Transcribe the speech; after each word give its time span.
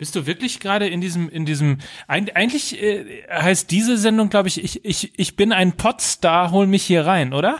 Bist 0.00 0.16
du 0.16 0.24
wirklich 0.24 0.60
gerade 0.60 0.88
in 0.88 1.02
diesem, 1.02 1.28
in 1.28 1.44
diesem, 1.44 1.76
eigentlich 2.08 2.82
äh, 2.82 3.22
heißt 3.30 3.70
diese 3.70 3.98
Sendung, 3.98 4.30
glaube 4.30 4.48
ich, 4.48 4.64
ich, 4.64 4.82
ich, 4.82 5.12
ich 5.14 5.36
bin 5.36 5.52
ein 5.52 5.76
Potstar, 5.76 6.52
hol 6.52 6.66
mich 6.66 6.84
hier 6.84 7.04
rein, 7.04 7.34
oder? 7.34 7.58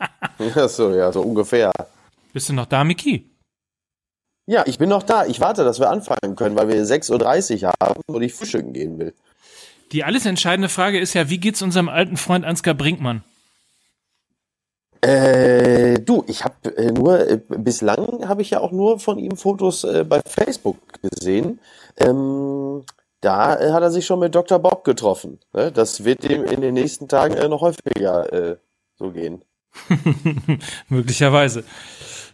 ja, 0.56 0.66
so, 0.66 0.92
ja, 0.92 1.12
so 1.12 1.20
ungefähr. 1.20 1.70
Bist 2.32 2.48
du 2.48 2.54
noch 2.54 2.66
da, 2.66 2.82
Miki? 2.82 3.30
Ja, 4.46 4.64
ich 4.66 4.78
bin 4.78 4.88
noch 4.88 5.04
da. 5.04 5.26
Ich 5.26 5.38
warte, 5.38 5.62
dass 5.62 5.78
wir 5.78 5.88
anfangen 5.88 6.34
können, 6.34 6.56
weil 6.56 6.66
wir 6.66 6.82
6.30 6.82 7.62
Uhr 7.62 7.72
haben 7.80 8.00
und 8.08 8.20
ich 8.20 8.34
frühstücken 8.34 8.72
gehen 8.72 8.98
will. 8.98 9.14
Die 9.92 10.02
alles 10.02 10.26
entscheidende 10.26 10.68
Frage 10.68 10.98
ist 10.98 11.14
ja, 11.14 11.30
wie 11.30 11.38
geht's 11.38 11.62
unserem 11.62 11.88
alten 11.88 12.16
Freund 12.16 12.44
Ansgar 12.44 12.74
Brinkmann? 12.74 13.22
Äh, 15.06 16.00
du, 16.00 16.24
ich 16.26 16.42
habe 16.42 16.76
äh, 16.76 16.90
nur, 16.90 17.28
äh, 17.28 17.38
bislang 17.46 18.26
habe 18.26 18.42
ich 18.42 18.50
ja 18.50 18.58
auch 18.58 18.72
nur 18.72 18.98
von 18.98 19.18
ihm 19.18 19.36
Fotos 19.36 19.84
äh, 19.84 20.02
bei 20.02 20.20
Facebook 20.26 20.78
gesehen. 21.00 21.60
Ähm, 21.96 22.82
da 23.20 23.56
äh, 23.56 23.70
hat 23.70 23.84
er 23.84 23.92
sich 23.92 24.04
schon 24.04 24.18
mit 24.18 24.34
Dr. 24.34 24.58
Bob 24.58 24.82
getroffen. 24.82 25.38
Ne? 25.52 25.70
Das 25.70 26.04
wird 26.04 26.24
ihm 26.24 26.42
in 26.42 26.60
den 26.60 26.74
nächsten 26.74 27.06
Tagen 27.06 27.36
noch 27.48 27.60
häufiger 27.60 28.56
so 28.96 29.10
gehen. 29.12 29.42
Möglicherweise. 30.88 31.62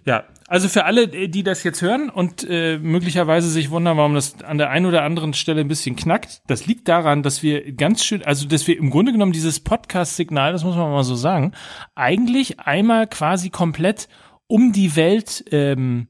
Ja, 0.04 0.24
also 0.48 0.68
für 0.68 0.84
alle, 0.84 1.08
die 1.08 1.42
das 1.42 1.62
jetzt 1.62 1.80
hören 1.80 2.10
und 2.10 2.44
äh, 2.48 2.76
möglicherweise 2.78 3.48
sich 3.48 3.70
wundern, 3.70 3.96
warum 3.96 4.14
das 4.14 4.42
an 4.42 4.58
der 4.58 4.70
einen 4.70 4.86
oder 4.86 5.02
anderen 5.02 5.32
Stelle 5.32 5.60
ein 5.60 5.68
bisschen 5.68 5.96
knackt, 5.96 6.42
das 6.46 6.66
liegt 6.66 6.88
daran, 6.88 7.22
dass 7.22 7.42
wir 7.42 7.72
ganz 7.72 8.04
schön, 8.04 8.24
also 8.24 8.46
dass 8.46 8.66
wir 8.66 8.76
im 8.76 8.90
Grunde 8.90 9.12
genommen 9.12 9.32
dieses 9.32 9.60
Podcast-Signal, 9.60 10.52
das 10.52 10.64
muss 10.64 10.76
man 10.76 10.90
mal 10.90 11.04
so 11.04 11.14
sagen, 11.14 11.52
eigentlich 11.94 12.60
einmal 12.60 13.06
quasi 13.06 13.50
komplett 13.50 14.08
um 14.46 14.72
die 14.72 14.96
Welt 14.96 15.44
ähm, 15.52 16.08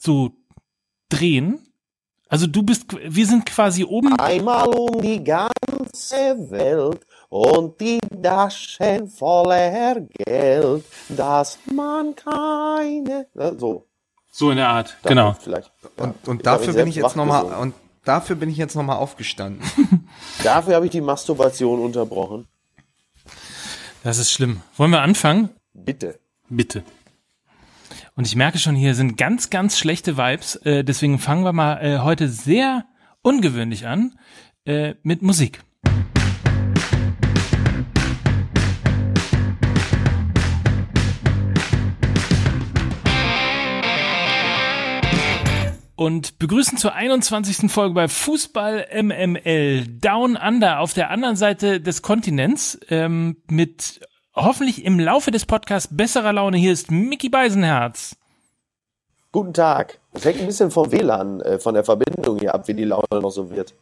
so 0.00 0.36
drehen. 1.08 1.66
Also 2.28 2.46
du 2.46 2.62
bist, 2.62 2.86
wir 3.02 3.26
sind 3.26 3.46
quasi 3.46 3.84
oben. 3.84 4.18
Einmal 4.18 4.68
um 4.68 5.00
die 5.02 5.24
ganze 5.24 6.50
Welt 6.50 7.04
und 7.32 7.80
die 7.80 7.98
Taschen 8.22 9.08
voller 9.08 10.02
Geld, 10.02 10.84
dass 11.08 11.58
man 11.72 12.14
keine, 12.14 13.26
so. 13.56 13.86
So 14.30 14.50
in 14.50 14.58
der 14.58 14.68
Art, 14.68 14.98
Damit 15.02 15.08
genau. 15.08 15.36
Vielleicht. 15.40 15.72
Und, 15.96 16.28
und 16.28 16.46
dafür 16.46 16.74
bin 16.74 16.88
ich 16.88 16.96
jetzt 16.96 17.16
nochmal, 17.16 17.44
und 17.54 17.74
dafür 18.04 18.36
bin 18.36 18.50
ich 18.50 18.58
jetzt 18.58 18.74
nochmal 18.74 18.98
aufgestanden. 18.98 19.62
dafür 20.44 20.74
habe 20.74 20.84
ich 20.84 20.90
die 20.90 21.00
Masturbation 21.00 21.80
unterbrochen. 21.80 22.48
Das 24.04 24.18
ist 24.18 24.30
schlimm. 24.30 24.60
Wollen 24.76 24.90
wir 24.90 25.00
anfangen? 25.00 25.48
Bitte. 25.72 26.20
Bitte. 26.50 26.82
Und 28.14 28.26
ich 28.26 28.36
merke 28.36 28.58
schon, 28.58 28.74
hier 28.74 28.94
sind 28.94 29.16
ganz, 29.16 29.48
ganz 29.48 29.78
schlechte 29.78 30.18
Vibes. 30.18 30.56
Äh, 30.56 30.84
deswegen 30.84 31.18
fangen 31.18 31.44
wir 31.44 31.54
mal 31.54 31.82
äh, 31.82 31.98
heute 32.00 32.28
sehr 32.28 32.84
ungewöhnlich 33.22 33.86
an 33.86 34.18
äh, 34.66 34.96
mit 35.02 35.22
Musik. 35.22 35.62
Und 46.02 46.40
begrüßen 46.40 46.78
zur 46.78 46.94
21. 46.94 47.70
Folge 47.70 47.94
bei 47.94 48.08
Fußball 48.08 48.88
MML 48.92 49.86
Down 49.86 50.36
Under 50.36 50.80
auf 50.80 50.94
der 50.94 51.10
anderen 51.10 51.36
Seite 51.36 51.80
des 51.80 52.02
Kontinents 52.02 52.78
ähm, 52.90 53.36
mit 53.48 54.00
hoffentlich 54.34 54.84
im 54.84 54.98
Laufe 54.98 55.30
des 55.30 55.46
Podcasts 55.46 55.94
besserer 55.96 56.32
Laune. 56.32 56.56
Hier 56.56 56.72
ist 56.72 56.90
Mickey 56.90 57.28
Beisenherz. 57.28 58.16
Guten 59.30 59.54
Tag. 59.54 60.00
Es 60.12 60.24
hängt 60.24 60.40
ein 60.40 60.46
bisschen 60.46 60.72
vom 60.72 60.90
WLAN, 60.90 61.40
äh, 61.40 61.60
von 61.60 61.74
der 61.74 61.84
Verbindung 61.84 62.40
hier 62.40 62.52
ab, 62.52 62.66
wie 62.66 62.74
die 62.74 62.84
Laune 62.84 63.06
noch 63.12 63.30
so 63.30 63.50
wird. 63.50 63.72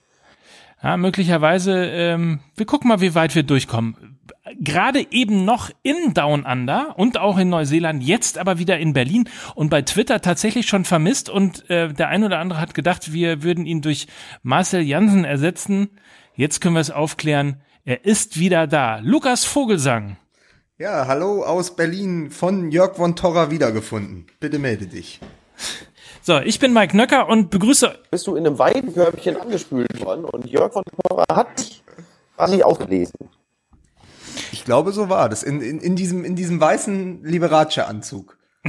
Ja, 0.83 0.98
möglicherweise, 0.98 1.73
ähm, 1.87 2.41
wir 2.55 2.67
gucken 2.67 2.89
mal, 2.89 3.01
wie 3.01 3.15
weit 3.15 3.35
wir 3.35 3.45
durchkommen 3.45 4.20
gerade 4.58 5.06
eben 5.10 5.44
noch 5.44 5.70
in 5.83 6.14
Down 6.14 6.44
Under 6.44 6.98
und 6.98 7.18
auch 7.18 7.39
in 7.39 7.48
Neuseeland, 7.48 8.02
jetzt 8.02 8.39
aber 8.39 8.58
wieder 8.58 8.78
in 8.78 8.92
Berlin 8.92 9.28
und 9.55 9.70
bei 9.70 9.83
Twitter 9.83 10.20
tatsächlich 10.20 10.67
schon 10.67 10.84
vermisst 10.84 11.28
und 11.28 11.68
äh, 11.70 11.92
der 11.92 12.08
ein 12.08 12.24
oder 12.24 12.39
andere 12.39 12.61
hat 12.61 12.74
gedacht, 12.74 13.12
wir 13.12 13.42
würden 13.42 13.67
ihn 13.67 13.83
durch 13.83 14.06
Marcel 14.42 14.83
Jansen 14.83 15.24
ersetzen. 15.24 15.90
Jetzt 16.34 16.61
können 16.61 16.74
wir 16.74 16.80
es 16.80 16.90
aufklären. 16.90 17.61
Er 17.84 18.05
ist 18.05 18.39
wieder 18.39 18.67
da. 18.67 18.98
Lukas 19.02 19.45
Vogelsang. 19.45 20.17
Ja, 20.79 21.06
hallo 21.06 21.45
aus 21.45 21.77
Berlin 21.77 22.30
von 22.30 22.70
Jörg 22.70 22.96
von 22.96 23.14
Torra 23.14 23.50
wiedergefunden. 23.50 24.27
Bitte 24.40 24.58
melde 24.58 24.86
dich. 24.86 25.20
So, 26.23 26.39
ich 26.39 26.58
bin 26.58 26.73
Mike 26.73 26.96
Nöcker 26.96 27.29
und 27.29 27.50
begrüße. 27.50 27.98
Bist 28.11 28.27
du 28.27 28.36
in 28.36 28.46
einem 28.46 28.58
Weidenkörbchen 28.58 29.36
angespült 29.36 30.05
worden 30.05 30.24
und 30.24 30.46
Jörg 30.46 30.73
von 30.73 30.84
Torra 31.02 31.24
hat 31.34 31.58
dich 31.58 31.83
quasi 32.36 32.62
aufgelesen. 32.62 33.30
Ich 34.52 34.64
glaube, 34.64 34.92
so 34.92 35.08
war 35.08 35.28
das. 35.28 35.42
In, 35.42 35.61
in, 35.61 35.80
in 35.80 35.96
diesem, 35.96 36.24
in 36.24 36.36
diesem 36.36 36.61
weißen 36.61 37.24
Liberace-Anzug. 37.24 38.38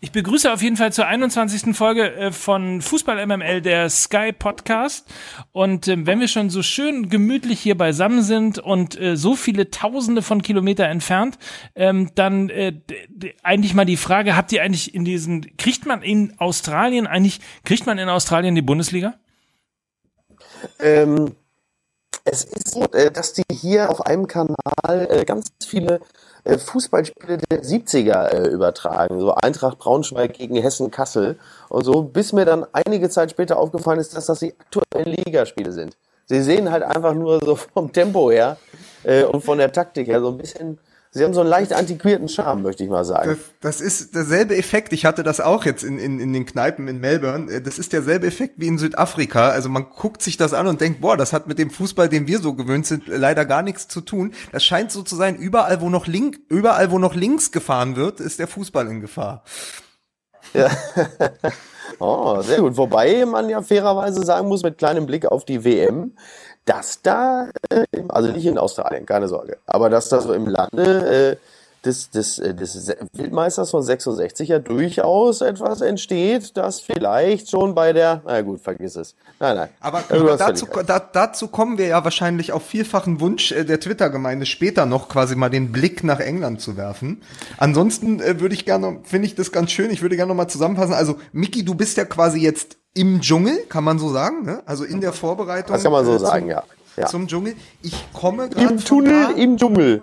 Ich 0.00 0.12
begrüße 0.12 0.52
auf 0.52 0.62
jeden 0.62 0.76
Fall 0.76 0.92
zur 0.92 1.06
21. 1.06 1.76
Folge 1.76 2.12
äh, 2.14 2.32
von 2.32 2.82
Fußball 2.82 3.24
MML, 3.26 3.60
der 3.62 3.88
Sky 3.88 4.32
Podcast. 4.32 5.06
Und 5.52 5.88
ähm, 5.88 6.06
wenn 6.06 6.20
wir 6.20 6.28
schon 6.28 6.50
so 6.50 6.62
schön 6.62 7.08
gemütlich 7.08 7.60
hier 7.60 7.76
beisammen 7.76 8.22
sind 8.22 8.58
und 8.58 8.98
äh, 9.00 9.16
so 9.16 9.36
viele 9.36 9.70
Tausende 9.70 10.22
von 10.22 10.42
Kilometer 10.42 10.86
entfernt, 10.86 11.38
ähm, 11.74 12.10
dann 12.14 12.50
äh, 12.50 12.74
eigentlich 13.42 13.74
mal 13.74 13.84
die 13.84 13.96
Frage: 13.96 14.36
Habt 14.36 14.52
ihr 14.52 14.62
eigentlich 14.62 14.94
in 14.94 15.04
diesen 15.04 15.56
kriegt 15.56 15.86
man 15.86 16.02
in 16.02 16.38
Australien 16.38 17.06
eigentlich 17.06 17.40
kriegt 17.64 17.86
man 17.86 17.98
in 17.98 18.08
Australien 18.08 18.54
die 18.54 18.62
Bundesliga? 18.62 19.14
Ähm, 20.78 21.32
es 22.26 22.44
ist 22.44 22.72
so, 22.72 22.82
äh, 22.92 23.10
dass 23.10 23.32
die 23.32 23.44
hier 23.50 23.88
auf 23.90 24.04
einem 24.04 24.26
Kanal 24.26 24.56
äh, 24.86 25.24
ganz 25.24 25.48
viele 25.64 26.00
äh, 26.44 26.58
Fußballspiele 26.58 27.38
der 27.38 27.62
70er 27.62 28.48
übertragen. 28.48 29.20
So 29.20 29.34
Eintracht 29.34 29.78
Braunschweig 29.78 30.34
gegen 30.34 30.56
Hessen 30.56 30.90
Kassel 30.90 31.38
und 31.68 31.84
so, 31.84 32.02
bis 32.02 32.32
mir 32.32 32.44
dann 32.44 32.66
einige 32.72 33.08
Zeit 33.08 33.30
später 33.30 33.58
aufgefallen 33.58 34.00
ist, 34.00 34.16
dass 34.16 34.26
das 34.26 34.40
die 34.40 34.54
aktuellen 34.58 35.16
Ligaspiele 35.24 35.72
sind. 35.72 35.96
Sie 36.26 36.42
sehen 36.42 36.72
halt 36.72 36.82
einfach 36.82 37.14
nur 37.14 37.40
so 37.44 37.54
vom 37.54 37.92
Tempo 37.92 38.32
her 38.32 38.56
und 39.30 39.44
von 39.44 39.58
der 39.58 39.70
Taktik 39.70 40.08
her 40.08 40.20
so 40.20 40.30
ein 40.30 40.38
bisschen 40.38 40.80
Sie 41.16 41.24
haben 41.24 41.32
so 41.32 41.40
einen 41.40 41.48
leicht 41.48 41.72
antiquierten 41.72 42.28
Charme, 42.28 42.62
möchte 42.62 42.84
ich 42.84 42.90
mal 42.90 43.02
sagen. 43.02 43.38
Das, 43.60 43.78
das 43.78 43.80
ist 43.80 44.14
derselbe 44.14 44.54
Effekt. 44.54 44.92
Ich 44.92 45.06
hatte 45.06 45.22
das 45.22 45.40
auch 45.40 45.64
jetzt 45.64 45.82
in, 45.82 45.98
in, 45.98 46.20
in 46.20 46.34
den 46.34 46.44
Kneipen 46.44 46.88
in 46.88 47.00
Melbourne. 47.00 47.50
Äh, 47.50 47.62
das 47.62 47.78
ist 47.78 47.94
derselbe 47.94 48.26
Effekt 48.26 48.60
wie 48.60 48.66
in 48.66 48.76
Südafrika. 48.76 49.48
Also 49.48 49.70
man 49.70 49.86
guckt 49.88 50.20
sich 50.20 50.36
das 50.36 50.52
an 50.52 50.66
und 50.66 50.82
denkt, 50.82 51.00
boah, 51.00 51.16
das 51.16 51.32
hat 51.32 51.46
mit 51.46 51.58
dem 51.58 51.70
Fußball, 51.70 52.10
den 52.10 52.26
wir 52.26 52.38
so 52.40 52.52
gewöhnt 52.52 52.84
sind, 52.84 53.04
leider 53.06 53.46
gar 53.46 53.62
nichts 53.62 53.88
zu 53.88 54.02
tun. 54.02 54.34
Das 54.52 54.62
scheint 54.62 54.92
so 54.92 55.02
zu 55.02 55.16
sein, 55.16 55.36
überall, 55.36 55.80
wo 55.80 55.88
noch 55.88 56.06
link, 56.06 56.38
überall, 56.50 56.90
wo 56.90 56.98
noch 56.98 57.14
links 57.14 57.50
gefahren 57.50 57.96
wird, 57.96 58.20
ist 58.20 58.38
der 58.38 58.46
Fußball 58.46 58.86
in 58.86 59.00
Gefahr. 59.00 59.42
Ja. 60.52 60.70
oh, 61.98 62.42
sehr 62.42 62.60
gut. 62.60 62.76
Wobei 62.76 63.24
man 63.24 63.48
ja 63.48 63.62
fairerweise 63.62 64.22
sagen 64.22 64.48
muss, 64.48 64.62
mit 64.62 64.76
kleinem 64.76 65.06
Blick 65.06 65.24
auf 65.24 65.46
die 65.46 65.64
WM, 65.64 66.12
dass 66.66 67.00
da, 67.00 67.48
äh, 67.70 67.86
also 68.08 68.30
nicht 68.32 68.44
in 68.44 68.58
Australien, 68.58 69.06
keine 69.06 69.28
Sorge, 69.28 69.56
aber 69.66 69.88
dass 69.88 70.10
da 70.10 70.20
so 70.20 70.34
im 70.34 70.46
Lande 70.46 71.32
äh, 71.32 71.36
des, 71.86 72.10
des, 72.10 72.38
äh, 72.38 72.54
des 72.54 72.92
Weltmeisters 73.12 73.70
von 73.70 73.82
66 73.82 74.48
ja 74.48 74.58
durchaus 74.58 75.40
etwas 75.40 75.80
entsteht, 75.80 76.56
das 76.56 76.80
vielleicht 76.80 77.50
schon 77.50 77.74
bei 77.74 77.92
der, 77.92 78.22
na 78.26 78.42
gut, 78.42 78.60
vergiss 78.60 78.96
es. 78.96 79.14
Nein, 79.38 79.56
nein. 79.56 79.68
Aber, 79.80 80.02
aber 80.08 80.36
dazu, 80.36 80.66
da, 80.86 80.98
dazu 80.98 81.48
kommen 81.48 81.78
wir 81.78 81.86
ja 81.86 82.04
wahrscheinlich 82.04 82.52
auf 82.52 82.64
vielfachen 82.64 83.20
Wunsch 83.20 83.52
äh, 83.52 83.64
der 83.64 83.80
Twitter-Gemeinde 83.80 84.44
später 84.44 84.84
noch 84.84 85.08
quasi 85.08 85.36
mal 85.36 85.48
den 85.48 85.72
Blick 85.72 86.02
nach 86.04 86.20
England 86.20 86.60
zu 86.60 86.76
werfen. 86.76 87.22
Ansonsten 87.56 88.20
äh, 88.20 88.40
würde 88.40 88.54
ich 88.54 88.64
gerne, 88.64 88.98
finde 89.04 89.26
ich 89.26 89.34
das 89.36 89.52
ganz 89.52 89.70
schön, 89.70 89.90
ich 89.90 90.02
würde 90.02 90.16
gerne 90.16 90.28
noch 90.28 90.36
mal 90.36 90.48
zusammenfassen. 90.48 90.94
Also, 90.94 91.16
Miki, 91.32 91.64
du 91.64 91.74
bist 91.74 91.96
ja 91.96 92.04
quasi 92.04 92.40
jetzt 92.40 92.76
im 92.96 93.20
Dschungel, 93.20 93.58
kann 93.68 93.84
man 93.84 93.98
so 93.98 94.08
sagen, 94.08 94.44
ne? 94.44 94.62
also 94.66 94.84
in 94.84 95.00
der 95.00 95.12
Vorbereitung. 95.12 95.74
Das 95.74 95.82
kann 95.82 95.92
man 95.92 96.04
so 96.04 96.16
äh, 96.16 96.18
sagen, 96.18 96.48
ja 96.48 96.62
ja. 96.96 97.06
zum 97.06 97.28
Dschungel. 97.28 97.54
Ich 97.82 97.94
komme 98.12 98.48
gerade 98.48 98.74
Im 98.74 98.84
Tunnel, 98.84 99.38
im 99.38 99.56
Dschungel. 99.56 100.02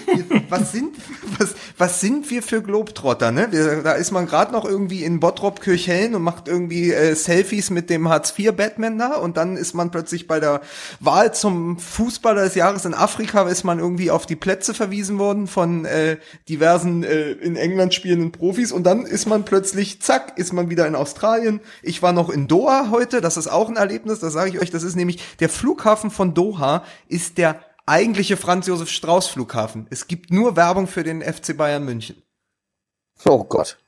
was 0.48 0.72
sind, 0.72 0.94
was, 1.38 1.54
was 1.78 2.00
sind 2.00 2.30
wir 2.30 2.42
für 2.42 2.62
Globetrotter, 2.62 3.32
ne? 3.32 3.48
Da 3.82 3.92
ist 3.92 4.10
man 4.10 4.26
gerade 4.26 4.52
noch 4.52 4.64
irgendwie 4.64 5.04
in 5.04 5.20
Bottrop 5.20 5.60
Kirchhellen 5.60 6.14
und 6.14 6.22
macht 6.22 6.48
irgendwie 6.48 6.92
äh, 6.92 7.14
Selfies 7.14 7.70
mit 7.70 7.90
dem 7.90 8.08
Hartz 8.08 8.34
IV 8.38 8.52
Batman 8.52 8.98
da 8.98 9.14
und 9.16 9.36
dann 9.36 9.56
ist 9.56 9.74
man 9.74 9.90
plötzlich 9.90 10.26
bei 10.26 10.40
der 10.40 10.60
Wahl 11.00 11.34
zum 11.34 11.78
Fußballer 11.78 12.44
des 12.44 12.54
Jahres 12.54 12.84
in 12.84 12.94
Afrika 12.94 13.48
ist 13.48 13.64
man 13.64 13.78
irgendwie 13.78 14.10
auf 14.10 14.26
die 14.26 14.36
Plätze 14.36 14.74
verwiesen 14.74 15.18
worden 15.18 15.46
von 15.46 15.84
äh, 15.84 16.18
diversen 16.48 17.02
äh, 17.02 17.32
in 17.32 17.56
England 17.56 17.94
spielenden 17.94 18.32
Profis 18.32 18.72
und 18.72 18.84
dann 18.84 19.06
ist 19.06 19.26
man 19.26 19.44
plötzlich 19.44 20.00
zack, 20.00 20.36
ist 20.36 20.52
man 20.52 20.70
wieder 20.70 20.86
in 20.86 20.94
Australien. 20.94 21.60
Ich 21.82 22.02
war 22.02 22.12
noch 22.12 22.30
in 22.30 22.48
Doha 22.48 22.88
heute, 22.90 23.20
das 23.20 23.36
ist 23.36 23.48
auch 23.48 23.68
ein 23.68 23.76
Erlebnis, 23.76 24.20
das 24.20 24.32
sage 24.32 24.50
ich 24.50 24.60
euch, 24.60 24.70
das 24.70 24.82
ist 24.82 24.96
nämlich 24.96 25.22
der 25.40 25.48
Flughafen 25.48 26.10
von 26.10 26.33
Doha 26.34 26.84
ist 27.08 27.38
der 27.38 27.60
eigentliche 27.86 28.36
Franz 28.36 28.66
Josef 28.66 28.88
Strauß 28.88 29.28
Flughafen. 29.28 29.86
Es 29.90 30.06
gibt 30.06 30.30
nur 30.30 30.56
Werbung 30.56 30.86
für 30.86 31.02
den 31.02 31.22
FC 31.22 31.56
Bayern 31.56 31.84
München. 31.84 32.22
Oh 33.24 33.44
Gott. 33.44 33.78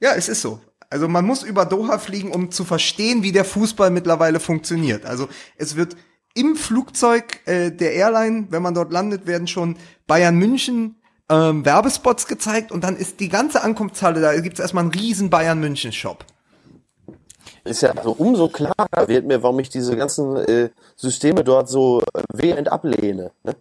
Ja, 0.00 0.14
es 0.14 0.28
ist 0.28 0.42
so. 0.42 0.60
Also 0.88 1.06
man 1.08 1.24
muss 1.24 1.42
über 1.42 1.64
Doha 1.64 1.98
fliegen, 1.98 2.32
um 2.32 2.50
zu 2.50 2.64
verstehen, 2.64 3.22
wie 3.22 3.32
der 3.32 3.44
Fußball 3.44 3.90
mittlerweile 3.90 4.40
funktioniert. 4.40 5.06
Also 5.06 5.28
es 5.56 5.76
wird 5.76 5.96
im 6.34 6.56
Flugzeug 6.56 7.40
äh, 7.46 7.70
der 7.70 7.94
Airline, 7.94 8.48
wenn 8.50 8.62
man 8.62 8.74
dort 8.74 8.92
landet, 8.92 9.26
werden 9.26 9.46
schon 9.46 9.76
Bayern 10.06 10.36
München 10.36 10.96
ähm, 11.28 11.64
Werbespots 11.64 12.26
gezeigt 12.26 12.72
und 12.72 12.82
dann 12.82 12.96
ist 12.96 13.20
die 13.20 13.28
ganze 13.28 13.62
Ankunftshalle, 13.62 14.20
da 14.20 14.38
gibt's 14.40 14.60
erstmal 14.60 14.84
einen 14.84 14.92
riesen 14.92 15.30
Bayern 15.30 15.60
München 15.60 15.92
Shop. 15.92 16.24
Ist 17.70 17.82
ja 17.82 17.92
also 17.92 18.12
umso 18.12 18.48
klarer 18.48 19.06
wird 19.06 19.26
mir, 19.26 19.42
warum 19.44 19.60
ich 19.60 19.68
diese 19.68 19.96
ganzen 19.96 20.36
äh, 20.36 20.70
Systeme 20.96 21.44
dort 21.44 21.68
so 21.68 22.00
äh, 22.00 22.22
vehement 22.32 22.70
ablehne. 22.70 23.30
Ne? 23.44 23.54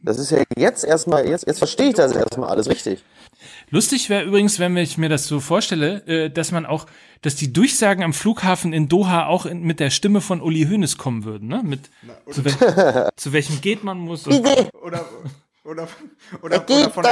Das 0.00 0.18
ist 0.18 0.30
ja 0.30 0.42
jetzt 0.56 0.84
erstmal, 0.84 1.28
jetzt, 1.28 1.46
jetzt 1.46 1.58
verstehe 1.58 1.88
ich 1.88 1.94
das 1.94 2.12
erstmal 2.12 2.48
alles 2.48 2.70
richtig. 2.70 3.04
Lustig 3.68 4.08
wäre 4.08 4.24
übrigens, 4.24 4.58
wenn 4.58 4.76
ich 4.76 4.96
mir 4.96 5.10
das 5.10 5.26
so 5.26 5.40
vorstelle, 5.40 6.06
äh, 6.06 6.30
dass 6.30 6.52
man 6.52 6.64
auch, 6.64 6.86
dass 7.20 7.34
die 7.34 7.52
Durchsagen 7.52 8.02
am 8.02 8.14
Flughafen 8.14 8.72
in 8.72 8.88
Doha 8.88 9.26
auch 9.26 9.44
in, 9.44 9.62
mit 9.62 9.78
der 9.78 9.90
Stimme 9.90 10.22
von 10.22 10.40
Uli 10.40 10.66
Hoeneß 10.66 10.96
kommen 10.96 11.24
würden, 11.24 11.48
ne? 11.48 11.62
Mit 11.62 11.90
zu, 12.30 12.44
wel 12.44 13.10
zu 13.16 13.32
welchem 13.34 13.60
geht 13.60 13.84
man 13.84 13.98
muss. 13.98 14.26
Und, 14.26 14.40
Oder 14.40 14.66
oder 14.84 15.06
oder, 15.64 15.88
oder 16.42 16.90
von, 16.90 17.04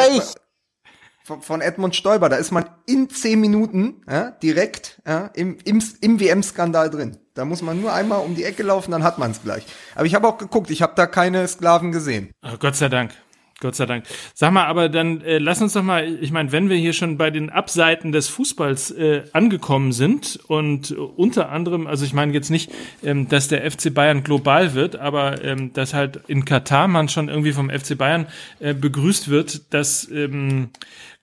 von, 1.30 1.42
von 1.42 1.60
Edmund 1.60 1.94
Stoiber, 1.94 2.28
da 2.28 2.36
ist 2.36 2.50
man 2.50 2.64
in 2.86 3.08
zehn 3.08 3.40
Minuten 3.40 4.02
ja, 4.10 4.32
direkt 4.42 5.00
ja, 5.06 5.30
im, 5.34 5.58
im, 5.64 5.82
im 6.00 6.20
WM-Skandal 6.20 6.90
drin. 6.90 7.18
Da 7.34 7.44
muss 7.44 7.62
man 7.62 7.80
nur 7.80 7.92
einmal 7.92 8.20
um 8.20 8.34
die 8.34 8.44
Ecke 8.44 8.64
laufen, 8.64 8.90
dann 8.90 9.04
hat 9.04 9.18
man 9.18 9.30
es 9.30 9.42
gleich. 9.42 9.64
Aber 9.94 10.06
ich 10.06 10.14
habe 10.14 10.26
auch 10.26 10.38
geguckt, 10.38 10.70
ich 10.70 10.82
habe 10.82 10.94
da 10.96 11.06
keine 11.06 11.46
Sklaven 11.46 11.92
gesehen. 11.92 12.30
oh, 12.42 12.56
Gott 12.58 12.74
sei 12.74 12.88
Dank. 12.88 13.12
Gott 13.60 13.76
sei 13.76 13.84
Dank. 13.84 14.04
Sag 14.32 14.52
mal, 14.52 14.64
aber 14.64 14.88
dann 14.88 15.20
äh, 15.20 15.36
lass 15.36 15.60
uns 15.60 15.74
doch 15.74 15.82
mal, 15.82 16.08
ich 16.22 16.32
meine, 16.32 16.50
wenn 16.50 16.70
wir 16.70 16.78
hier 16.78 16.94
schon 16.94 17.18
bei 17.18 17.30
den 17.30 17.50
Abseiten 17.50 18.10
des 18.10 18.28
Fußballs 18.28 18.90
äh, 18.92 19.24
angekommen 19.34 19.92
sind 19.92 20.40
und 20.48 20.92
unter 20.92 21.50
anderem, 21.50 21.86
also 21.86 22.06
ich 22.06 22.14
meine 22.14 22.32
jetzt 22.32 22.50
nicht, 22.50 22.72
ähm, 23.04 23.28
dass 23.28 23.48
der 23.48 23.70
FC 23.70 23.92
Bayern 23.92 24.24
global 24.24 24.72
wird, 24.72 24.96
aber 24.96 25.44
ähm, 25.44 25.74
dass 25.74 25.92
halt 25.92 26.20
in 26.26 26.46
Katar 26.46 26.88
man 26.88 27.10
schon 27.10 27.28
irgendwie 27.28 27.52
vom 27.52 27.68
FC 27.68 27.98
Bayern 27.98 28.26
äh, 28.60 28.72
begrüßt 28.72 29.28
wird, 29.28 29.74
dass 29.74 30.10
ähm, 30.10 30.70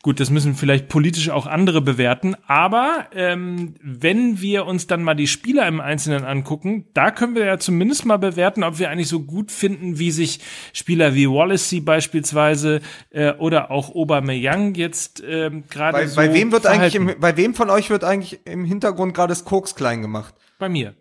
Gut, 0.07 0.21
das 0.21 0.29
müssen 0.29 0.55
vielleicht 0.55 0.87
politisch 0.87 1.29
auch 1.29 1.47
andere 1.47 1.81
bewerten, 1.81 2.37
aber 2.47 3.07
ähm, 3.11 3.73
wenn 3.83 4.39
wir 4.39 4.65
uns 4.65 4.87
dann 4.87 5.03
mal 5.03 5.15
die 5.15 5.27
Spieler 5.27 5.67
im 5.67 5.81
Einzelnen 5.81 6.23
angucken, 6.23 6.85
da 6.93 7.11
können 7.11 7.35
wir 7.35 7.43
ja 7.43 7.57
zumindest 7.57 8.05
mal 8.05 8.15
bewerten, 8.15 8.63
ob 8.63 8.79
wir 8.79 8.89
eigentlich 8.89 9.09
so 9.09 9.19
gut 9.19 9.51
finden, 9.51 9.99
wie 9.99 10.11
sich 10.11 10.39
Spieler 10.71 11.13
wie 11.13 11.27
Wallacey 11.27 11.81
beispielsweise 11.81 12.79
äh, 13.09 13.33
oder 13.33 13.69
auch 13.69 13.93
Aubameyang 13.95 14.75
jetzt 14.75 15.21
ähm, 15.27 15.65
gerade 15.69 15.97
bei, 15.97 16.07
so 16.07 16.15
bei 16.15 16.33
wem 16.33 16.53
wird 16.53 16.65
eigentlich 16.67 16.93
verhalten. 16.93 17.15
im, 17.15 17.19
bei 17.19 17.35
wem 17.35 17.53
von 17.53 17.69
euch 17.69 17.89
wird 17.89 18.05
eigentlich 18.05 18.39
im 18.45 18.63
Hintergrund 18.63 19.13
gerade 19.13 19.31
das 19.31 19.43
Koks 19.43 19.75
klein 19.75 20.01
gemacht? 20.01 20.33
bei 20.57 20.69
mir. 20.69 20.95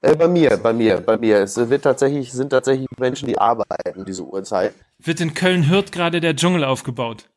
Äh, 0.00 0.14
bei 0.14 0.28
mir, 0.28 0.56
bei 0.58 0.72
mir, 0.72 0.98
bei 0.98 1.16
mir. 1.16 1.38
Es 1.38 1.56
wird 1.56 1.82
tatsächlich, 1.82 2.30
sind 2.30 2.50
tatsächlich 2.50 2.86
Menschen, 3.00 3.26
die 3.26 3.36
arbeiten 3.36 4.04
diese 4.04 4.22
Uhrzeit. 4.22 4.74
Wird 5.00 5.20
in 5.20 5.34
Köln-Hürth 5.34 5.90
gerade 5.90 6.20
der 6.20 6.36
Dschungel 6.36 6.62
aufgebaut. 6.62 7.28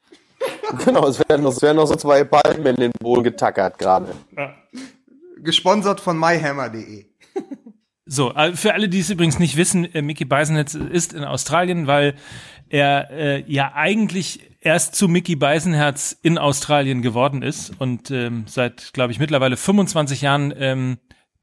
Genau, 0.85 1.07
es 1.07 1.19
werden 1.19 1.43
noch, 1.43 1.51
es 1.51 1.61
werden 1.61 1.77
noch 1.77 1.87
so 1.87 1.95
zwei 1.95 2.23
Palmen 2.23 2.65
in 2.65 2.75
den 2.75 2.91
Boden 2.99 3.23
getackert 3.23 3.77
gerade. 3.77 4.13
Gesponsert 5.37 5.99
von 5.99 6.17
myhammer.de. 6.17 7.05
So, 8.13 8.33
äh, 8.33 8.53
für 8.53 8.73
alle, 8.73 8.89
die 8.89 8.99
es 8.99 9.09
übrigens 9.09 9.39
nicht 9.39 9.55
wissen, 9.55 9.85
äh, 9.85 10.01
Mickey 10.01 10.25
Beisenherz 10.25 10.73
ist 10.73 11.13
in 11.13 11.23
Australien, 11.23 11.87
weil 11.87 12.15
er 12.67 13.09
äh, 13.09 13.43
ja 13.49 13.71
eigentlich 13.73 14.41
erst 14.59 14.95
zu 14.95 15.07
Mickey 15.07 15.37
Beisenherz 15.37 16.17
in 16.21 16.37
Australien 16.37 17.01
geworden 17.01 17.41
ist 17.41 17.71
und 17.79 18.11
ähm, 18.11 18.43
seit, 18.47 18.91
glaube 18.91 19.13
ich, 19.13 19.19
mittlerweile 19.19 19.55
25 19.55 20.21
Jahren 20.21 20.53
ähm, 20.57 20.97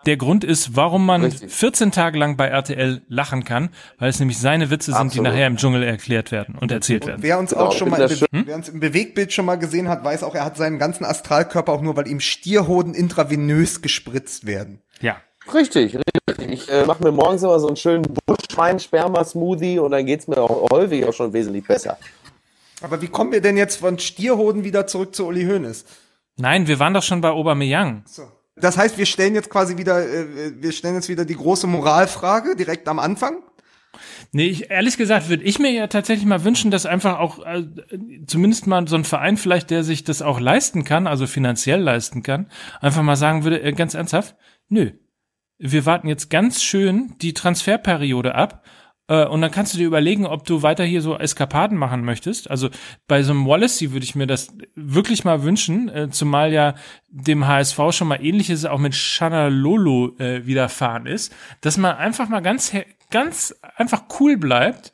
der 0.07 0.17
Grund 0.17 0.45
ist, 0.45 0.77
warum 0.77 1.05
man 1.05 1.25
Richtig. 1.25 1.53
14 1.53 1.93
Tage 1.93 2.19
lang 2.19 2.37
bei 2.37 2.47
RTL 2.47 3.03
lachen 3.09 3.45
kann, 3.45 3.71
weil 3.99 4.09
es 4.09 4.19
nämlich 4.19 4.39
seine 4.39 4.71
Witze 4.71 4.93
sind, 4.93 5.15
die 5.15 5.21
nachher 5.21 5.47
im 5.47 5.57
Dschungel 5.57 5.83
erklärt 5.83 6.31
werden 6.31 6.57
und 6.59 6.71
erzählt 6.71 7.07
werden. 7.07 7.23
Wer 7.23 7.39
uns 7.39 7.51
Genau, 7.51 7.65
auch 7.65 7.73
schon 7.73 7.89
ich 7.89 7.99
mal, 7.99 8.09
Be 8.09 8.27
wer 8.47 8.55
uns 8.55 8.69
im 8.69 8.81
Bewegtbild 8.81 9.33
schon 9.33 9.45
mal 9.45 9.57
gesehen 9.57 9.89
hat, 9.89 10.05
weiß 10.05 10.23
auch, 10.23 10.35
er 10.35 10.45
hat 10.45 10.57
seinen 10.57 10.79
ganzen 10.79 11.05
Astralkörper 11.05 11.73
auch 11.73 11.83
nur, 11.83 11.97
weil 11.97 12.07
ihm 12.07 12.21
Stierhoden 12.21 12.95
intravenös 12.95 13.83
gespritzt 13.83 14.47
werden. 14.47 14.81
Ja. 15.01 15.17
Richtig, 15.53 15.97
richtig. 15.97 16.51
Ich 16.51 16.71
äh, 16.71 16.85
mache 16.85 17.03
mir 17.03 17.13
morgens 17.13 17.43
immer 17.43 17.59
so 17.59 17.69
einen 17.69 17.77
schönen 17.77 18.07
Buschwein-Sperma-Smoothie 18.27 19.79
und 19.79 19.91
dann 19.93 20.07
geht's 20.07 20.29
mir 20.29 20.39
auch 20.39 20.71
häufig 20.71 21.05
auch 21.07 21.13
schon 21.13 21.33
wesentlich 21.33 21.67
besser. 21.67 21.99
Aber 22.83 23.01
wie 23.03 23.09
kommen 23.09 23.33
wir 23.33 23.41
denn 23.41 23.57
jetzt 23.57 23.77
von 23.81 23.99
Stierhoden 23.99 24.63
wieder 24.63 24.87
zurück 24.87 25.15
zu 25.15 25.27
Uli 25.27 25.45
Hoeneß? 25.45 25.85
Nein, 26.37 26.69
wir 26.69 26.79
waren 26.79 26.95
doch 26.95 27.03
schon 27.03 27.21
bei 27.21 27.31
Aubameyang. 27.31 28.05
So. 28.07 28.31
Das 28.61 28.77
heißt, 28.77 28.99
wir 28.99 29.07
stellen 29.07 29.35
jetzt 29.35 29.51
quasi 29.51 29.77
wieder, 29.77 30.01
äh, 30.07 30.53
wir 30.61 30.73
stellen 30.73 30.95
jetzt 30.95 31.09
wieder 31.09 31.25
die 31.25 31.37
große 31.37 31.67
Moralfrage 31.67 32.57
direkt 32.57 32.89
am 32.89 32.99
Anfang. 32.99 33.43
Nee, 34.33 34.47
ich, 34.47 34.71
ehrlich 34.71 34.99
gesagt 34.99 35.29
würde 35.29 35.45
ich 35.45 35.59
mir 35.59 35.71
ja 35.71 35.87
tatsächlich 35.87 36.27
mal 36.27 36.45
wünschen, 36.45 36.71
dass 36.71 36.85
einfach 36.85 37.19
auch 37.19 37.45
äh, 37.45 37.65
zumindest 38.27 38.67
mal 38.67 38.87
so 38.87 38.97
ein 38.97 39.05
Verein 39.05 39.37
vielleicht, 39.37 39.71
der 39.71 39.85
sich 39.85 40.05
das 40.05 40.21
auch 40.21 40.39
leisten 40.39 40.85
kann, 40.85 41.07
also 41.07 41.27
finanziell 41.27 41.81
leisten 41.81 42.23
kann, 42.23 42.51
einfach 42.81 43.03
mal 43.03 43.17
sagen 43.17 43.45
würde, 43.45 43.63
äh, 43.63 43.73
ganz 43.73 43.95
ernsthaft, 43.95 44.37
nö, 44.69 44.91
wir 45.59 45.87
warten 45.87 46.09
jetzt 46.09 46.31
ganz 46.31 46.63
schön 46.63 47.15
die 47.21 47.35
Transferperiode 47.35 48.35
ab 48.35 48.63
und 49.27 49.41
dann 49.41 49.51
kannst 49.51 49.75
du 49.75 49.79
dir 49.79 49.87
überlegen, 49.87 50.27
ob 50.27 50.45
du 50.45 50.63
weiter 50.63 50.85
hier 50.85 51.03
so 51.03 51.17
Eskapaden 51.17 51.77
machen 51.77 52.05
möchtest. 52.05 52.51
Also 52.51 52.69
bei 53.07 53.23
so 53.23 53.33
einem 53.33 53.47
Wallacey 53.47 53.93
würde 53.93 54.05
ich 54.05 54.15
mir 54.15 54.27
das 54.27 54.55
wirklich 54.75 55.25
mal 55.25 55.43
wünschen, 55.43 55.89
äh, 55.89 56.11
zumal 56.11 56.53
ja 56.53 56.75
dem 57.09 57.47
HSV 57.47 57.79
schon 57.91 58.09
mal 58.09 58.23
ähnliches 58.23 58.65
auch 58.65 58.79
mit 58.79 58.95
Lolo 59.49 60.15
äh, 60.19 60.47
widerfahren 60.47 61.07
ist, 61.07 61.35
dass 61.63 61.79
man 61.79 61.97
einfach 61.97 62.29
mal 62.29 62.41
ganz, 62.41 62.73
ganz 63.11 63.55
einfach 63.77 64.05
cool 64.21 64.37
bleibt 64.37 64.93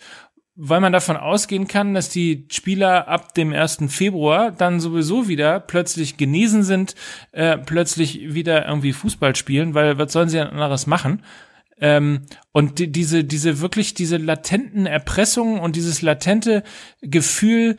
weil 0.57 0.81
man 0.81 0.93
davon 0.93 1.17
ausgehen 1.17 1.67
kann, 1.67 1.95
dass 1.95 2.09
die 2.11 2.47
Spieler 2.51 3.09
ab 3.09 3.35
dem 3.35 3.53
1. 3.53 3.79
Februar 3.89 4.53
dann 4.53 4.79
sowieso 4.79 5.27
wieder 5.27 5.59
plötzlich 5.59 6.17
genesen 6.17 6.63
sind, 6.63 6.95
äh, 7.33 7.59
plötzlich 7.59 8.35
wieder 8.35 8.67
irgendwie 8.67 8.93
Fußball 8.93 9.35
spielen, 9.35 9.75
weil 9.75 9.99
was 9.99 10.13
sollen 10.13 10.29
sie 10.29 10.39
denn 10.39 10.49
anderes 10.49 10.87
machen? 10.87 11.23
Ähm, 11.79 12.27
und 12.53 12.79
die, 12.79 12.91
diese, 12.91 13.25
diese 13.25 13.61
wirklich, 13.61 13.95
diese 13.95 14.17
latenten 14.17 14.87
Erpressungen 14.87 15.61
und 15.61 15.77
dieses 15.77 16.03
latente 16.03 16.63
Gefühl, 17.01 17.77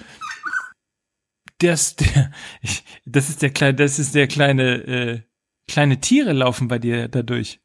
dass 1.59 1.95
der, 1.95 2.31
ich, 2.61 2.83
das 3.05 3.29
ist 3.29 3.41
der 3.41 3.51
kleine, 3.51 3.75
das 3.75 3.99
ist 3.99 4.15
der 4.15 4.27
kleine, 4.27 4.73
äh, 4.83 5.21
kleine 5.67 6.01
Tiere 6.01 6.33
laufen 6.33 6.67
bei 6.67 6.79
dir 6.79 7.07
dadurch. 7.07 7.61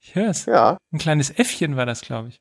Ich 0.00 0.14
hör's. 0.14 0.46
Ja, 0.46 0.76
Ein 0.92 0.98
kleines 0.98 1.30
Äffchen 1.30 1.76
war 1.76 1.86
das, 1.86 2.02
glaube 2.02 2.28
ich. 2.28 2.40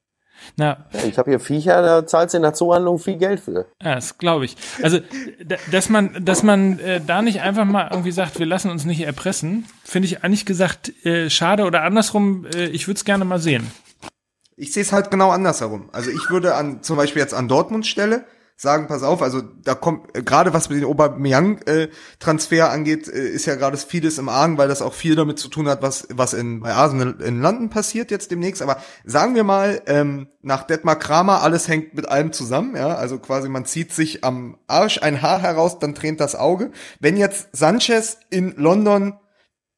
Na, 0.58 0.86
ich 1.08 1.18
habe 1.18 1.32
hier 1.32 1.40
Viecher, 1.40 1.82
da 1.82 2.06
zahlst 2.06 2.34
du 2.34 2.38
in 2.38 2.44
der 2.44 2.54
Zoohandlung 2.54 3.00
viel 3.00 3.18
Geld 3.18 3.40
für. 3.40 3.66
Ja, 3.82 3.96
das 3.96 4.18
glaube 4.18 4.46
ich. 4.46 4.56
Also, 4.82 5.00
dass 5.72 5.90
man, 5.90 6.26
dass 6.26 6.44
man 6.44 6.80
äh, 6.80 7.02
da 7.06 7.22
nicht 7.22 7.42
einfach 7.42 7.66
mal 7.66 7.88
irgendwie 7.92 8.12
sagt, 8.12 8.40
wir 8.40 8.46
lassen 8.46 8.70
uns 8.70 8.86
nicht 8.86 9.02
erpressen, 9.02 9.66
finde 9.84 10.08
ich 10.08 10.24
eigentlich 10.24 10.46
gesagt 10.46 10.94
äh, 11.06 11.30
schade 11.30 11.64
oder 11.64 11.84
andersrum. 11.84 12.46
Äh, 12.54 12.66
ich 12.68 12.88
würde 12.88 12.98
es 12.98 13.06
gerne 13.06 13.26
mal 13.26 13.40
sehen. 13.40 13.72
Ich 14.56 14.74
sehe 14.74 14.84
es 14.84 14.94
halt 14.94 15.10
genau 15.10 15.32
andersherum. 15.32 15.90
Also 15.92 16.12
ich 16.12 16.30
würde 16.30 16.56
an 16.56 16.84
zum 16.84 16.98
Beispiel 16.98 17.22
jetzt 17.22 17.34
an 17.34 17.48
Dortmund 17.48 17.88
Stelle 17.88 18.26
sagen, 18.64 18.88
pass 18.88 19.04
auf, 19.04 19.22
also 19.22 19.42
da 19.42 19.76
kommt 19.76 20.18
äh, 20.18 20.24
gerade 20.24 20.54
was 20.54 20.70
mit 20.70 20.80
den 20.80 20.86
Aubameyang 20.86 21.60
äh, 21.68 21.90
Transfer 22.20 22.72
angeht, 22.72 23.08
äh, 23.08 23.28
ist 23.28 23.46
ja 23.46 23.56
gerade 23.56 23.78
vieles 23.78 24.18
im 24.18 24.30
Argen, 24.30 24.58
weil 24.58 24.68
das 24.68 24.82
auch 24.82 24.94
viel 24.94 25.16
damit 25.16 25.38
zu 25.38 25.50
tun 25.50 25.68
hat, 25.68 25.84
was 25.84 26.08
was 26.12 26.34
in 26.34 26.62
bei 26.62 26.74
Arsenal 26.74 27.22
in 27.22 27.42
London 27.42 27.70
passiert 27.70 28.10
jetzt 28.10 28.32
demnächst. 28.32 28.64
Aber 28.64 28.78
sagen 29.06 29.36
wir 29.36 29.44
mal 29.44 29.82
ähm, 29.86 30.28
nach 30.42 30.64
Detmar 30.64 30.98
Kramer 30.98 31.44
alles 31.44 31.68
hängt 31.68 31.94
mit 31.94 32.08
allem 32.08 32.32
zusammen, 32.32 32.76
ja, 32.76 32.96
also 32.96 33.20
quasi 33.20 33.50
man 33.50 33.66
zieht 33.66 33.94
sich 33.94 34.24
am 34.24 34.58
Arsch 34.66 35.00
ein 35.04 35.22
Haar 35.22 35.42
heraus, 35.42 35.78
dann 35.78 35.94
tränt 35.94 36.20
das 36.20 36.36
Auge. 36.36 36.72
Wenn 37.00 37.18
jetzt 37.18 37.50
Sanchez 37.52 38.18
in 38.32 38.56
London 38.58 39.20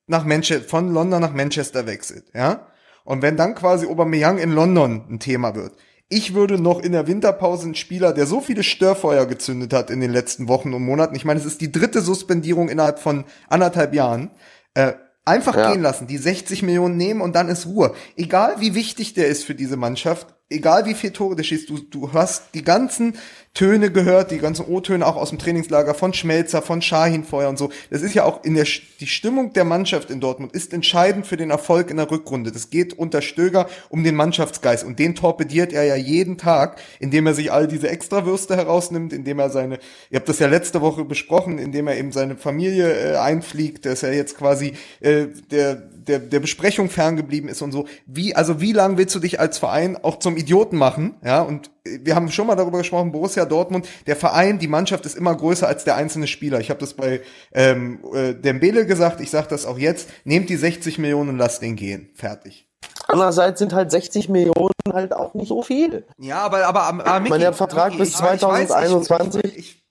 nach 0.08 0.24
Manchester 0.24 0.70
von 0.70 0.94
London 0.94 1.20
nach 1.20 1.34
Manchester 1.34 1.88
wechselt, 1.88 2.26
ja, 2.34 2.68
und 3.04 3.22
wenn 3.22 3.36
dann 3.36 3.56
quasi 3.56 3.88
Aubameyang 3.88 4.38
in 4.38 4.52
London 4.52 5.06
ein 5.10 5.20
Thema 5.20 5.56
wird, 5.56 5.74
ich 6.10 6.34
würde 6.34 6.62
noch 6.62 6.80
in 6.80 6.92
der 6.92 7.08
Winterpause 7.08 7.66
einen 7.66 7.76
Spieler, 7.76 8.14
der 8.14 8.28
so 8.28 8.40
viele 8.42 8.64
Störfeuer 8.64 9.26
gezündet 9.26 9.74
hat 9.74 9.90
in 9.90 10.02
den 10.02 10.12
letzten 10.12 10.48
Wochen 10.48 10.74
und 10.74 10.84
Monaten, 10.84 11.16
ich 11.16 11.26
meine, 11.26 11.40
es 11.40 11.46
ist 11.46 11.62
die 11.62 11.72
dritte 11.72 12.02
Suspendierung 12.02 12.70
innerhalb 12.70 13.00
von 13.00 13.26
anderthalb 13.50 13.94
Jahren, 13.94 14.32
äh, 14.76 14.94
einfach 15.26 15.56
Ja. 15.56 15.72
gehen 15.72 15.82
lassen, 15.82 16.06
die 16.06 16.18
60 16.18 16.62
Millionen 16.62 16.98
nehmen 16.98 17.22
und 17.22 17.36
dann 17.36 17.50
ist 17.50 17.66
Ruhe. 17.66 17.94
Egal 18.16 18.56
wie 18.60 18.76
wichtig 18.76 19.16
der 19.16 19.28
ist 19.28 19.44
für 19.44 19.56
diese 19.56 19.78
Mannschaft, 19.78 20.28
egal 20.50 20.86
wie 20.86 20.94
viele 20.94 21.14
Tore 21.14 21.36
du 21.36 21.44
schießt, 21.44 21.70
du, 21.70 21.80
du 21.80 22.14
hast 22.14 22.54
die 22.54 22.64
ganzen 22.64 23.16
Töne 23.56 23.90
gehört, 23.90 24.32
die 24.32 24.38
ganzen 24.38 24.66
O-Töne 24.66 25.08
auch 25.08 25.16
aus 25.16 25.30
dem 25.30 25.40
Trainingslager 25.40 25.94
von 25.94 26.14
Schmelzer, 26.14 26.62
von 26.62 26.82
Schahin 26.82 27.24
und 27.24 27.58
so. 27.58 27.72
Das 27.90 28.02
ist 28.02 28.14
ja 28.14 28.26
auch 28.26 28.44
in 28.44 28.54
der, 28.54 28.66
die 29.00 29.08
Stimmung 29.08 29.54
der 29.54 29.64
Mannschaft 29.64 30.12
in 30.12 30.20
Dortmund 30.20 30.52
ist 30.52 30.74
entscheidend 30.74 31.26
für 31.26 31.38
den 31.38 31.52
Erfolg 31.52 31.90
in 31.90 31.96
der 31.96 32.12
Rückrunde. 32.12 32.52
Das 32.52 32.70
geht 32.70 32.94
unter 33.00 33.22
Stöger 33.22 33.68
um 33.88 34.04
den 34.04 34.16
Mannschaftsgeist 34.16 34.84
und 34.84 35.00
den 35.00 35.16
torpediert 35.16 35.72
er 35.72 35.86
ja 35.86 35.96
jeden 35.96 36.38
Tag, 36.38 36.82
indem 37.00 37.28
er 37.28 37.34
sich 37.34 37.50
all 37.50 37.68
diese 37.68 37.88
Extrawürste 37.88 38.58
herausnimmt, 38.58 39.14
indem 39.14 39.40
er 39.40 39.50
seine, 39.50 39.80
ihr 40.10 40.20
habt 40.20 40.28
das 40.28 40.40
ja 40.40 40.48
letzte 40.48 40.82
Woche 40.82 41.06
besprochen, 41.06 41.58
indem 41.58 41.88
er 41.88 41.98
eben 41.98 42.12
seine 42.12 42.36
Familie 42.36 43.14
äh, 43.14 43.16
einfliegt, 43.16 43.86
dass 43.86 44.04
er 44.04 44.14
jetzt 44.14 44.38
quasi 44.38 44.74
äh, 45.00 45.28
der, 45.50 45.82
der, 46.08 46.20
der 46.20 46.40
Besprechung 46.40 46.90
ferngeblieben 46.90 47.50
ist 47.50 47.62
und 47.62 47.72
so. 47.72 47.86
Wie, 48.06 48.36
also 48.36 48.62
wie 48.62 48.72
lange 48.72 48.98
willst 48.98 49.16
du 49.16 49.20
dich 49.20 49.40
als 49.40 49.58
Verein 49.58 49.98
auch 49.98 50.20
zum 50.20 50.38
Idioten 50.38 50.78
machen? 50.78 51.16
Ja, 51.24 51.42
und 51.42 51.72
wir 51.84 52.16
haben 52.16 52.32
schon 52.32 52.48
mal 52.48 52.56
darüber 52.56 52.80
gesprochen, 52.80 53.12
Borussia 53.12 53.46
Dortmund, 53.46 53.88
der 54.08 54.16
Verein, 54.16 54.60
die 54.60 54.68
Mannschaft 54.68 55.06
ist 55.06 55.16
immer 55.16 55.36
größer 55.36 55.68
als 55.68 55.84
der 55.84 55.96
einzelne 55.96 56.28
Spieler. 56.28 56.60
Ich 56.60 56.70
habe 56.70 56.80
das 56.80 56.94
bei 56.94 57.22
ähm, 57.54 58.00
äh, 58.14 58.34
Dembele 58.34 58.86
gesagt, 58.86 59.22
ich 59.22 59.30
sage 59.30 59.48
das 59.50 59.66
auch 59.66 59.78
jetzt, 59.78 60.10
nehmt 60.24 60.50
die 60.50 60.58
60 60.58 60.98
Millionen 60.98 61.30
und 61.30 61.38
lasst 61.38 61.62
den 61.62 61.76
gehen. 61.76 62.10
Fertig. 62.16 62.68
Andererseits 63.08 63.60
sind 63.60 63.74
halt 63.74 63.92
60 63.92 64.30
Millionen 64.30 64.72
halt 64.92 65.14
auch 65.14 65.34
nicht 65.34 65.50
so 65.50 65.62
viel. 65.62 66.06
Ja, 66.18 66.40
aber 66.40 66.66
aber, 66.66 66.84
aber, 66.84 67.06
aber 67.06 67.24
Ich 67.24 67.30
meine, 67.30 67.44
der 67.44 67.54
Vertrag 67.54 67.92
Micky, 67.92 68.00
bis 68.00 68.16
ich 68.16 68.22
weiß, 68.22 68.40
2021. 68.40 69.44
Ich, 69.44 69.58
ich, 69.58 69.85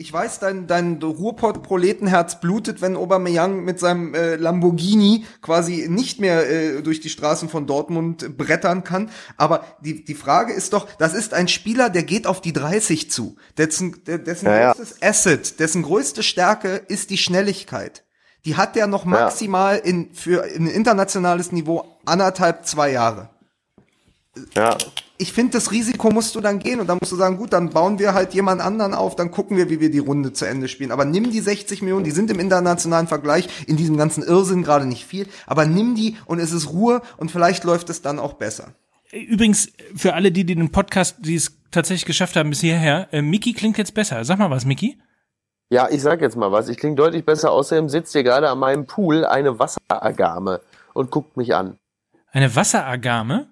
ich 0.00 0.10
weiß, 0.10 0.38
dein, 0.38 0.66
dein 0.66 1.00
Ruhrpott-Proletenherz 1.02 2.40
blutet, 2.40 2.80
wenn 2.80 2.96
Aubameyang 2.96 3.62
mit 3.64 3.78
seinem 3.78 4.14
äh, 4.14 4.36
Lamborghini 4.36 5.26
quasi 5.42 5.88
nicht 5.90 6.20
mehr 6.20 6.50
äh, 6.50 6.82
durch 6.82 7.00
die 7.00 7.10
Straßen 7.10 7.50
von 7.50 7.66
Dortmund 7.66 8.38
brettern 8.38 8.82
kann. 8.82 9.10
Aber 9.36 9.64
die, 9.80 10.02
die 10.02 10.14
Frage 10.14 10.54
ist 10.54 10.72
doch, 10.72 10.88
das 10.98 11.12
ist 11.12 11.34
ein 11.34 11.48
Spieler, 11.48 11.90
der 11.90 12.02
geht 12.02 12.26
auf 12.26 12.40
die 12.40 12.54
30 12.54 13.10
zu. 13.10 13.36
Dessen, 13.58 14.02
dessen 14.04 14.46
Ja, 14.46 14.58
ja. 14.58 14.72
größtes 14.72 15.02
Asset, 15.02 15.60
dessen 15.60 15.82
größte 15.82 16.22
Stärke 16.22 16.76
ist 16.88 17.10
die 17.10 17.18
Schnelligkeit. 17.18 18.04
Die 18.46 18.56
hat 18.56 18.76
der 18.76 18.86
noch 18.86 19.04
maximal 19.04 19.76
in, 19.76 20.14
für 20.14 20.44
ein 20.44 20.66
internationales 20.66 21.52
Niveau 21.52 21.98
anderthalb, 22.06 22.64
zwei 22.64 22.90
Jahre 22.90 23.28
Ja. 24.56 24.78
Ich 25.20 25.32
finde, 25.32 25.52
das 25.52 25.70
Risiko 25.70 26.10
musst 26.10 26.34
du 26.34 26.40
dann 26.40 26.58
gehen 26.58 26.80
und 26.80 26.86
dann 26.86 26.98
musst 26.98 27.12
du 27.12 27.16
sagen, 27.16 27.36
gut, 27.36 27.52
dann 27.52 27.70
bauen 27.70 27.98
wir 27.98 28.14
halt 28.14 28.32
jemand 28.32 28.60
anderen 28.60 28.94
auf, 28.94 29.16
dann 29.16 29.30
gucken 29.30 29.56
wir, 29.56 29.68
wie 29.68 29.78
wir 29.78 29.90
die 29.90 29.98
Runde 29.98 30.32
zu 30.32 30.46
Ende 30.46 30.66
spielen. 30.66 30.92
Aber 30.92 31.04
nimm 31.04 31.30
die 31.30 31.40
60 31.40 31.82
Millionen, 31.82 32.04
die 32.04 32.10
sind 32.10 32.30
im 32.30 32.40
internationalen 32.40 33.06
Vergleich 33.06 33.48
in 33.66 33.76
diesem 33.76 33.96
ganzen 33.98 34.22
Irrsinn 34.22 34.62
gerade 34.62 34.86
nicht 34.86 35.04
viel, 35.04 35.26
aber 35.46 35.66
nimm 35.66 35.94
die 35.94 36.16
und 36.24 36.38
es 36.38 36.52
ist 36.52 36.70
Ruhe 36.70 37.02
und 37.18 37.30
vielleicht 37.30 37.64
läuft 37.64 37.90
es 37.90 38.00
dann 38.00 38.18
auch 38.18 38.32
besser. 38.32 38.74
Übrigens, 39.12 39.72
für 39.94 40.14
alle, 40.14 40.32
die, 40.32 40.44
die 40.44 40.54
den 40.54 40.72
Podcast, 40.72 41.16
die 41.20 41.34
es 41.34 41.56
tatsächlich 41.70 42.06
geschafft 42.06 42.36
haben 42.36 42.50
bis 42.50 42.60
hierher, 42.60 43.08
äh, 43.12 43.20
Miki 43.20 43.52
klingt 43.52 43.76
jetzt 43.76 43.92
besser. 43.92 44.24
Sag 44.24 44.38
mal 44.38 44.50
was, 44.50 44.64
Miki. 44.64 44.98
Ja, 45.68 45.88
ich 45.90 46.00
sag 46.00 46.20
jetzt 46.20 46.36
mal 46.36 46.50
was. 46.50 46.68
Ich 46.68 46.78
klinge 46.78 46.96
deutlich 46.96 47.24
besser. 47.24 47.50
Außerdem 47.52 47.88
sitzt 47.88 48.12
hier 48.12 48.22
gerade 48.22 48.48
an 48.48 48.58
meinem 48.58 48.86
Pool 48.86 49.24
eine 49.24 49.58
Wasseragame 49.58 50.60
und 50.94 51.10
guckt 51.10 51.36
mich 51.36 51.54
an. 51.54 51.76
Eine 52.32 52.54
Wasseragame? 52.54 53.48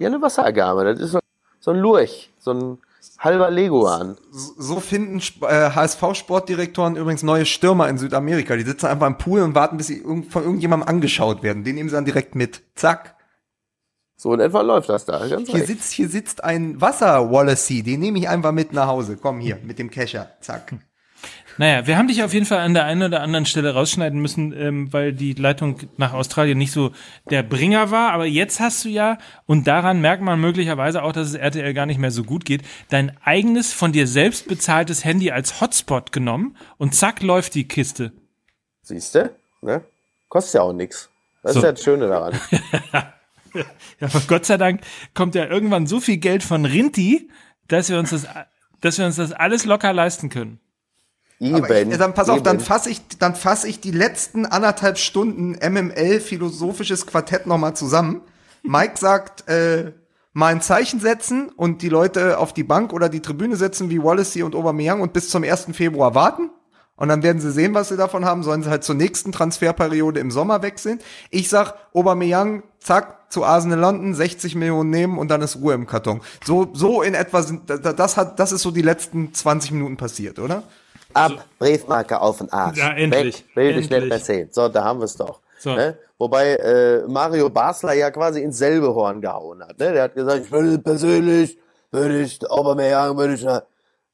Ja, 0.00 0.08
eine 0.08 0.20
Wasseragame. 0.20 0.84
Das 0.84 0.98
ist 1.00 1.12
so, 1.12 1.20
so 1.60 1.70
ein 1.70 1.78
Lurch. 1.78 2.30
So 2.38 2.52
ein 2.52 2.78
halber 3.18 3.50
Leguan. 3.50 4.16
So 4.32 4.52
so 4.58 4.80
finden 4.80 5.18
Sp- 5.20 5.44
äh, 5.46 5.70
HSV-Sportdirektoren 5.70 6.96
übrigens 6.96 7.22
neue 7.22 7.46
Stürmer 7.46 7.88
in 7.88 7.98
Südamerika. 7.98 8.56
Die 8.56 8.62
sitzen 8.64 8.86
einfach 8.86 9.06
im 9.06 9.18
Pool 9.18 9.42
und 9.42 9.54
warten, 9.54 9.76
bis 9.76 9.86
sie 9.88 10.00
von 10.00 10.42
irgendjemandem 10.42 10.88
angeschaut 10.88 11.42
werden. 11.42 11.62
Den 11.64 11.74
nehmen 11.76 11.88
sie 11.88 11.94
dann 11.94 12.04
direkt 12.04 12.34
mit. 12.34 12.62
Zack. 12.74 13.16
So 14.16 14.34
in 14.34 14.40
etwa 14.40 14.60
läuft 14.60 14.88
das 14.90 15.04
da. 15.06 15.26
Ganz 15.26 15.48
Hier 15.48 15.54
recht. 15.60 15.66
sitzt, 15.66 15.92
hier 15.92 16.08
sitzt 16.08 16.44
ein 16.44 16.78
Wasser-Wallacey. 16.80 17.82
Den 17.82 18.00
nehme 18.00 18.18
ich 18.18 18.28
einfach 18.28 18.52
mit 18.52 18.72
nach 18.74 18.86
Hause. 18.86 19.16
Komm 19.16 19.40
hier, 19.40 19.58
mit 19.62 19.78
dem 19.78 19.90
Kescher. 19.90 20.30
Zack. 20.40 20.74
Naja, 21.60 21.86
wir 21.86 21.98
haben 21.98 22.08
dich 22.08 22.22
auf 22.22 22.32
jeden 22.32 22.46
Fall 22.46 22.60
an 22.60 22.72
der 22.72 22.86
einen 22.86 23.02
oder 23.02 23.20
anderen 23.20 23.44
Stelle 23.44 23.74
rausschneiden 23.74 24.18
müssen, 24.18 24.54
ähm, 24.54 24.90
weil 24.94 25.12
die 25.12 25.34
Leitung 25.34 25.76
nach 25.98 26.14
Australien 26.14 26.56
nicht 26.56 26.72
so 26.72 26.92
der 27.28 27.42
Bringer 27.42 27.90
war. 27.90 28.12
Aber 28.12 28.24
jetzt 28.24 28.60
hast 28.60 28.82
du 28.86 28.88
ja, 28.88 29.18
und 29.44 29.66
daran 29.66 30.00
merkt 30.00 30.22
man 30.22 30.40
möglicherweise 30.40 31.02
auch, 31.02 31.12
dass 31.12 31.28
es 31.28 31.34
RTL 31.34 31.74
gar 31.74 31.84
nicht 31.84 31.98
mehr 31.98 32.12
so 32.12 32.24
gut 32.24 32.46
geht, 32.46 32.62
dein 32.88 33.14
eigenes 33.22 33.74
von 33.74 33.92
dir 33.92 34.06
selbst 34.06 34.48
bezahltes 34.48 35.04
Handy 35.04 35.32
als 35.32 35.60
Hotspot 35.60 36.12
genommen 36.12 36.56
und 36.78 36.94
zack 36.94 37.22
läuft 37.22 37.54
die 37.54 37.68
Kiste. 37.68 38.12
Siehste? 38.80 39.36
Ne? 39.60 39.82
Kostet 40.30 40.54
ja 40.54 40.62
auch 40.62 40.72
nix. 40.72 41.10
Das 41.42 41.52
So. 41.52 41.58
ist 41.58 41.64
ja 41.64 41.72
das 41.72 41.82
Schöne 41.82 42.08
daran. 42.08 42.40
Ja, 43.52 44.06
aber 44.06 44.20
Gott 44.28 44.46
sei 44.46 44.56
Dank 44.56 44.80
kommt 45.12 45.34
ja 45.34 45.44
irgendwann 45.44 45.88
so 45.88 45.98
viel 45.98 46.18
Geld 46.18 46.44
von 46.44 46.64
Rinti, 46.64 47.28
dass 47.66 47.90
wir 47.90 47.98
uns 47.98 48.10
das, 48.10 48.26
dass 48.80 48.96
wir 48.96 49.04
uns 49.04 49.16
das 49.16 49.32
alles 49.32 49.64
locker 49.64 49.92
leisten 49.92 50.28
können. 50.30 50.60
Aber 51.54 51.68
ich, 51.92 51.98
dann 51.98 52.14
pass 52.14 52.28
auf, 52.28 52.42
dann 52.42 52.60
fasse 52.60 52.90
ich, 52.90 53.00
dann 53.18 53.34
fasse 53.34 53.66
ich 53.68 53.80
die 53.80 53.92
letzten 53.92 54.44
anderthalb 54.46 54.98
Stunden 54.98 55.52
MML 55.52 56.20
philosophisches 56.20 57.06
Quartett 57.06 57.46
nochmal 57.46 57.74
zusammen. 57.74 58.20
Mike 58.62 58.98
sagt, 58.98 59.48
äh, 59.48 59.92
mal 60.32 60.48
ein 60.52 60.60
Zeichen 60.60 61.00
setzen 61.00 61.48
und 61.56 61.82
die 61.82 61.88
Leute 61.88 62.38
auf 62.38 62.52
die 62.52 62.62
Bank 62.62 62.92
oder 62.92 63.08
die 63.08 63.20
Tribüne 63.20 63.56
setzen 63.56 63.88
wie 63.90 64.02
Wallacey 64.02 64.42
und 64.42 64.54
Aubameyang 64.54 65.00
und 65.00 65.12
bis 65.12 65.30
zum 65.30 65.42
1. 65.42 65.68
Februar 65.72 66.14
warten. 66.14 66.50
Und 66.96 67.08
dann 67.08 67.22
werden 67.22 67.40
sie 67.40 67.50
sehen, 67.50 67.72
was 67.72 67.88
sie 67.88 67.96
davon 67.96 68.26
haben. 68.26 68.42
Sollen 68.42 68.62
sie 68.62 68.68
halt 68.68 68.84
zur 68.84 68.94
nächsten 68.94 69.32
Transferperiode 69.32 70.20
im 70.20 70.30
Sommer 70.30 70.60
wechseln. 70.60 71.00
Ich 71.30 71.48
sag, 71.48 71.72
Aubameyang, 71.94 72.62
zack, 72.78 73.32
zu 73.32 73.42
Arsenal 73.44 73.78
London, 73.78 74.12
60 74.14 74.54
Millionen 74.56 74.90
nehmen 74.90 75.16
und 75.16 75.28
dann 75.30 75.40
ist 75.40 75.56
Ruhe 75.56 75.72
im 75.72 75.86
Karton. 75.86 76.20
So, 76.44 76.68
so 76.74 77.00
in 77.00 77.14
etwa 77.14 77.42
sind, 77.42 77.70
da- 77.70 77.78
da- 77.78 77.94
das 77.94 78.18
hat, 78.18 78.38
das 78.38 78.52
ist 78.52 78.60
so 78.60 78.70
die 78.70 78.82
letzten 78.82 79.32
20 79.32 79.70
Minuten 79.72 79.96
passiert, 79.96 80.38
oder? 80.38 80.64
Ab, 81.12 81.44
Briefmarke 81.58 82.20
auf 82.20 82.38
den 82.38 82.50
Arsch. 82.52 82.78
Ja, 82.78 82.90
endlich. 82.92 83.44
Weg, 83.54 83.56
will 83.56 83.78
ich 83.78 83.90
nicht 83.90 84.08
mehr 84.08 84.18
sehen. 84.18 84.48
So, 84.52 84.68
da 84.68 84.84
haben 84.84 85.00
wir 85.00 85.04
es 85.04 85.16
doch. 85.16 85.40
So. 85.58 85.74
Ne? 85.74 85.98
Wobei 86.18 86.54
äh, 86.56 87.02
Mario 87.08 87.50
Basler 87.50 87.92
ja 87.92 88.10
quasi 88.10 88.40
ins 88.42 88.58
selbe 88.58 88.94
Horn 88.94 89.20
gehauen 89.20 89.60
hat. 89.62 89.78
Ne? 89.78 89.92
Der 89.92 90.02
hat 90.04 90.14
gesagt, 90.14 90.44
ich 90.46 90.50
würde 90.52 90.78
persönlich, 90.78 91.58
würde 91.90 92.22
ich 92.22 92.38
Aubameyang, 92.50 93.16
würde 93.16 93.34
ich, 93.34 93.44
äh, 93.44 93.60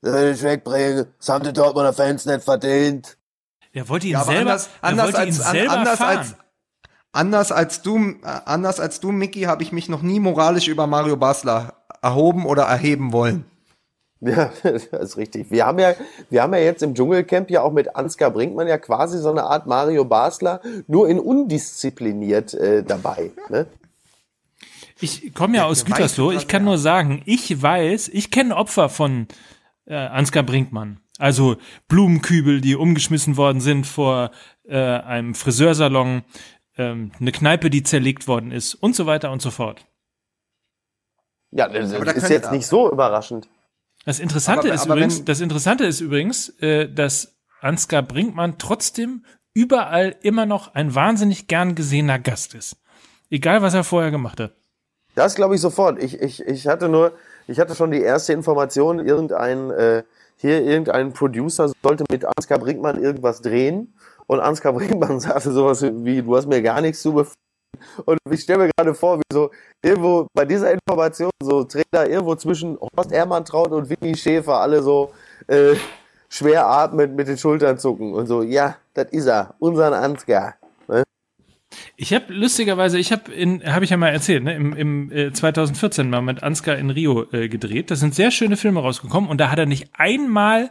würde 0.02 0.30
ich 0.32 0.42
wegbringen. 0.42 1.06
Das 1.18 1.28
haben 1.28 1.44
die 1.44 1.52
Dortmunder 1.52 1.92
Fans 1.92 2.26
nicht 2.26 2.42
verdient. 2.42 3.16
Er 3.72 3.88
wollte 3.88 4.06
ihn 4.06 4.14
Ja, 4.14 4.24
selber, 4.24 4.40
anders, 4.40 4.68
er 4.80 4.88
anders 4.88 5.06
wollte 5.06 5.20
ihn 5.22 5.26
als, 5.28 5.40
an, 5.42 5.52
selber 5.52 5.72
anders 5.72 5.98
fahren. 5.98 6.18
als, 6.18 6.34
anders 7.12 7.52
als 7.52 7.82
du, 7.82 7.96
äh, 7.98 8.16
anders 8.46 8.80
als 8.80 9.00
du, 9.00 9.12
Mickey, 9.12 9.42
habe 9.42 9.62
ich 9.62 9.70
mich 9.72 9.88
noch 9.88 10.02
nie 10.02 10.18
moralisch 10.18 10.66
über 10.68 10.86
Mario 10.86 11.16
Basler 11.16 11.74
erhoben 12.02 12.46
oder 12.46 12.64
erheben 12.64 13.12
wollen. 13.12 13.44
Ja, 14.20 14.50
das 14.62 14.84
ist 14.86 15.16
richtig. 15.16 15.50
Wir 15.50 15.66
haben 15.66 15.78
ja, 15.78 15.94
wir 16.30 16.42
haben 16.42 16.54
ja 16.54 16.60
jetzt 16.60 16.82
im 16.82 16.94
Dschungelcamp 16.94 17.50
ja 17.50 17.62
auch 17.62 17.72
mit 17.72 17.96
Ansgar 17.96 18.30
Brinkmann 18.30 18.66
ja 18.66 18.78
quasi 18.78 19.18
so 19.18 19.30
eine 19.30 19.44
Art 19.44 19.66
Mario 19.66 20.04
Basler, 20.04 20.60
nur 20.86 21.08
in 21.08 21.18
undiszipliniert 21.18 22.54
äh, 22.54 22.82
dabei. 22.82 23.32
Ne? 23.50 23.66
Ich 25.00 25.34
komme 25.34 25.58
ja 25.58 25.66
aus 25.66 25.84
Gütersloh. 25.84 26.32
Ich 26.32 26.48
kann 26.48 26.64
nur 26.64 26.78
sagen, 26.78 27.22
ich 27.26 27.60
weiß, 27.62 28.08
ich 28.08 28.30
kenne 28.30 28.56
Opfer 28.56 28.88
von 28.88 29.28
äh, 29.84 29.94
Ansgar 29.94 30.42
Brinkmann. 30.42 31.00
Also 31.18 31.56
Blumenkübel, 31.88 32.60
die 32.60 32.76
umgeschmissen 32.76 33.36
worden 33.36 33.60
sind 33.60 33.86
vor 33.86 34.30
äh, 34.64 34.76
einem 34.76 35.34
Friseursalon, 35.34 36.24
ähm, 36.78 37.12
eine 37.20 37.32
Kneipe, 37.32 37.70
die 37.70 37.82
zerlegt 37.82 38.28
worden 38.28 38.52
ist 38.52 38.74
und 38.74 38.94
so 38.94 39.06
weiter 39.06 39.30
und 39.30 39.42
so 39.42 39.50
fort. 39.50 39.86
Ja, 41.50 41.68
das 41.68 41.92
Aber 41.94 42.04
da 42.04 42.12
ist 42.12 42.28
jetzt 42.28 42.52
nicht 42.52 42.66
so 42.66 42.90
überraschend. 42.90 43.48
Das 44.06 44.18
Interessante 44.20 44.68
Aber- 44.68 44.74
ist 44.74 44.82
aber 44.84 44.94
übrigens, 44.94 45.18
wenn- 45.18 45.24
das 45.26 45.40
Interessante 45.40 45.84
ist 45.84 46.00
übrigens, 46.00 46.48
äh, 46.60 46.88
dass 46.88 47.36
Ansgar 47.60 48.02
Brinkmann 48.02 48.56
trotzdem 48.58 49.24
überall 49.52 50.14
immer 50.22 50.46
noch 50.46 50.74
ein 50.74 50.94
wahnsinnig 50.94 51.48
gern 51.48 51.74
gesehener 51.74 52.18
Gast 52.18 52.54
ist. 52.54 52.76
Egal, 53.30 53.60
was 53.62 53.74
er 53.74 53.84
vorher 53.84 54.10
gemacht 54.10 54.38
hat. 54.40 54.52
Das 55.14 55.34
glaube 55.34 55.54
ich 55.54 55.60
sofort. 55.60 56.02
Ich, 56.02 56.20
ich, 56.20 56.40
ich 56.46 56.66
hatte 56.68 56.88
nur, 56.88 57.12
ich 57.48 57.58
hatte 57.58 57.74
schon 57.74 57.90
die 57.90 58.00
erste 58.02 58.32
Information, 58.34 58.98
irgendein, 59.04 59.70
äh, 59.70 60.02
hier 60.36 60.62
irgendein 60.62 61.12
Producer 61.14 61.72
sollte 61.82 62.04
mit 62.10 62.24
Ansgar 62.24 62.58
Brinkmann 62.58 63.02
irgendwas 63.02 63.40
drehen 63.40 63.94
und 64.26 64.40
Ansgar 64.40 64.74
Brinkmann 64.74 65.18
sagte 65.20 65.50
sowas 65.52 65.82
wie, 65.82 66.22
du 66.22 66.36
hast 66.36 66.46
mir 66.46 66.62
gar 66.62 66.80
nichts 66.82 67.00
zu. 67.02 67.26
Und 68.04 68.18
ich 68.30 68.40
stelle 68.40 68.64
mir 68.64 68.70
gerade 68.76 68.94
vor, 68.94 69.18
wie 69.18 69.32
so 69.32 69.50
irgendwo 69.82 70.26
bei 70.34 70.44
dieser 70.44 70.72
Information 70.72 71.30
so 71.42 71.64
Trainer 71.64 72.08
irgendwo 72.08 72.34
zwischen 72.34 72.78
Horst 72.80 73.12
Ermantraut 73.12 73.72
und 73.72 73.88
Winnie 73.88 74.16
Schäfer 74.16 74.60
alle 74.60 74.82
so 74.82 75.12
äh, 75.46 75.74
schwer 76.28 76.66
atmend 76.66 77.16
mit 77.16 77.28
den 77.28 77.38
Schultern 77.38 77.78
zucken 77.78 78.12
und 78.14 78.26
so, 78.26 78.42
ja, 78.42 78.76
das 78.94 79.10
ist 79.12 79.26
er, 79.26 79.54
unseren 79.58 79.94
Ansgar. 79.94 80.56
Ne? 80.88 81.02
Ich 81.96 82.12
habe 82.12 82.32
lustigerweise, 82.32 82.98
ich 82.98 83.12
habe 83.12 83.32
in, 83.32 83.62
habe 83.64 83.84
ich 83.84 83.90
ja 83.90 83.96
mal 83.96 84.08
erzählt, 84.08 84.44
ne, 84.44 84.54
im, 84.54 84.74
im 84.74 85.12
äh, 85.12 85.32
2014 85.32 86.10
mal 86.10 86.22
mit 86.22 86.42
Ansgar 86.42 86.76
in 86.76 86.90
Rio 86.90 87.26
äh, 87.32 87.48
gedreht. 87.48 87.90
Da 87.90 87.96
sind 87.96 88.14
sehr 88.14 88.30
schöne 88.30 88.56
Filme 88.56 88.80
rausgekommen 88.80 89.30
und 89.30 89.40
da 89.40 89.50
hat 89.50 89.58
er 89.58 89.66
nicht 89.66 89.90
einmal 89.94 90.70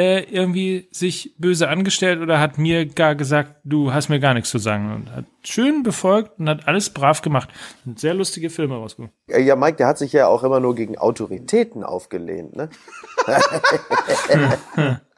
äh, 0.00 0.20
irgendwie 0.22 0.88
sich 0.92 1.34
böse 1.36 1.68
angestellt 1.68 2.22
oder 2.22 2.40
hat 2.40 2.56
mir 2.56 2.86
gar 2.86 3.14
gesagt, 3.14 3.56
du 3.64 3.92
hast 3.92 4.08
mir 4.08 4.18
gar 4.18 4.32
nichts 4.32 4.48
zu 4.48 4.56
sagen 4.56 4.94
und 4.94 5.14
hat 5.14 5.26
schön 5.44 5.82
befolgt 5.82 6.38
und 6.38 6.48
hat 6.48 6.66
alles 6.66 6.88
brav 6.90 7.20
gemacht. 7.20 7.50
Und 7.84 8.00
sehr 8.00 8.14
lustige 8.14 8.48
Filme 8.48 8.76
rausgekommen. 8.76 9.12
Ja, 9.28 9.56
Mike, 9.56 9.76
der 9.76 9.88
hat 9.88 9.98
sich 9.98 10.12
ja 10.14 10.26
auch 10.26 10.42
immer 10.42 10.58
nur 10.58 10.74
gegen 10.74 10.96
Autoritäten 10.96 11.84
aufgelehnt, 11.84 12.56
ne? 12.56 12.70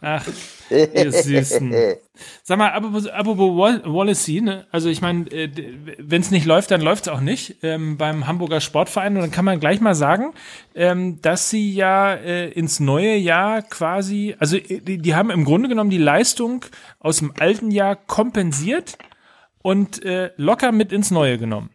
Ach, 0.00 0.24
ihr 0.70 1.12
Süßen. 1.12 1.74
Sag 2.44 2.58
mal, 2.58 2.70
apropos, 2.70 3.06
apropos 3.06 3.56
Wall 3.56 3.82
Wallacey, 3.84 4.40
ne? 4.40 4.66
also 4.70 4.88
ich 4.88 5.02
meine, 5.02 5.30
äh, 5.30 5.50
wenn 5.98 6.20
es 6.20 6.30
nicht 6.30 6.46
läuft, 6.46 6.70
dann 6.70 6.80
läuft 6.80 7.06
es 7.06 7.12
auch 7.12 7.20
nicht 7.20 7.56
ähm, 7.62 7.96
beim 7.96 8.26
Hamburger 8.26 8.60
Sportverein. 8.60 9.16
Und 9.16 9.22
dann 9.22 9.30
kann 9.30 9.44
man 9.44 9.58
gleich 9.58 9.80
mal 9.80 9.94
sagen, 9.94 10.32
ähm, 10.74 11.20
dass 11.20 11.50
sie 11.50 11.72
ja 11.74 12.14
äh, 12.14 12.48
ins 12.50 12.78
neue 12.80 13.16
Jahr 13.16 13.62
quasi, 13.62 14.36
also 14.38 14.56
äh, 14.56 14.80
die, 14.80 14.98
die 14.98 15.14
haben 15.14 15.30
im 15.30 15.44
Grunde 15.44 15.68
genommen 15.68 15.90
die 15.90 15.98
Leistung 15.98 16.64
aus 17.00 17.18
dem 17.18 17.32
alten 17.38 17.70
Jahr 17.70 17.96
kompensiert 17.96 18.98
und 19.62 20.04
äh, 20.04 20.30
locker 20.36 20.70
mit 20.70 20.92
ins 20.92 21.10
neue 21.10 21.38
genommen. 21.38 21.70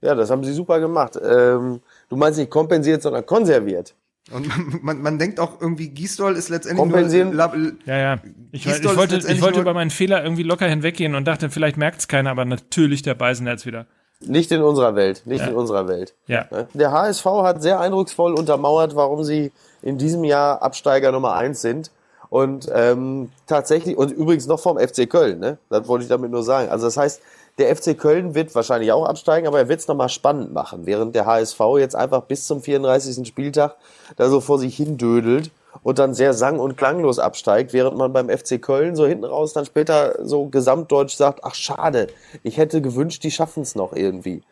Ja, 0.00 0.14
das 0.14 0.30
haben 0.30 0.44
sie 0.44 0.52
super 0.52 0.80
gemacht. 0.80 1.16
Ähm, 1.16 1.80
du 2.08 2.16
meinst 2.16 2.38
nicht 2.38 2.50
kompensiert, 2.50 3.02
sondern 3.02 3.24
konserviert. 3.24 3.94
Und 4.32 4.48
man, 4.48 4.78
man, 4.82 5.02
man 5.02 5.18
denkt 5.18 5.38
auch 5.38 5.60
irgendwie, 5.60 5.88
Gisdol 5.88 6.34
ist 6.34 6.48
letztendlich 6.48 6.80
Kompensieren. 6.80 7.28
nur... 7.28 7.36
La, 7.36 7.52
Ja, 7.84 7.96
ja. 7.96 8.16
Ich, 8.52 8.66
ich 8.66 8.96
wollte, 8.96 9.18
ich 9.18 9.40
wollte 9.40 9.60
über 9.60 9.72
meinen 9.74 9.90
Fehler 9.90 10.22
irgendwie 10.22 10.42
locker 10.42 10.66
hinweggehen 10.66 11.14
und 11.14 11.26
dachte, 11.26 11.48
vielleicht 11.50 11.76
merkt 11.76 12.00
es 12.00 12.08
keiner, 12.08 12.30
aber 12.30 12.44
natürlich 12.44 13.02
der 13.02 13.14
Beisenherz 13.14 13.66
wieder. 13.66 13.86
Nicht 14.20 14.50
in 14.50 14.62
unserer 14.62 14.96
Welt, 14.96 15.22
nicht 15.26 15.42
Ja. 15.42 15.48
in 15.48 15.54
unserer 15.54 15.86
Welt. 15.88 16.14
Ja. 16.26 16.46
Ne? 16.50 16.66
Der 16.74 16.90
HSV 16.90 17.24
hat 17.24 17.62
sehr 17.62 17.78
eindrucksvoll 17.80 18.32
untermauert, 18.32 18.96
warum 18.96 19.22
sie 19.24 19.52
in 19.82 19.98
diesem 19.98 20.24
Jahr 20.24 20.62
Absteiger 20.62 21.12
Nummer 21.12 21.34
eins 21.34 21.60
sind. 21.60 21.90
Und 22.28 22.68
ähm, 22.74 23.30
tatsächlich, 23.46 23.96
und 23.96 24.10
übrigens 24.10 24.46
noch 24.46 24.58
vom 24.58 24.78
FC 24.78 25.08
Köln, 25.08 25.38
ne? 25.38 25.58
Das 25.70 25.86
wollte 25.86 26.02
ich 26.02 26.08
damit 26.08 26.32
nur 26.32 26.42
sagen. 26.42 26.70
Also 26.70 26.86
das 26.86 26.96
heißt, 26.96 27.20
der 27.58 27.74
FC 27.74 27.98
Köln 27.98 28.34
wird 28.34 28.54
wahrscheinlich 28.54 28.92
auch 28.92 29.06
absteigen, 29.06 29.46
aber 29.46 29.58
er 29.58 29.68
wird 29.68 29.80
es 29.80 29.88
nochmal 29.88 30.08
spannend 30.08 30.52
machen, 30.52 30.84
während 30.84 31.14
der 31.14 31.26
HSV 31.26 31.60
jetzt 31.78 31.96
einfach 31.96 32.22
bis 32.22 32.46
zum 32.46 32.60
34. 32.60 33.26
Spieltag 33.26 33.76
da 34.16 34.28
so 34.28 34.40
vor 34.40 34.58
sich 34.58 34.76
hin 34.76 34.98
dödelt 34.98 35.50
und 35.82 35.98
dann 35.98 36.14
sehr 36.14 36.34
sang- 36.34 36.58
und 36.58 36.76
klanglos 36.76 37.18
absteigt, 37.18 37.72
während 37.72 37.96
man 37.96 38.12
beim 38.12 38.28
FC 38.28 38.60
Köln 38.60 38.96
so 38.96 39.06
hinten 39.06 39.24
raus 39.24 39.52
dann 39.52 39.64
später 39.64 40.18
so 40.24 40.46
gesamtdeutsch 40.46 41.16
sagt, 41.16 41.40
ach 41.44 41.54
schade, 41.54 42.08
ich 42.42 42.58
hätte 42.58 42.82
gewünscht, 42.82 43.22
die 43.24 43.30
schaffen 43.30 43.62
es 43.62 43.74
noch 43.74 43.92
irgendwie. 43.92 44.42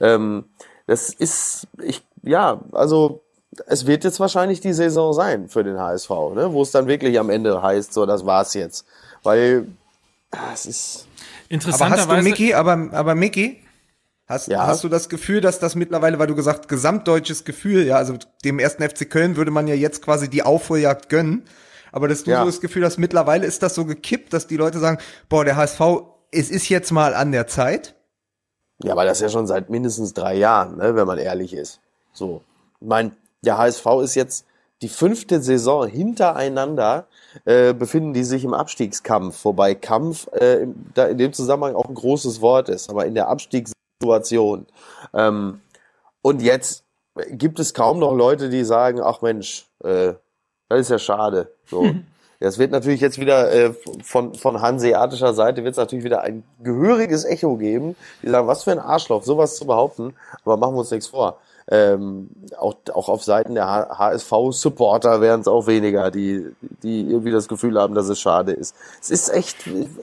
Ähm, 0.00 0.44
das 0.86 1.10
ist, 1.10 1.68
ich, 1.82 2.02
ja, 2.22 2.60
also 2.72 3.20
es 3.66 3.86
wird 3.86 4.04
jetzt 4.04 4.20
wahrscheinlich 4.20 4.60
die 4.60 4.72
Saison 4.72 5.12
sein 5.12 5.48
für 5.48 5.64
den 5.64 5.78
HSV, 5.78 6.10
ne? 6.34 6.52
wo 6.52 6.62
es 6.62 6.70
dann 6.70 6.86
wirklich 6.86 7.18
am 7.18 7.30
Ende 7.30 7.62
heißt, 7.62 7.92
so, 7.92 8.06
das 8.06 8.26
war's 8.26 8.54
jetzt. 8.54 8.84
Weil 9.22 9.68
ah, 10.30 10.52
es 10.52 10.66
ist, 10.66 11.06
aber 11.50 11.60
hast 11.60 11.64
du, 11.64 11.68
Interessanterweise. 11.70 12.22
Mickey, 12.28 12.54
aber, 12.54 12.88
aber 12.92 13.14
Mickey, 13.14 13.62
hast, 14.26 14.48
Ja. 14.48 14.66
hast 14.66 14.84
du 14.84 14.88
das 14.88 15.08
Gefühl, 15.08 15.40
dass 15.40 15.58
das 15.58 15.74
mittlerweile, 15.74 16.18
weil 16.18 16.26
du 16.26 16.34
gesagt, 16.34 16.68
gesamtdeutsches 16.68 17.44
Gefühl, 17.44 17.86
ja, 17.86 17.96
also 17.96 18.14
dem 18.44 18.58
ersten 18.58 18.82
FC 18.88 19.08
Köln 19.08 19.36
würde 19.36 19.50
man 19.50 19.66
ja 19.68 19.74
jetzt 19.74 20.02
quasi 20.02 20.28
die 20.28 20.42
Aufholjagd 20.42 21.08
gönnen, 21.08 21.44
aber 21.92 22.08
dass 22.08 22.24
du 22.24 22.30
Ja. 22.30 22.40
so 22.40 22.46
das 22.46 22.60
Gefühl 22.60 22.84
hast, 22.84 22.98
mittlerweile 22.98 23.46
ist 23.46 23.62
das 23.62 23.74
so 23.74 23.84
gekippt, 23.84 24.32
dass 24.32 24.46
die 24.46 24.56
Leute 24.56 24.78
sagen, 24.78 24.98
boah, 25.28 25.44
der 25.44 25.56
HSV, 25.56 25.80
es 26.30 26.50
ist 26.50 26.68
jetzt 26.68 26.90
mal 26.92 27.14
an 27.14 27.32
der 27.32 27.46
Zeit. 27.46 27.94
ja, 28.82 28.92
aber 28.92 29.04
das 29.04 29.18
ist 29.18 29.22
ja 29.22 29.28
schon 29.30 29.46
seit 29.46 29.70
mindestens 29.70 30.12
drei 30.14 30.34
Jahren, 30.34 30.76
ne, 30.76 30.94
wenn 30.94 31.06
man 31.06 31.18
ehrlich 31.18 31.52
ist. 31.54 31.80
So. 32.12 32.42
Ich 32.80 32.86
mein, 32.86 33.12
der 33.42 33.58
HSV 33.58 33.86
ist 34.04 34.14
jetzt 34.14 34.44
die 34.82 34.88
fünfte 34.88 35.40
Saison 35.42 35.86
hintereinander, 35.88 37.06
äh, 37.44 37.72
befinden 37.74 38.12
die 38.12 38.24
sich 38.24 38.44
im 38.44 38.54
Abstiegskampf, 38.54 39.44
wobei 39.44 39.74
Kampf 39.74 40.28
äh, 40.32 40.62
im- 40.62 40.86
da 40.94 41.06
in 41.06 41.18
dem 41.18 41.32
Zusammenhang 41.32 41.74
auch 41.74 41.86
ein 41.88 41.94
großes 41.94 42.40
Wort 42.40 42.68
ist, 42.68 42.88
aber 42.90 43.06
in 43.06 43.14
der 43.14 43.28
Abstiegssituation. 43.28 44.66
Ähm, 45.14 45.60
und 46.22 46.42
jetzt 46.42 46.84
gibt 47.30 47.58
es 47.58 47.74
kaum 47.74 47.98
noch 47.98 48.14
Leute, 48.14 48.48
die 48.48 48.64
sagen, 48.64 49.00
ach 49.02 49.20
Mensch, 49.22 49.66
äh, 49.82 50.14
das 50.68 50.80
ist 50.80 50.90
ja 50.90 50.98
schade. 50.98 51.52
So. 51.66 51.90
Das 52.40 52.56
wird 52.56 52.70
natürlich 52.70 53.00
jetzt 53.00 53.18
wieder 53.18 53.50
äh, 53.50 53.74
von, 54.04 54.32
von 54.36 54.60
hanseatischer 54.62 55.34
Seite 55.34 55.64
wird 55.64 55.72
es 55.72 55.76
natürlich 55.76 56.04
wieder 56.04 56.20
ein 56.20 56.44
gehöriges 56.62 57.24
Echo 57.24 57.56
geben. 57.56 57.96
Die 58.22 58.28
sagen, 58.30 58.46
was 58.46 58.62
für 58.62 58.70
ein 58.70 58.78
Arschloch, 58.78 59.24
sowas 59.24 59.56
zu 59.56 59.66
behaupten, 59.66 60.14
aber 60.44 60.56
machen 60.56 60.74
wir 60.76 60.78
uns 60.78 60.92
nichts 60.92 61.08
vor. 61.08 61.40
Ähm, 61.70 62.30
auch, 62.58 62.76
auch 62.94 63.08
auf 63.10 63.22
Seiten 63.24 63.54
der 63.54 63.66
HSV-Supporter 63.66 65.20
wären 65.20 65.40
es 65.40 65.48
auch 65.48 65.66
weniger, 65.66 66.10
die, 66.10 66.46
die 66.82 67.02
irgendwie 67.02 67.30
das 67.30 67.48
Gefühl 67.48 67.78
haben, 67.78 67.94
dass 67.94 68.08
es 68.08 68.20
schade 68.20 68.52
ist. 68.52 68.74
Es 69.02 69.10
ist 69.10 69.28
echt, 69.28 69.56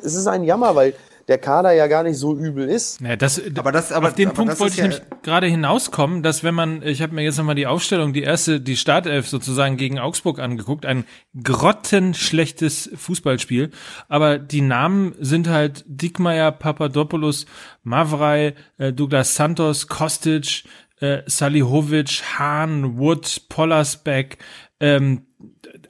es 0.04 0.14
ist 0.16 0.28
ein 0.28 0.44
Jammer, 0.44 0.76
weil 0.76 0.94
der 1.28 1.40
Kader 1.40 1.72
ja 1.72 1.88
gar 1.88 2.04
nicht 2.04 2.20
so 2.20 2.36
übel 2.36 2.70
ist. 2.70 3.02
Ja, 3.02 3.16
das, 3.16 3.42
Aber 3.58 3.72
das- 3.72 3.92
aber- 3.92 4.10
auf 4.10 4.14
den 4.14 4.28
aber 4.28 4.36
Punkt 4.36 4.52
das 4.52 4.60
wollte 4.60 4.74
ich 4.74 4.78
ja- 4.78 4.84
nämlich 4.84 5.02
gerade 5.24 5.48
hinauskommen, 5.48 6.22
dass 6.22 6.44
wenn 6.44 6.54
man, 6.54 6.84
ich 6.84 7.02
habe 7.02 7.16
mir 7.16 7.24
jetzt 7.24 7.40
nochmal 7.40 7.56
die 7.56 7.66
Aufstellung, 7.66 8.14
die 8.14 8.22
erste, 8.22 8.62
die 8.62 8.78
Startelf 8.78 9.28
sozusagen 9.28 9.76
gegen 9.76 9.98
Augsburg 9.98 10.38
angeguckt, 10.38 10.86
ein 10.86 11.04
grottenschlechtes 11.44 12.92
Fußballspiel, 12.96 13.72
aber 14.08 14.38
die 14.38 14.62
Namen 14.62 15.16
sind 15.20 15.48
halt 15.50 15.84
Dickmeyer, 15.88 16.52
Papadopoulos, 16.52 17.48
Mavrei, 17.84 18.54
äh, 18.78 18.94
Douglas 18.94 19.34
Santos, 19.36 19.88
Kostic, 19.88 20.64
äh, 21.00 21.22
Salihovic, 21.26 22.24
Hahn, 22.38 22.98
Wood, 22.98 23.44
Pollersbeck, 23.50 24.38
ähm, 24.80 25.26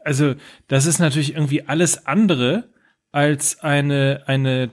also 0.04 0.36
das 0.68 0.86
ist 0.86 1.00
natürlich 1.00 1.34
irgendwie 1.34 1.68
alles 1.68 2.06
andere 2.06 2.70
als 3.12 3.62
eine, 3.62 4.24
eine 4.28 4.72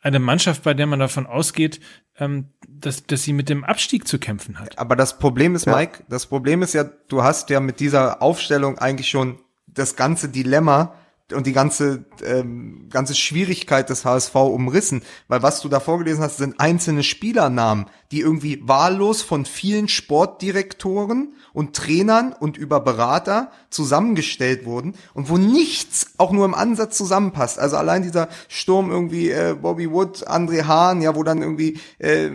eine 0.00 0.18
Mannschaft, 0.18 0.62
bei 0.62 0.74
der 0.74 0.86
man 0.86 0.98
davon 0.98 1.26
ausgeht, 1.26 1.80
ähm, 2.18 2.46
dass, 2.68 3.06
dass 3.06 3.22
sie 3.22 3.32
mit 3.32 3.48
dem 3.48 3.64
Abstieg 3.64 4.08
zu 4.08 4.18
kämpfen 4.18 4.58
hat. 4.58 4.78
Aber 4.78 4.96
das 4.96 5.18
Problem 5.18 5.54
ist, 5.54 5.66
Ja. 5.66 5.76
Mike, 5.76 6.04
das 6.08 6.26
Problem 6.26 6.62
ist 6.62 6.74
ja, 6.74 6.84
du 6.84 7.22
hast 7.22 7.50
ja 7.50 7.60
mit 7.60 7.80
dieser 7.80 8.22
Aufstellung 8.22 8.78
eigentlich 8.78 9.08
schon 9.08 9.38
das 9.66 9.96
ganze 9.96 10.28
Dilemma 10.28 10.94
und 11.32 11.46
die 11.46 11.52
ganze 11.52 12.04
ähm, 12.24 12.88
ganze 12.90 13.14
Schwierigkeit 13.14 13.88
des 13.90 14.04
HSV 14.04 14.34
umrissen, 14.34 15.02
weil 15.28 15.42
was 15.42 15.60
du 15.60 15.68
da 15.68 15.80
vorgelesen 15.80 16.22
hast, 16.22 16.38
sind 16.38 16.60
einzelne 16.60 17.02
Spielernamen, 17.02 17.86
die 18.12 18.20
irgendwie 18.20 18.60
wahllos 18.66 19.22
von 19.22 19.44
vielen 19.44 19.88
Sportdirektoren 19.88 21.34
und 21.52 21.74
Trainern 21.74 22.32
und 22.32 22.56
über 22.56 22.80
Berater 22.80 23.50
zusammengestellt 23.70 24.64
wurden 24.64 24.94
und 25.14 25.28
wo 25.28 25.38
nichts 25.38 26.12
auch 26.18 26.32
nur 26.32 26.44
im 26.44 26.54
Ansatz 26.54 26.96
zusammenpasst. 26.96 27.58
Also 27.58 27.76
allein 27.76 28.02
dieser 28.02 28.28
Sturm 28.48 28.90
irgendwie 28.90 29.30
äh, 29.30 29.56
Bobby 29.60 29.90
Wood, 29.90 30.28
André 30.28 30.64
Hahn, 30.64 31.02
ja, 31.02 31.14
wo 31.14 31.22
dann 31.22 31.42
irgendwie 31.42 31.78
äh, 31.98 32.30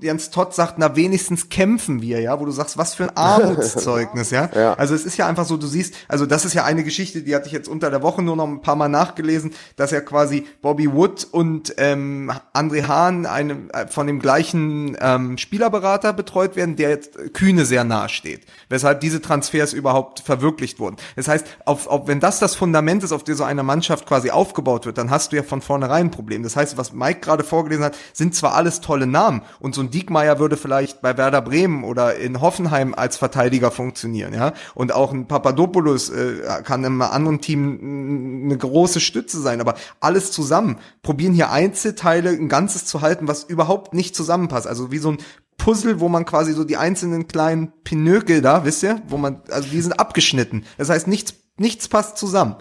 Jens 0.00 0.30
Todd 0.30 0.54
sagt, 0.54 0.78
na 0.78 0.96
wenigstens 0.96 1.48
kämpfen 1.48 2.02
wir, 2.02 2.20
ja, 2.20 2.40
wo 2.40 2.44
du 2.44 2.50
sagst, 2.50 2.76
was 2.76 2.94
für 2.94 3.04
ein 3.04 3.16
Armutszeugnis, 3.16 4.30
ja? 4.32 4.50
Ja. 4.54 4.74
Also 4.74 4.94
es 4.94 5.04
ist 5.04 5.16
ja 5.16 5.26
einfach 5.26 5.46
so, 5.46 5.56
du 5.56 5.66
siehst, 5.66 5.94
also 6.08 6.26
das 6.26 6.44
ist 6.44 6.54
ja 6.54 6.64
eine 6.64 6.82
Geschichte, 6.82 7.22
die 7.22 7.34
hatte 7.34 7.46
ich 7.46 7.52
jetzt 7.52 7.68
unter 7.68 7.90
der 7.90 8.02
Woche 8.02 8.22
nur 8.22 8.36
noch 8.36 8.46
ein 8.46 8.60
paar 8.60 8.76
Mal 8.76 8.88
nachgelesen, 8.88 9.52
dass 9.76 9.92
ja 9.92 10.00
quasi 10.00 10.46
Bobby 10.60 10.92
Wood 10.92 11.26
und 11.30 11.74
ähm, 11.78 12.32
André 12.52 12.88
Hahn 12.88 13.26
eine, 13.26 13.68
äh, 13.72 13.86
von 13.86 14.06
dem 14.06 14.18
gleichen 14.18 14.96
ähm, 15.00 15.38
Spielerberater 15.38 16.12
betreut 16.12 16.56
werden, 16.56 16.76
der 16.76 16.90
jetzt 16.90 17.34
Kühne 17.34 17.64
sehr 17.64 17.84
nahe 17.84 18.08
steht, 18.08 18.46
weshalb 18.68 19.00
diese 19.00 19.22
Transfers 19.22 19.72
überhaupt 19.72 20.20
verwirklicht 20.20 20.80
wurden. 20.80 20.96
Das 21.14 21.28
heißt, 21.28 21.46
auf, 21.64 21.86
auf, 21.86 22.08
wenn 22.08 22.20
das 22.20 22.40
das 22.40 22.56
Fundament 22.56 23.04
ist, 23.04 23.12
auf 23.12 23.24
dem 23.24 23.36
so 23.36 23.44
eine 23.44 23.62
Mannschaft 23.62 24.06
quasi 24.06 24.30
aufgebaut 24.30 24.84
wird, 24.84 24.98
dann 24.98 25.10
hast 25.10 25.32
du 25.32 25.36
ja 25.36 25.42
von 25.42 25.62
vornherein 25.62 26.08
ein 26.08 26.10
Problem. 26.10 26.42
Das 26.42 26.56
heißt, 26.56 26.76
was 26.76 26.92
Mike 26.92 27.20
gerade 27.20 27.44
vorgelesen 27.44 27.84
hat, 27.84 27.96
sind 28.12 28.34
zwar 28.34 28.54
alles 28.54 28.80
tolle 28.80 29.06
Namen 29.06 29.42
und 29.60 29.74
so 29.74 29.82
ein 29.88 29.90
Diekmeyer 29.90 30.38
würde 30.38 30.56
vielleicht 30.56 31.00
bei 31.00 31.16
Werder 31.16 31.40
Bremen 31.42 31.84
oder 31.84 32.16
in 32.16 32.40
Hoffenheim 32.40 32.94
als 32.94 33.16
Verteidiger 33.16 33.70
funktionieren, 33.70 34.34
ja. 34.34 34.52
Und 34.74 34.92
auch 34.92 35.12
ein 35.12 35.26
Papadopoulos 35.26 36.10
äh, 36.10 36.62
kann 36.64 36.84
im 36.84 37.00
anderen 37.02 37.40
Team 37.40 38.44
eine 38.44 38.56
große 38.56 39.00
Stütze 39.00 39.40
sein, 39.40 39.60
aber 39.60 39.74
alles 40.00 40.30
zusammen 40.30 40.78
probieren 41.02 41.32
hier 41.32 41.50
Einzelteile 41.50 42.30
ein 42.30 42.48
Ganzes 42.48 42.84
zu 42.84 43.00
halten, 43.00 43.28
was 43.28 43.44
überhaupt 43.44 43.94
nicht 43.94 44.14
zusammenpasst. 44.14 44.66
Also 44.66 44.92
wie 44.92 44.98
so 44.98 45.12
ein 45.12 45.18
Puzzle, 45.56 46.00
wo 46.00 46.08
man 46.08 46.24
quasi 46.24 46.52
so 46.52 46.64
die 46.64 46.76
einzelnen 46.76 47.26
kleinen 47.26 47.72
Pinökel 47.82 48.42
da, 48.42 48.64
wisst 48.64 48.82
ihr, 48.82 49.02
wo 49.08 49.16
man, 49.16 49.42
also 49.50 49.68
die 49.68 49.80
sind 49.80 49.98
abgeschnitten. 49.98 50.64
Das 50.76 50.88
heißt, 50.88 51.08
nichts, 51.08 51.34
nichts 51.56 51.88
passt 51.88 52.16
zusammen. 52.16 52.56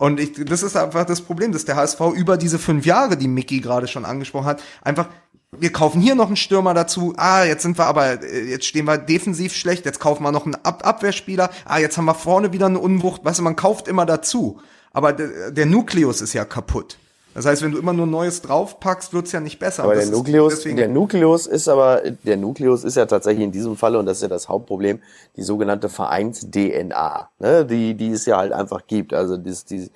Und 0.00 0.18
ich, 0.18 0.32
das 0.32 0.62
ist 0.62 0.78
einfach 0.78 1.04
das 1.04 1.20
Problem, 1.20 1.52
dass 1.52 1.66
der 1.66 1.76
HSV 1.76 2.00
über 2.14 2.38
diese 2.38 2.58
fünf 2.58 2.86
Jahre, 2.86 3.18
die 3.18 3.28
Mickey 3.28 3.60
gerade 3.60 3.86
schon 3.86 4.06
angesprochen 4.06 4.46
hat, 4.46 4.62
einfach 4.80 5.10
wir 5.58 5.72
kaufen 5.72 6.00
hier 6.00 6.14
noch 6.14 6.28
einen 6.28 6.36
Stürmer 6.36 6.74
dazu. 6.74 7.12
Ah, 7.16 7.44
jetzt 7.44 7.62
sind 7.62 7.76
wir 7.76 7.86
aber, 7.86 8.22
äh, 8.22 8.44
jetzt 8.44 8.66
stehen 8.66 8.84
wir 8.84 8.98
defensiv 8.98 9.54
schlecht. 9.54 9.84
Jetzt 9.84 9.98
kaufen 9.98 10.22
wir 10.22 10.32
noch 10.32 10.46
einen 10.46 10.54
Ab 10.54 10.86
Abwehrspieler. 10.86 11.50
Ah, 11.64 11.78
jetzt 11.78 11.96
haben 11.98 12.04
wir 12.04 12.14
vorne 12.14 12.52
wieder 12.52 12.66
eine 12.66 12.78
Unwucht. 12.78 13.24
Weißt 13.24 13.40
du, 13.40 13.42
man 13.42 13.56
kauft 13.56 13.88
immer 13.88 14.06
dazu. 14.06 14.60
Aber 14.92 15.12
der, 15.12 15.50
der 15.50 15.66
Nukleus 15.66 16.20
ist 16.20 16.34
ja 16.34 16.44
kaputt. 16.44 16.98
Das 17.34 17.46
heißt, 17.46 17.62
wenn 17.62 17.70
du 17.70 17.78
immer 17.78 17.92
nur 17.92 18.06
Neues 18.06 18.42
draufpackst, 18.42 19.12
wird's 19.12 19.30
ja 19.30 19.40
nicht 19.40 19.58
besser. 19.60 19.84
Aber 19.84 19.94
der 19.94 20.06
Nukleus, 20.06 20.62
der 20.62 20.88
Nukleus 20.88 21.46
ist 21.46 21.68
aber, 21.68 22.02
der 22.24 22.36
Nukleus 22.36 22.82
ist 22.82 22.96
ja 22.96 23.06
tatsächlich 23.06 23.44
in 23.44 23.52
diesem 23.52 23.76
Falle, 23.76 24.00
und 24.00 24.06
das 24.06 24.18
ist 24.18 24.22
ja 24.22 24.28
das 24.28 24.48
Hauptproblem, 24.48 25.00
die 25.36 25.42
sogenannte 25.42 25.88
Vereins-DNA, 25.88 27.28
ne? 27.38 27.64
die, 27.66 27.94
die 27.94 28.10
es 28.10 28.26
ja 28.26 28.36
halt 28.36 28.52
einfach 28.52 28.84
gibt. 28.88 29.14
Also 29.14 29.36
die, 29.36 29.54
die, 29.68 29.90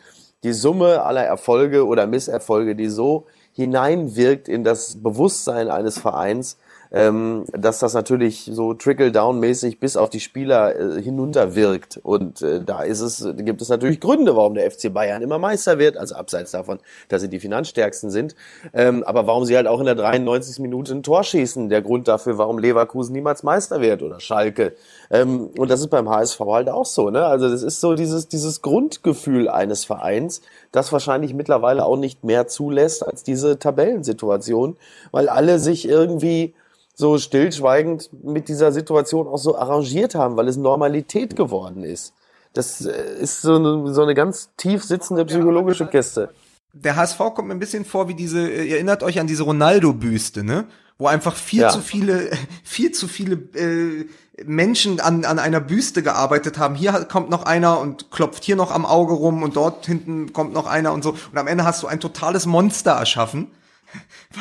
die 0.44 0.52
Summe 0.52 1.02
aller 1.02 1.24
Erfolge 1.24 1.86
oder 1.86 2.06
Misserfolge, 2.06 2.76
die 2.76 2.88
so 2.88 3.26
hineinwirkt 3.54 4.48
in 4.48 4.64
das 4.64 5.02
Bewusstsein 5.02 5.70
eines 5.70 5.98
Vereins, 5.98 6.58
ähm, 6.92 7.44
dass 7.52 7.78
das 7.78 7.94
natürlich 7.94 8.50
so 8.52 8.74
trickle-down-mäßig 8.74 9.80
bis 9.80 9.96
auf 9.96 10.10
die 10.10 10.20
Spieler 10.20 10.76
äh, 10.76 11.02
hinunterwirkt. 11.02 11.98
Und 12.02 12.42
äh, 12.42 12.62
da 12.64 12.82
ist 12.82 13.00
es, 13.00 13.26
gibt 13.36 13.62
es 13.62 13.68
natürlich 13.68 14.00
Gründe, 14.00 14.36
warum 14.36 14.54
der 14.54 14.70
FC 14.70 14.92
Bayern 14.92 15.22
immer 15.22 15.38
Meister 15.38 15.78
wird, 15.78 15.96
also 15.96 16.14
abseits 16.14 16.52
davon, 16.52 16.78
dass 17.08 17.22
sie 17.22 17.28
die 17.28 17.40
finanzstärksten 17.40 18.10
sind. 18.10 18.34
Ähm, 18.72 19.02
aber 19.04 19.26
warum 19.26 19.44
sie 19.44 19.56
halt 19.56 19.66
auch 19.66 19.80
in 19.80 19.86
der 19.86 19.94
93. 19.94 20.60
Minute 20.60 20.94
ein 20.94 21.02
Tor 21.02 21.24
schießen, 21.24 21.68
der 21.68 21.82
Grund 21.82 22.08
dafür, 22.08 22.38
warum 22.38 22.58
Leverkusen 22.58 23.12
niemals 23.12 23.42
Meister 23.42 23.80
wird 23.80 24.02
oder 24.02 24.20
Schalke. 24.20 24.74
Ähm, 25.10 25.50
und 25.58 25.70
das 25.70 25.80
ist 25.80 25.88
beim 25.88 26.08
HSV 26.08 26.40
halt 26.40 26.68
auch 26.68 26.86
so. 26.86 27.10
Ne? 27.10 27.24
Also 27.24 27.48
das 27.48 27.62
ist 27.62 27.80
so 27.80 27.94
dieses, 27.94 28.28
dieses 28.28 28.62
Grundgefühl 28.62 29.48
eines 29.48 29.84
Vereins, 29.84 30.42
das 30.72 30.92
wahrscheinlich 30.92 31.34
mittlerweile 31.34 31.84
auch 31.84 31.96
nicht 31.96 32.24
mehr 32.24 32.46
zulässt 32.46 33.06
als 33.06 33.22
diese 33.22 33.58
Tabellensituation, 33.58 34.76
weil 35.12 35.28
alle 35.28 35.58
sich 35.58 35.88
irgendwie 35.88 36.54
so 36.94 37.18
stillschweigend 37.18 38.10
mit 38.24 38.48
dieser 38.48 38.72
Situation 38.72 39.26
auch 39.26 39.38
so 39.38 39.56
arrangiert 39.58 40.14
haben, 40.14 40.36
weil 40.36 40.48
es 40.48 40.56
Normalität 40.56 41.34
geworden 41.36 41.82
ist. 41.84 42.12
Das 42.52 42.84
äh, 42.86 42.92
ist 43.20 43.42
so 43.42 43.56
eine, 43.56 43.92
so 43.92 44.02
eine 44.02 44.14
ganz 44.14 44.50
tief 44.56 44.84
sitzende 44.84 45.24
psychologische 45.24 45.86
Kiste. 45.86 46.30
der 46.72 46.96
HSV 46.96 47.18
kommt 47.34 47.48
mir 47.48 47.54
ein 47.54 47.58
bisschen 47.60 47.84
vor 47.84 48.08
wie 48.08 48.14
diese, 48.14 48.48
ihr 48.48 48.76
erinnert 48.76 49.02
euch 49.02 49.18
an 49.20 49.26
diese 49.26 49.42
Ronaldo-Büste, 49.44 50.44
ne? 50.44 50.64
Wo 50.96 51.08
einfach 51.08 51.34
viel 51.34 51.62
Ja. 51.62 51.70
zu 51.70 51.80
viele, 51.80 52.30
viel 52.64 52.92
zu 52.92 53.08
viele 53.08 53.34
äh, 53.58 54.06
Menschen 54.44 55.00
an, 55.00 55.24
an 55.24 55.40
einer 55.40 55.60
Büste 55.60 56.02
gearbeitet 56.04 56.58
haben. 56.58 56.76
Hier 56.76 56.92
kommt 57.10 57.30
noch 57.30 57.44
einer 57.44 57.80
und 57.80 58.12
klopft 58.12 58.44
hier 58.44 58.54
noch 58.56 58.70
am 58.70 58.86
Auge 58.86 59.14
rum 59.14 59.42
und 59.42 59.56
dort 59.56 59.86
hinten 59.86 60.32
kommt 60.32 60.52
noch 60.52 60.66
einer 60.66 60.92
und 60.92 61.02
so. 61.02 61.10
Und 61.10 61.38
am 61.38 61.48
Ende 61.48 61.64
hast 61.64 61.82
du 61.82 61.88
ein 61.88 61.98
totales 61.98 62.46
Monster 62.46 62.92
erschaffen, 62.92 63.50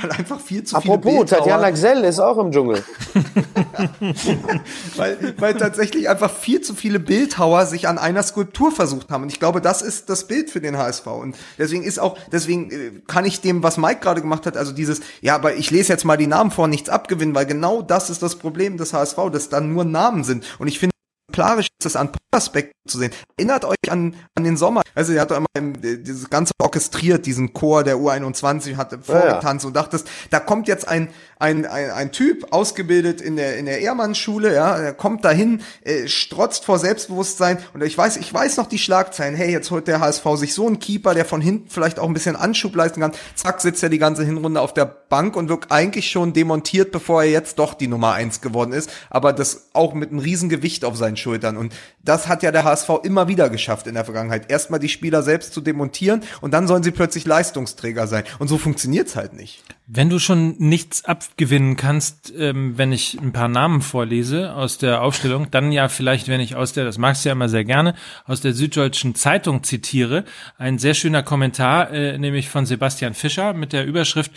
weil 0.01 0.11
einfach 0.11 0.39
viel 0.39 0.63
zu 0.63 0.79
viele 0.79 0.95
Apropos, 0.95 1.13
Bildhauer- 1.13 1.37
Tatjana 1.39 1.69
Gsell 1.71 2.03
ist 2.03 2.19
auch 2.19 2.37
im 2.37 2.51
Dschungel. 2.51 2.83
weil, 4.95 5.35
weil 5.37 5.53
tatsächlich 5.55 6.09
einfach 6.09 6.31
viel 6.31 6.61
zu 6.61 6.75
viele 6.75 6.99
Bildhauer 6.99 7.65
sich 7.65 7.87
an 7.87 7.97
einer 7.97 8.23
Skulptur 8.23 8.71
versucht 8.71 9.09
haben. 9.11 9.23
Und 9.23 9.31
ich 9.31 9.39
glaube, 9.39 9.61
das 9.61 9.81
ist 9.81 10.09
das 10.09 10.27
Bild 10.27 10.49
für 10.49 10.61
den 10.61 10.77
HSV. 10.77 11.05
Und 11.07 11.35
deswegen 11.57 11.83
ist 11.83 11.99
auch, 11.99 12.17
deswegen 12.31 12.71
äh, 12.71 12.91
kann 13.07 13.25
ich 13.25 13.41
dem, 13.41 13.63
was 13.63 13.77
Mike 13.77 13.99
gerade 14.01 14.21
gemacht 14.21 14.45
hat, 14.45 14.57
also 14.57 14.71
dieses, 14.71 15.01
ja, 15.21 15.35
aber 15.35 15.55
ich 15.55 15.71
lese 15.71 15.91
jetzt 15.93 16.05
mal 16.05 16.17
die 16.17 16.27
Namen 16.27 16.51
vor, 16.51 16.67
nichts 16.67 16.89
abgewinnen, 16.89 17.35
weil 17.35 17.45
genau 17.45 17.81
das 17.81 18.09
ist 18.09 18.21
das 18.23 18.35
Problem 18.35 18.77
des 18.77 18.93
HSV, 18.93 19.17
dass 19.31 19.49
da 19.49 19.61
nur 19.61 19.85
Namen 19.85 20.23
sind. 20.23 20.45
Und 20.59 20.67
ich 20.67 20.79
finde, 20.79 20.92
exemplarisch 21.33 21.67
ist 21.79 21.85
es 21.85 21.95
an 21.95 22.09
Aspekten 22.31 22.73
zu 22.87 22.97
sehen. 22.97 23.11
Erinnert 23.37 23.65
euch 23.65 23.77
an, 23.89 24.15
an 24.35 24.43
den 24.43 24.57
Sommer. 24.57 24.81
Also, 24.95 25.17
hat 25.19 25.31
doch 25.31 25.37
immer 25.37 25.47
im, 25.55 25.75
äh, 25.75 25.97
dieses 25.97 26.29
ganze 26.29 26.53
orchestriert, 26.59 27.25
diesen 27.25 27.53
Chor 27.53 27.83
der 27.83 27.97
U21, 27.97 28.75
hatte 28.75 28.99
vorgetanzt 28.99 29.65
und 29.65 29.75
dachtest, 29.75 30.07
da 30.29 30.39
kommt 30.39 30.67
jetzt 30.67 30.87
ein, 30.87 31.09
ein, 31.39 31.65
ein, 31.65 31.91
ein 31.91 32.11
Typ, 32.11 32.47
ausgebildet 32.51 33.21
in 33.21 33.35
der, 33.35 33.57
in 33.57 33.65
der 33.65 33.81
Ehrmann-Schule, 33.81 34.53
ja, 34.53 34.77
er 34.77 34.93
kommt 34.93 35.25
dahin, 35.25 35.61
äh, 35.83 36.07
strotzt 36.07 36.65
vor 36.65 36.79
Selbstbewusstsein 36.79 37.57
und 37.73 37.83
ich 37.83 37.97
weiß, 37.97 38.17
ich 38.17 38.33
weiß 38.33 38.57
noch 38.57 38.67
die 38.67 38.79
Schlagzeilen, 38.79 39.35
hey, 39.35 39.51
jetzt 39.51 39.71
holt 39.71 39.87
der 39.87 39.99
HSV 39.99 40.25
sich 40.35 40.53
so 40.53 40.67
einen 40.67 40.79
Keeper, 40.79 41.13
der 41.13 41.25
von 41.25 41.41
hinten 41.41 41.69
vielleicht 41.69 41.99
auch 41.99 42.07
ein 42.07 42.13
bisschen 42.13 42.35
Anschub 42.35 42.75
leisten 42.75 43.01
kann. 43.01 43.13
Zack, 43.35 43.61
sitzt 43.61 43.83
er 43.83 43.89
die 43.89 43.99
ganze 43.99 44.23
Hinrunde 44.23 44.61
auf 44.61 44.73
der 44.73 44.85
Bank 45.13 45.35
und 45.35 45.47
wird 45.47 45.71
eigentlich 45.71 46.09
schon 46.09 46.33
demontiert, 46.33 46.91
bevor 46.91 47.21
er 47.21 47.29
jetzt 47.29 47.59
doch 47.59 47.75
die 47.75 47.87
Nummer 47.87 48.13
eins 48.13 48.41
geworden 48.41 48.73
ist, 48.73 48.89
aber 49.11 49.31
das 49.31 49.69
auch 49.73 49.93
mit 49.93 50.09
einem 50.09 50.17
riesen 50.17 50.49
auf 50.83 50.97
seinen 50.97 51.17
Schultern 51.17 51.55
und 51.55 51.71
das 52.03 52.27
hat 52.27 52.41
ja 52.41 52.51
der 52.51 52.63
HSV 52.63 52.89
immer 53.03 53.27
wieder 53.27 53.51
geschafft 53.51 53.85
in 53.85 53.93
der 53.93 54.05
Vergangenheit. 54.05 54.49
Erstmal 54.49 54.79
die 54.79 54.89
Spieler 54.89 55.21
selbst 55.21 55.53
zu 55.53 55.61
demontieren 55.61 56.21
und 56.41 56.51
dann 56.51 56.67
sollen 56.67 56.81
sie 56.81 56.89
plötzlich 56.89 57.25
Leistungsträger 57.25 58.07
sein. 58.07 58.23
Und 58.39 58.47
so 58.47 58.57
funktioniert's 58.57 59.15
halt 59.15 59.33
nicht. 59.33 59.63
Wenn 59.85 60.09
du 60.09 60.17
schon 60.17 60.55
nichts 60.57 61.05
abgewinnen 61.05 61.75
kannst, 61.75 62.33
ähm, 62.35 62.77
wenn 62.77 62.91
ich 62.91 63.19
ein 63.21 63.33
paar 63.33 63.49
Namen 63.49 63.81
vorlese 63.81 64.53
aus 64.53 64.79
der 64.79 65.01
Aufstellung, 65.01 65.51
dann 65.51 65.71
ja 65.71 65.89
vielleicht, 65.89 66.27
wenn 66.27 66.39
ich 66.39 66.55
aus 66.55 66.73
der, 66.73 66.85
das 66.85 66.97
magst 66.97 67.23
du 67.23 67.29
ja 67.29 67.33
immer 67.33 67.49
sehr 67.49 67.65
gerne, 67.65 67.93
aus 68.25 68.41
der 68.41 68.53
Süddeutschen 68.53 69.13
Zeitung 69.13 69.63
zitiere, 69.63 70.25
ein 70.57 70.79
sehr 70.79 70.95
schöner 70.95 71.21
Kommentar, 71.21 71.91
äh, 71.91 72.17
nämlich 72.17 72.49
von 72.49 72.65
Sebastian 72.65 73.13
Fischer 73.13 73.53
mit 73.53 73.73
der 73.73 73.85
Überschrift 73.85 74.31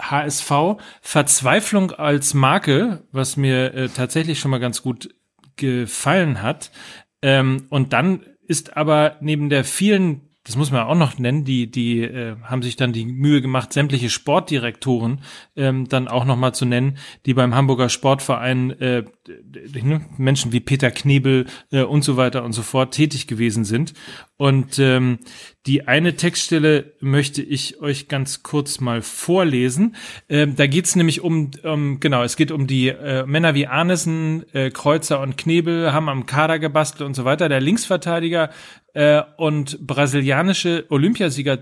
HSV 0.00 0.76
Verzweiflung 1.00 1.92
als 1.92 2.34
Marke, 2.34 3.04
was 3.12 3.36
mir 3.36 3.74
äh, 3.74 3.88
tatsächlich 3.88 4.38
schon 4.38 4.50
mal 4.50 4.58
ganz 4.58 4.82
gut 4.82 5.14
gefallen 5.56 6.42
hat. 6.42 6.70
Ähm, 7.22 7.66
und 7.68 7.92
dann 7.92 8.22
ist 8.46 8.76
aber 8.76 9.16
neben 9.20 9.48
der 9.50 9.64
vielen, 9.64 10.22
das 10.42 10.56
muss 10.56 10.72
man 10.72 10.82
auch 10.82 10.96
noch 10.96 11.18
nennen, 11.18 11.44
die, 11.44 11.70
die 11.70 12.00
äh, 12.00 12.36
haben 12.42 12.62
sich 12.62 12.76
dann 12.76 12.92
die 12.92 13.04
Mühe 13.04 13.42
gemacht, 13.42 13.72
sämtliche 13.72 14.10
Sportdirektoren 14.10 15.20
ähm, 15.54 15.86
dann 15.86 16.08
auch 16.08 16.24
noch 16.24 16.36
mal 16.36 16.52
zu 16.52 16.64
nennen, 16.64 16.96
die 17.26 17.34
beim 17.34 17.54
Hamburger 17.54 17.88
Sportverein 17.88 18.70
äh, 18.80 19.04
ne, 19.82 20.00
Menschen 20.16 20.52
wie 20.52 20.60
Peter 20.60 20.90
Knebel 20.90 21.46
äh, 21.70 21.82
und 21.82 22.02
so 22.02 22.16
weiter 22.16 22.42
und 22.42 22.52
so 22.52 22.62
fort 22.62 22.94
tätig 22.94 23.26
gewesen 23.26 23.64
sind. 23.64 23.92
Und 24.40 24.78
ähm, 24.78 25.18
die 25.66 25.86
eine 25.86 26.16
Textstelle 26.16 26.94
möchte 27.00 27.42
ich 27.42 27.82
euch 27.82 28.08
ganz 28.08 28.42
kurz 28.42 28.80
mal 28.80 29.02
vorlesen. 29.02 29.96
Ähm, 30.30 30.56
da 30.56 30.66
geht's 30.66 30.96
nämlich 30.96 31.20
um, 31.20 31.50
um, 31.62 32.00
genau, 32.00 32.22
es 32.22 32.36
geht 32.36 32.50
um 32.50 32.66
die 32.66 32.88
äh, 32.88 33.26
Männer 33.26 33.54
wie 33.54 33.66
Arnesen, 33.66 34.46
äh, 34.54 34.70
Kreuzer 34.70 35.20
und 35.20 35.36
Knebel, 35.36 35.92
haben 35.92 36.08
am 36.08 36.24
Kader 36.24 36.58
gebastelt 36.58 37.06
und 37.06 37.12
so 37.12 37.26
weiter. 37.26 37.50
Der 37.50 37.60
Linksverteidiger 37.60 38.48
äh, 38.94 39.20
und 39.36 39.86
brasilianische 39.86 40.86
Olympiasieger 40.88 41.58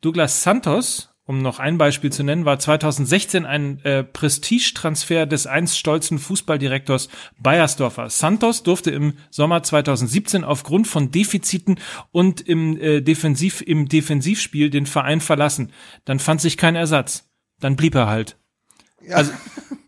Douglas 0.00 0.42
Santos, 0.42 1.13
um 1.26 1.38
noch 1.38 1.58
ein 1.58 1.78
Beispiel 1.78 2.12
zu 2.12 2.22
nennen, 2.22 2.44
war 2.44 2.58
2016 2.58 3.46
ein 3.46 3.80
äh, 3.84 4.04
Prestigetransfer 4.04 5.24
des 5.24 5.46
einst 5.46 5.78
stolzen 5.78 6.18
Fußballdirektors 6.18 7.08
Bayersdorfer. 7.38 8.10
Santos 8.10 8.62
durfte 8.62 8.90
im 8.90 9.14
Sommer 9.30 9.62
2017 9.62 10.44
aufgrund 10.44 10.86
von 10.86 11.10
Defiziten 11.10 11.80
und 12.12 12.42
im, 12.42 12.78
äh, 12.78 13.00
Defensiv, 13.00 13.62
im 13.62 13.88
Defensivspiel 13.88 14.68
den 14.68 14.84
Verein 14.84 15.20
verlassen. 15.20 15.72
Dann 16.04 16.18
fand 16.18 16.42
sich 16.42 16.58
kein 16.58 16.76
Ersatz. 16.76 17.30
Dann 17.58 17.76
blieb 17.76 17.94
er 17.94 18.08
halt. 18.08 18.36
Also 19.10 19.32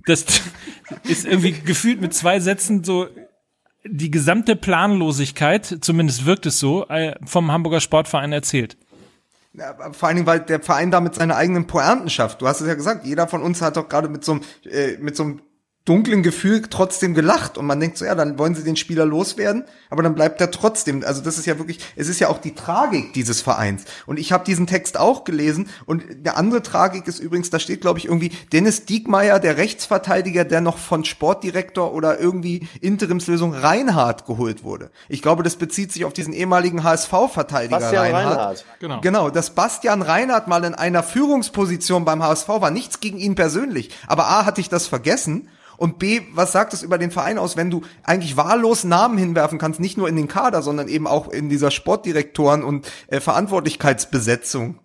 das 0.07 0.25
ist 1.05 1.27
irgendwie 1.27 1.53
gefühlt 1.53 2.01
mit 2.01 2.15
zwei 2.15 2.41
Sätzen 2.41 2.83
so 2.83 3.09
die 3.89 4.11
gesamte 4.11 4.57
Planlosigkeit, 4.57 5.79
zumindest 5.81 6.27
wirkt 6.27 6.47
es 6.47 6.59
so, 6.59 6.89
äh, 6.89 7.15
vom 7.25 7.53
Hamburger 7.53 7.81
Sportverein 7.81 8.33
erzählt. 8.33 8.77
Ja, 9.59 9.75
vor 9.93 10.09
allen 10.09 10.17
Dingen, 10.17 10.27
weil 10.27 10.41
der 10.41 10.61
Verein 10.61 10.91
damit 10.91 11.15
seine 11.15 11.35
eigenen 11.35 11.67
Pointen 11.67 12.11
schafft. 12.11 12.43
Du 12.43 12.47
hast 12.47 12.61
es 12.61 12.67
ja 12.69 12.75
gesagt, 12.75 13.07
jeder 13.07 13.27
von 13.27 13.43
uns 13.43 13.63
hat 13.63 13.79
doch 13.79 13.89
gerade 13.89 14.09
mit 14.09 14.23
so 14.23 14.33
einem, 14.33 14.43
äh, 14.65 14.99
mit 14.99 15.17
so 15.17 15.23
einem 15.23 15.41
dunklen 15.87 16.23
Gefühl 16.23 16.63
trotzdem 16.69 17.15
gelacht 17.15 17.57
und 17.57 17.65
man 17.65 17.81
denkt 17.81 17.97
so, 17.97 18.05
ja, 18.05 18.15
dann 18.15 18.39
wollen 18.39 18.55
sie 18.55 18.65
den 18.65 18.77
Spieler 18.77 19.07
loswerden, 19.07 19.65
aber 19.89 20.03
dann 20.03 20.15
bleibt 20.15 20.41
er 20.41 20.51
trotzdem. 20.51 21.05
Also 21.05 21.23
das 21.23 21.39
ist 21.39 21.47
ja 21.47 21.59
wirklich, 21.59 21.79
es 21.95 22.09
ist 22.09 22.19
ja 22.21 22.29
auch 22.29 22.39
die 22.39 22.55
Tragik 22.55 23.13
dieses 23.13 23.41
Vereins. 23.41 23.85
Und 24.05 24.19
ich 24.19 24.33
habe 24.33 24.45
diesen 24.45 24.67
Text 24.67 24.99
auch 24.99 25.25
gelesen 25.25 25.69
und 25.87 26.03
eine 26.11 26.37
andere 26.37 26.63
Tragik 26.63 27.07
ist 27.07 27.21
übrigens, 27.21 27.51
da 27.51 27.61
steht 27.61 27.81
glaube 27.81 28.01
ich 28.01 28.07
irgendwie 28.07 28.33
Dennis 28.53 28.85
Diekmeyer, 28.85 29.39
der 29.39 29.57
Rechtsverteidiger, 29.57 30.45
der 30.45 30.61
noch 30.61 30.77
von 30.77 31.05
Sportdirektor 31.05 31.95
oder 31.95 32.19
irgendwie 32.19 32.69
Interimslösung 32.81 33.55
Reinhardt 33.55 34.27
geholt 34.27 34.65
wurde. 34.65 34.91
Ich 35.09 35.23
glaube, 35.23 35.45
das 35.45 35.55
bezieht 35.55 35.93
sich 35.93 36.05
auf 36.05 36.13
diesen 36.13 36.33
ehemaligen 36.33 36.83
HSV-Verteidiger 36.83 37.79
Bastian 37.79 38.13
Reinhardt. 38.13 38.65
Genau. 38.81 39.01
Genau, 39.03 39.31
dass 39.31 39.51
Bastian 39.55 40.03
Reinhardt 40.03 40.49
mal 40.49 40.65
in 40.65 40.75
einer 40.75 41.05
Führungsposition 41.05 42.05
beim 42.05 42.25
HSV 42.25 42.49
war, 42.49 42.73
nichts 42.73 42.99
gegen 42.99 43.19
ihn 43.19 43.37
persönlich. 43.37 43.91
Aber 44.09 44.27
A, 44.27 44.45
hatte 44.45 44.61
ich 44.61 44.69
das 44.69 44.89
vergessen. 44.89 45.49
Und 45.77 45.99
B, 45.99 46.23
was 46.35 46.53
sagt 46.53 46.73
es 46.73 46.83
über 46.83 46.99
den 46.99 47.11
Verein 47.11 47.39
aus, 47.39 47.57
wenn 47.57 47.71
du 47.71 47.83
eigentlich 48.03 48.37
wahllos 48.37 48.85
Namen 48.85 49.19
hinwerfen 49.19 49.59
kannst, 49.59 49.81
nicht 49.81 49.97
nur 49.97 50.09
in 50.09 50.17
den 50.17 50.29
Kader, 50.29 50.63
sondern 50.63 50.89
eben 50.89 51.07
auch 51.07 51.29
in 51.29 51.49
dieser 51.49 51.71
Sportdirektoren- 51.71 52.63
und 52.63 52.87
äh, 53.09 53.21
Verantwortlichkeitsbesetzung? 53.21 54.79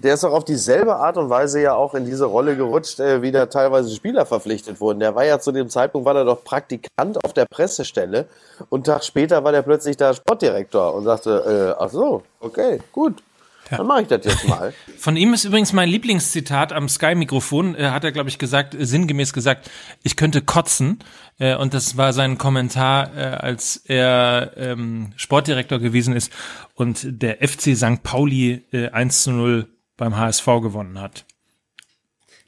Der 0.00 0.14
ist 0.14 0.22
doch 0.22 0.32
auf 0.32 0.44
dieselbe 0.44 0.94
Art 0.94 1.16
und 1.16 1.28
Weise 1.28 1.60
ja 1.60 1.74
auch 1.74 1.92
in 1.94 2.04
diese 2.04 2.26
Rolle 2.26 2.56
gerutscht, 2.56 3.00
äh, 3.00 3.20
wie 3.20 3.32
da 3.32 3.46
teilweise 3.46 3.92
Spieler 3.94 4.26
verpflichtet 4.26 4.80
wurden. 4.80 5.00
Der 5.00 5.16
war 5.16 5.24
ja 5.24 5.40
zu 5.40 5.50
dem 5.50 5.68
Zeitpunkt, 5.68 6.06
war 6.06 6.14
er 6.14 6.24
doch 6.24 6.44
Praktikant 6.44 7.24
auf 7.24 7.32
der 7.32 7.46
Pressestelle 7.46 8.26
und 8.68 8.86
Tag 8.86 9.02
später 9.02 9.42
war 9.42 9.50
der 9.50 9.62
plötzlich 9.62 9.96
da 9.96 10.14
Sportdirektor 10.14 10.94
und 10.94 11.02
sagte, 11.02 11.74
äh, 11.76 11.82
ach 11.82 11.90
so, 11.90 12.22
okay, 12.38 12.78
gut, 12.92 13.24
dann 13.70 13.86
mache 13.86 14.02
ich 14.02 14.08
das 14.08 14.24
jetzt 14.24 14.48
mal. 14.48 14.72
Von 14.98 15.16
ihm 15.16 15.34
ist 15.34 15.44
übrigens 15.44 15.72
mein 15.72 15.88
Lieblingszitat 15.88 16.72
am 16.72 16.88
Sky-Mikrofon, 16.88 17.74
äh, 17.74 17.90
hat 17.90 18.04
er, 18.04 18.12
glaube 18.12 18.28
ich, 18.28 18.38
gesagt, 18.38 18.74
äh, 18.74 18.84
sinngemäß 18.84 19.32
gesagt, 19.32 19.70
ich 20.02 20.16
könnte 20.16 20.42
kotzen. 20.42 20.98
Äh, 21.38 21.56
und 21.56 21.74
das 21.74 21.96
war 21.96 22.12
sein 22.12 22.38
Kommentar, 22.38 23.16
äh, 23.16 23.20
als 23.20 23.76
er 23.84 24.52
ähm, 24.56 25.12
Sportdirektor 25.16 25.78
gewesen 25.78 26.14
ist 26.14 26.32
und 26.74 27.00
der 27.22 27.46
FC 27.46 27.76
St. 27.76 28.02
Pauli 28.02 28.64
äh, 28.72 28.88
1 28.88 29.22
zu 29.22 29.32
0 29.32 29.68
beim 29.96 30.16
HSV 30.16 30.46
gewonnen 30.62 31.00
hat. 31.00 31.24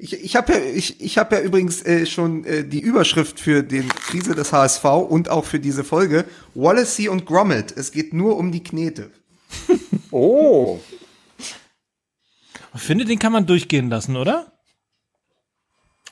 Ich, 0.02 0.14
ich 0.14 0.34
habe 0.34 0.54
ja, 0.54 0.58
ich, 0.60 0.98
ich 1.02 1.18
hab 1.18 1.30
ja 1.30 1.40
übrigens 1.40 1.84
äh, 1.84 2.06
schon 2.06 2.44
äh, 2.44 2.64
die 2.64 2.80
Überschrift 2.80 3.38
für 3.38 3.62
den 3.62 3.86
Krise 3.88 4.34
des 4.34 4.50
HSV 4.50 4.84
und 4.84 5.28
auch 5.28 5.44
für 5.44 5.60
diese 5.60 5.84
Folge. 5.84 6.24
Wallacey 6.54 7.10
und 7.10 7.26
Grommet. 7.26 7.76
Es 7.76 7.92
geht 7.92 8.14
nur 8.14 8.38
um 8.38 8.50
die 8.50 8.62
Knete. 8.62 9.10
Oh. 10.12 10.80
Ich 12.74 12.82
finde, 12.82 13.04
den 13.04 13.18
kann 13.18 13.32
man 13.32 13.46
durchgehen 13.46 13.90
lassen, 13.90 14.16
oder? 14.16 14.52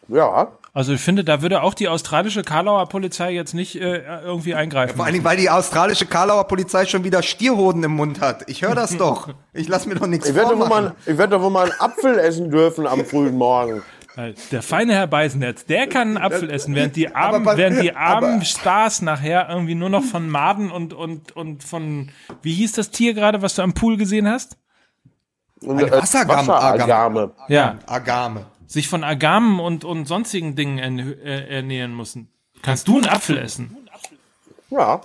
Ja. 0.08 0.52
Also 0.72 0.92
ich 0.92 1.00
finde, 1.00 1.24
da 1.24 1.42
würde 1.42 1.62
auch 1.62 1.74
die 1.74 1.88
australische 1.88 2.42
Karlauer 2.42 2.88
Polizei 2.88 3.32
jetzt 3.32 3.52
nicht 3.52 3.76
äh, 3.76 3.98
irgendwie 4.22 4.54
eingreifen. 4.54 4.96
Vor 4.96 5.04
allen 5.04 5.14
Dingen, 5.14 5.24
weil 5.24 5.36
die 5.36 5.50
australische 5.50 6.06
Karlauer 6.06 6.44
Polizei 6.44 6.86
schon 6.86 7.04
wieder 7.04 7.22
Stierhoden 7.22 7.82
im 7.82 7.92
Mund 7.96 8.20
hat. 8.20 8.48
Ich 8.48 8.62
höre 8.62 8.74
das 8.74 8.96
doch. 8.96 9.34
Ich 9.52 9.68
lass 9.68 9.86
mir 9.86 9.96
doch 9.96 10.06
nichts 10.06 10.28
Ich 10.28 10.34
werde 10.34 10.50
doch 10.50 10.58
wohl 10.60 10.66
vormachen. 10.68 10.84
mal, 11.04 11.12
ich 11.12 11.18
werd 11.18 11.32
doch 11.32 11.42
wohl 11.42 11.50
mal 11.50 11.70
einen 11.70 11.80
Apfel 11.80 12.18
essen 12.18 12.50
dürfen 12.50 12.86
am 12.86 13.04
frühen 13.04 13.36
Morgen. 13.36 13.82
Der 14.50 14.62
feine 14.62 14.94
Herr 14.94 15.06
Beisenherz, 15.06 15.64
der 15.64 15.86
kann 15.86 16.08
einen 16.08 16.18
Apfel 16.18 16.50
essen, 16.50 16.74
während 16.74 16.96
die 16.96 17.14
armen, 17.14 17.46
Aber- 17.46 17.56
während 17.56 17.80
die 17.82 17.92
armen 17.96 18.36
aber- 18.36 18.44
Stars 18.44 19.00
nachher 19.02 19.48
irgendwie 19.48 19.76
nur 19.76 19.90
noch 19.90 20.02
von 20.02 20.28
Maden 20.28 20.70
und, 20.72 20.92
und, 20.92 21.36
und 21.36 21.62
von, 21.62 22.10
wie 22.42 22.52
hieß 22.54 22.72
das 22.72 22.90
Tier 22.90 23.14
gerade, 23.14 23.42
was 23.42 23.54
du 23.54 23.62
am 23.62 23.74
Pool 23.74 23.96
gesehen 23.96 24.28
hast? 24.28 24.56
Eine 25.62 25.90
Wassergame- 25.90 26.48
Wasseragame. 26.48 27.30
Ja, 27.48 27.78
Agame. 27.86 28.46
sich 28.66 28.88
von 28.88 29.02
Agamen 29.04 29.60
und, 29.60 29.84
und 29.84 30.06
sonstigen 30.06 30.54
Dingen 30.56 30.78
äh, 31.22 31.56
ernähren 31.56 31.96
müssen. 31.96 32.28
Kannst 32.62 32.88
du 32.88 32.96
einen 32.98 33.08
Apfel 33.08 33.38
essen? 33.38 33.76
Ja. 34.70 35.00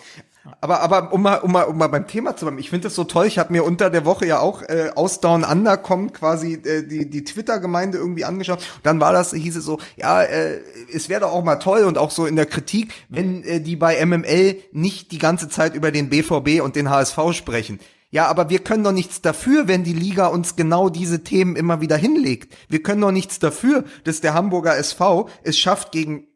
Aber, 0.60 0.82
aber 0.82 1.14
um 1.14 1.22
mal, 1.22 1.36
um 1.38 1.54
mal, 1.54 1.64
um 1.64 1.78
mal 1.78 1.88
beim 1.88 2.06
Thema 2.06 2.36
zu 2.36 2.44
bleiben, 2.46 2.60
ich 2.60 2.70
finde 2.70 2.88
das 2.88 2.96
so 2.96 3.06
toll. 3.06 3.28
Ich 3.28 3.40
habe 3.40 3.54
mir 3.54 3.64
unter 3.64 3.90
der 3.90 4.04
Woche 4.04 4.26
ja 4.26 4.40
auch 4.40 4.62
äh, 4.64 4.92
aus 4.94 5.22
Down 5.22 5.46
Under 5.46 5.78
kommt 5.78 6.14
quasi 6.14 6.56
äh, 6.56 6.86
die, 6.86 7.10
die 7.10 7.24
Twitter-Gemeinde 7.24 7.98
irgendwie 7.98 8.26
angeschaut. 8.26 8.58
Und 8.60 8.86
dann 8.86 9.00
war 9.00 9.14
das, 9.14 9.32
hieß 9.32 9.56
es 9.56 9.64
so, 9.64 9.80
ja, 9.96 10.22
äh, 10.22 10.60
es 10.94 11.08
wäre 11.08 11.22
doch 11.22 11.32
auch 11.32 11.46
mal 11.46 11.56
toll 11.56 11.86
und 11.86 11.98
auch 11.98 12.12
so 12.12 12.26
in 12.26 12.36
der 12.36 12.46
Kritik, 12.46 12.94
wenn 13.08 13.44
äh, 13.46 13.62
die 13.62 13.78
bei 13.78 14.06
MML 14.06 14.58
nicht 14.74 15.14
die 15.14 15.18
ganze 15.18 15.48
Zeit 15.48 15.76
über 15.76 15.92
den 15.94 16.10
BVB 16.10 16.62
und 16.62 16.76
den 16.76 16.90
HSV 16.90 17.18
sprechen. 17.32 17.80
Ja, 18.14 18.28
aber 18.28 18.52
wir 18.52 18.60
können 18.60 18.84
doch 18.84 18.92
nichts 18.92 19.22
dafür, 19.22 19.68
wenn 19.68 19.84
die 19.84 19.92
Liga 19.92 20.28
uns 20.28 20.56
genau 20.56 20.90
diese 20.90 21.24
Themen 21.24 21.56
immer 21.56 21.82
wieder 21.82 21.98
hinlegt. 21.98 22.56
Wir 22.70 22.84
können 22.84 23.02
doch 23.02 23.12
nichts 23.12 23.40
dafür, 23.40 23.86
dass 24.04 24.22
der 24.22 24.36
Hamburger 24.36 24.78
SV 24.78 25.28
es 25.42 25.58
schafft, 25.58 25.92
gegen 25.92 26.28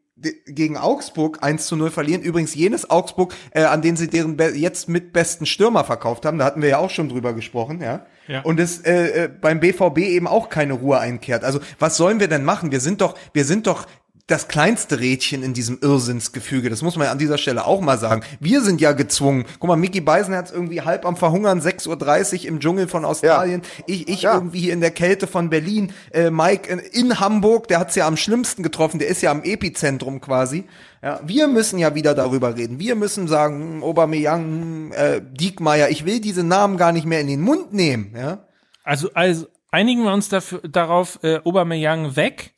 gegen 0.46 0.76
Augsburg 0.76 1.38
1 1.42 1.68
zu 1.68 1.76
0 1.76 1.92
verlieren. 1.92 2.22
Übrigens 2.22 2.52
jenes 2.56 2.90
Augsburg, 2.90 3.32
äh, 3.52 3.62
an 3.62 3.82
den 3.82 3.94
sie 3.94 4.08
deren 4.08 4.36
jetzt 4.56 4.88
mit 4.88 5.12
besten 5.12 5.46
Stürmer 5.46 5.84
verkauft 5.84 6.26
haben. 6.26 6.38
Da 6.38 6.46
hatten 6.46 6.60
wir 6.60 6.68
ja 6.68 6.78
auch 6.78 6.90
schon 6.90 7.08
drüber 7.08 7.34
gesprochen, 7.34 7.80
ja. 7.80 8.04
Ja. 8.26 8.40
Und 8.40 8.58
es 8.58 8.80
äh, 8.80 9.26
äh, 9.26 9.28
beim 9.28 9.60
BVB 9.60 9.98
eben 9.98 10.26
auch 10.26 10.48
keine 10.48 10.72
Ruhe 10.72 10.98
einkehrt. 10.98 11.44
Also 11.44 11.60
was 11.78 11.96
sollen 11.96 12.18
wir 12.18 12.26
denn 12.26 12.42
machen? 12.42 12.72
Wir 12.72 12.80
sind 12.80 13.00
doch, 13.00 13.16
wir 13.32 13.44
sind 13.44 13.68
doch 13.68 13.86
das 14.28 14.46
kleinste 14.46 15.00
Rädchen 15.00 15.42
in 15.42 15.54
diesem 15.54 15.78
Irrsinnsgefüge. 15.82 16.70
Das 16.70 16.82
muss 16.82 16.96
man 16.96 17.06
ja 17.06 17.12
an 17.12 17.18
dieser 17.18 17.38
Stelle 17.38 17.66
auch 17.66 17.80
mal 17.80 17.98
sagen. 17.98 18.22
Wir 18.38 18.60
sind 18.60 18.80
ja 18.80 18.92
gezwungen. 18.92 19.44
Guck 19.58 19.68
mal, 19.68 19.76
Mickey 19.76 20.00
Beisenherz 20.00 20.50
irgendwie 20.52 20.82
halb 20.82 21.04
am 21.04 21.16
Verhungern, 21.16 21.60
6.30 21.60 22.42
Uhr 22.42 22.44
im 22.48 22.60
Dschungel 22.60 22.88
von 22.88 23.04
Australien. 23.04 23.62
Ich, 23.86 24.06
ich 24.08 24.22
Ja. 24.22 24.34
irgendwie 24.34 24.60
hier 24.60 24.72
in 24.74 24.80
der 24.80 24.90
Kälte 24.92 25.26
von 25.26 25.50
Berlin. 25.50 25.92
Äh, 26.12 26.30
Mike 26.30 26.70
in, 26.70 26.78
in 26.78 27.18
Hamburg, 27.20 27.68
der 27.68 27.80
hat's 27.80 27.94
ja 27.96 28.06
am 28.06 28.16
schlimmsten 28.16 28.62
getroffen. 28.62 28.98
Der 28.98 29.08
ist 29.08 29.22
ja 29.22 29.30
am 29.30 29.42
Epizentrum 29.42 30.20
quasi. 30.20 30.64
Ja, 31.02 31.20
wir 31.24 31.48
müssen 31.48 31.78
ja 31.78 31.94
wieder 31.94 32.14
darüber 32.14 32.56
reden. 32.56 32.78
Wir 32.78 32.96
müssen 32.96 33.28
sagen, 33.28 33.82
Aubameyang, 33.82 34.42
hm, 34.44 34.92
äh, 34.92 35.20
Diekmeyer, 35.22 35.88
ich 35.88 36.04
will 36.04 36.20
diese 36.20 36.44
Namen 36.44 36.76
gar 36.76 36.92
nicht 36.92 37.06
mehr 37.06 37.20
in 37.20 37.28
den 37.28 37.40
Mund 37.40 37.72
nehmen. 37.72 38.12
Ja, 38.16 38.46
Also, 38.84 39.08
also 39.14 39.46
einigen 39.70 40.02
wir 40.04 40.12
uns 40.12 40.28
dafür, 40.28 40.60
darauf, 40.68 41.18
äh, 41.22 41.38
Aubameyang 41.44 42.14
weg, 42.16 42.52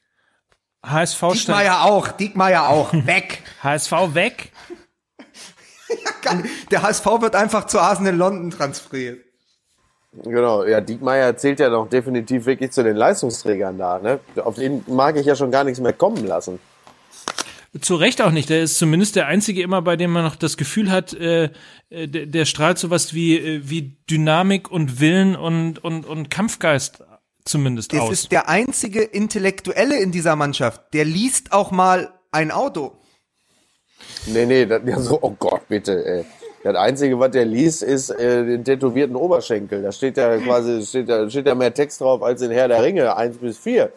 HSV, 0.84 1.18
sta- 1.18 1.32
Diekmeyer 1.32 1.82
auch, 1.84 2.08
Diekmeyer 2.08 2.68
auch, 2.68 2.92
weg. 3.06 3.42
HSV 3.62 3.92
weg, 4.14 4.52
Der 6.70 6.82
HSV 6.82 7.04
wird 7.20 7.34
einfach 7.34 7.66
zu 7.66 7.80
Arsenal 7.80 8.14
London 8.14 8.50
transferiert. 8.50 9.24
Genau, 10.24 10.64
ja, 10.64 10.80
Diekmeyer 10.80 11.36
zählt 11.36 11.60
ja 11.60 11.68
noch 11.68 11.88
definitiv 11.88 12.46
wirklich 12.46 12.72
zu 12.72 12.82
den 12.82 12.96
Leistungsträgern 12.96 13.78
da. 13.78 13.98
Ne? 13.98 14.20
Auf 14.42 14.56
den 14.56 14.84
mag 14.88 15.16
ich 15.16 15.26
ja 15.26 15.36
schon 15.36 15.50
gar 15.50 15.64
nichts 15.64 15.80
mehr 15.80 15.92
kommen 15.92 16.26
lassen. 16.26 16.58
Zu 17.80 17.94
Recht 17.94 18.20
auch 18.20 18.32
nicht. 18.32 18.50
Der 18.50 18.62
ist 18.62 18.78
zumindest 18.78 19.14
der 19.14 19.26
einzige 19.28 19.62
immer, 19.62 19.82
bei 19.82 19.94
dem 19.96 20.10
man 20.10 20.24
noch 20.24 20.34
das 20.34 20.56
Gefühl 20.56 20.90
hat, 20.90 21.12
äh, 21.14 21.50
äh, 21.90 22.08
der, 22.08 22.26
der 22.26 22.44
strahlt 22.44 22.78
sowas 22.78 23.14
wie, 23.14 23.36
äh, 23.38 23.60
wie 23.64 23.96
Dynamik 24.10 24.68
und 24.70 24.98
Willen 25.00 25.36
und, 25.36 25.78
und, 25.82 26.04
und 26.04 26.30
Kampfgeist 26.30 27.04
zumindest 27.44 27.92
Das 27.92 28.00
aus. 28.00 28.12
ist 28.12 28.32
der 28.32 28.48
einzige 28.48 29.02
Intellektuelle 29.02 29.98
in 30.00 30.12
dieser 30.12 30.36
Mannschaft. 30.36 30.82
Der 30.92 31.04
liest 31.04 31.52
auch 31.52 31.70
mal 31.70 32.12
ein 32.30 32.50
Auto. 32.50 32.92
Nee, 34.26 34.46
nee, 34.46 34.66
das, 34.66 34.82
ja 34.84 34.98
so, 34.98 35.18
oh 35.20 35.34
Gott, 35.38 35.66
bitte, 35.68 36.04
ey. 36.04 36.24
Das 36.62 36.76
Einzige, 36.76 37.18
was 37.18 37.30
der 37.30 37.46
liest, 37.46 37.82
ist 37.82 38.10
äh, 38.10 38.44
den 38.44 38.64
tätowierten 38.64 39.16
Oberschenkel. 39.16 39.82
Da 39.82 39.92
steht 39.92 40.18
ja 40.18 40.36
quasi, 40.36 40.84
steht 40.84 41.08
da, 41.08 41.28
steht 41.30 41.46
da 41.46 41.54
mehr 41.54 41.72
Text 41.72 42.02
drauf 42.02 42.22
als 42.22 42.42
in 42.42 42.50
Herr 42.50 42.68
der 42.68 42.82
Ringe, 42.82 43.16
1 43.16 43.38
bis 43.38 43.56
4. 43.58 43.90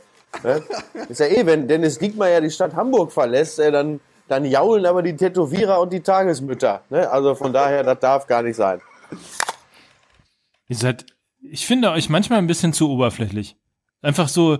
Ne? 0.43 0.63
Ist 1.10 1.19
ja 1.19 1.25
eh, 1.25 1.45
wenn 1.45 1.67
Dennis 1.67 1.99
Diekmeyer 1.99 2.39
die 2.39 2.49
Stadt 2.49 2.73
Hamburg 2.73 3.12
verlässt, 3.12 3.60
äh, 3.60 3.71
dann, 3.71 3.99
dann 4.29 4.45
jaulen 4.45 4.86
aber 4.86 5.03
die 5.03 5.15
Tätowierer 5.15 5.82
und 5.82 5.91
die 5.91 5.99
Tagesmütter. 5.99 6.82
Ne? 6.89 7.10
Also 7.12 7.36
von 7.36 7.51
daher, 7.51 7.84
das 7.84 7.99
darf 7.99 8.27
gar 8.27 8.41
nicht 8.41 8.56
sein. 8.56 8.82
Ihr 10.69 10.77
seid, 10.77 11.06
ich 11.43 11.65
finde 11.65 11.91
euch 11.91 12.10
manchmal 12.10 12.39
ein 12.39 12.47
bisschen 12.47 12.73
zu 12.73 12.89
oberflächlich. 12.89 13.56
Einfach 14.01 14.27
so 14.27 14.60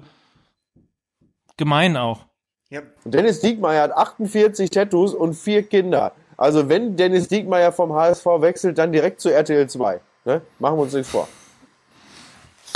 gemein 1.58 1.98
auch. 1.98 2.26
Ja, 2.70 2.82
Dennis 3.06 3.40
Diekmeyer 3.42 3.84
hat 3.84 3.92
48 3.92 4.70
Tattoos 4.70 5.14
und 5.14 5.36
vier 5.36 5.64
Kinder. 5.64 6.14
Also 6.38 6.70
wenn 6.70 6.98
Dennis 6.98 7.28
Diekmeyer 7.28 7.72
vom 7.72 7.94
HSV 7.94 8.26
wechselt, 8.40 8.78
dann 8.78 8.92
direkt 8.92 9.22
zu 9.22 9.30
RTL 9.30 9.70
2. 9.70 10.02
Ne? 10.26 10.42
Machen 10.60 10.78
wir 10.78 10.84
uns 10.84 10.94
nichts 10.94 11.10
vor. 11.12 11.28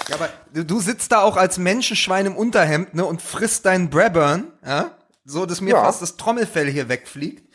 ja 0.10 0.15
aber 0.15 0.30
du, 0.54 0.63
du 0.63 0.80
sitzt 0.80 1.12
da 1.12 1.22
auch 1.24 1.38
als 1.38 1.58
Menschenschwein 1.58 2.28
im 2.28 2.36
Unterhemd 2.36 2.93
ne, 2.93 3.04
und 3.06 3.22
frisst 3.22 3.65
deinen 3.65 3.89
Brabern, 3.89 4.52
ja? 4.65 4.91
so 5.26 5.46
dass 5.46 5.62
mir 5.62 5.72
Ja. 5.72 5.84
fast 5.84 6.02
das 6.02 6.17
Trommelfell 6.17 6.67
hier 6.70 6.89
wegfliegt. 6.89 7.47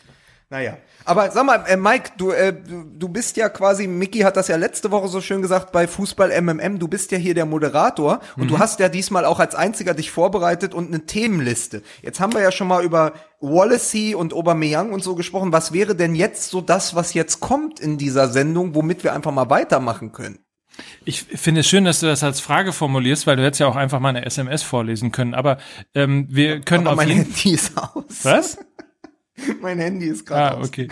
Naja. 0.53 0.77
Aber 1.07 1.31
sag 1.31 1.47
mal, 1.47 1.65
äh, 1.67 1.79
Mike, 1.79 2.11
du, 2.19 2.31
äh, 2.31 2.53
du, 2.53 3.09
bist 3.09 3.39
ja 3.39 3.49
quasi, 3.49 3.87
Mickey 3.87 4.19
hat 4.19 4.37
das 4.37 4.49
ja 4.49 4.57
letzte 4.57 4.91
Woche 4.91 5.09
so 5.09 5.23
schön 5.23 5.41
gesagt 5.41 5.73
bei 5.73 5.89
Fußball 5.89 6.31
MMM, 6.43 6.79
du 6.79 6.89
bist 6.89 7.11
ja 7.11 7.17
hier 7.17 7.33
der 7.33 7.47
Moderator 7.47 8.21
und 8.37 8.51
du 8.51 8.59
hast 8.59 8.79
ja 8.79 8.91
diesmal 8.91 9.25
auch 9.25 9.41
als 9.41 9.55
einziger 9.55 9.95
dich 9.95 10.11
vorbereitet 10.11 10.75
und 10.75 10.89
eine 10.89 11.07
Themenliste. 11.07 11.83
Jetzt 12.03 12.21
haben 12.21 12.35
wir 12.35 12.43
ja 12.43 12.53
schon 12.53 12.69
mal 12.69 12.85
über 12.85 13.15
Wallacey 13.41 14.15
und 14.15 14.35
Aubameyang 14.35 14.93
und 14.93 15.03
so 15.03 15.15
gesprochen. 15.15 15.55
Was 15.55 15.73
wäre 15.73 15.97
denn 15.97 16.15
jetzt 16.15 16.51
so 16.51 16.61
das, 16.61 16.95
was 16.95 17.15
jetzt 17.15 17.41
kommt 17.41 17.81
in 17.81 17.97
dieser 17.97 18.29
Sendung, 18.29 18.75
womit 18.75 19.05
wir 19.05 19.15
einfach 19.15 19.33
mal 19.33 19.49
weitermachen 19.49 20.13
können? 20.13 20.39
Ich 21.07 21.23
finde 21.23 21.63
es 21.63 21.67
schön, 21.67 21.87
dass 21.87 22.01
du 22.01 22.07
das 22.07 22.23
als 22.23 22.41
Frage 22.41 22.75
formulierst, 22.75 23.27
weil 23.27 23.37
du 23.37 23.43
hättest 23.43 23.61
ja 23.61 23.69
auch 23.69 23.77
einfach 23.77 24.01
mal 24.01 24.11
eine 24.11 24.27
SMS 24.27 24.63
vorlesen 24.63 25.13
können. 25.13 25.33
Aber 25.33 25.57
ähm, 25.95 26.27
wir 26.29 26.61
können 26.61 26.87
Aber 26.87 27.03
auf 27.03 27.09
jeden 27.09 27.33
aus. 27.75 28.05
Was? 28.23 28.59
Mein 29.63 29.79
Handy 29.79 30.07
ist 30.07 30.27
gerade 30.27 30.57
Ah, 30.57 30.59
aus. 30.61 30.69
okay. 30.69 30.89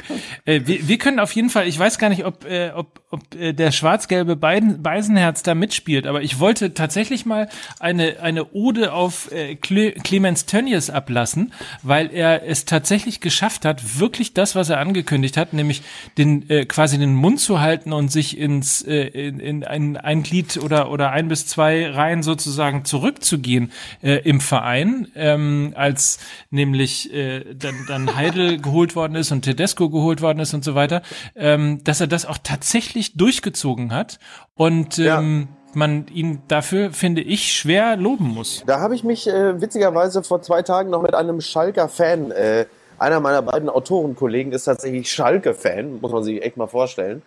Äh, 0.46 0.62
wir, 0.64 0.88
wir 0.88 0.98
können 0.98 1.18
auf 1.20 1.32
jeden 1.32 1.50
Fall, 1.50 1.68
ich 1.68 1.78
weiß 1.78 1.98
gar 1.98 2.08
nicht, 2.08 2.24
ob, 2.24 2.44
äh, 2.46 2.70
ob, 2.74 3.00
ob 3.10 3.34
äh, 3.34 3.52
der 3.52 3.70
schwarz-gelbe 3.70 4.34
Beiden, 4.36 4.82
Beisenherz 4.82 5.42
da 5.42 5.54
mitspielt, 5.54 6.06
aber 6.06 6.22
ich 6.22 6.38
wollte 6.40 6.72
tatsächlich 6.72 7.26
mal 7.26 7.48
eine, 7.80 8.20
eine 8.20 8.52
Ode 8.52 8.92
auf 8.92 9.30
äh, 9.30 9.56
Cle 9.56 9.92
Clemens 9.92 10.46
Tönnies 10.46 10.88
ablassen, 10.88 11.52
weil 11.82 12.10
er 12.12 12.46
es 12.46 12.64
tatsächlich 12.64 13.20
geschafft 13.20 13.64
hat, 13.64 13.98
wirklich 14.00 14.32
das, 14.32 14.54
was 14.54 14.70
er 14.70 14.80
angekündigt 14.80 15.36
hat, 15.36 15.52
nämlich 15.52 15.82
den 16.16 16.48
äh, 16.48 16.64
quasi 16.64 16.98
den 16.98 17.14
Mund 17.14 17.40
zu 17.40 17.60
halten 17.60 17.92
und 17.92 18.10
sich 18.10 18.38
ins 18.38 18.80
äh, 18.82 19.02
in, 19.08 19.38
in 19.38 19.64
ein, 19.64 19.96
ein 19.98 20.22
Glied 20.22 20.56
oder 20.56 20.90
oder 20.90 21.10
ein 21.10 21.28
bis 21.28 21.46
zwei 21.46 21.90
Reihen 21.90 22.22
sozusagen 22.22 22.84
zurückzugehen 22.86 23.70
äh, 24.02 24.14
im 24.26 24.40
Verein, 24.40 25.08
ähm, 25.14 25.72
als 25.76 26.18
nämlich 26.50 27.12
äh, 27.12 27.44
dann, 27.54 27.74
dann 27.86 28.16
Heidel 28.30 28.60
geholt 28.60 28.96
worden 28.96 29.14
ist 29.14 29.32
und 29.32 29.42
Tedesco 29.42 29.90
geholt 29.90 30.22
worden 30.22 30.40
ist 30.40 30.54
und 30.54 30.64
so 30.64 30.74
weiter, 30.74 31.02
ähm, 31.36 31.82
dass 31.84 32.00
er 32.00 32.06
das 32.06 32.26
auch 32.26 32.38
tatsächlich 32.42 33.16
durchgezogen 33.16 33.92
hat 33.94 34.18
und 34.54 34.98
ähm, 34.98 35.48
man 35.74 36.06
ihn 36.08 36.42
dafür, 36.48 36.92
finde 36.92 37.22
ich, 37.22 37.52
schwer 37.52 37.96
loben 37.96 38.28
muss. 38.28 38.62
Da 38.66 38.80
habe 38.80 38.94
ich 38.94 39.04
mich 39.04 39.28
äh, 39.28 39.60
witzigerweise 39.60 40.22
vor 40.22 40.42
zwei 40.42 40.62
Tagen 40.62 40.90
noch 40.90 41.02
mit 41.02 41.14
einem 41.14 41.40
Schalker 41.40 41.88
Fan, 41.88 42.30
äh, 42.30 42.66
einer 42.98 43.20
meiner 43.20 43.40
beiden 43.40 43.68
Autorenkollegen 43.68 44.52
ist 44.52 44.64
tatsächlich 44.64 45.10
Schalke-Fan, 45.10 46.00
muss 46.00 46.12
man 46.12 46.22
sich 46.22 46.42
echt 46.42 46.56
mal 46.56 46.66
vorstellen. 46.66 47.22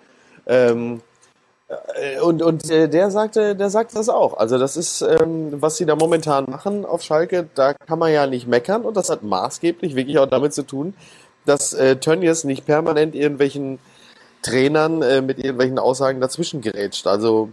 Ähm, 0.46 0.98
äh, 0.98 1.13
und 2.22 2.42
und 2.42 2.70
äh, 2.70 2.88
der 2.90 3.12
sagte, 3.12 3.56
der 3.56 3.70
sagte 3.70 3.96
das 3.96 4.10
auch. 4.10 4.38
Also 4.38 4.58
das 4.58 4.78
ist, 4.78 5.02
ähm, 5.02 5.62
was 5.62 5.78
sie 5.78 5.86
da 5.86 5.96
momentan 5.96 6.46
machen 6.50 6.86
auf 6.86 7.02
Schalke, 7.02 7.48
da 7.56 7.74
kann 7.74 8.00
man 8.00 8.12
ja 8.12 8.28
nicht 8.28 8.48
meckern 8.48 8.84
und 8.84 8.98
das 8.98 9.10
hat 9.10 9.24
maßgeblich 9.24 9.96
wirklich 9.96 10.20
auch 10.20 10.30
damit 10.30 10.54
zu 10.54 10.64
tun, 10.64 10.94
dass 11.46 11.74
äh, 11.74 11.98
Tönnies 11.98 12.44
nicht 12.44 12.66
permanent 12.66 13.16
irgendwelchen 13.16 13.80
Trainern 14.42 15.02
äh, 15.02 15.22
mit 15.22 15.40
irgendwelchen 15.40 15.80
Aussagen 15.80 16.22
dazwischen 16.22 16.62
gerätscht. 16.62 17.08
Also 17.08 17.50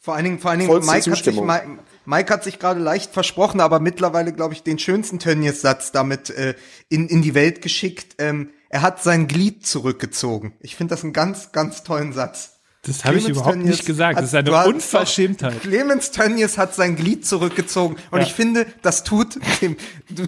Vor 0.00 0.14
allen 0.14 0.24
Dingen, 0.24 0.38
vor 0.38 0.50
allen 0.50 0.60
Dingen 0.60 0.72
Mike, 0.84 1.10
hat 1.10 1.24
sich, 1.24 1.40
Mike, 1.40 1.68
Mike 2.04 2.32
hat 2.32 2.44
sich 2.44 2.58
gerade 2.58 2.80
leicht 2.80 3.12
versprochen, 3.12 3.60
aber 3.60 3.80
mittlerweile, 3.80 4.32
glaube 4.32 4.54
ich, 4.54 4.62
den 4.62 4.78
schönsten 4.78 5.18
Tönnies-Satz 5.18 5.92
damit 5.92 6.30
äh, 6.30 6.54
in, 6.88 7.08
in 7.08 7.22
die 7.22 7.34
Welt 7.34 7.62
geschickt. 7.62 8.16
Ähm, 8.18 8.50
er 8.68 8.82
hat 8.82 9.02
sein 9.02 9.28
Glied 9.28 9.66
zurückgezogen. 9.66 10.54
Ich 10.60 10.76
finde 10.76 10.94
das 10.94 11.02
einen 11.04 11.12
ganz, 11.12 11.52
ganz 11.52 11.82
tollen 11.82 12.12
Satz. 12.12 12.59
Das 12.82 13.04
habe 13.04 13.18
ich 13.18 13.28
überhaupt 13.28 13.52
Tönnies 13.52 13.70
nicht 13.70 13.86
gesagt. 13.86 14.16
Hat, 14.16 14.22
das 14.24 14.32
ist 14.32 14.34
eine 14.34 14.66
Unverschämtheit. 14.66 15.60
Clemens 15.60 16.12
Tönnies 16.12 16.56
hat 16.56 16.74
sein 16.74 16.96
Glied 16.96 17.26
zurückgezogen. 17.26 17.96
Und 18.10 18.20
ja. 18.20 18.26
ich 18.26 18.32
finde, 18.32 18.66
das 18.80 19.04
tut 19.04 19.38
dem, 19.60 19.76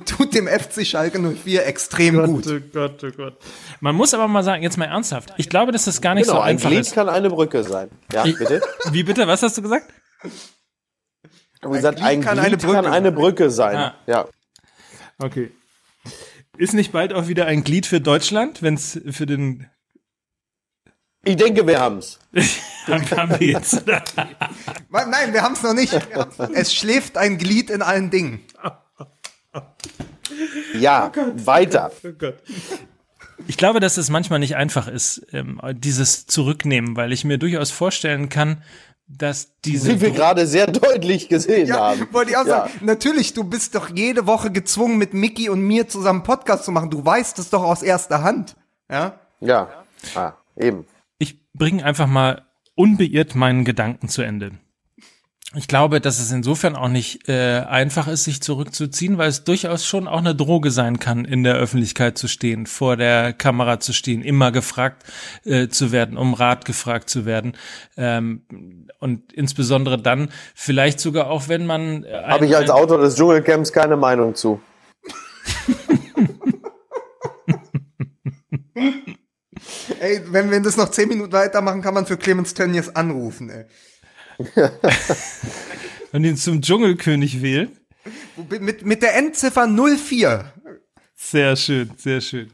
tut 0.05 0.35
dem 0.35 0.47
FC 0.47 0.87
Schalke 0.87 1.19
04 1.19 1.67
extrem 1.67 2.17
Gott, 2.17 2.27
gut. 2.27 2.47
Oh 2.47 2.61
Gott, 2.71 3.05
oh 3.05 3.11
Gott. 3.17 3.39
Man 3.81 3.95
muss 3.95 4.13
aber 4.13 4.29
mal 4.29 4.43
sagen, 4.43 4.63
jetzt 4.63 4.77
mal 4.77 4.85
ernsthaft. 4.85 5.33
Ich 5.39 5.49
glaube, 5.49 5.73
dass 5.73 5.87
das 5.87 6.03
gar 6.03 6.15
nicht 6.15 6.25
genau, 6.25 6.37
so 6.37 6.43
einfach 6.43 6.71
ist. 6.71 6.77
Ein 6.77 6.83
Glied 6.83 6.95
kann 6.95 7.09
eine 7.09 7.31
Brücke 7.31 7.65
sein. 7.65 7.89
Ja, 8.13 8.27
ich, 8.27 8.37
bitte. 8.37 8.61
Wie 8.93 9.03
bitte? 9.03 9.27
Was 9.27 9.43
hast 9.43 9.57
du 9.57 9.63
gesagt? 9.63 9.91
Ich 10.23 11.63
habe 11.63 11.75
gesagt, 11.75 12.03
ein 12.03 12.21
Glied 12.21 12.27
kann, 12.27 12.39
eine 12.39 12.57
Brücke, 12.59 12.75
kann 12.75 12.87
eine 12.87 13.13
Brücke 13.13 13.51
sein. 13.51 13.77
Ah. 13.77 13.95
Ja. 14.07 14.29
Okay. 15.19 15.53
Ist 16.59 16.75
nicht 16.75 16.93
bald 16.93 17.15
auch 17.15 17.29
wieder 17.29 17.47
ein 17.47 17.65
Glied 17.65 17.87
für 17.87 18.03
Deutschland, 18.03 18.61
wenn 18.61 18.75
es 18.75 19.01
für 19.11 19.25
den 19.25 19.71
ich 21.25 21.37
denke, 21.37 21.67
wir 21.67 21.79
haben's. 21.81 22.19
haben 22.87 23.39
wir 23.39 23.47
jetzt. 23.47 23.85
Nein, 24.91 25.33
wir 25.33 25.43
haben's 25.43 25.63
noch 25.63 25.75
nicht. 25.75 25.97
Es 26.53 26.75
schläft 26.75 27.17
ein 27.17 27.39
Glied 27.39 27.71
in 27.71 27.81
allen 27.81 28.11
Dingen. 28.11 28.41
Ja, 30.75 31.13
oh 31.15 31.47
weiter. 31.47 31.93
Oh 32.05 32.33
ich 33.47 33.57
glaube, 33.57 33.79
dass 33.79 33.99
es 33.99 34.11
manchmal 34.11 34.41
nicht 34.41 34.57
einfach 34.57 34.89
ist, 34.89 35.27
ähm, 35.33 35.61
dieses 35.75 36.27
Zurücknehmen, 36.27 36.97
weil 36.97 37.13
ich 37.13 37.25
mir 37.25 37.39
durchaus 37.39 37.71
vorstellen 37.71 38.29
kann, 38.29 38.63
dass 39.07 39.53
diese. 39.65 39.91
Wie 39.91 40.01
wir 40.01 40.11
gerade 40.11 40.47
sehr 40.47 40.67
deutlich 40.67 41.29
gesehen 41.29 41.69
ja, 41.69 41.77
haben. 41.77 42.09
Wollte 42.13 42.33
ich 42.33 42.37
auch 42.37 42.47
ja. 42.47 42.67
sagen. 42.67 42.73
Natürlich, 42.81 43.35
du 43.35 43.45
bist 43.45 43.77
doch 43.77 43.91
jede 43.95 44.27
Woche 44.27 44.51
gezwungen, 44.51 44.99
mit 44.99 45.15
Mickey 45.15 45.51
und 45.51 45.61
mir 45.61 45.87
zusammen 45.87 46.25
Podcast 46.25 46.65
zu 46.65 46.73
machen. 46.73 46.91
Du 46.91 47.05
weißt 47.05 47.39
es 47.39 47.51
doch 47.51 47.63
aus 47.63 47.83
erster 47.83 48.23
Hand. 48.25 48.57
Ja? 48.91 49.21
Ja. 49.41 49.69
Ah, 50.17 50.33
eben 50.57 50.87
bringe 51.55 51.85
einfach 51.85 52.07
mal 52.07 52.43
unbeirrt 52.75 53.35
meinen 53.35 53.65
Gedanken 53.65 54.09
zu 54.09 54.23
Ende. 54.23 54.53
Ich 55.55 55.69
glaube, 55.69 56.01
dass 56.01 56.19
es 56.19 56.33
insofern 56.33 56.77
auch 56.77 56.89
nicht 56.89 57.29
äh, 57.29 57.61
einfach 57.69 58.09
ist, 58.09 58.25
sich 58.25 58.41
zurückzuziehen, 58.41 59.19
weil 59.19 59.29
es 59.29 59.45
durchaus 59.45 59.85
schon 59.85 60.09
auch 60.09 60.19
eine 60.19 60.35
Droge 60.35 60.71
sein 60.71 60.99
kann, 60.99 61.27
in 61.27 61.45
der 61.45 61.57
Öffentlichkeit 61.57 62.17
zu 62.17 62.27
stehen, 62.27 62.65
vor 62.65 62.97
der 62.97 63.35
Kamera 63.35 63.79
zu 63.79 63.93
stehen, 63.93 64.23
immer 64.23 64.51
gefragt 64.51 65.05
äh, 65.45 65.69
zu 65.69 65.93
werden, 65.93 66.17
um 66.17 66.33
Rat 66.33 66.65
gefragt 66.65 67.11
zu 67.11 67.27
werden. 67.27 67.53
Ähm, 67.99 68.87
und 68.99 69.31
insbesondere 69.35 70.01
dann 70.01 70.31
vielleicht 70.55 71.01
sogar 71.01 71.27
auch, 71.29 71.49
wenn 71.49 71.67
man. 71.67 72.05
Äh, 72.05 72.23
Habe 72.29 72.47
ich 72.47 72.57
als 72.57 72.71
Autor 72.71 72.97
des 72.99 73.17
Dschungelcamps 73.17 73.75
keine 73.75 73.99
Meinung 73.99 74.35
zu. 74.35 74.59
Ey, 80.01 80.21
wenn 80.27 80.51
wir 80.51 80.61
das 80.61 80.77
noch 80.77 80.91
zehn 80.91 81.09
Minuten 81.09 81.33
weitermachen, 81.33 81.83
kann 81.83 81.95
man 81.95 82.07
für 82.07 82.17
Clemens 82.17 82.55
Tönnies 82.55 82.89
anrufen, 82.91 83.51
ey. 83.51 83.65
Und 86.13 86.25
ihn 86.25 86.37
zum 86.37 86.61
Dschungelkönig 86.61 87.43
wählen. 87.43 87.77
Mit, 88.49 88.85
mit 88.85 89.03
der 89.03 89.17
Endziffer 89.17 89.67
04. 89.67 90.53
Sehr 91.15 91.57
schön, 91.57 91.91
sehr 91.97 92.21
schön. 92.21 92.51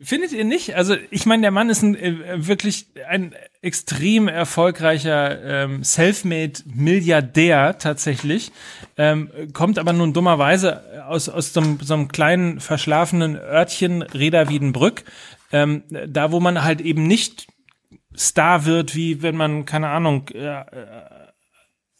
Findet 0.00 0.32
ihr 0.32 0.44
nicht? 0.44 0.74
Also 0.74 0.96
ich 1.10 1.24
meine, 1.24 1.42
der 1.42 1.50
Mann 1.50 1.70
ist 1.70 1.82
ein 1.82 1.94
äh, 1.94 2.46
wirklich 2.46 2.88
ein 3.08 3.34
extrem 3.62 4.28
erfolgreicher 4.28 5.64
ähm, 5.64 5.84
Selfmade 5.84 6.60
Milliardär 6.66 7.78
tatsächlich, 7.78 8.50
ähm, 8.98 9.30
kommt 9.52 9.78
aber 9.78 9.92
nun 9.92 10.12
dummerweise 10.12 10.82
aus 11.06 11.28
aus 11.28 11.52
so 11.52 11.60
einem, 11.60 11.78
so 11.80 11.94
einem 11.94 12.08
kleinen 12.08 12.60
verschlafenen 12.60 13.36
Örtchen 13.36 14.02
Reda 14.02 14.48
Wiedenbrück, 14.48 15.04
ähm, 15.54 15.84
da 16.08 16.32
wo 16.32 16.40
man 16.40 16.64
halt 16.64 16.80
eben 16.80 17.06
nicht 17.06 17.46
Star 18.16 18.64
wird, 18.64 18.96
wie 18.96 19.22
wenn 19.22 19.36
man, 19.36 19.64
keine 19.64 19.88
Ahnung, 19.88 20.28
äh, 20.34 20.60
äh, 20.60 20.64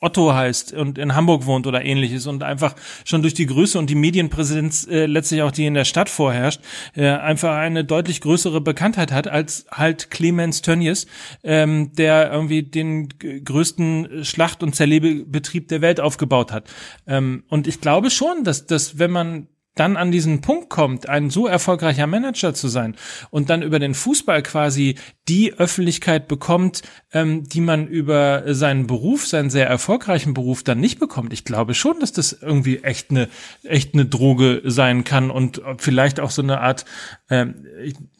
Otto 0.00 0.34
heißt 0.34 0.74
und 0.74 0.98
in 0.98 1.14
Hamburg 1.14 1.46
wohnt 1.46 1.66
oder 1.66 1.82
ähnliches 1.82 2.26
und 2.26 2.42
einfach 2.42 2.74
schon 3.04 3.22
durch 3.22 3.32
die 3.32 3.46
Größe 3.46 3.78
und 3.78 3.88
die 3.88 3.94
Medienpräsenz 3.94 4.86
äh, 4.86 5.06
letztlich 5.06 5.40
auch 5.42 5.52
die 5.52 5.64
in 5.64 5.74
der 5.74 5.86
Stadt 5.86 6.10
vorherrscht, 6.10 6.60
äh, 6.94 7.08
einfach 7.08 7.56
eine 7.56 7.84
deutlich 7.84 8.20
größere 8.20 8.60
Bekanntheit 8.60 9.12
hat 9.12 9.28
als 9.28 9.66
halt 9.70 10.10
Clemens 10.10 10.60
Tönnies, 10.60 11.06
ähm, 11.42 11.92
der 11.94 12.30
irgendwie 12.30 12.64
den 12.64 13.08
größten 13.18 14.24
Schlacht- 14.24 14.62
und 14.62 14.74
Zerlebebetrieb 14.74 15.68
der 15.68 15.80
Welt 15.80 16.00
aufgebaut 16.00 16.52
hat. 16.52 16.68
Ähm, 17.06 17.44
und 17.48 17.66
ich 17.66 17.80
glaube 17.80 18.10
schon, 18.10 18.44
dass, 18.44 18.66
dass 18.66 18.98
wenn 18.98 19.12
man 19.12 19.48
dann 19.74 19.96
an 19.96 20.12
diesen 20.12 20.40
Punkt 20.40 20.70
kommt, 20.70 21.08
ein 21.08 21.30
so 21.30 21.46
erfolgreicher 21.46 22.06
Manager 22.06 22.54
zu 22.54 22.68
sein 22.68 22.96
und 23.30 23.50
dann 23.50 23.62
über 23.62 23.78
den 23.78 23.94
Fußball 23.94 24.42
quasi 24.42 24.96
die 25.28 25.54
Öffentlichkeit 25.54 26.28
bekommt, 26.28 26.82
ähm, 27.12 27.44
die 27.48 27.60
man 27.60 27.88
über 27.88 28.54
seinen 28.54 28.86
Beruf, 28.86 29.26
seinen 29.26 29.50
sehr 29.50 29.66
erfolgreichen 29.66 30.34
Beruf 30.34 30.62
dann 30.62 30.80
nicht 30.80 30.98
bekommt. 30.98 31.32
Ich 31.32 31.44
glaube 31.44 31.74
schon, 31.74 32.00
dass 32.00 32.12
das 32.12 32.32
irgendwie 32.32 32.78
echt 32.84 33.10
eine 33.10 33.28
echt 33.64 33.94
eine 33.94 34.06
Droge 34.06 34.62
sein 34.64 35.04
kann 35.04 35.30
und 35.30 35.60
vielleicht 35.78 36.20
auch 36.20 36.30
so 36.30 36.42
eine 36.42 36.60
Art 36.60 36.84
ähm, 37.30 37.66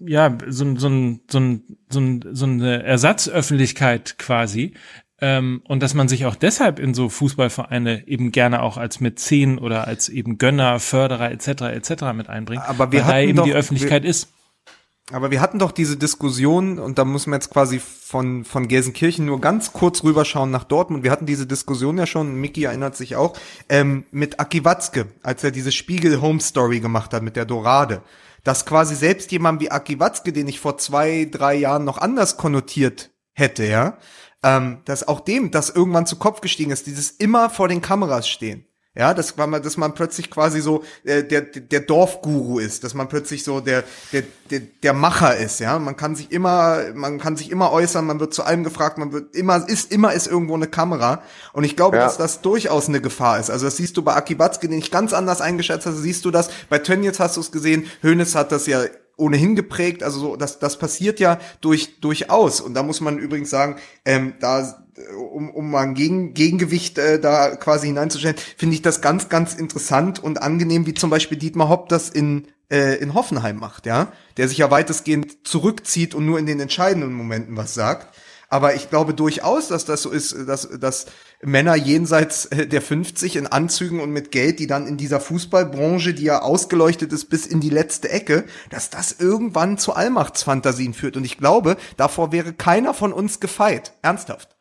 ja 0.01 0.37
so, 0.49 0.77
so, 0.77 0.89
so, 0.89 1.19
so, 1.31 1.61
so, 1.91 2.21
so 2.33 2.47
eine 2.47 2.83
Ersatzöffentlichkeit 2.83 4.19
quasi, 4.19 4.75
ähm, 5.25 5.63
und 5.67 5.83
dass 5.83 5.95
man 5.95 6.07
sich 6.07 6.27
auch 6.27 6.37
deshalb 6.37 6.79
in 6.79 6.93
so 6.93 7.09
Fußballvereine 7.09 8.07
eben 8.07 8.31
gerne 8.31 8.61
auch 8.63 8.77
als 8.77 9.01
Mäzen 9.01 9.57
oder 9.57 9.87
als 9.87 10.11
eben 10.11 10.37
Gönner, 10.37 10.81
Förderer 10.81 11.31
etc. 11.31 11.63
etc. 11.63 12.13
mit 12.15 12.29
einbringt, 12.29 12.63
aber 12.69 12.93
wir 12.93 13.07
weil 13.07 13.09
da 13.09 13.21
eben 13.21 13.37
doch, 13.37 13.45
die 13.45 13.55
Öffentlichkeit 13.55 14.03
wir, 14.03 14.11
ist. 14.11 14.29
Aber 15.11 15.31
wir 15.31 15.41
hatten 15.41 15.59
doch 15.59 15.73
diese 15.73 15.97
Diskussion, 15.97 16.79
und 16.79 16.99
da 16.99 17.07
muss 17.07 17.27
man 17.27 17.39
jetzt 17.39 17.51
quasi 17.51 17.79
von, 17.79 18.45
von 18.45 18.69
Gelsenkirchen 18.69 19.25
nur 19.25 19.41
ganz 19.41 19.73
kurz 19.73 20.05
rüberschauen 20.05 20.51
nach 20.51 20.65
Dortmund. 20.65 21.05
Wir 21.05 21.11
hatten 21.11 21.25
diese 21.25 21.47
Diskussion 21.47 21.97
ja 21.97 22.07
schon, 22.07 22.35
Mickey 22.35 22.65
erinnert 22.65 22.95
sich 22.95 23.17
auch, 23.17 23.35
ähm, 23.71 24.05
mit 24.11 24.41
Aki 24.41 24.67
Watzke, 24.67 25.07
als 25.23 25.43
er 25.43 25.53
diese 25.53 25.73
Spiegel 25.73 26.21
Home 26.21 26.41
Story 26.41 26.81
gemacht 26.81 27.15
hat 27.15 27.23
mit 27.23 27.37
der 27.37 27.47
Dorade. 27.47 28.03
Dass 28.45 28.67
quasi 28.67 28.95
selbst 28.95 29.33
jemand 29.33 29.63
wie 29.63 29.71
Aki 29.71 30.01
Watzke, 30.01 30.35
den 30.35 30.49
ich 30.49 30.61
vor 30.61 30.77
zwei, 30.77 31.27
drei 31.31 31.55
Jahren 31.55 31.85
noch 31.85 31.97
anders 31.97 32.37
konnotiert 32.37 33.11
hätte, 33.33 33.65
ja, 33.65 33.97
ähm, 34.45 34.79
dass 34.85 35.09
auch 35.09 35.21
dem 35.21 35.51
das 35.51 35.71
irgendwann 35.71 36.07
zu 36.07 36.17
Kopf 36.17 36.43
gestiegen 36.43 36.71
ist, 36.71 36.87
dieses 36.87 37.11
immer 37.11 37.51
vor 37.51 37.67
den 37.67 37.81
Kameras 37.81 38.29
stehen. 38.29 38.67
Ja, 38.97 39.13
das 39.13 39.37
war 39.37 39.49
mal, 39.49 39.61
dass 39.61 39.77
man 39.77 39.95
plötzlich 39.95 40.31
quasi 40.31 40.61
so 40.61 40.85
äh, 41.03 41.25
der 41.25 41.41
der 41.41 41.81
Dorfguru 41.81 42.61
ist, 42.61 42.85
dass 42.85 42.95
man 42.95 43.09
plötzlich 43.09 43.43
so 43.43 43.59
der 43.59 43.83
der 44.13 44.23
der 44.51 44.61
der 44.61 44.93
Macher 44.93 45.37
ist, 45.37 45.59
ja. 45.59 45.81
Man 45.81 45.97
kann 45.97 46.15
sich 46.15 46.31
immer 46.31 46.93
man 46.95 47.19
kann 47.19 47.37
sich 47.37 47.51
immer 47.51 47.73
äußern, 47.73 48.07
man 48.07 48.21
wird 48.21 48.33
zu 48.33 48.45
allem 48.45 48.63
gefragt, 48.63 48.99
man 48.99 49.13
wird 49.13 49.35
immer 49.35 49.69
ist 49.69 49.91
immer 49.91 50.13
ist 50.13 50.29
irgendwo 50.29 50.55
eine 50.55 50.69
Kamera 50.69 51.23
und 51.53 51.65
ich 51.65 51.75
glaube, 51.75 51.97
ja. 51.97 52.05
dass 52.05 52.19
das 52.19 52.41
durchaus 52.41 52.89
eine 52.89 53.01
Gefahr 53.01 53.41
ist. 53.41 53.51
Also 53.51 53.65
das 53.65 53.79
siehst 53.79 53.97
du 53.97 54.03
bei 54.03 54.15
Aki 54.15 54.37
Batzke, 54.37 54.69
den 54.69 54.79
ich 54.79 54.93
ganz 54.93 55.13
anders 55.13 55.41
eingeschätzt 55.41 55.87
habe, 55.87 55.97
siehst 55.97 56.25
du 56.25 56.31
das. 56.31 56.51
Bei 56.69 56.79
Tönnies 56.79 57.19
hast 57.19 57.37
du 57.37 57.41
es 57.41 57.51
gesehen. 57.51 57.87
Hönes 58.01 58.37
hat 58.37 58.53
das 58.53 58.69
ja 58.69 58.85
ohnehin 59.17 59.55
geprägt. 59.55 60.03
Also 60.03 60.21
so, 60.21 60.37
das, 60.37 60.59
das 60.59 60.79
passiert 60.79 61.21
ja 61.21 61.39
durch, 61.61 62.01
durchaus. 62.01 62.61
Und 62.61 62.75
da 62.75 62.83
muss 62.83 63.01
man 63.01 63.19
übrigens 63.19 63.51
sagen, 63.51 63.77
ähm, 64.05 64.35
da 64.41 64.85
um, 65.33 65.51
um 65.51 65.71
mal 65.71 65.83
ein 65.83 65.95
Gegen, 65.95 66.35
Gegengewicht 66.35 66.99
äh, 66.99 67.19
da 67.19 67.57
quasi 67.57 67.89
hineinzustellen, 67.89 68.37
finde 68.57 68.75
ich 68.75 68.83
das 68.83 69.01
ganz, 69.01 69.29
ganz 69.29 69.55
interessant 69.55 70.23
und 70.23 70.41
angenehm, 70.43 70.87
wie 70.87 70.95
zum 70.95 71.11
Beispiel 71.11 71.39
Dietmar 71.39 71.69
Hopp 71.69 71.89
das 71.89 72.11
in, 72.11 72.47
äh, 72.71 72.97
in 72.99 73.15
Hoffenheim 73.15 73.57
macht, 73.57 73.87
ja, 73.87 74.13
der 74.37 74.49
sich 74.49 74.59
ja 74.59 74.71
weitestgehend 74.71 75.47
zurückzieht 75.47 76.15
und 76.15 76.27
nur 76.27 76.39
in 76.39 76.47
den 76.47 76.61
entscheidenden 76.61 77.13
Momenten 77.13 77.57
was 77.57 77.75
sagt. 77.75 78.15
Aber 78.55 78.77
ich 78.77 78.89
glaube 78.89 79.15
durchaus, 79.15 79.67
dass 79.67 79.85
das 79.85 80.03
so 80.03 80.13
ist, 80.13 80.47
dass, 80.47 80.69
dass 80.79 81.07
Männer 81.43 81.75
jenseits 81.75 82.47
äh, 82.47 82.69
der 82.69 82.83
50 82.83 83.35
in 83.35 83.49
Anzügen 83.49 83.99
und 83.99 84.13
mit 84.13 84.31
Geld, 84.31 84.61
die 84.61 84.69
dann 84.69 84.87
in 84.87 84.97
dieser 84.97 85.19
Fußballbranche, 85.19 86.15
die 86.15 86.23
ja 86.23 86.41
ausgeleuchtet 86.41 87.13
ist 87.13 87.25
bis 87.25 87.47
in 87.47 87.59
die 87.59 87.69
letzte 87.69 88.11
Ecke, 88.11 88.45
dass 88.71 88.91
das 88.91 89.19
irgendwann 89.19 89.77
zu 89.77 89.95
Allmachtsfantasien 89.95 90.95
führt. 90.95 91.17
Und 91.17 91.25
ich 91.25 91.37
glaube, 91.37 91.77
davor 91.97 92.31
wäre 92.31 92.53
keiner 92.53 92.95
von 92.95 93.13
uns 93.13 93.41
gefeit. 93.41 93.95
Ernsthaft. 94.03 94.55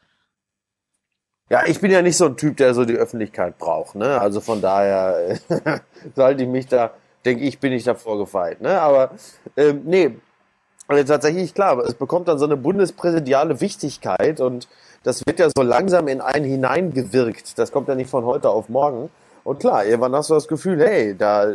Ja, 1.52 1.64
ich 1.68 1.80
bin 1.80 1.92
ja 1.92 2.02
nicht 2.02 2.18
so 2.18 2.26
ein 2.26 2.36
Typ, 2.36 2.58
der 2.58 2.74
so 2.74 2.86
die 2.86 2.96
Öffentlichkeit 2.96 3.60
braucht. 3.60 3.94
Ne? 3.94 4.20
Also 4.20 4.42
von 4.42 4.60
daher 4.60 5.38
sollte 6.16 6.42
ich 6.42 6.50
mich 6.50 6.66
da, 6.66 6.96
denke 7.26 7.44
ich, 7.44 7.60
bin 7.60 7.72
ich 7.72 7.84
davor 7.84 8.18
gefeit. 8.18 8.60
Ne? 8.60 8.82
Aber 8.82 9.12
ähm, 9.56 9.82
nee, 9.86 10.16
also 10.88 11.04
tatsächlich 11.04 11.54
klar, 11.54 11.80
es 11.80 11.93
bekommt 11.93 12.28
dann 12.28 12.38
so 12.38 12.46
eine 12.46 12.58
bundespräsidiale 12.58 13.62
Wichtigkeit 13.62 14.41
und 14.41 14.67
das 15.04 15.26
wird 15.26 15.39
ja 15.39 15.50
so 15.56 15.63
langsam 15.63 16.08
in 16.08 16.22
einen 16.22 16.46
hineingewirkt. 16.46 17.58
Das 17.58 17.72
kommt 17.72 17.88
ja 17.88 17.96
nicht 17.96 18.10
von 18.10 18.26
heute 18.26 18.50
auf 18.50 18.69
morgen. 18.69 19.10
Und 19.43 19.60
klar, 19.60 19.86
irgendwann 19.86 20.15
hast 20.15 20.30
du 20.30 20.34
das 20.34 20.48
Gefühl, 20.48 20.80
hey, 20.80 21.15
da, 21.17 21.48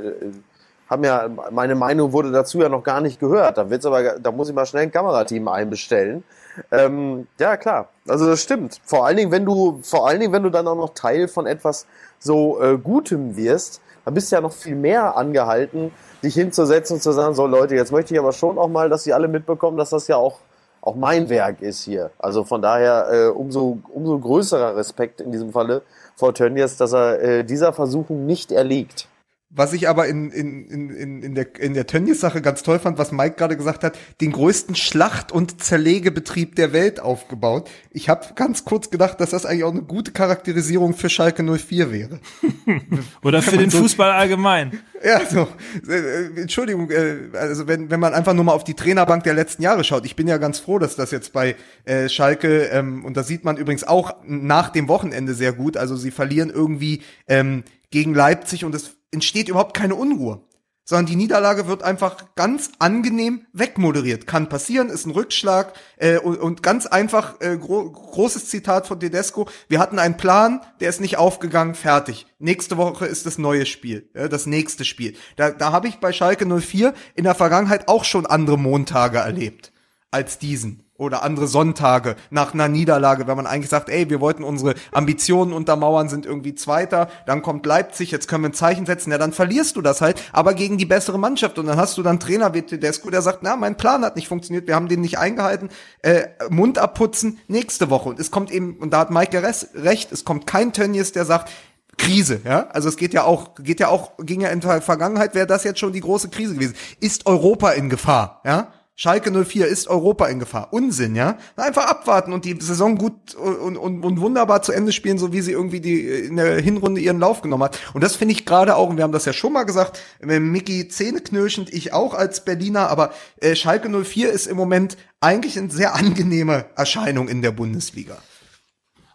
haben 0.88 1.04
ja, 1.04 1.28
meine 1.50 1.74
Meinung 1.74 2.12
wurde 2.12 2.32
dazu 2.32 2.60
ja 2.60 2.68
noch 2.68 2.82
gar 2.82 3.00
nicht 3.00 3.20
gehört. 3.20 3.58
Da 3.58 3.70
wird's 3.70 3.86
aber, 3.86 4.18
da 4.18 4.32
muss 4.32 4.48
ich 4.48 4.54
mal 4.54 4.66
schnell 4.66 4.84
ein 4.84 4.92
Kamerateam 4.92 5.46
einbestellen. 5.48 6.24
Ähm, 6.72 7.26
ja, 7.38 7.56
klar. 7.56 7.88
Also 8.06 8.26
das 8.26 8.42
stimmt. 8.42 8.80
Vor 8.84 9.06
allen 9.06 9.16
Dingen, 9.16 9.30
wenn 9.30 9.44
du, 9.44 9.80
vor 9.82 10.09
allen 10.09 10.20
Dingen, 10.20 10.32
wenn 10.32 10.42
du 10.42 10.50
dann 10.50 10.66
auch 10.66 10.76
noch 10.76 10.94
Teil 10.94 11.28
von 11.28 11.46
etwas 11.46 11.86
so 12.18 12.61
äh, 12.61 12.78
Gutem 12.78 13.36
wirst, 13.36 13.80
dann 14.09 14.14
bist 14.14 14.32
du 14.32 14.36
ja 14.36 14.40
noch 14.40 14.54
viel 14.54 14.74
mehr 14.74 15.18
angehalten, 15.18 15.92
dich 16.24 16.32
hinzusetzen 16.32 16.94
und 16.96 17.02
zu 17.02 17.12
sagen, 17.12 17.34
so 17.34 17.46
Leute, 17.46 17.74
jetzt 17.74 17.92
möchte 17.92 18.14
ich 18.14 18.18
aber 18.18 18.32
schon 18.32 18.56
auch 18.56 18.68
mal, 18.68 18.88
dass 18.88 19.04
sie 19.04 19.12
alle 19.12 19.28
mitbekommen, 19.28 19.76
dass 19.76 19.90
das 19.90 20.09
ja 20.09 20.16
auch 20.16 20.38
auch 20.80 20.94
mein 20.94 21.28
Werk 21.28 21.61
ist 21.61 21.82
hier. 21.82 22.11
Also 22.18 22.44
von 22.44 22.62
daher 22.62 23.09
äh, 23.12 23.26
umso 23.26 23.80
umso 23.92 24.18
größerer 24.18 24.76
Respekt 24.76 25.20
in 25.20 25.30
diesem 25.30 25.52
Falle 25.52 25.82
vor 26.16 26.32
Tönnies, 26.32 26.78
dass 26.78 26.94
er 26.94 27.20
äh, 27.20 27.44
dieser 27.44 27.74
Versuchung 27.74 28.24
nicht 28.24 28.50
erliegt. 28.50 29.09
Was 29.51 29.72
ich 29.72 29.88
aber 29.88 30.09
in, 30.09 30.30
in, 30.30 30.68
in, 30.68 31.22
in 31.22 31.34
der, 31.34 31.59
in 31.59 31.72
der 31.72 31.86
Tönnies-Sache 31.86 32.42
ganz 32.42 32.62
toll 32.62 32.78
fand, 32.78 32.99
was 32.99 33.12
Mike 33.12 33.36
gerade 33.36 33.57
gesagt 33.57 33.82
hat, 33.82 33.99
den 34.20 34.32
größten 34.32 34.74
Schlacht- 34.74 35.32
und 35.32 35.62
Zerlegebetrieb 35.62 36.55
der 36.55 36.74
Welt 36.74 37.01
aufgebaut. 37.01 37.70
Ich 37.90 38.11
habe 38.11 38.26
ganz 38.34 38.66
kurz 38.66 38.90
gedacht, 38.90 39.22
dass 39.22 39.30
das 39.30 39.46
eigentlich 39.46 39.64
auch 39.64 39.72
eine 39.72 39.80
gute 39.80 40.12
Charakterisierung 40.12 40.92
für 40.92 41.09
Schalke 41.09 41.42
04 41.42 41.90
wäre. 41.90 42.20
Oder 43.22 43.40
für 43.40 43.57
den 43.57 43.70
so, 43.70 43.78
Fußball 43.78 44.11
allgemein. 44.11 44.80
Ja, 45.03 45.24
so. 45.24 45.49
Äh, 45.90 46.38
Entschuldigung, 46.38 46.90
äh, 46.90 47.30
also 47.32 47.66
wenn, 47.66 47.90
wenn 47.90 48.01
man 48.01 48.12
einfach 48.12 48.34
nur 48.34 48.44
mal 48.44 48.53
auf 48.53 48.64
die 48.64 48.74
Trainerbank 48.74 49.24
der 49.24 49.32
letzten 49.32 49.62
Jahre 49.62 49.82
schaut. 49.82 50.05
Ich 50.05 50.14
bin 50.14 50.28
ja 50.28 50.36
ganz 50.36 50.59
froh, 50.59 50.78
dass 50.78 50.94
das 50.94 51.11
jetzt 51.11 51.32
bei 51.32 51.57
äh, 51.86 52.11
Schalke, 52.11 52.64
ähm, 52.64 53.03
und 53.03 53.16
das 53.16 53.26
sieht 53.26 53.46
man 53.46 53.57
übrigens 53.57 53.84
auch 53.84 54.14
nach 54.26 54.68
dem 54.68 54.88
Wochenende 54.88 55.32
sehr 55.32 55.55
gut, 55.55 55.78
also 55.78 55.96
sie 55.96 56.11
verlieren 56.11 56.51
irgendwie 56.51 57.01
ähm, 57.28 57.64
gegen 57.90 58.12
Leipzig 58.12 58.66
und 58.66 58.74
es 58.74 58.97
entsteht 59.11 59.48
überhaupt 59.48 59.74
keine 59.74 59.94
Unruhe. 59.94 60.42
Sondern 60.84 61.04
die 61.04 61.16
Niederlage 61.16 61.68
wird 61.68 61.82
einfach 61.82 62.34
ganz 62.34 62.70
angenehm 62.78 63.44
wegmoderiert. 63.52 64.26
Kann 64.26 64.48
passieren, 64.48 64.88
ist 64.88 65.04
ein 65.04 65.11
Rückschlag 65.11 65.74
äh, 65.98 66.16
und, 66.16 66.38
und 66.38 66.62
ganz 66.62 66.86
einfach 66.86 67.38
äh, 67.40 67.59
gro 67.59 67.90
großes 67.90 68.48
Zitat 68.48 68.86
von 68.86 68.98
Tedesco. 68.98 69.50
Wir 69.68 69.80
hatten 69.80 69.98
einen 69.98 70.16
Plan, 70.16 70.62
der 70.80 70.88
ist 70.88 71.02
nicht 71.02 71.18
aufgegangen, 71.18 71.74
fertig. 71.74 72.26
Nächste 72.38 72.78
Woche 72.78 73.04
ist 73.04 73.26
das 73.26 73.36
neue 73.36 73.66
Spiel, 73.66 74.09
äh, 74.14 74.30
das 74.30 74.46
nächste 74.46 74.86
Spiel. 74.86 75.14
Da, 75.36 75.50
da 75.50 75.72
habe 75.72 75.88
ich 75.88 75.96
bei 75.96 76.11
Schalke 76.11 76.46
04 76.46 76.94
in 77.14 77.24
der 77.24 77.34
Vergangenheit 77.34 77.88
auch 77.88 78.04
schon 78.04 78.24
andere 78.24 78.56
Montage 78.56 79.18
erlebt 79.18 79.72
als 80.11 80.38
diesen 80.38 80.88
oder 80.99 81.22
andere 81.22 81.46
Sonntage 81.46 82.16
nach 82.28 82.53
einer 82.53 82.68
Niederlage, 82.68 83.26
wenn 83.26 83.36
man 83.36 83.46
eigentlich 83.46 83.70
sagt, 83.70 83.88
ey, 83.88 84.11
wir 84.11 84.20
wollten 84.20 84.42
unsere 84.42 84.74
Ambitionen 84.92 85.53
untermauern, 85.53 86.09
sind 86.09 86.26
irgendwie 86.26 86.57
Zweiter, 86.57 87.09
dann 87.24 87.40
kommt 87.40 87.64
Leipzig, 87.64 88.11
jetzt 88.11 88.26
können 88.28 88.42
wir 88.42 88.51
ein 88.51 88.55
Zeichen 88.55 88.84
setzen, 88.84 89.12
ja, 89.12 89.18
dann 89.18 89.32
verlierst 89.32 89.76
du 89.76 89.80
das 89.80 90.01
halt, 90.01 90.22
aber 90.32 90.55
gegen 90.55 90.76
die 90.76 90.86
bessere 90.86 91.18
Mannschaft 91.18 91.59
und 91.59 91.66
dann 91.66 91.78
hast 91.78 91.96
du 91.96 92.03
dann 92.03 92.20
Trainer 92.20 92.53
wie 92.53 92.62
Tedesco, 92.62 93.11
der 93.11 93.22
sagt, 93.22 93.38
na, 93.42 93.57
mein 93.57 93.76
Plan 93.76 94.05
hat 94.05 94.16
nicht 94.16 94.28
funktioniert, 94.28 94.66
wir 94.66 94.74
haben 94.74 94.88
den 94.88 95.01
nicht 95.01 95.18
eingehalten, 95.18 95.70
äh, 96.03 96.24
Mund 96.51 96.78
abputzen, 96.78 97.38
nächste 97.46 97.90
Woche 97.90 98.09
und 98.09 98.18
es 98.18 98.32
kommt 98.32 98.51
eben, 98.51 98.76
und 98.76 98.92
da 98.92 98.99
hat 98.99 99.11
Mike 99.11 99.40
recht, 99.74 100.12
es 100.12 100.24
kommt 100.24 100.49
kein 100.49 100.72
Tönnies, 100.72 101.12
der 101.12 101.24
sagt, 101.24 101.51
Krise, 101.96 102.40
ja. 102.44 102.68
Also 102.70 102.88
es 102.88 102.96
geht 102.96 103.12
ja 103.12 103.24
auch, 103.24 103.57
geht 103.57 103.80
ja 103.80 103.88
auch, 103.88 104.12
ging 104.18 104.40
ja 104.40 104.49
in 104.49 104.61
der 104.61 104.80
Vergangenheit, 104.80 105.34
wäre 105.34 105.49
das 105.49 105.64
jetzt 105.64 105.80
schon 105.80 105.92
die 105.92 106.01
große 106.01 106.28
Krise 106.28 106.55
gewesen. 106.55 106.74
Ist 107.01 107.26
Europa 107.26 107.72
in 107.72 107.90
Gefahr, 107.90 108.40
ja? 108.44 108.68
Schalke 109.01 109.30
04 109.30 109.68
ist 109.68 109.86
Europa 109.86 110.26
in 110.26 110.40
Gefahr. 110.40 110.72
Unsinn, 110.72 111.14
ja? 111.14 111.38
Einfach 111.55 111.86
abwarten 111.86 112.32
und 112.32 112.44
die 112.44 112.59
Saison 112.61 112.99
gut 112.99 113.32
und, 113.36 113.76
und, 113.76 114.03
und 114.03 114.20
wunderbar 114.20 114.61
zu 114.62 114.72
Ende 114.72 114.90
spielen, 114.90 115.18
so 115.18 115.32
wie 115.32 115.40
sie 115.40 115.53
irgendwie 115.53 115.80
die 115.80 116.01
in 116.05 116.34
der 116.34 116.61
Hinrunde 116.61 117.01
ihren 117.01 117.20
Lauf 117.20 117.40
genommen 117.40 117.62
hat. 117.62 117.78
Und 117.94 118.03
das 118.03 118.16
finde 118.16 118.32
ich 118.32 118.44
gerade 118.44 118.74
auch, 118.74 118.88
und 118.88 118.96
wir 118.96 119.05
haben 119.05 119.12
das 119.12 119.24
ja 119.24 119.32
schon 119.32 119.53
mal 119.53 119.62
gesagt, 119.62 120.01
Mickey 120.20 120.88
zähneknirschend, 120.88 121.72
ich 121.72 121.92
auch 121.92 122.12
als 122.12 122.44
Berliner, 122.44 122.90
aber 122.90 123.12
äh, 123.40 123.55
Schalke 123.55 123.88
04 123.88 124.32
ist 124.32 124.49
im 124.49 124.57
Moment 124.57 124.96
eigentlich 125.20 125.57
eine 125.57 125.70
sehr 125.70 125.94
angenehme 125.94 126.64
Erscheinung 126.74 127.28
in 127.28 127.40
der 127.40 127.53
Bundesliga. 127.53 128.18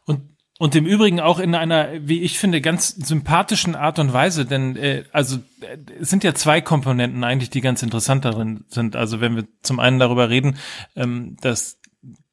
Und 0.05 0.32
im 0.75 0.85
Übrigen 0.85 1.19
auch 1.19 1.39
in 1.39 1.55
einer, 1.55 1.89
wie 2.07 2.21
ich 2.21 2.39
finde, 2.39 2.61
ganz 2.61 2.89
sympathischen 2.89 3.75
Art 3.75 3.99
und 3.99 4.13
Weise, 4.13 4.45
denn 4.45 4.77
äh, 4.77 5.03
also 5.11 5.39
äh, 5.59 5.77
es 5.99 6.09
sind 6.09 6.23
ja 6.23 6.33
zwei 6.33 6.61
Komponenten 6.61 7.23
eigentlich, 7.23 7.49
die 7.49 7.59
ganz 7.59 7.83
interessant 7.83 8.23
darin 8.23 8.63
sind. 8.69 8.95
Also 8.95 9.19
wenn 9.19 9.35
wir 9.35 9.45
zum 9.61 9.79
einen 9.79 9.99
darüber 9.99 10.29
reden, 10.29 10.57
ähm, 10.95 11.35
dass 11.41 11.79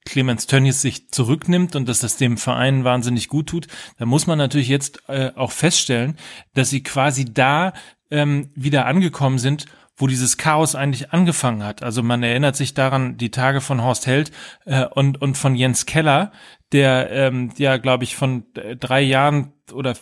Clemens 0.04 0.46
Tönnies 0.46 0.80
sich 0.80 1.10
zurücknimmt 1.10 1.74
und 1.74 1.88
dass 1.88 2.00
das 2.00 2.16
dem 2.16 2.36
Verein 2.36 2.84
wahnsinnig 2.84 3.28
gut 3.28 3.48
tut, 3.48 3.66
dann 3.98 4.08
muss 4.08 4.26
man 4.26 4.38
natürlich 4.38 4.68
jetzt 4.68 5.02
äh, 5.08 5.32
auch 5.34 5.50
feststellen, 5.50 6.16
dass 6.54 6.70
sie 6.70 6.82
quasi 6.82 7.32
da 7.32 7.72
ähm, 8.10 8.50
wieder 8.54 8.86
angekommen 8.86 9.38
sind, 9.38 9.66
wo 9.96 10.06
dieses 10.06 10.38
Chaos 10.38 10.74
eigentlich 10.74 11.12
angefangen 11.12 11.62
hat. 11.62 11.82
Also 11.82 12.02
man 12.02 12.22
erinnert 12.22 12.56
sich 12.56 12.74
daran, 12.74 13.18
die 13.18 13.30
Tage 13.30 13.60
von 13.60 13.82
Horst 13.82 14.06
Held 14.06 14.32
äh, 14.64 14.86
und, 14.86 15.20
und 15.20 15.36
von 15.36 15.54
Jens 15.54 15.84
Keller, 15.84 16.32
der 16.72 17.10
ähm, 17.10 17.50
ja, 17.56 17.76
glaube 17.76 18.04
ich, 18.04 18.16
von 18.16 18.44
drei 18.78 19.00
Jahren 19.02 19.52
oder 19.72 19.94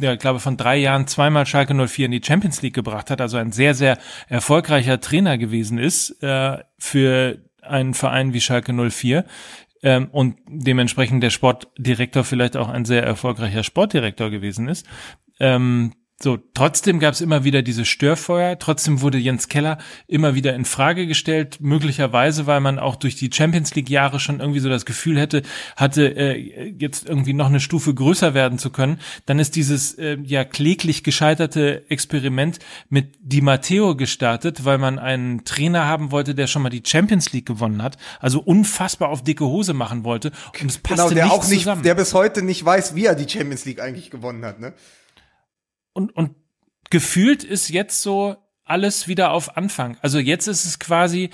ja, 0.00 0.14
glaube 0.16 0.40
von 0.40 0.56
drei 0.56 0.76
Jahren 0.76 1.06
zweimal 1.06 1.46
Schalke 1.46 1.74
04 1.74 2.06
in 2.06 2.12
die 2.12 2.22
Champions 2.22 2.60
League 2.62 2.74
gebracht 2.74 3.10
hat, 3.10 3.20
also 3.20 3.38
ein 3.38 3.52
sehr, 3.52 3.74
sehr 3.74 3.98
erfolgreicher 4.28 5.00
Trainer 5.00 5.38
gewesen 5.38 5.78
ist 5.78 6.22
äh, 6.22 6.58
für 6.78 7.38
einen 7.62 7.94
Verein 7.94 8.32
wie 8.32 8.40
Schalke 8.40 8.72
04 8.72 9.24
ähm, 9.82 10.08
und 10.12 10.36
dementsprechend 10.48 11.22
der 11.22 11.30
Sportdirektor 11.30 12.24
vielleicht 12.24 12.56
auch 12.56 12.68
ein 12.68 12.84
sehr 12.84 13.02
erfolgreicher 13.02 13.62
Sportdirektor 13.62 14.30
gewesen 14.30 14.68
ist. 14.68 14.86
Ähm, 15.40 15.92
so, 16.18 16.38
trotzdem 16.54 16.98
gab 16.98 17.12
es 17.12 17.20
immer 17.20 17.44
wieder 17.44 17.60
diese 17.60 17.84
Störfeuer, 17.84 18.58
trotzdem 18.58 19.02
wurde 19.02 19.18
Jens 19.18 19.48
Keller 19.48 19.76
immer 20.06 20.34
wieder 20.34 20.54
in 20.54 20.64
Frage 20.64 21.06
gestellt, 21.06 21.58
möglicherweise, 21.60 22.46
weil 22.46 22.60
man 22.60 22.78
auch 22.78 22.96
durch 22.96 23.16
die 23.16 23.28
Champions 23.30 23.74
League 23.74 23.90
Jahre 23.90 24.18
schon 24.18 24.40
irgendwie 24.40 24.60
so 24.60 24.70
das 24.70 24.86
Gefühl 24.86 25.20
hätte, 25.20 25.42
hatte 25.76 26.16
äh, 26.16 26.74
jetzt 26.78 27.06
irgendwie 27.06 27.34
noch 27.34 27.48
eine 27.48 27.60
Stufe 27.60 27.92
größer 27.92 28.32
werden 28.32 28.58
zu 28.58 28.70
können. 28.70 28.98
Dann 29.26 29.38
ist 29.38 29.56
dieses 29.56 29.92
äh, 29.98 30.16
ja 30.22 30.46
kläglich 30.46 31.04
gescheiterte 31.04 31.84
Experiment 31.90 32.60
mit 32.88 33.14
Di 33.20 33.42
Matteo 33.42 33.94
gestartet, 33.94 34.64
weil 34.64 34.78
man 34.78 34.98
einen 34.98 35.44
Trainer 35.44 35.84
haben 35.84 36.12
wollte, 36.12 36.34
der 36.34 36.46
schon 36.46 36.62
mal 36.62 36.70
die 36.70 36.82
Champions 36.82 37.34
League 37.34 37.46
gewonnen 37.46 37.82
hat, 37.82 37.98
also 38.20 38.40
unfassbar 38.40 39.10
auf 39.10 39.22
dicke 39.22 39.44
Hose 39.44 39.74
machen 39.74 40.02
wollte 40.04 40.32
und 40.62 40.70
es 40.70 40.78
passte 40.78 41.10
genau, 41.10 41.14
der 41.14 41.24
nicht 41.24 41.34
auch 41.34 41.46
nicht, 41.46 41.58
zusammen. 41.58 41.82
der 41.82 41.94
bis 41.94 42.14
heute 42.14 42.40
nicht 42.40 42.64
weiß, 42.64 42.94
wie 42.94 43.04
er 43.04 43.14
die 43.14 43.28
Champions 43.28 43.66
League 43.66 43.82
eigentlich 43.82 44.10
gewonnen 44.10 44.42
hat, 44.46 44.60
ne? 44.60 44.72
Und, 45.96 46.14
und 46.14 46.34
gefühlt 46.90 47.42
ist 47.42 47.70
jetzt 47.70 48.02
so 48.02 48.36
alles 48.64 49.08
wieder 49.08 49.30
auf 49.32 49.56
Anfang. 49.56 49.96
Also 50.02 50.18
jetzt 50.18 50.46
ist 50.46 50.64
es 50.64 50.78
quasi 50.78 51.30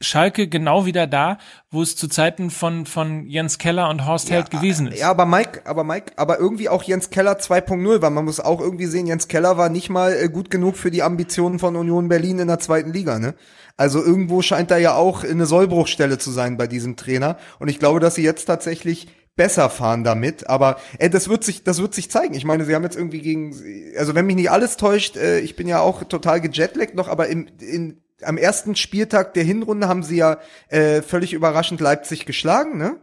Schalke 0.00 0.46
genau 0.46 0.84
wieder 0.84 1.06
da, 1.06 1.38
wo 1.70 1.80
es 1.80 1.96
zu 1.96 2.06
Zeiten 2.06 2.50
von, 2.50 2.84
von 2.84 3.26
Jens 3.26 3.56
Keller 3.56 3.88
und 3.88 4.04
Horst 4.06 4.28
ja, 4.28 4.36
Held 4.36 4.50
gewesen 4.50 4.88
ist. 4.88 5.00
Ja, 5.00 5.10
aber 5.10 5.24
Mike, 5.24 5.62
aber 5.64 5.84
Mike, 5.84 6.12
aber 6.16 6.38
irgendwie 6.38 6.68
auch 6.68 6.82
Jens 6.82 7.08
Keller 7.08 7.38
2.0, 7.38 8.02
weil 8.02 8.10
man 8.10 8.26
muss 8.26 8.38
auch 8.38 8.60
irgendwie 8.60 8.86
sehen, 8.86 9.06
Jens 9.06 9.26
Keller 9.26 9.56
war 9.56 9.70
nicht 9.70 9.88
mal 9.88 10.12
äh, 10.12 10.28
gut 10.28 10.50
genug 10.50 10.76
für 10.76 10.90
die 10.90 11.02
Ambitionen 11.02 11.58
von 11.58 11.76
Union 11.76 12.08
Berlin 12.08 12.38
in 12.38 12.48
der 12.48 12.58
zweiten 12.58 12.92
Liga, 12.92 13.18
ne? 13.18 13.34
Also 13.78 14.02
irgendwo 14.02 14.42
scheint 14.42 14.70
da 14.70 14.76
ja 14.78 14.94
auch 14.94 15.24
eine 15.24 15.46
Sollbruchstelle 15.46 16.18
zu 16.18 16.30
sein 16.30 16.56
bei 16.56 16.66
diesem 16.66 16.96
Trainer. 16.96 17.38
Und 17.58 17.68
ich 17.68 17.78
glaube, 17.78 18.00
dass 18.00 18.14
sie 18.14 18.22
jetzt 18.22 18.46
tatsächlich 18.46 19.08
besser 19.36 19.70
fahren 19.70 20.02
damit. 20.02 20.48
Aber 20.48 20.78
äh, 20.98 21.10
das 21.10 21.28
wird 21.28 21.44
sich, 21.44 21.62
das 21.62 21.80
wird 21.80 21.94
sich 21.94 22.10
zeigen. 22.10 22.34
Ich 22.34 22.44
meine, 22.44 22.64
sie 22.64 22.74
haben 22.74 22.82
jetzt 22.82 22.96
irgendwie 22.96 23.20
gegen, 23.20 23.54
also 23.96 24.14
wenn 24.14 24.26
mich 24.26 24.36
nicht 24.36 24.50
alles 24.50 24.76
täuscht, 24.76 25.16
äh, 25.16 25.40
ich 25.40 25.54
bin 25.54 25.68
ja 25.68 25.80
auch 25.80 26.04
total 26.04 26.40
gejetlaggt 26.40 26.94
noch, 26.94 27.08
aber 27.08 27.28
im, 27.28 27.46
in, 27.60 27.98
am 28.22 28.38
ersten 28.38 28.74
Spieltag 28.76 29.34
der 29.34 29.44
Hinrunde 29.44 29.88
haben 29.88 30.02
sie 30.02 30.16
ja 30.16 30.38
äh, 30.68 31.02
völlig 31.02 31.34
überraschend 31.34 31.80
Leipzig 31.80 32.26
geschlagen, 32.26 32.78
ne? 32.78 32.96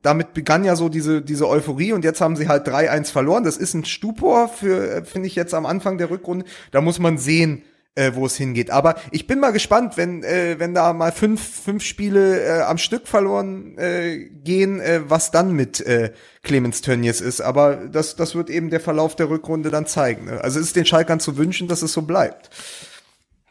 Damit 0.00 0.32
begann 0.32 0.64
ja 0.64 0.76
so 0.76 0.88
diese, 0.88 1.22
diese 1.22 1.48
Euphorie 1.48 1.92
und 1.92 2.04
jetzt 2.04 2.20
haben 2.20 2.36
sie 2.36 2.46
halt 2.46 2.68
3-1 2.68 3.10
verloren. 3.10 3.42
Das 3.42 3.56
ist 3.56 3.74
ein 3.74 3.84
Stupor 3.84 4.48
für, 4.48 4.90
äh, 4.90 5.04
finde 5.04 5.26
ich 5.26 5.34
jetzt 5.34 5.54
am 5.54 5.66
Anfang 5.66 5.98
der 5.98 6.10
Rückrunde. 6.10 6.44
Da 6.70 6.80
muss 6.80 7.00
man 7.00 7.18
sehen, 7.18 7.64
äh, 7.94 8.12
wo 8.14 8.26
es 8.26 8.36
hingeht. 8.36 8.70
Aber 8.70 8.96
ich 9.10 9.26
bin 9.26 9.40
mal 9.40 9.50
gespannt, 9.50 9.96
wenn 9.96 10.22
äh, 10.22 10.56
wenn 10.58 10.74
da 10.74 10.92
mal 10.92 11.12
fünf 11.12 11.40
fünf 11.40 11.82
Spiele 11.82 12.40
äh, 12.40 12.62
am 12.62 12.78
Stück 12.78 13.08
verloren 13.08 13.76
äh, 13.78 14.18
gehen, 14.44 14.80
äh, 14.80 15.00
was 15.08 15.30
dann 15.30 15.52
mit 15.52 15.80
äh, 15.80 16.12
Clemens 16.42 16.80
Tönnies 16.80 17.20
ist. 17.20 17.40
Aber 17.40 17.88
das 17.88 18.16
das 18.16 18.34
wird 18.34 18.50
eben 18.50 18.70
der 18.70 18.80
Verlauf 18.80 19.16
der 19.16 19.30
Rückrunde 19.30 19.70
dann 19.70 19.86
zeigen. 19.86 20.26
Ne? 20.26 20.40
Also 20.40 20.60
ist 20.60 20.76
den 20.76 20.86
Schalkern 20.86 21.20
zu 21.20 21.36
wünschen, 21.36 21.68
dass 21.68 21.82
es 21.82 21.92
so 21.92 22.02
bleibt. 22.02 22.50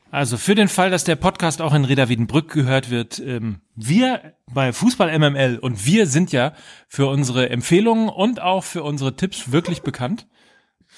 Also 0.09 0.37
für 0.37 0.55
den 0.55 0.69
Fall, 0.69 0.89
dass 0.89 1.03
der 1.03 1.17
Podcast 1.17 1.61
auch 1.61 1.73
in 1.73 1.83
Reda 1.83 2.07
Wiedenbrück 2.07 2.49
gehört 2.51 2.89
wird, 2.89 3.19
ähm, 3.19 3.59
wir 3.75 4.33
bei 4.53 4.71
Fußball 4.71 5.17
MML 5.19 5.59
und 5.59 5.85
wir 5.85 6.07
sind 6.07 6.31
ja 6.31 6.53
für 6.87 7.07
unsere 7.07 7.49
Empfehlungen 7.49 8.07
und 8.07 8.41
auch 8.41 8.63
für 8.63 8.83
unsere 8.83 9.17
Tipps 9.17 9.51
wirklich 9.51 9.81
bekannt. 9.81 10.27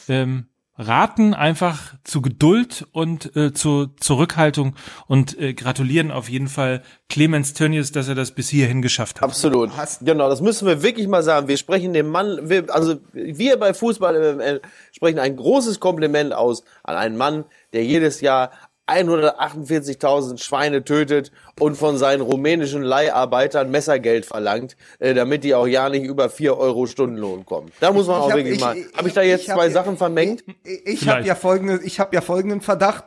Ähm, 0.08 0.49
raten 0.80 1.34
einfach 1.34 1.94
zu 2.06 2.22
Geduld 2.22 2.88
und 2.94 3.36
äh, 3.36 3.54
zu 3.54 3.88
Zurückhaltung 4.00 4.76
und 5.08 5.38
äh, 5.38 5.54
gratulieren 5.54 6.10
auf 6.10 6.30
jeden 6.30 6.48
Fall 6.48 6.84
Clemens 7.10 7.54
Tönnies, 7.54 7.92
dass 7.92 8.08
er 8.08 8.16
das 8.16 8.32
bis 8.32 8.48
hierhin 8.48 8.82
geschafft 8.82 9.18
hat. 9.18 9.24
Absolut. 9.28 9.72
genau, 10.02 10.30
das 10.30 10.42
müssen 10.42 10.66
wir 10.66 10.82
wirklich 10.82 11.08
mal 11.08 11.22
sagen. 11.22 11.50
Wir 11.50 11.58
sprechen 11.58 11.92
dem 11.92 12.10
Mann, 12.10 12.50
wir, 12.50 12.74
also 12.74 12.96
wir 13.12 13.60
bei 13.60 13.74
Fußball 13.74 14.36
MML 14.36 14.62
sprechen 14.94 15.20
ein 15.20 15.36
großes 15.36 15.82
Kompliment 15.82 16.34
aus 16.34 16.64
an 16.84 16.96
einen 16.96 17.18
Mann, 17.18 17.44
der 17.74 17.84
jedes 17.84 18.22
Jahr 18.22 18.52
148.000 18.90 20.38
Schweine 20.44 20.84
tötet 20.84 21.32
und 21.60 21.76
von 21.76 21.98
seinen 21.98 22.22
rumänischen 22.22 22.82
Leiharbeitern 22.82 23.72
Messergeld 23.72 24.26
verlangt, 24.26 24.76
äh, 25.00 25.14
damit 25.14 25.44
die 25.44 25.54
auch 25.56 25.68
ja 25.68 25.90
nicht 25.90 26.04
über 26.06 26.30
4 26.30 26.58
Euro 26.58 26.86
Stundenlohn 26.86 27.46
kommen. 27.46 27.72
Da 27.80 27.92
muss 27.92 28.08
man 28.08 28.18
Ich 28.18 28.22
auch 28.24 28.30
hab- 28.32 28.38
wirklich 28.38 28.56
ich- 28.56 28.62
mal. 28.62 28.78
Habe 28.96 29.08
ich 29.08 29.14
da 29.14 29.22
jetzt 29.22 29.44
ich 29.44 29.50
hab- 29.50 29.58
zwei 29.58 29.70
Sachen 29.70 29.98
vermengt? 29.98 30.44
Ich, 30.64 30.86
ich 31.04 31.08
habe 31.10 31.26
ja 31.26 31.36
folgende, 31.36 31.80
ich 31.84 32.00
habe 32.00 32.16
ja 32.16 32.22
folgenden 32.22 32.62
Verdacht. 32.62 33.06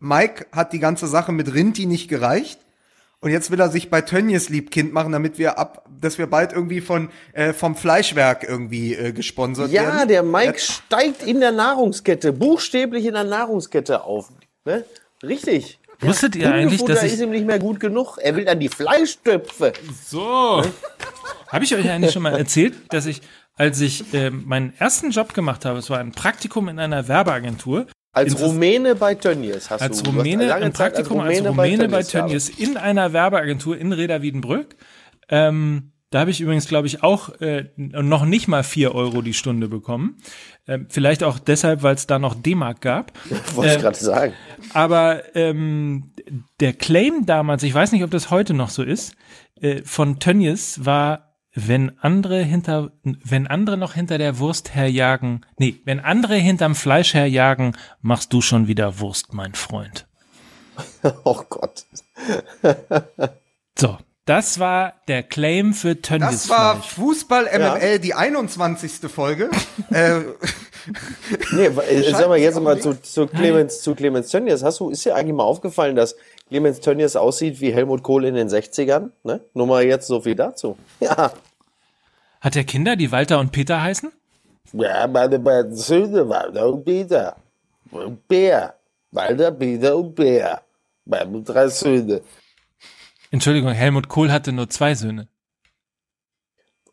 Mike 0.00 0.46
hat 0.52 0.72
die 0.72 0.80
ganze 0.80 1.06
Sache 1.06 1.32
mit 1.32 1.54
Rinti 1.54 1.86
nicht 1.86 2.08
gereicht. 2.08 2.58
Und 3.20 3.30
jetzt 3.30 3.50
will 3.50 3.58
er 3.58 3.70
sich 3.70 3.88
bei 3.88 4.02
Tönnies 4.02 4.50
Liebkind 4.50 4.92
machen, 4.92 5.12
damit 5.12 5.38
wir 5.38 5.58
ab, 5.58 5.86
dass 5.98 6.18
wir 6.18 6.26
bald 6.26 6.52
irgendwie 6.52 6.82
von 6.82 7.08
äh, 7.32 7.54
vom 7.54 7.74
Fleischwerk 7.74 8.44
irgendwie 8.46 8.94
äh, 8.94 9.12
gesponsert 9.12 9.72
werden. 9.72 9.98
Ja, 10.00 10.04
der 10.04 10.22
Mike 10.22 10.58
steigt 10.58 11.22
in 11.22 11.40
der 11.40 11.50
Nahrungskette, 11.52 12.34
buchstäblich 12.34 13.06
in 13.06 13.14
der 13.14 13.24
Nahrungskette 13.24 14.04
auf. 14.04 14.28
Ne? 14.66 14.84
Richtig. 15.26 15.78
Wusstet 16.00 16.36
ihr 16.36 16.52
eigentlich, 16.52 16.84
dass 16.84 17.02
ich 17.02 17.14
ist 17.14 17.20
ihm 17.20 17.30
nicht 17.30 17.46
mehr 17.46 17.58
gut 17.58 17.80
genug. 17.80 18.18
Er 18.18 18.36
will 18.36 18.44
dann 18.44 18.60
die 18.60 18.68
Fleischtöpfe. 18.68 19.72
So. 20.04 20.62
Habe 21.48 21.64
ich 21.64 21.74
euch 21.74 21.88
eigentlich 21.88 22.12
schon 22.12 22.22
mal 22.22 22.36
erzählt, 22.36 22.74
dass 22.90 23.06
ich, 23.06 23.22
als 23.54 23.80
ich 23.80 24.12
ähm, 24.12 24.42
meinen 24.46 24.72
ersten 24.78 25.10
Job 25.10 25.34
gemacht 25.34 25.64
habe, 25.64 25.78
es 25.78 25.88
war 25.90 25.98
ein 26.00 26.12
Praktikum 26.12 26.68
in 26.68 26.78
einer 26.78 27.08
Werbeagentur. 27.08 27.86
Als 28.12 28.40
Rumäne 28.40 28.94
bei 28.94 29.14
Tönnies 29.14 29.70
hast 29.70 29.82
als 29.82 30.02
du. 30.02 30.10
Rumäne 30.10 30.46
lange 30.46 30.72
Zeit 30.72 30.94
Praktikum 30.94 31.20
als 31.20 31.38
Rumäne, 31.38 31.52
bei 31.54 31.70
gearbeitet. 31.70 32.10
Tönnies 32.10 32.48
in 32.48 32.76
einer 32.76 33.12
Werbeagentur 33.12 33.76
in 33.76 33.92
Reda 33.92 34.22
Wiedenbrück. 34.22 34.76
Ähm, 35.28 35.92
da 36.14 36.20
habe 36.20 36.30
ich 36.30 36.40
übrigens, 36.40 36.68
glaube 36.68 36.86
ich, 36.86 37.02
auch 37.02 37.40
äh, 37.40 37.70
noch 37.76 38.24
nicht 38.24 38.46
mal 38.46 38.62
vier 38.62 38.94
Euro 38.94 39.20
die 39.20 39.34
Stunde 39.34 39.66
bekommen. 39.66 40.18
Ähm, 40.68 40.86
vielleicht 40.88 41.24
auch 41.24 41.40
deshalb, 41.40 41.82
weil 41.82 41.96
es 41.96 42.06
da 42.06 42.20
noch 42.20 42.36
D-Mark 42.36 42.80
gab. 42.80 43.10
Wollte 43.54 43.70
ich 43.70 43.76
Ähm, 43.78 43.82
gerade 43.82 43.98
sagen. 43.98 44.32
Aber 44.72 45.36
ähm, 45.36 46.12
der 46.60 46.72
Claim 46.72 47.26
damals, 47.26 47.64
ich 47.64 47.74
weiß 47.74 47.90
nicht, 47.90 48.04
ob 48.04 48.12
das 48.12 48.30
heute 48.30 48.54
noch 48.54 48.70
so 48.70 48.84
ist, 48.84 49.16
äh, 49.60 49.82
von 49.82 50.20
Tönnies 50.20 50.84
war, 50.84 51.34
wenn 51.52 51.98
andere 51.98 52.42
hinter, 52.44 52.92
wenn 53.02 53.48
andere 53.48 53.76
noch 53.76 53.94
hinter 53.94 54.16
der 54.16 54.38
Wurst 54.38 54.72
herjagen, 54.72 55.44
nee, 55.58 55.80
wenn 55.84 55.98
andere 55.98 56.36
hinterm 56.36 56.76
Fleisch 56.76 57.14
herjagen, 57.14 57.76
machst 58.02 58.32
du 58.32 58.40
schon 58.40 58.68
wieder 58.68 59.00
Wurst, 59.00 59.34
mein 59.34 59.54
Freund. 59.54 60.06
Oh 61.24 61.42
Gott. 61.48 61.86
Das 64.34 64.58
war 64.58 64.94
der 65.06 65.22
Claim 65.22 65.74
für 65.74 66.02
Tönnies 66.02 66.28
Das 66.28 66.48
war. 66.48 66.82
Fußball 66.82 67.44
MML, 67.56 68.00
die 68.00 68.14
21. 68.14 69.08
Folge. 69.08 69.48
äh, 69.90 70.22
Nee, 71.52 71.66
äh, 71.66 72.10
sag 72.10 72.28
mal 72.28 72.36
jetzt 72.36 72.60
mal 72.60 72.78
zu, 72.80 73.00
zu 73.00 73.28
Clemens, 73.28 73.80
zu 73.80 73.94
Clemens 73.94 74.28
Tönnies. 74.28 74.64
Hast 74.64 74.80
du, 74.80 74.90
ist 74.90 75.04
dir 75.04 75.14
eigentlich 75.14 75.34
mal 75.34 75.44
aufgefallen, 75.44 75.94
dass 75.94 76.16
Clemens 76.48 76.80
Tönnies 76.80 77.14
aussieht 77.14 77.60
wie 77.60 77.72
Helmut 77.72 78.02
Kohl 78.02 78.24
in 78.24 78.34
den 78.34 78.48
60ern? 78.48 79.10
Ne? 79.22 79.40
Nur 79.54 79.68
mal 79.68 79.84
jetzt 79.84 80.08
so 80.08 80.20
viel 80.20 80.34
dazu. 80.34 80.76
Ja. 81.00 81.32
Hat 82.40 82.54
der 82.56 82.64
Kinder, 82.64 82.96
die 82.96 83.12
Walter 83.12 83.38
und 83.38 83.52
Peter 83.52 83.80
heißen? 83.80 84.10
Ja, 84.72 85.06
meine 85.06 85.38
beiden 85.38 85.76
Söhne, 85.76 86.28
Walter 86.28 86.66
und 86.66 86.84
Peter. 86.84 87.36
Und 87.92 88.26
Bär. 88.26 88.74
Walter, 89.12 89.52
Peter 89.52 89.96
und 89.96 90.14
Bär. 90.14 90.60
Meine 91.06 91.40
drei 91.40 91.68
Söhne. 91.68 92.20
Entschuldigung, 93.34 93.72
Helmut 93.72 94.08
Kohl 94.08 94.30
hatte 94.30 94.52
nur 94.52 94.70
zwei 94.70 94.94
Söhne. 94.94 95.26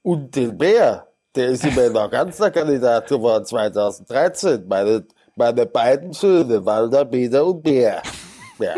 Und 0.02 0.36
den 0.36 0.58
Bär, 0.58 1.06
der 1.36 1.50
ist 1.50 1.64
immerhin 1.64 1.94
noch 1.94 2.10
ganzer 2.10 2.50
Kandidat 2.50 3.08
geworden 3.10 3.46
2013. 3.46 4.68
Meine, 4.68 5.06
meine 5.36 5.68
beiden 5.68 6.14
Söhne, 6.14 6.66
Walter, 6.66 7.06
Peter 7.06 7.46
und 7.46 7.62
Bär. 7.62 8.02
Ja. 8.58 8.74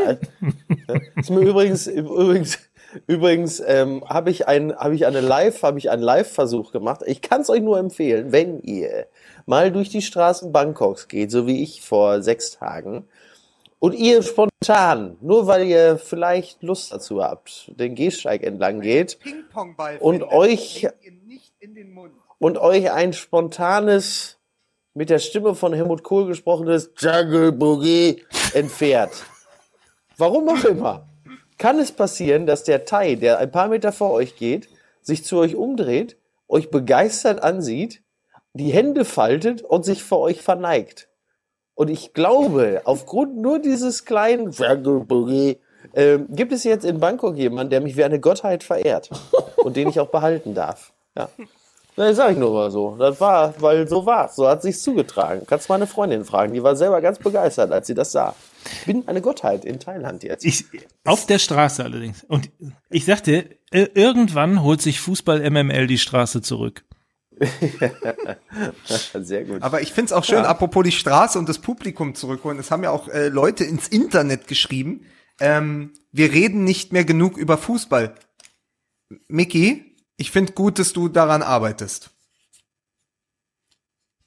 ist 1.15 1.29
mir 1.29 1.39
übrigens, 1.39 1.87
übrigens, 1.87 2.59
übrigens 3.07 3.63
ähm, 3.65 4.03
habe 4.09 4.29
ich 4.29 4.45
ein, 4.45 4.75
habe 4.75 4.95
ich 4.95 5.05
eine 5.05 5.21
habe 5.21 5.79
ich 5.79 5.89
einen 5.89 6.03
Live-Versuch 6.03 6.73
gemacht. 6.73 6.99
Ich 7.05 7.21
kann 7.21 7.43
es 7.43 7.49
euch 7.49 7.61
nur 7.61 7.79
empfehlen, 7.79 8.33
wenn 8.33 8.59
ihr 8.59 9.07
mal 9.45 9.71
durch 9.71 9.87
die 9.87 10.01
Straßen 10.01 10.51
Bangkoks 10.51 11.07
geht, 11.07 11.31
so 11.31 11.47
wie 11.47 11.63
ich 11.63 11.81
vor 11.81 12.21
sechs 12.21 12.51
Tagen, 12.51 13.07
und 13.83 13.95
ihr 13.95 14.23
spontan, 14.23 15.17
nur 15.19 15.45
weil 15.45 15.67
ihr 15.67 15.97
vielleicht 15.97 16.63
Lust 16.63 16.93
dazu 16.93 17.21
habt, 17.21 17.69
den 17.77 17.95
Gehsteig 17.95 18.41
entlang 18.41 18.79
geht. 18.79 19.19
Und 19.99 20.19
findet, 20.21 20.31
euch- 20.31 20.87
und 22.39 22.57
euch 22.57 22.91
ein 22.93 23.11
spontanes, 23.11 24.37
mit 24.93 25.09
der 25.09 25.19
Stimme 25.19 25.53
von 25.53 25.73
Helmut 25.73 26.01
Kohl 26.01 26.27
gesprochenes 26.27 26.91
Jungle 26.97 27.51
Boogie 27.51 28.23
entfährt. 28.53 29.25
Warum 30.17 30.47
auch 30.47 30.63
immer. 30.63 31.05
Kann 31.57 31.77
es 31.77 31.91
passieren, 31.91 32.45
dass 32.45 32.63
der 32.63 32.85
Thai, 32.85 33.15
der 33.15 33.39
ein 33.39 33.51
paar 33.51 33.67
Meter 33.67 33.91
vor 33.91 34.11
euch 34.11 34.37
geht, 34.37 34.69
sich 35.01 35.25
zu 35.25 35.39
euch 35.39 35.57
umdreht, 35.57 36.15
euch 36.47 36.71
begeistert 36.71 37.43
ansieht, 37.43 38.01
die 38.53 38.71
Hände 38.71 39.03
faltet 39.03 39.61
und 39.61 39.83
sich 39.83 40.03
vor 40.03 40.19
euch 40.19 40.41
verneigt? 40.41 41.09
Und 41.75 41.89
ich 41.89 42.13
glaube, 42.13 42.81
aufgrund 42.85 43.37
nur 43.37 43.59
dieses 43.59 44.05
kleinen 44.05 44.53
ähm, 45.95 46.27
gibt 46.29 46.51
es 46.51 46.63
jetzt 46.63 46.85
in 46.85 46.99
Bangkok 46.99 47.35
jemanden, 47.35 47.71
der 47.71 47.81
mich 47.81 47.97
wie 47.97 48.03
eine 48.03 48.19
Gottheit 48.19 48.63
verehrt 48.63 49.09
und 49.57 49.75
den 49.75 49.89
ich 49.89 49.99
auch 49.99 50.09
behalten 50.09 50.53
darf. 50.53 50.93
Ja. 51.17 51.29
Na, 51.95 52.07
das 52.07 52.17
sag 52.17 52.31
ich 52.31 52.37
nur 52.37 52.51
mal 52.51 52.71
so. 52.71 52.95
Das 52.97 53.21
war, 53.21 53.53
weil 53.61 53.87
so 53.87 54.05
war's. 54.05 54.35
So 54.35 54.47
hat 54.47 54.63
sich's 54.63 54.81
zugetragen. 54.81 55.43
Kannst 55.45 55.69
meine 55.69 55.85
Freundin 55.85 56.25
fragen. 56.25 56.53
Die 56.53 56.63
war 56.63 56.75
selber 56.75 57.01
ganz 57.01 57.19
begeistert, 57.19 57.71
als 57.71 57.85
sie 57.85 57.93
das 57.93 58.11
sah. 58.11 58.35
Ich 58.79 58.85
bin 58.85 59.07
eine 59.07 59.21
Gottheit 59.21 59.63
in 59.63 59.79
Thailand 59.79 60.23
jetzt. 60.23 60.43
Ich, 60.43 60.65
auf 61.03 61.27
der 61.27 61.37
Straße 61.37 61.83
allerdings. 61.83 62.23
Und 62.23 62.49
ich 62.89 63.05
sagte, 63.05 63.45
irgendwann 63.71 64.63
holt 64.63 64.81
sich 64.81 64.99
Fußball 65.01 65.47
MML 65.47 65.85
die 65.85 65.99
Straße 65.99 66.41
zurück. 66.41 66.83
Sehr 69.13 69.43
gut. 69.45 69.61
Aber 69.61 69.81
ich 69.81 69.91
find's 69.93 70.11
auch 70.11 70.23
schön, 70.23 70.37
Ja. 70.39 70.45
apropos 70.45 70.83
die 70.83 70.91
Straße 70.91 71.37
und 71.39 71.49
das 71.49 71.59
Publikum 71.59 72.15
zurückholen. 72.15 72.59
Es 72.59 72.71
haben 72.71 72.83
ja 72.83 72.91
auch 72.91 73.07
äh, 73.09 73.27
Leute 73.29 73.63
ins 73.63 73.87
Internet 73.87 74.47
geschrieben. 74.47 75.05
Ähm, 75.39 75.91
wir 76.11 76.31
reden 76.31 76.63
nicht 76.63 76.93
mehr 76.93 77.05
genug 77.05 77.37
über 77.37 77.57
Fußball. 77.57 78.15
Mickey, 79.27 79.95
ich 80.17 80.31
find 80.31 80.55
gut, 80.55 80.79
dass 80.79 80.93
du 80.93 81.07
daran 81.09 81.41
arbeitest. 81.41 82.09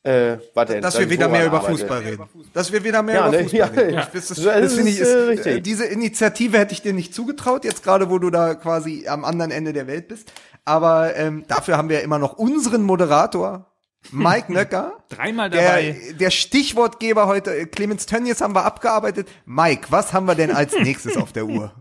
Äh, 0.02 0.38
warte, 0.54 0.80
Dass 0.80 0.96
wir 1.00 1.10
wieder 1.10 1.26
mehr 1.28 1.46
über 1.46 1.56
arbeite. 1.58 1.72
Fußball 1.78 1.98
reden. 1.98 2.24
Dass 2.52 2.70
wir 2.70 2.84
wieder 2.84 3.02
mehr 3.02 3.16
Ja, 3.16 3.28
über 3.28 3.36
ne, 3.38 3.42
Fußball 3.42 3.58
ja, 3.58 3.66
reden. 3.66 3.94
ja. 3.94 4.08
Das, 4.12 4.28
das, 4.28 4.40
Das 4.40 4.74
finde 4.74 4.90
ich, 4.92 5.00
ist, 5.00 5.08
äh, 5.08 5.18
äh, 5.18 5.28
richtig. 5.30 5.64
diese 5.64 5.84
Initiative 5.84 6.58
hätte 6.58 6.72
ich 6.74 6.82
dir 6.82 6.92
nicht 6.92 7.12
zugetraut, 7.12 7.64
jetzt 7.64 7.82
gerade, 7.82 8.08
wo 8.08 8.20
du 8.20 8.30
da 8.30 8.54
quasi 8.54 9.08
am 9.08 9.24
anderen 9.24 9.50
Ende 9.50 9.72
der 9.72 9.88
Welt 9.88 10.06
bist. 10.06 10.32
Aber 10.66 11.16
ähm, 11.16 11.44
dafür 11.48 11.78
haben 11.78 11.88
wir 11.88 12.02
immer 12.02 12.18
noch 12.18 12.34
unseren 12.34 12.82
Moderator, 12.82 13.64
Mike 14.10 14.52
Nöcker. 14.52 14.92
Dreimal 15.08 15.48
dabei. 15.48 15.96
Der, 16.10 16.12
der 16.18 16.30
Stichwortgeber 16.30 17.26
heute, 17.28 17.56
äh, 17.56 17.64
Clemens 17.66 18.06
Tönnies 18.06 18.40
haben 18.40 18.54
wir 18.54 18.64
abgearbeitet. 18.64 19.28
Mike, 19.46 19.86
was 19.90 20.12
haben 20.12 20.26
wir 20.26 20.34
denn 20.34 20.50
als 20.50 20.78
nächstes 20.82 21.16
auf 21.16 21.32
der 21.32 21.46
Uhr? 21.46 21.72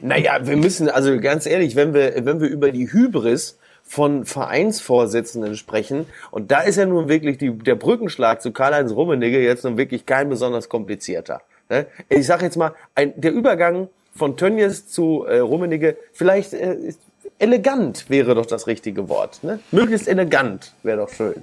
Naja, 0.00 0.46
wir 0.46 0.56
müssen, 0.56 0.88
also 0.88 1.18
ganz 1.20 1.46
ehrlich, 1.46 1.76
wenn 1.76 1.94
wir, 1.94 2.24
wenn 2.24 2.40
wir 2.40 2.48
über 2.48 2.70
die 2.72 2.92
Hybris 2.92 3.58
von 3.82 4.24
Vereinsvorsitzenden 4.24 5.56
sprechen, 5.56 6.06
und 6.30 6.50
da 6.50 6.60
ist 6.60 6.76
ja 6.76 6.86
nun 6.86 7.08
wirklich 7.08 7.38
die, 7.38 7.50
der 7.56 7.74
Brückenschlag 7.74 8.42
zu 8.42 8.52
Karl-Heinz 8.52 8.92
Rummenigge 8.92 9.40
jetzt 9.40 9.64
nun 9.64 9.76
wirklich 9.76 10.06
kein 10.06 10.28
besonders 10.28 10.68
komplizierter. 10.68 11.42
Ne? 11.68 11.86
Ich 12.08 12.26
sage 12.26 12.44
jetzt 12.44 12.56
mal, 12.56 12.74
ein, 12.94 13.12
der 13.20 13.32
Übergang 13.32 13.88
von 14.14 14.36
Tönnies 14.36 14.88
zu 14.88 15.24
äh, 15.24 15.38
Rummenigge, 15.38 15.96
vielleicht 16.12 16.52
äh, 16.54 16.74
ist- 16.74 17.00
elegant 17.42 18.08
wäre 18.08 18.34
doch 18.34 18.46
das 18.46 18.66
richtige 18.66 19.08
Wort. 19.08 19.42
Ne? 19.42 19.58
Möglichst 19.70 20.08
elegant 20.08 20.72
wäre 20.82 20.98
doch 20.98 21.10
schön. 21.10 21.42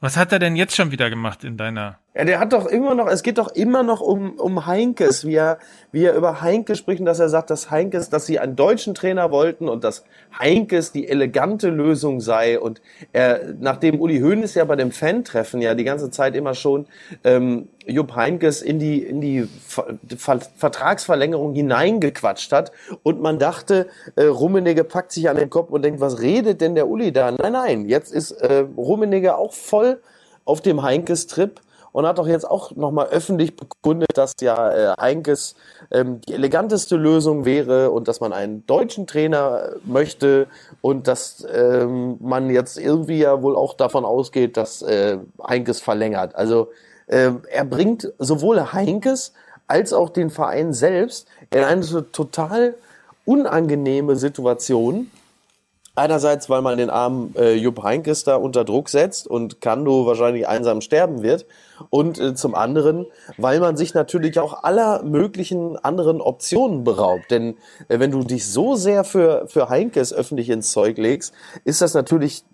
Was 0.00 0.16
hat 0.16 0.32
er 0.32 0.38
denn 0.38 0.56
jetzt 0.56 0.74
schon 0.74 0.90
wieder 0.90 1.10
gemacht 1.10 1.44
in 1.44 1.56
deiner? 1.56 1.98
Ja, 2.16 2.24
der 2.24 2.40
hat 2.40 2.54
doch 2.54 2.64
immer 2.64 2.94
noch, 2.94 3.08
es 3.08 3.22
geht 3.22 3.36
doch 3.36 3.48
immer 3.54 3.82
noch 3.82 4.00
um, 4.00 4.38
um 4.38 4.64
Heinkes, 4.64 5.26
wie 5.26 5.34
er, 5.34 5.58
wie 5.92 6.04
er 6.04 6.14
über 6.14 6.40
Heinkes 6.40 6.78
spricht 6.78 7.00
und 7.00 7.04
dass 7.04 7.18
er 7.18 7.28
sagt, 7.28 7.50
dass 7.50 7.70
Heinkes, 7.70 8.08
dass 8.08 8.24
sie 8.24 8.38
einen 8.38 8.56
deutschen 8.56 8.94
Trainer 8.94 9.30
wollten 9.30 9.68
und 9.68 9.84
dass 9.84 10.02
Heinkes 10.38 10.92
die 10.92 11.08
elegante 11.08 11.68
Lösung 11.68 12.22
sei 12.22 12.58
und 12.58 12.80
er, 13.12 13.54
nachdem 13.60 14.00
Uli 14.00 14.20
Hoeneß 14.20 14.54
ja 14.54 14.64
bei 14.64 14.76
dem 14.76 14.92
Fan-Treffen 14.92 15.60
ja 15.60 15.74
die 15.74 15.84
ganze 15.84 16.10
Zeit 16.10 16.34
immer 16.36 16.54
schon 16.54 16.86
ähm, 17.22 17.68
Jupp 17.84 18.16
Heinkes 18.16 18.62
in 18.62 18.78
die, 18.78 19.02
in 19.02 19.20
die 19.20 19.46
Ver 19.66 19.98
Ver 20.16 20.40
Vertragsverlängerung 20.56 21.54
hineingequatscht 21.54 22.50
hat 22.50 22.72
und 23.02 23.20
man 23.20 23.38
dachte, 23.38 23.88
äh, 24.14 24.24
Rummenigge 24.24 24.84
packt 24.84 25.12
sich 25.12 25.28
an 25.28 25.36
den 25.36 25.50
Kopf 25.50 25.68
und 25.68 25.82
denkt, 25.82 26.00
was 26.00 26.22
redet 26.22 26.62
denn 26.62 26.76
der 26.76 26.88
Uli 26.88 27.12
da? 27.12 27.30
Nein, 27.30 27.52
nein, 27.52 27.84
jetzt 27.84 28.10
ist 28.10 28.30
äh, 28.30 28.64
Rummenigge 28.74 29.36
auch 29.36 29.52
voll 29.52 30.00
auf 30.46 30.62
dem 30.62 30.82
Heinkes-Trip 30.82 31.60
und 31.96 32.06
hat 32.06 32.18
doch 32.18 32.28
jetzt 32.28 32.44
auch 32.44 32.76
nochmal 32.76 33.06
öffentlich 33.06 33.56
bekundet, 33.56 34.18
dass 34.18 34.34
ja 34.42 34.70
äh, 34.70 34.94
Heinkes 35.00 35.54
ähm, 35.90 36.20
die 36.28 36.34
eleganteste 36.34 36.94
Lösung 36.94 37.46
wäre 37.46 37.90
und 37.90 38.06
dass 38.06 38.20
man 38.20 38.34
einen 38.34 38.66
deutschen 38.66 39.06
Trainer 39.06 39.70
möchte 39.82 40.46
und 40.82 41.08
dass 41.08 41.46
ähm, 41.50 42.18
man 42.20 42.50
jetzt 42.50 42.76
irgendwie 42.76 43.20
ja 43.20 43.40
wohl 43.40 43.56
auch 43.56 43.72
davon 43.72 44.04
ausgeht, 44.04 44.58
dass 44.58 44.82
äh, 44.82 45.16
Heinkes 45.48 45.80
verlängert. 45.80 46.34
Also 46.34 46.68
äh, 47.06 47.30
er 47.50 47.64
bringt 47.64 48.12
sowohl 48.18 48.74
Heinkes 48.74 49.32
als 49.66 49.94
auch 49.94 50.10
den 50.10 50.28
Verein 50.28 50.74
selbst 50.74 51.28
in 51.50 51.64
eine 51.64 52.12
total 52.12 52.74
unangenehme 53.24 54.16
Situation, 54.16 55.10
Einerseits, 55.98 56.50
weil 56.50 56.60
man 56.60 56.76
den 56.76 56.90
armen 56.90 57.34
äh, 57.38 57.54
Jupp 57.54 57.82
Heinkes 57.82 58.22
da 58.22 58.36
unter 58.36 58.66
Druck 58.66 58.90
setzt 58.90 59.26
und 59.26 59.62
Kando 59.62 60.04
wahrscheinlich 60.04 60.46
einsam 60.46 60.82
sterben 60.82 61.22
wird. 61.22 61.46
Und 61.90 62.18
äh, 62.18 62.34
zum 62.34 62.54
anderen, 62.54 63.06
weil 63.38 63.60
man 63.60 63.76
sich 63.76 63.94
natürlich 63.94 64.38
auch 64.38 64.62
aller 64.64 65.02
möglichen 65.02 65.76
anderen 65.76 66.20
Optionen 66.20 66.84
beraubt. 66.84 67.30
Denn 67.30 67.56
äh, 67.88 67.98
wenn 67.98 68.10
du 68.10 68.22
dich 68.22 68.46
so 68.46 68.74
sehr 68.74 69.04
für, 69.04 69.46
für 69.48 69.68
Heinkes 69.68 70.12
öffentlich 70.12 70.50
ins 70.50 70.72
Zeug 70.72 70.98
legst, 70.98 71.32
ist 71.64 71.82
das 71.82 71.94
natürlich 71.94 72.44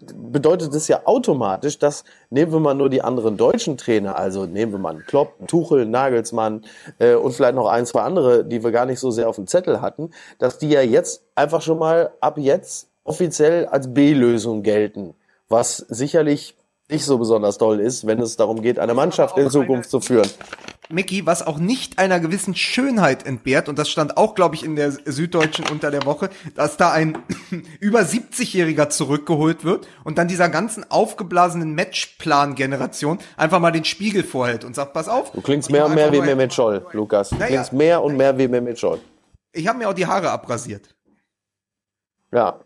bedeutet 0.00 0.74
es 0.74 0.88
ja 0.88 1.02
automatisch, 1.04 1.78
dass 1.78 2.04
nehmen 2.30 2.52
wir 2.52 2.60
mal 2.60 2.74
nur 2.74 2.90
die 2.90 3.02
anderen 3.02 3.36
deutschen 3.36 3.76
Trainer, 3.76 4.16
also 4.16 4.46
nehmen 4.46 4.72
wir 4.72 4.78
mal 4.78 4.96
Klopp, 5.06 5.34
Tuchel, 5.46 5.86
Nagelsmann 5.86 6.64
äh, 6.98 7.14
und 7.14 7.32
vielleicht 7.32 7.54
noch 7.54 7.68
ein, 7.68 7.86
zwei 7.86 8.02
andere, 8.02 8.44
die 8.44 8.62
wir 8.62 8.72
gar 8.72 8.86
nicht 8.86 9.00
so 9.00 9.10
sehr 9.10 9.28
auf 9.28 9.36
dem 9.36 9.46
Zettel 9.46 9.80
hatten, 9.80 10.10
dass 10.38 10.58
die 10.58 10.68
ja 10.68 10.82
jetzt 10.82 11.24
einfach 11.34 11.62
schon 11.62 11.78
mal 11.78 12.12
ab 12.20 12.38
jetzt 12.38 12.88
offiziell 13.04 13.66
als 13.66 13.92
B-Lösung 13.94 14.62
gelten, 14.62 15.14
was 15.48 15.76
sicherlich 15.76 16.56
nicht 16.88 17.04
so 17.04 17.18
besonders 17.18 17.58
toll 17.58 17.80
ist, 17.80 18.06
wenn 18.06 18.20
es 18.20 18.36
darum 18.36 18.62
geht, 18.62 18.78
eine 18.78 18.94
Mannschaft 18.94 19.36
in 19.38 19.50
Zukunft 19.50 19.90
zu 19.90 20.00
führen. 20.00 20.28
Mickey, 20.88 21.26
was 21.26 21.44
auch 21.44 21.58
nicht 21.58 21.98
einer 21.98 22.20
gewissen 22.20 22.54
Schönheit 22.54 23.26
entbehrt, 23.26 23.68
und 23.68 23.76
das 23.76 23.88
stand 23.88 24.16
auch, 24.16 24.36
glaube 24.36 24.54
ich, 24.54 24.64
in 24.64 24.76
der 24.76 24.92
Süddeutschen 24.92 25.64
unter 25.68 25.90
der 25.90 26.04
Woche, 26.04 26.30
dass 26.54 26.76
da 26.76 26.92
ein 26.92 27.18
über 27.80 28.00
70-Jähriger 28.00 28.88
zurückgeholt 28.88 29.64
wird 29.64 29.88
und 30.04 30.18
dann 30.18 30.28
dieser 30.28 30.48
ganzen 30.48 30.88
aufgeblasenen 30.88 31.74
Matchplan-Generation 31.74 33.18
einfach 33.36 33.58
mal 33.58 33.72
den 33.72 33.84
Spiegel 33.84 34.22
vorhält 34.22 34.64
und 34.64 34.76
sagt, 34.76 34.92
pass 34.92 35.08
auf. 35.08 35.32
Du 35.32 35.40
klingst 35.40 35.72
mehr 35.72 35.86
und 35.86 35.94
mehr 35.96 36.12
wie 36.12 36.20
Mehmet 36.20 36.54
Scholl, 36.54 36.86
Lukas. 36.92 37.30
Du 37.30 37.36
naja, 37.36 37.48
klingst 37.48 37.72
mehr 37.72 38.02
und 38.02 38.16
mehr 38.16 38.38
wie 38.38 38.46
Mehmet 38.46 38.78
Scholl. 38.78 39.00
Ich 39.52 39.66
habe 39.66 39.78
mir 39.78 39.88
auch 39.88 39.94
die 39.94 40.06
Haare 40.06 40.30
abrasiert. 40.30 40.94
Ja. 42.32 42.60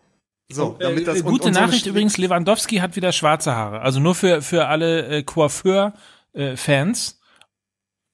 So, 0.51 0.77
damit 0.79 1.07
das, 1.07 1.21
äh, 1.21 1.23
gute 1.23 1.49
und, 1.49 1.55
Nachricht 1.55 1.85
so 1.85 1.91
übrigens, 1.91 2.19
Lewandowski 2.19 2.77
hat 2.77 2.97
wieder 2.97 3.13
schwarze 3.13 3.55
Haare. 3.55 3.81
Also 3.81 4.01
nur 4.01 4.15
für, 4.15 4.43
für 4.43 4.67
alle 4.67 5.07
äh, 5.07 5.23
Coiffeur-Fans. 5.23 7.21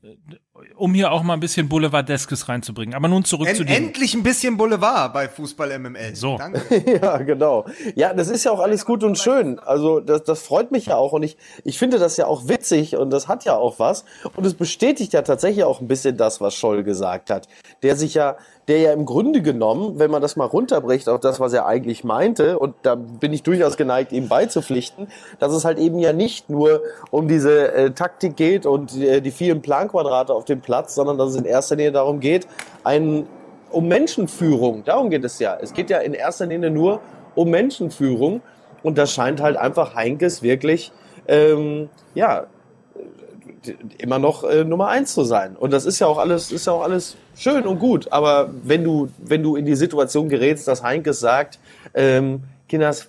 Äh, 0.03 0.09
um 0.77 0.95
hier 0.95 1.13
auch 1.13 1.23
mal 1.23 1.35
ein 1.35 1.41
bisschen 1.41 1.69
Boulevardeskes 1.69 2.49
reinzubringen. 2.49 2.95
Aber 2.95 3.09
nun 3.09 3.25
zurück 3.25 3.49
en 3.49 3.57
zu 3.57 3.65
dir. 3.65 3.77
Endlich 3.77 4.15
ein 4.15 4.23
bisschen 4.23 4.57
Boulevard 4.57 5.13
bei 5.13 5.29
Fußball 5.29 5.79
MML. 5.79 6.15
So. 6.15 6.37
Danke. 6.39 6.99
ja, 7.03 7.19
genau. 7.19 7.67
Ja, 7.95 8.13
das 8.15 8.29
ist 8.29 8.45
ja 8.45 8.51
auch 8.53 8.61
alles 8.61 8.85
gut 8.85 9.05
und 9.05 9.19
schön. 9.19 9.59
Also 9.59 10.01
das, 10.01 10.25
das 10.25 10.43
freut 10.43 10.73
mich 10.73 10.87
ja 10.87 10.97
auch 10.97 11.13
und 11.13 11.23
ich, 11.23 11.37
ich 11.65 11.79
finde 11.79 11.99
das 11.99 12.17
ja 12.17 12.27
auch 12.27 12.49
witzig 12.49 12.97
und 12.97 13.11
das 13.11 13.29
hat 13.29 13.45
ja 13.45 13.57
auch 13.57 13.79
was. 13.79 14.05
Und 14.35 14.45
es 14.47 14.55
bestätigt 14.55 15.13
ja 15.13 15.23
tatsächlich 15.23 15.65
auch 15.65 15.81
ein 15.81 15.89
bisschen 15.89 16.17
das, 16.17 16.41
was 16.41 16.55
Scholl 16.55 16.85
gesagt 16.85 17.31
hat. 17.31 17.49
Der 17.83 17.97
sich 17.97 18.15
ja 18.15 18.37
der 18.69 18.79
ja 18.79 18.93
im 18.93 19.07
Grunde 19.07 19.43
genommen, 19.43 19.99
wenn 19.99 20.11
man 20.11 20.21
das 20.21 20.35
mal 20.37 20.45
runterbricht, 20.45 21.09
auch 21.09 21.21
das, 21.21 21.39
was 21.39 21.53
er 21.53 21.67
eigentlich 21.67 22.03
meinte, 22.03 22.59
und 22.59 22.75
da 22.83 22.97
bin 22.97 23.33
ich 23.33 23.43
durchaus 23.43 23.77
geneigt, 23.77 24.13
ihm 24.13 24.29
beizupflichten, 24.29 25.09
dass 25.39 25.53
es 25.53 25.65
halt 25.65 25.79
eben 25.79 25.99
ja 25.99 26.13
nicht 26.13 26.51
nur 26.51 26.83
um 27.11 27.29
diese 27.29 27.73
äh, 27.73 27.91
Taktik 27.93 28.37
geht 28.37 28.67
und 28.67 28.97
äh, 28.97 29.21
die 29.21 29.31
vielen 29.31 29.63
Planquadrate 29.63 30.35
auf 30.35 30.45
dem 30.45 30.61
Platz, 30.61 30.95
sondern 30.95 31.17
dass 31.17 31.31
es 31.31 31.37
in 31.37 31.45
erster 31.45 31.77
Linie 31.77 31.93
darum 31.93 32.19
geht, 32.19 32.49
ein, 32.83 33.27
um 33.71 33.87
Menschenführung. 33.87 34.85
Darum 34.85 35.11
geht 35.11 35.25
es 35.25 35.39
ja. 35.39 35.57
Es 35.61 35.73
geht 35.73 35.89
ja 35.91 35.99
in 35.99 36.15
erster 36.15 36.47
Linie 36.47 36.71
nur 36.71 37.01
um 37.37 37.51
Menschenführung. 37.51 38.43
Und 38.83 38.99
das 38.99 39.13
scheint 39.13 39.41
halt 39.41 39.57
einfach 39.57 39.95
Heinkes 39.95 40.43
wirklich, 40.43 40.93
ähm, 41.27 41.89
ja, 42.15 42.47
immer 43.99 44.19
noch 44.19 44.45
äh, 44.45 44.65
Nummer 44.65 44.89
eins 44.89 45.13
zu 45.15 45.25
sein. 45.25 45.57
Und 45.57 45.73
das 45.73 45.85
ist 45.85 45.99
ja 45.99 46.07
auch 46.07 46.19
alles, 46.19 46.53
ist 46.53 46.67
ja 46.67 46.73
auch 46.73 46.83
alles 46.83 47.17
schön 47.37 47.67
und 47.67 47.79
gut. 47.79 48.13
Aber 48.13 48.51
wenn 48.63 48.85
du, 48.85 49.09
wenn 49.19 49.43
du 49.43 49.57
in 49.57 49.65
die 49.65 49.77
Situation 49.77 50.29
gerätst, 50.29 50.69
dass 50.69 50.83
Heinkes 50.83 51.21
sagt, 51.21 51.59
ähm, 51.95 52.43
Kinders, 52.69 53.09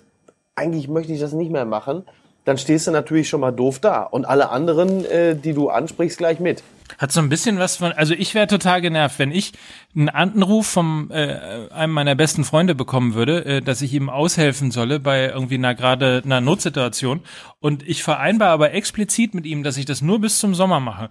eigentlich 0.54 0.88
möchte 0.88 1.12
ich 1.12 1.20
das 1.20 1.32
nicht 1.32 1.50
mehr 1.50 1.64
machen, 1.64 2.04
dann 2.48 2.56
stehst 2.56 2.86
du 2.86 2.90
natürlich 2.90 3.28
schon 3.28 3.40
mal 3.40 3.50
doof 3.50 3.78
da. 3.78 4.02
Und 4.04 4.24
alle 4.24 4.48
anderen, 4.48 5.04
äh, 5.04 5.36
die 5.36 5.52
du 5.52 5.68
ansprichst, 5.68 6.16
gleich 6.16 6.40
mit. 6.40 6.62
Hat 6.96 7.12
so 7.12 7.20
ein 7.20 7.28
bisschen 7.28 7.58
was 7.58 7.76
von, 7.76 7.92
also 7.92 8.14
ich 8.14 8.34
wäre 8.34 8.46
total 8.46 8.80
genervt, 8.80 9.18
wenn 9.18 9.30
ich 9.30 9.52
einen 9.94 10.08
Anruf 10.08 10.66
vom 10.66 11.10
äh, 11.10 11.68
einem 11.70 11.92
meiner 11.92 12.14
besten 12.14 12.44
Freunde 12.44 12.74
bekommen 12.74 13.12
würde, 13.12 13.44
äh, 13.44 13.60
dass 13.60 13.82
ich 13.82 13.92
ihm 13.92 14.08
aushelfen 14.08 14.70
solle 14.70 14.98
bei 14.98 15.26
irgendwie 15.26 15.56
einer 15.56 15.74
gerade 15.74 16.22
einer 16.24 16.40
Notsituation 16.40 17.20
und 17.60 17.86
ich 17.88 18.02
vereinbare 18.02 18.52
aber 18.52 18.72
explizit 18.72 19.34
mit 19.34 19.46
ihm, 19.46 19.62
dass 19.62 19.76
ich 19.76 19.84
das 19.84 20.00
nur 20.00 20.20
bis 20.20 20.38
zum 20.38 20.54
Sommer 20.54 20.80
mache 20.80 21.10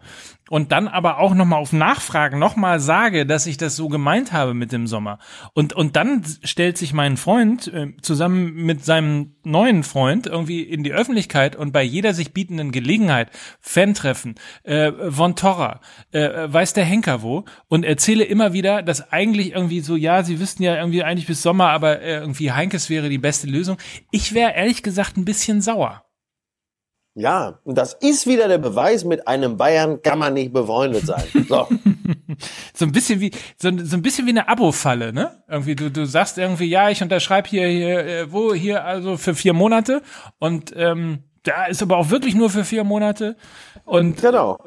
und 0.49 0.71
dann 0.71 0.87
aber 0.87 1.19
auch 1.19 1.33
nochmal 1.33 1.59
auf 1.59 1.73
Nachfragen 1.73 2.39
nochmal 2.39 2.79
sage, 2.79 3.25
dass 3.25 3.47
ich 3.47 3.57
das 3.57 3.75
so 3.75 3.89
gemeint 3.89 4.31
habe 4.31 4.53
mit 4.53 4.71
dem 4.71 4.87
Sommer. 4.87 5.19
Und, 5.53 5.73
und 5.73 5.95
dann 5.95 6.23
stellt 6.43 6.77
sich 6.77 6.93
mein 6.93 7.17
Freund 7.17 7.67
äh, 7.67 7.93
zusammen 8.01 8.53
mit 8.53 8.85
seinem 8.85 9.35
neuen 9.43 9.83
Freund 9.83 10.25
irgendwie 10.25 10.61
in 10.61 10.83
die 10.83 10.93
Öffentlichkeit 10.93 11.55
und 11.55 11.71
bei 11.71 11.83
jeder 11.83 12.13
sich 12.13 12.33
bietenden 12.33 12.71
Gelegenheit, 12.71 13.29
Fan-Treffen, 13.59 14.35
äh, 14.63 14.91
Von 15.11 15.35
Torra, 15.35 15.81
äh, 16.11 16.29
weiß 16.47 16.73
der 16.73 16.85
Henker 16.85 17.21
wo, 17.21 17.45
und 17.67 17.83
erzähle 17.83 18.23
immer 18.23 18.53
wieder, 18.53 18.81
dass 18.81 19.11
eigentlich 19.11 19.53
irgendwie 19.53 19.81
so, 19.81 19.95
ja, 19.95 20.23
sie 20.23 20.39
wüssten 20.39 20.63
ja 20.63 20.77
irgendwie 20.77 21.03
eigentlich 21.03 21.27
bis 21.27 21.41
Sommer, 21.41 21.69
aber 21.69 22.01
äh, 22.01 22.19
irgendwie 22.19 22.51
Heinkes 22.51 22.89
wäre 22.89 23.09
die 23.09 23.17
beste 23.17 23.47
Lösung. 23.47 23.77
Ich 24.11 24.33
wäre 24.33 24.53
ehrlich 24.53 24.83
gesagt 24.83 25.17
ein 25.17 25.25
bisschen 25.25 25.61
sauer. 25.61 26.06
Ja, 27.17 27.57
und 27.63 27.75
das 27.79 27.93
ist 27.93 28.27
wieder 28.27 28.47
der 28.47 28.59
Beweis, 28.59 29.03
mit 29.03 29.27
einem 29.27 29.57
Bayern 29.57 30.03
kann 30.03 30.19
man 30.19 30.35
nicht 30.35 30.53
befreundet 30.53 31.05
sein. 31.05 31.25
So. 31.47 31.67
so 32.73 32.85
ein 32.85 32.91
bisschen 32.91 33.21
wie 33.21 33.31
so, 33.57 33.71
so 33.83 33.95
ein 33.95 34.01
bisschen 34.01 34.25
wie 34.27 34.31
eine 34.31 34.49
Abo-Falle, 34.49 35.13
ne? 35.13 35.43
Irgendwie 35.47 35.75
du 35.75 35.89
du 35.89 36.05
sagst 36.05 36.37
irgendwie 36.37 36.65
ja, 36.65 36.89
ich 36.89 37.01
unterschreibe 37.01 37.47
hier 37.47 37.67
hier 37.67 38.05
äh, 38.05 38.31
wo 38.31 38.53
hier 38.53 38.83
also 38.83 39.17
für 39.17 39.33
vier 39.33 39.53
Monate 39.53 40.01
und 40.39 40.73
ähm, 40.75 41.23
da 41.43 41.65
ist 41.65 41.81
aber 41.81 41.97
auch 41.97 42.09
wirklich 42.09 42.35
nur 42.35 42.49
für 42.49 42.65
vier 42.65 42.83
Monate 42.83 43.37
und 43.85 44.21
genau. 44.21 44.59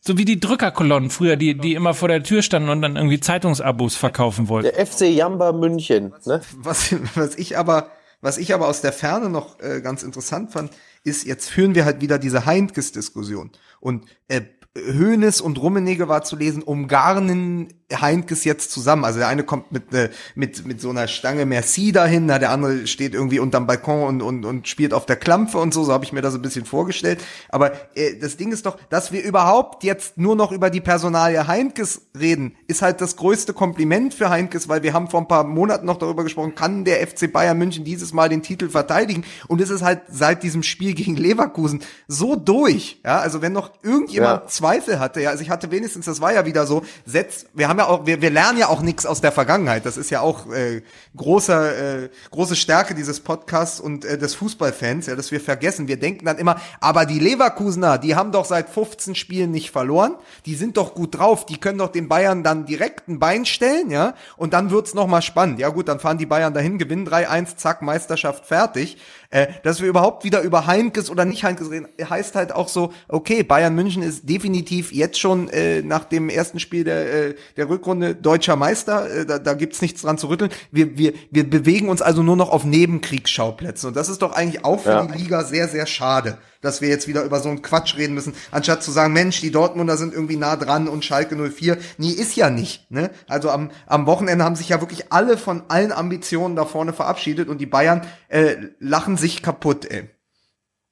So 0.00 0.16
wie 0.16 0.24
die 0.24 0.40
Drückerkolonnen 0.40 1.10
früher, 1.10 1.36
die, 1.36 1.56
die 1.56 1.74
immer 1.74 1.92
vor 1.92 2.08
der 2.08 2.22
Tür 2.22 2.42
standen 2.42 2.68
und 2.68 2.82
dann 2.82 2.96
irgendwie 2.96 3.20
Zeitungsabos 3.20 3.96
verkaufen 3.96 4.48
wollten. 4.48 4.70
Der 4.74 4.86
FC 4.86 5.02
Jamba 5.02 5.52
München. 5.52 6.14
Ne? 6.24 6.40
Was, 6.56 6.94
was 7.14 7.36
ich 7.36 7.58
aber, 7.58 7.88
was 8.20 8.38
ich 8.38 8.54
aber 8.54 8.68
aus 8.68 8.80
der 8.80 8.92
Ferne 8.92 9.28
noch 9.28 9.60
äh, 9.60 9.80
ganz 9.80 10.02
interessant 10.02 10.52
fand, 10.52 10.70
ist, 11.04 11.24
jetzt 11.24 11.50
führen 11.50 11.74
wir 11.74 11.84
halt 11.84 12.00
wieder 12.00 12.18
diese 12.18 12.46
Heintges-Diskussion. 12.46 13.50
Und 13.80 14.06
äh, 14.28 14.42
Hönes 14.74 15.42
und 15.42 15.60
Rummenigge 15.60 16.08
war 16.08 16.22
zu 16.22 16.34
lesen, 16.34 16.62
umgarnen 16.62 17.68
Heinkes 17.92 18.44
jetzt 18.44 18.70
zusammen. 18.70 19.04
Also 19.04 19.18
der 19.18 19.28
eine 19.28 19.44
kommt 19.44 19.70
mit, 19.70 19.92
äh, 19.92 20.08
mit, 20.34 20.64
mit 20.66 20.80
so 20.80 20.88
einer 20.88 21.08
Stange 21.08 21.44
Merci 21.44 21.92
dahin, 21.92 22.24
na, 22.24 22.38
der 22.38 22.50
andere 22.50 22.86
steht 22.86 23.12
irgendwie 23.12 23.38
unterm 23.38 23.66
Balkon 23.66 24.08
und, 24.08 24.22
und, 24.22 24.44
und 24.46 24.66
spielt 24.66 24.94
auf 24.94 25.04
der 25.04 25.16
Klampfe 25.16 25.58
und 25.58 25.74
so, 25.74 25.84
so 25.84 25.92
habe 25.92 26.06
ich 26.06 26.14
mir 26.14 26.22
das 26.22 26.34
ein 26.34 26.40
bisschen 26.40 26.64
vorgestellt. 26.64 27.22
Aber 27.50 27.72
äh, 27.94 28.16
das 28.18 28.38
Ding 28.38 28.50
ist 28.50 28.64
doch, 28.64 28.78
dass 28.88 29.12
wir 29.12 29.22
überhaupt 29.22 29.84
jetzt 29.84 30.16
nur 30.16 30.36
noch 30.36 30.52
über 30.52 30.70
die 30.70 30.80
Personalie 30.80 31.46
Heinkes 31.46 32.06
reden, 32.18 32.56
ist 32.66 32.80
halt 32.80 33.02
das 33.02 33.16
größte 33.16 33.52
Kompliment 33.52 34.14
für 34.14 34.30
Heinkes, 34.30 34.70
weil 34.70 34.82
wir 34.82 34.94
haben 34.94 35.08
vor 35.08 35.20
ein 35.20 35.28
paar 35.28 35.44
Monaten 35.44 35.84
noch 35.84 35.98
darüber 35.98 36.22
gesprochen, 36.22 36.54
kann 36.54 36.86
der 36.86 37.06
FC 37.06 37.30
Bayern 37.30 37.58
München 37.58 37.84
dieses 37.84 38.14
Mal 38.14 38.30
den 38.30 38.42
Titel 38.42 38.70
verteidigen? 38.70 39.24
Und 39.48 39.60
es 39.60 39.68
ist 39.68 39.82
halt 39.82 40.00
seit 40.10 40.42
diesem 40.42 40.62
Spiel 40.62 40.94
gegen 40.94 41.16
Leverkusen 41.16 41.82
so 42.08 42.36
durch. 42.36 43.00
Ja, 43.04 43.18
also 43.18 43.42
wenn 43.42 43.52
noch 43.52 43.72
irgendjemand 43.82 44.44
ja 44.44 44.48
Zweifel 44.62 45.00
hatte, 45.00 45.20
ja, 45.20 45.30
also 45.30 45.42
ich 45.42 45.50
hatte 45.50 45.72
wenigstens, 45.72 46.06
das 46.06 46.20
war 46.20 46.32
ja 46.32 46.46
wieder 46.46 46.66
so, 46.66 46.84
setzt, 47.04 47.46
wir 47.52 47.66
haben 47.66 47.80
ja 47.80 47.86
auch, 47.86 48.06
wir, 48.06 48.22
wir 48.22 48.30
lernen 48.30 48.58
ja 48.58 48.68
auch 48.68 48.80
nichts 48.80 49.04
aus 49.06 49.20
der 49.20 49.32
Vergangenheit. 49.32 49.84
Das 49.84 49.96
ist 49.96 50.08
ja 50.10 50.20
auch 50.20 50.48
äh, 50.52 50.82
großer, 51.16 52.04
äh, 52.04 52.08
große 52.30 52.54
Stärke 52.54 52.94
dieses 52.94 53.18
Podcasts 53.18 53.80
und 53.80 54.04
äh, 54.04 54.16
des 54.16 54.36
Fußballfans, 54.36 55.06
ja, 55.06 55.16
dass 55.16 55.32
wir 55.32 55.40
vergessen. 55.40 55.88
Wir 55.88 55.98
denken 55.98 56.26
dann 56.26 56.38
immer, 56.38 56.60
aber 56.80 57.06
die 57.06 57.18
Leverkusener, 57.18 57.98
die 57.98 58.14
haben 58.14 58.30
doch 58.30 58.44
seit 58.44 58.70
15 58.70 59.16
Spielen 59.16 59.50
nicht 59.50 59.72
verloren, 59.72 60.14
die 60.46 60.54
sind 60.54 60.76
doch 60.76 60.94
gut 60.94 61.18
drauf, 61.18 61.44
die 61.44 61.58
können 61.58 61.78
doch 61.78 61.90
den 61.90 62.06
Bayern 62.06 62.44
dann 62.44 62.64
direkt 62.64 63.08
ein 63.08 63.18
Bein 63.18 63.44
stellen, 63.44 63.90
ja, 63.90 64.14
und 64.36 64.52
dann 64.52 64.70
wird's 64.70 64.94
noch 64.94 65.08
mal 65.08 65.22
spannend. 65.22 65.58
Ja 65.58 65.70
gut, 65.70 65.88
dann 65.88 65.98
fahren 65.98 66.18
die 66.18 66.26
Bayern 66.26 66.54
dahin, 66.54 66.78
gewinnen 66.78 67.08
3-1, 67.08 67.56
zack, 67.56 67.82
Meisterschaft 67.82 68.46
fertig. 68.46 68.96
Äh, 69.32 69.46
dass 69.62 69.80
wir 69.80 69.88
überhaupt 69.88 70.24
wieder 70.24 70.42
über 70.42 70.66
Heinkes 70.66 71.08
oder 71.08 71.24
nicht 71.24 71.42
Heinkes 71.42 71.70
reden, 71.70 71.88
heißt 71.98 72.34
halt 72.36 72.52
auch 72.52 72.68
so, 72.68 72.92
okay, 73.08 73.42
Bayern 73.42 73.74
München 73.74 74.02
ist 74.02 74.28
definitiv 74.28 74.92
jetzt 74.92 75.18
schon 75.18 75.48
äh, 75.48 75.80
nach 75.80 76.04
dem 76.04 76.28
ersten 76.28 76.60
Spiel 76.60 76.84
der, 76.84 77.28
äh, 77.30 77.34
der 77.56 77.70
Rückrunde 77.70 78.14
deutscher 78.14 78.56
Meister. 78.56 79.10
Äh, 79.10 79.24
da 79.24 79.38
da 79.38 79.54
gibt's 79.54 79.80
nichts 79.80 80.02
dran 80.02 80.18
zu 80.18 80.28
rütteln. 80.28 80.50
Wir, 80.70 80.98
wir, 80.98 81.14
wir 81.30 81.48
bewegen 81.48 81.88
uns 81.88 82.02
also 82.02 82.22
nur 82.22 82.36
noch 82.36 82.50
auf 82.50 82.64
Nebenkriegsschauplätzen. 82.64 83.88
Und 83.88 83.96
das 83.96 84.10
ist 84.10 84.20
doch 84.20 84.32
eigentlich 84.32 84.66
auch 84.66 84.80
für 84.80 84.90
Ja. 84.90 85.06
die 85.06 85.18
Liga 85.22 85.44
sehr, 85.44 85.66
sehr 85.66 85.86
schade, 85.86 86.36
dass 86.62 86.80
wir 86.80 86.88
jetzt 86.88 87.06
wieder 87.06 87.24
über 87.24 87.40
so 87.40 87.50
einen 87.50 87.60
Quatsch 87.60 87.96
reden 87.98 88.14
müssen, 88.14 88.34
anstatt 88.50 88.82
zu 88.82 88.90
sagen, 88.90 89.12
Mensch, 89.12 89.40
die 89.42 89.50
Dortmunder 89.50 89.98
sind 89.98 90.14
irgendwie 90.14 90.36
nah 90.36 90.56
dran 90.56 90.88
und 90.88 91.04
Schalke 91.04 91.36
04. 91.36 91.76
Nee, 91.98 92.10
ist 92.10 92.34
ja 92.36 92.48
nicht. 92.48 92.90
Ne? 92.90 93.10
Also 93.28 93.50
am, 93.50 93.70
am 93.86 94.06
Wochenende 94.06 94.44
haben 94.44 94.56
sich 94.56 94.70
ja 94.70 94.80
wirklich 94.80 95.12
alle 95.12 95.36
von 95.36 95.64
allen 95.68 95.92
Ambitionen 95.92 96.56
da 96.56 96.64
vorne 96.64 96.94
verabschiedet 96.94 97.48
und 97.48 97.60
die 97.60 97.66
Bayern 97.66 98.06
äh, 98.28 98.56
lachen 98.78 99.18
sich 99.18 99.42
kaputt, 99.42 99.84
ey. 99.84 100.08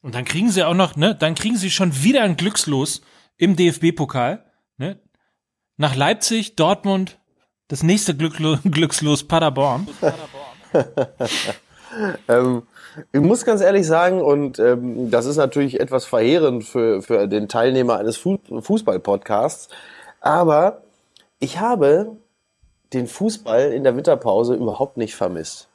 Und 0.03 0.15
dann 0.15 0.25
kriegen 0.25 0.51
sie 0.51 0.65
auch 0.65 0.75
noch, 0.75 0.97
ne, 0.97 1.15
dann 1.15 1.35
kriegen 1.35 1.57
sie 1.57 1.71
schon 1.71 2.03
wieder 2.03 2.23
ein 2.23 2.37
Glückslos 2.37 3.03
im 3.37 3.55
DFB-Pokal, 3.57 4.45
ne? 4.79 4.99
Nach 5.77 5.95
Leipzig, 5.95 6.57
Dortmund, 6.57 7.19
das 7.69 7.83
nächste 7.83 8.17
Glücklo 8.17 8.59
Glückslos 8.65 9.27
Paderborn. 9.29 9.89
Ähm, 12.29 12.63
ich 13.13 13.21
muss 13.21 13.45
ganz 13.45 13.61
ehrlich 13.61 13.87
sagen, 13.87 14.21
und 14.21 14.59
ähm, 14.59 15.11
das 15.11 15.27
ist 15.27 15.37
natürlich 15.37 15.81
etwas 15.81 16.05
verheerend 16.05 16.65
für, 16.65 17.03
für 17.03 17.27
den 17.29 17.49
Teilnehmer 17.49 17.99
eines 17.99 18.17
Fu 18.17 18.39
Fußball-Podcasts, 18.49 19.69
aber 20.21 20.83
ich 21.39 21.59
habe 21.59 22.17
den 22.93 23.07
Fußball 23.07 23.73
in 23.73 23.85
der 23.85 23.97
Winterpause 23.97 24.55
überhaupt 24.55 24.97
nicht 24.97 25.15
vermisst. 25.15 25.69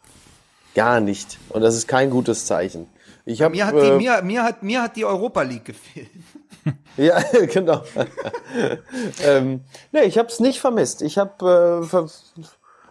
Gar 0.75 0.99
nicht. 0.99 1.39
Und 1.49 1.61
das 1.61 1.75
ist 1.75 1.87
kein 1.87 2.09
gutes 2.09 2.45
Zeichen. 2.45 2.87
Ich 3.25 3.41
hab, 3.41 3.53
Mir 3.53 3.65
hat, 3.65 3.73
die, 3.73 3.79
äh, 3.79 3.97
mir, 3.97 4.21
mir, 4.21 4.43
hat, 4.43 4.61
mir 4.61 4.83
hat 4.83 4.95
die 4.95 5.05
Europa 5.05 5.41
League 5.41 5.65
gefehlt. 5.65 6.09
Ja, 6.97 7.21
genau. 7.53 7.83
ähm, 9.23 9.61
nee, 9.91 10.03
ich 10.03 10.17
habe 10.17 10.29
es 10.29 10.39
nicht 10.39 10.59
vermisst. 10.59 11.03
Ich 11.03 11.19
habe 11.19 11.83
äh, 11.83 12.07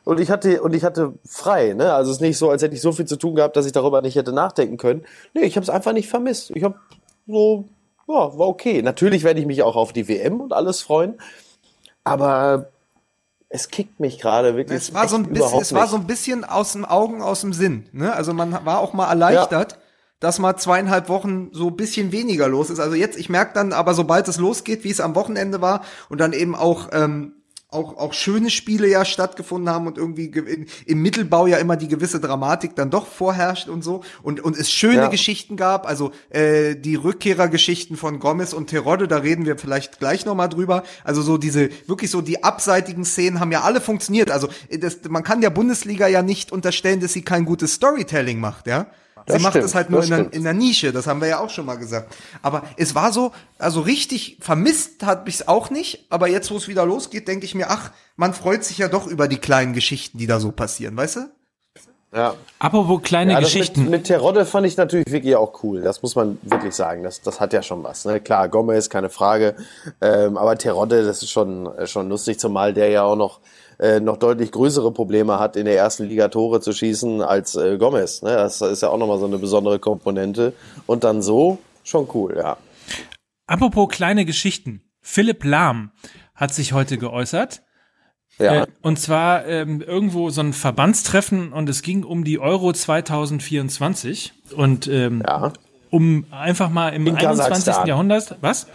und 0.05 0.21
ich 0.21 0.31
hatte 0.31 0.63
und 0.63 0.75
ich 0.75 0.85
hatte 0.85 1.15
frei. 1.25 1.73
Ne? 1.73 1.93
Also 1.93 2.11
es 2.11 2.19
ist 2.19 2.21
nicht 2.21 2.39
so, 2.39 2.51
als 2.51 2.63
hätte 2.63 2.75
ich 2.75 2.81
so 2.81 2.93
viel 2.93 3.07
zu 3.07 3.17
tun 3.17 3.35
gehabt, 3.35 3.57
dass 3.57 3.67
ich 3.67 3.73
darüber 3.73 4.03
nicht 4.03 4.17
hätte 4.17 4.33
nachdenken 4.33 4.77
können. 4.77 5.05
Nee, 5.33 5.43
ich 5.43 5.57
habe 5.57 5.65
es 5.65 5.71
einfach 5.71 5.93
nicht 5.93 6.09
vermisst. 6.09 6.51
Ich 6.55 6.63
habe 6.63 6.77
so, 7.27 7.69
ja, 8.07 8.15
war 8.15 8.49
okay. 8.49 8.83
Natürlich 8.83 9.25
werde 9.25 9.41
ich 9.41 9.47
mich 9.47 9.63
auch 9.63 9.77
auf 9.77 9.93
die 9.93 10.09
WM 10.09 10.41
und 10.41 10.53
alles 10.53 10.83
freuen, 10.83 11.19
aber 12.05 12.71
es 13.49 13.69
kickt 13.69 14.01
mich 14.01 14.19
gerade 14.19 14.57
wirklich. 14.57 14.77
Es 14.77 14.93
war 14.93 15.09
so 15.09 15.17
ein 15.17 15.33
bisschen, 15.33 15.61
es 15.61 15.73
war 15.73 15.87
so 15.87 15.97
ein 15.97 16.07
bisschen 16.07 16.45
aus 16.45 16.73
dem 16.73 16.85
Augen, 16.85 17.23
aus 17.23 17.41
dem 17.41 17.53
Sinn. 17.53 17.87
Ne? 17.93 18.13
Also 18.13 18.35
man 18.35 18.53
war 18.65 18.81
auch 18.81 18.93
mal 18.93 19.09
erleichtert, 19.09 19.79
dass 20.21 20.39
mal 20.39 20.57
zweieinhalb 20.57 21.09
Wochen 21.09 21.51
so 21.53 21.69
ein 21.69 21.77
bisschen 21.77 22.11
weniger 22.13 22.49
los 22.49 22.69
ist. 22.69 22.81
Also 22.81 22.95
jetzt, 22.97 23.17
ich 23.17 23.29
merke 23.29 23.55
dann, 23.55 23.73
aber 23.73 23.95
sobald 23.95 24.27
es 24.27 24.39
losgeht, 24.39 24.85
wie 24.85 24.91
es 24.91 25.01
am 25.01 25.15
Wochenende 25.15 25.61
war 25.61 25.83
und 26.09 26.21
dann 26.21 26.33
eben 26.33 26.55
auch 26.55 26.89
ähm, 26.93 27.37
auch, 27.75 27.97
auch 27.99 28.13
schöne 28.15 28.51
Spiele 28.51 28.89
ja 28.89 29.05
stattgefunden 29.05 29.69
haben 29.69 29.87
und 29.87 29.99
irgendwie 29.99 30.31
ge- 30.31 30.45
in, 30.51 30.67
im 30.87 31.03
Mittelbau 31.03 31.47
ja 31.47 31.59
immer 31.59 31.77
die 31.77 31.89
gewisse 31.89 32.21
Dramatik 32.21 32.77
dann 32.77 32.91
doch 32.91 33.07
vorherrscht 33.07 33.69
und 33.69 33.83
so 33.83 34.03
und, 34.23 34.41
und 34.41 34.57
es 34.57 34.71
schöne 34.71 34.95
Ja. 35.03 35.09
Geschichten 35.09 35.57
gab, 35.57 35.87
also 35.87 36.13
äh, 36.31 36.77
die 36.77 36.95
Rückkehrergeschichten 36.95 37.97
von 37.97 38.19
Gomez 38.21 38.53
und 38.53 38.69
Terodde, 38.71 39.09
da 39.09 39.19
reden 39.19 39.45
wir 39.45 39.59
vielleicht 39.59 39.99
gleich 39.99 40.25
nochmal 40.25 40.49
drüber, 40.49 40.85
also 41.03 41.21
so 41.23 41.37
diese, 41.37 41.69
wirklich 41.87 42.11
so 42.11 42.21
die 42.21 42.45
abseitigen 42.45 43.05
Szenen 43.05 43.41
haben 43.41 43.53
ja 43.53 43.63
alle 43.63 43.81
funktioniert, 43.81 44.31
also 44.31 44.49
äh, 44.69 44.79
das, 44.79 44.99
man 45.09 45.23
kann 45.25 45.41
der 45.41 45.51
Bundesliga 45.51 46.07
ja 46.07 46.23
nicht 46.23 46.53
unterstellen, 46.53 47.01
dass 47.01 47.13
sie 47.13 47.23
kein 47.23 47.45
gutes 47.45 47.75
Storytelling 47.75 48.39
macht, 48.41 48.67
ja. 48.67 48.87
Das 49.27 49.37
Sie 49.37 49.43
macht 49.43 49.53
stimmt, 49.53 49.65
es 49.65 49.75
halt 49.75 49.91
nur 49.91 50.03
in 50.03 50.11
der, 50.11 50.33
in 50.33 50.45
der 50.45 50.53
Nische, 50.53 50.93
das 50.93 51.07
haben 51.07 51.21
wir 51.21 51.29
ja 51.29 51.41
auch 51.41 51.51
schon 51.51 51.67
mal 51.67 51.77
gesagt. 51.77 52.15
Aber 52.43 52.63
es 52.77 52.95
war 52.95 53.13
so, 53.13 53.33
also 53.59 53.81
richtig 53.81 54.39
vermisst 54.41 55.03
hat 55.03 55.25
mich's 55.25 55.49
auch 55.49 55.71
nicht, 55.71 56.07
aber 56.11 56.29
jetzt, 56.29 56.51
wo 56.51 56.57
es 56.57 56.69
wieder 56.69 56.85
losgeht, 56.85 57.27
denke 57.29 57.47
ich 57.47 57.55
mir, 57.55 57.71
ach, 57.71 57.91
man 58.17 58.35
freut 58.35 58.65
sich 58.65 58.79
ja 58.79 58.89
doch 58.89 59.07
über 59.07 59.27
die 59.29 59.39
kleinen 59.39 59.73
Geschichten, 59.73 60.19
die 60.19 60.27
da 60.27 60.41
so 60.41 60.53
passieren, 60.53 60.97
weißt 60.97 61.17
du? 61.17 61.21
ja. 62.15 62.35
Apropos 62.59 63.03
kleine 63.03 63.33
Ja, 63.33 63.41
Geschichten. 63.41 63.83
Mit, 63.83 63.91
mit 63.91 64.05
Terodde 64.05 64.47
fand 64.47 64.67
ich 64.67 64.77
natürlich 64.77 65.11
wirklich 65.11 65.37
auch 65.37 65.63
cool. 65.63 65.83
Das 65.83 66.01
muss 66.01 66.15
man 66.15 66.39
wirklich 66.43 66.75
sagen. 66.75 67.03
Das, 67.03 67.21
das 67.21 67.41
hat 67.41 67.53
ja 67.53 67.63
schon 67.63 67.83
was. 67.83 68.05
Ne? 68.05 68.21
Klar, 68.21 68.49
Gomez, 68.49 68.89
keine 68.89 69.11
Frage. 69.11 69.57
Ähm, 70.01 70.37
aber 70.37 70.57
Terodde, 70.57 71.05
das 71.05 71.23
ist 71.23 71.31
schon, 71.31 71.67
äh, 71.77 71.87
schon 71.87 72.09
lustig, 72.09 72.39
zumal 72.39 72.73
der 72.73 72.89
ja 72.89 73.03
auch 73.03 73.17
noch, 73.17 73.41
äh, 73.79 74.01
noch 74.01 74.17
deutlich 74.17 74.53
größere 74.53 74.93
Probleme 74.93 75.39
hat, 75.39 75.57
in 75.57 75.65
der 75.65 75.77
ersten 75.77 76.05
Liga 76.05 76.29
Tore 76.29 76.61
zu 76.61 76.73
schießen 76.73 77.23
als 77.23 77.57
äh, 77.57 77.77
Gomez. 77.79 78.23
Ne? 78.23 78.31
Das 78.31 78.61
ist 78.61 78.83
ja 78.83 78.89
auch 78.89 78.99
nochmal 78.99 79.19
so 79.19 79.27
eine 79.27 79.39
besondere 79.39 79.79
Komponente. 79.79 80.53
Und 80.87 81.05
dann 81.05 81.23
so, 81.23 81.59
schon 81.83 82.09
cool, 82.15 82.37
ja. 82.37 82.57
Apropos 83.47 83.89
kleine 83.89 84.25
Geschichten. 84.25 84.83
Philipp 85.01 85.45
Lahm 85.45 85.91
hat 86.35 86.55
sich 86.55 86.73
heute 86.73 86.99
geäußert. 86.99 87.63
Ja, 88.39 88.63
Äh, 88.63 88.67
und 88.83 88.99
zwar 88.99 89.47
ähm, 89.47 89.81
irgendwo 89.81 90.31
so 90.31 90.41
ein 90.41 90.53
Verbandstreffen 90.53 91.53
und 91.53 91.69
es 91.69 91.83
ging 91.83 92.03
um 92.03 92.25
die 92.25 92.41
Euro 92.41 92.73
2024 92.73 94.33
und 94.57 94.89
ähm, 94.89 95.23
ja. 95.25 95.53
um 95.91 96.27
einfach 96.33 96.69
mal 96.69 96.89
im 96.91 97.07
In 97.07 97.17
21. 97.17 97.49
Kasachstan. 97.49 97.87
Jahrhundert, 97.87 98.37
was? 98.41 98.67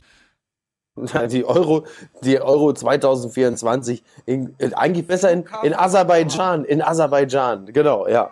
Die 1.31 1.45
Euro, 1.45 1.85
die 2.23 2.39
Euro 2.41 2.73
2024, 2.73 4.03
in, 4.25 4.55
in, 4.57 4.73
eigentlich 4.73 5.07
besser 5.07 5.31
in, 5.31 5.45
in 5.63 5.73
Aserbaidschan, 5.73 6.65
in 6.65 6.81
Aserbaidschan, 6.81 7.67
genau, 7.67 8.07
ja. 8.07 8.31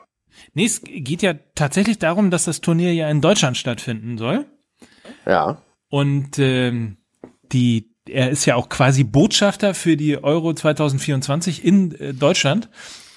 Nee, 0.54 0.66
es 0.66 0.82
geht 0.84 1.22
ja 1.22 1.34
tatsächlich 1.56 2.00
darum, 2.00 2.32
dass 2.32 2.46
das 2.46 2.62
Turnier 2.62 2.94
ja 2.94 3.10
in 3.10 3.22
Deutschland 3.22 3.58
stattfinden 3.58 4.18
soll. 4.18 4.46
Ja. 5.26 5.62
Und 5.90 6.38
ähm, 6.40 6.98
die, 7.52 7.90
er 8.08 8.30
ist 8.30 8.46
ja 8.46 8.56
auch 8.56 8.70
quasi 8.70 9.04
Botschafter 9.04 9.74
für 9.74 9.98
die 9.98 10.24
Euro 10.24 10.54
2024 10.54 11.64
in 11.64 11.96
äh, 11.96 12.14
Deutschland. 12.14 12.70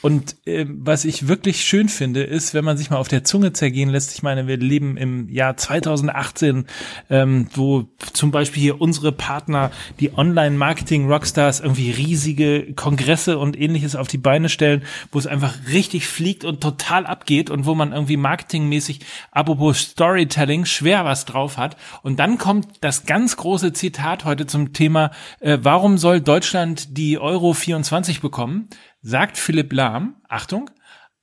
Und 0.02 0.36
ähm, 0.46 0.80
was 0.82 1.04
ich 1.04 1.28
wirklich 1.28 1.60
schön 1.60 1.88
finde, 1.88 2.22
ist, 2.22 2.54
wenn 2.54 2.64
man 2.64 2.78
sich 2.78 2.90
mal 2.90 2.96
auf 2.96 3.08
der 3.08 3.24
Zunge 3.24 3.52
zergehen 3.52 3.90
lässt. 3.90 4.14
Ich 4.14 4.22
meine, 4.22 4.46
wir 4.46 4.56
leben 4.56 4.96
im 4.96 5.28
Jahr 5.28 5.56
2018, 5.56 6.66
ähm, 7.10 7.48
wo 7.54 7.88
zum 8.12 8.30
Beispiel 8.30 8.62
hier 8.62 8.80
unsere 8.80 9.12
Partner, 9.12 9.70
die 10.00 10.16
Online-Marketing-Rockstars, 10.16 11.60
irgendwie 11.60 11.90
riesige 11.90 12.72
Kongresse 12.74 13.38
und 13.38 13.60
ähnliches 13.60 13.94
auf 13.94 14.08
die 14.08 14.18
Beine 14.18 14.48
stellen, 14.48 14.82
wo 15.12 15.18
es 15.18 15.26
einfach 15.26 15.54
richtig 15.70 16.06
fliegt 16.06 16.44
und 16.44 16.62
total 16.62 17.04
abgeht 17.04 17.50
und 17.50 17.66
wo 17.66 17.74
man 17.74 17.92
irgendwie 17.92 18.16
marketingmäßig, 18.16 19.00
apropos 19.32 19.78
Storytelling, 19.80 20.64
schwer 20.64 21.04
was 21.04 21.26
drauf 21.26 21.58
hat. 21.58 21.76
Und 22.02 22.18
dann 22.18 22.38
kommt 22.38 22.68
das 22.80 23.04
ganz 23.04 23.36
große 23.36 23.74
Zitat 23.74 24.24
heute 24.24 24.46
zum 24.46 24.72
Thema, 24.72 25.10
äh, 25.40 25.58
warum 25.60 25.98
soll 25.98 26.20
Deutschland 26.22 26.96
die 26.96 27.18
Euro 27.18 27.52
24 27.52 28.20
bekommen? 28.20 28.68
Sagt 29.02 29.38
Philipp 29.38 29.72
Lahm, 29.72 30.16
Achtung, 30.28 30.70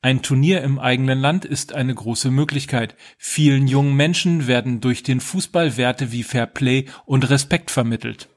ein 0.01 0.21
Turnier 0.23 0.61
im 0.61 0.79
eigenen 0.79 1.19
Land 1.19 1.45
ist 1.45 1.73
eine 1.73 1.93
große 1.93 2.31
Möglichkeit. 2.31 2.95
Vielen 3.17 3.67
jungen 3.67 3.95
Menschen 3.95 4.47
werden 4.47 4.81
durch 4.81 5.03
den 5.03 5.19
Fußball 5.19 5.77
Werte 5.77 6.11
wie 6.11 6.23
Fair 6.23 6.47
Play 6.47 6.85
und 7.05 7.29
Respekt 7.29 7.69
vermittelt. 7.69 8.29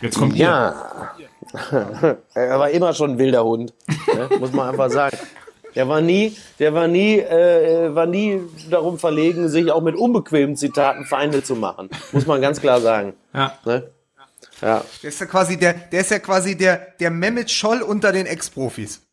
Jetzt 0.00 0.18
kommt 0.18 0.36
ihr. 0.36 0.44
Ja. 0.44 1.14
er 2.34 2.58
war 2.58 2.70
immer 2.70 2.92
schon 2.92 3.12
ein 3.12 3.18
wilder 3.18 3.44
Hund, 3.44 3.72
ne? 4.14 4.28
muss 4.40 4.52
man 4.52 4.70
einfach 4.70 4.90
sagen. 4.90 5.16
Der 5.74 5.88
war 5.88 6.00
nie, 6.00 6.36
der 6.58 6.74
war 6.74 6.88
nie, 6.88 7.18
äh, 7.18 7.94
war 7.94 8.06
nie 8.06 8.40
darum 8.70 8.98
verlegen, 8.98 9.48
sich 9.48 9.70
auch 9.70 9.82
mit 9.82 9.94
unbequemen 9.94 10.56
Zitaten 10.56 11.04
Feinde 11.04 11.42
zu 11.42 11.54
machen. 11.54 11.90
Muss 12.12 12.26
man 12.26 12.40
ganz 12.40 12.60
klar 12.60 12.80
sagen. 12.80 13.14
Ja. 13.34 13.52
Ne? 13.64 13.90
Ja. 14.60 14.84
Der 15.02 15.08
ist 15.08 15.20
ja 15.20 15.26
quasi 15.26 15.56
der, 15.56 15.74
der 15.74 16.00
ist 16.00 16.10
ja 16.10 16.18
quasi 16.18 16.56
der, 16.56 16.76
der 16.98 17.10
Mehmet 17.10 17.50
Scholl 17.50 17.82
unter 17.82 18.12
den 18.12 18.26
Ex-Profis. 18.26 19.05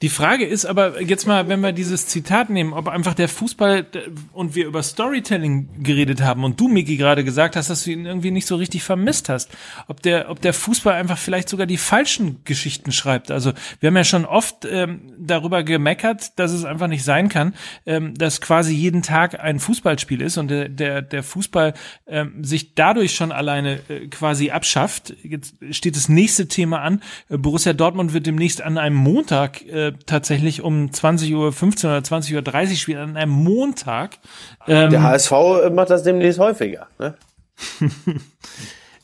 Die 0.00 0.10
Frage 0.10 0.46
ist 0.46 0.64
aber 0.64 1.02
jetzt 1.02 1.26
mal, 1.26 1.48
wenn 1.48 1.58
wir 1.58 1.72
dieses 1.72 2.06
Zitat 2.06 2.50
nehmen, 2.50 2.72
ob 2.72 2.86
einfach 2.86 3.14
der 3.14 3.28
Fußball 3.28 3.84
und 4.32 4.54
wir 4.54 4.66
über 4.66 4.80
Storytelling 4.84 5.82
geredet 5.82 6.22
haben 6.22 6.44
und 6.44 6.60
du, 6.60 6.68
Miki, 6.68 6.96
gerade 6.96 7.24
gesagt 7.24 7.56
hast, 7.56 7.68
dass 7.68 7.82
du 7.82 7.90
ihn 7.90 8.06
irgendwie 8.06 8.30
nicht 8.30 8.46
so 8.46 8.54
richtig 8.54 8.84
vermisst 8.84 9.28
hast, 9.28 9.50
ob 9.88 10.00
der, 10.00 10.30
ob 10.30 10.40
der 10.40 10.52
Fußball 10.52 10.94
einfach 10.94 11.18
vielleicht 11.18 11.48
sogar 11.48 11.66
die 11.66 11.78
falschen 11.78 12.44
Geschichten 12.44 12.92
schreibt. 12.92 13.32
Also 13.32 13.52
wir 13.80 13.88
haben 13.88 13.96
ja 13.96 14.04
schon 14.04 14.24
oft 14.24 14.64
ähm, 14.70 15.00
darüber 15.18 15.64
gemeckert, 15.64 16.38
dass 16.38 16.52
es 16.52 16.64
einfach 16.64 16.86
nicht 16.86 17.02
sein 17.02 17.28
kann, 17.28 17.54
ähm, 17.84 18.14
dass 18.14 18.40
quasi 18.40 18.76
jeden 18.76 19.02
Tag 19.02 19.40
ein 19.40 19.58
Fußballspiel 19.58 20.20
ist 20.20 20.38
und 20.38 20.46
der, 20.46 20.68
der, 20.68 21.02
der 21.02 21.24
Fußball 21.24 21.74
ähm, 22.06 22.44
sich 22.44 22.76
dadurch 22.76 23.16
schon 23.16 23.32
alleine 23.32 23.80
äh, 23.88 24.06
quasi 24.06 24.52
abschafft. 24.52 25.16
Jetzt 25.24 25.56
steht 25.72 25.96
das 25.96 26.08
nächste 26.08 26.46
Thema 26.46 26.82
an. 26.82 27.02
Äh, 27.28 27.36
Borussia 27.36 27.72
Dortmund 27.72 28.12
wird 28.12 28.26
demnächst 28.26 28.62
an 28.62 28.78
einem 28.78 28.94
Montag 28.94 29.66
äh, 29.66 29.87
tatsächlich 30.06 30.62
um 30.62 30.86
20.15 30.86 31.34
Uhr 31.34 31.46
oder 31.48 31.98
20.30 31.98 32.70
Uhr 32.70 32.76
spielen, 32.76 32.98
an 32.98 33.16
einem 33.16 33.32
Montag. 33.32 34.18
Ähm, 34.66 34.90
Der 34.90 35.02
HSV 35.02 35.32
macht 35.72 35.90
das 35.90 36.02
demnächst 36.02 36.38
häufiger. 36.38 36.88
Ne? 36.98 37.14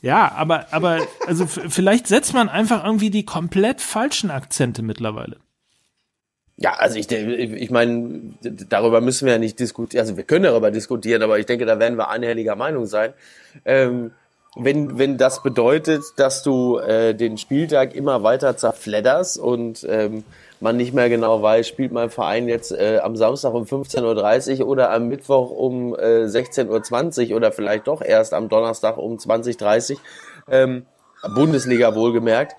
ja, 0.01 0.31
aber, 0.31 0.67
aber 0.71 0.99
also 1.27 1.45
vielleicht 1.47 2.07
setzt 2.07 2.33
man 2.33 2.49
einfach 2.49 2.83
irgendwie 2.83 3.09
die 3.09 3.25
komplett 3.25 3.81
falschen 3.81 4.31
Akzente 4.31 4.81
mittlerweile. 4.81 5.37
Ja, 6.57 6.75
also 6.75 6.97
ich, 6.97 7.11
ich 7.11 7.69
meine, 7.69 8.21
darüber 8.69 9.01
müssen 9.01 9.25
wir 9.25 9.33
ja 9.33 9.39
nicht 9.39 9.59
diskutieren. 9.59 10.01
Also 10.01 10.15
wir 10.15 10.23
können 10.23 10.45
darüber 10.45 10.71
diskutieren, 10.71 11.21
aber 11.21 11.37
ich 11.37 11.45
denke, 11.45 11.65
da 11.65 11.79
werden 11.79 11.97
wir 11.97 12.09
einhelliger 12.09 12.55
Meinung 12.55 12.85
sein. 12.85 13.13
Ähm, 13.65 14.11
wenn, 14.55 14.97
wenn 14.97 15.17
das 15.17 15.43
bedeutet, 15.43 16.03
dass 16.15 16.43
du 16.43 16.77
äh, 16.77 17.13
den 17.13 17.37
Spieltag 17.37 17.93
immer 17.93 18.23
weiter 18.23 18.55
zerfledderst 18.55 19.37
und 19.37 19.85
ähm, 19.89 20.23
man 20.59 20.77
nicht 20.77 20.93
mehr 20.93 21.09
genau 21.09 21.41
weiß, 21.41 21.67
spielt 21.67 21.91
mein 21.91 22.09
Verein 22.09 22.47
jetzt 22.47 22.71
äh, 22.71 22.99
am 23.01 23.15
Samstag 23.15 23.53
um 23.53 23.63
15.30 23.63 24.61
Uhr 24.61 24.67
oder 24.67 24.91
am 24.91 25.07
Mittwoch 25.07 25.51
um 25.51 25.95
äh, 25.95 26.25
16.20 26.25 27.29
Uhr 27.29 27.37
oder 27.37 27.51
vielleicht 27.51 27.87
doch 27.87 28.01
erst 28.01 28.33
am 28.33 28.49
Donnerstag 28.49 28.97
um 28.97 29.17
20.30 29.17 29.93
Uhr, 29.93 29.99
ähm, 30.49 30.85
Bundesliga 31.33 31.95
wohlgemerkt, 31.95 32.55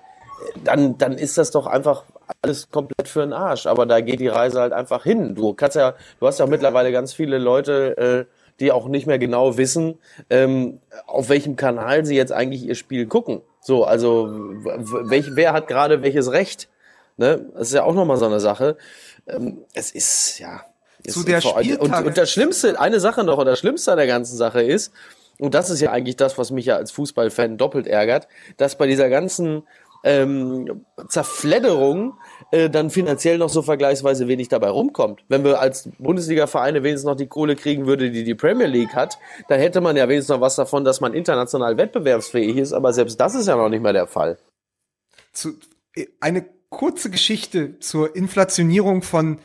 dann, 0.63 0.97
dann 0.97 1.13
ist 1.13 1.37
das 1.37 1.51
doch 1.51 1.65
einfach 1.67 2.03
alles 2.41 2.69
komplett 2.69 3.07
für 3.07 3.21
den 3.21 3.33
Arsch. 3.33 3.65
Aber 3.65 3.85
da 3.85 4.01
geht 4.01 4.19
die 4.19 4.27
Reise 4.27 4.61
halt 4.61 4.73
einfach 4.73 5.03
hin. 5.03 5.35
Du 5.35 5.53
kannst 5.53 5.75
ja, 5.75 5.93
du 6.19 6.27
hast 6.27 6.39
ja 6.39 6.45
mittlerweile 6.45 6.91
ganz 6.91 7.13
viele 7.13 7.37
Leute, 7.37 7.97
äh, 7.97 8.25
die 8.59 8.71
auch 8.71 8.87
nicht 8.87 9.07
mehr 9.07 9.19
genau 9.19 9.57
wissen, 9.57 9.99
ähm, 10.29 10.79
auf 11.05 11.29
welchem 11.29 11.55
Kanal 11.55 12.05
sie 12.05 12.15
jetzt 12.15 12.31
eigentlich 12.31 12.65
ihr 12.65 12.75
Spiel 12.75 13.05
gucken. 13.05 13.41
So, 13.61 13.83
also 13.83 14.29
welch, 14.29 15.35
wer 15.35 15.53
hat 15.53 15.67
gerade 15.67 16.01
welches 16.01 16.31
Recht? 16.31 16.69
Ne? 17.17 17.49
Das 17.53 17.67
ist 17.67 17.73
ja 17.73 17.83
auch 17.83 17.93
nochmal 17.93 18.17
so 18.17 18.25
eine 18.25 18.39
Sache. 18.39 18.77
Ähm, 19.27 19.65
es 19.73 19.91
ist, 19.91 20.39
ja. 20.39 20.61
Zu 21.07 21.23
der 21.23 21.41
Spieltag 21.41 21.81
und, 21.81 22.07
und 22.07 22.17
das 22.17 22.31
Schlimmste, 22.31 22.79
eine 22.79 22.99
Sache 22.99 23.23
noch, 23.23 23.37
und 23.37 23.45
das 23.45 23.59
Schlimmste 23.59 23.91
an 23.91 23.97
der 23.97 24.07
ganzen 24.07 24.35
Sache 24.35 24.61
ist, 24.61 24.91
und 25.39 25.53
das 25.53 25.69
ist 25.69 25.81
ja 25.81 25.91
eigentlich 25.91 26.15
das, 26.15 26.37
was 26.37 26.51
mich 26.51 26.65
ja 26.65 26.75
als 26.75 26.91
Fußballfan 26.91 27.57
doppelt 27.57 27.87
ärgert, 27.87 28.27
dass 28.57 28.77
bei 28.77 28.87
dieser 28.87 29.09
ganzen 29.09 29.63
ähm, 30.03 30.85
Zerfledderung 31.07 32.17
äh, 32.51 32.69
dann 32.69 32.89
finanziell 32.89 33.37
noch 33.37 33.49
so 33.49 33.61
vergleichsweise 33.61 34.27
wenig 34.27 34.47
dabei 34.47 34.69
rumkommt. 34.69 35.23
Wenn 35.27 35.43
wir 35.43 35.59
als 35.59 35.89
Bundesliga-Vereine 35.99 36.83
wenigstens 36.83 37.07
noch 37.07 37.15
die 37.15 37.27
Kohle 37.27 37.55
kriegen 37.55 37.85
würde, 37.87 38.11
die 38.11 38.23
die 38.23 38.35
Premier 38.35 38.67
League 38.67 38.95
hat, 38.95 39.17
dann 39.47 39.59
hätte 39.59 39.81
man 39.81 39.95
ja 39.97 40.07
wenigstens 40.07 40.35
noch 40.35 40.41
was 40.41 40.55
davon, 40.55 40.83
dass 40.83 41.01
man 41.01 41.13
international 41.13 41.77
wettbewerbsfähig 41.77 42.57
ist, 42.57 42.73
aber 42.73 42.93
selbst 42.93 43.19
das 43.19 43.35
ist 43.35 43.47
ja 43.47 43.55
noch 43.55 43.69
nicht 43.69 43.81
mehr 43.81 43.93
der 43.93 44.07
Fall. 44.07 44.37
Zu, 45.33 45.55
eine 46.19 46.45
kurze 46.69 47.09
Geschichte 47.09 47.79
zur 47.79 48.15
Inflationierung 48.15 49.01
von 49.01 49.39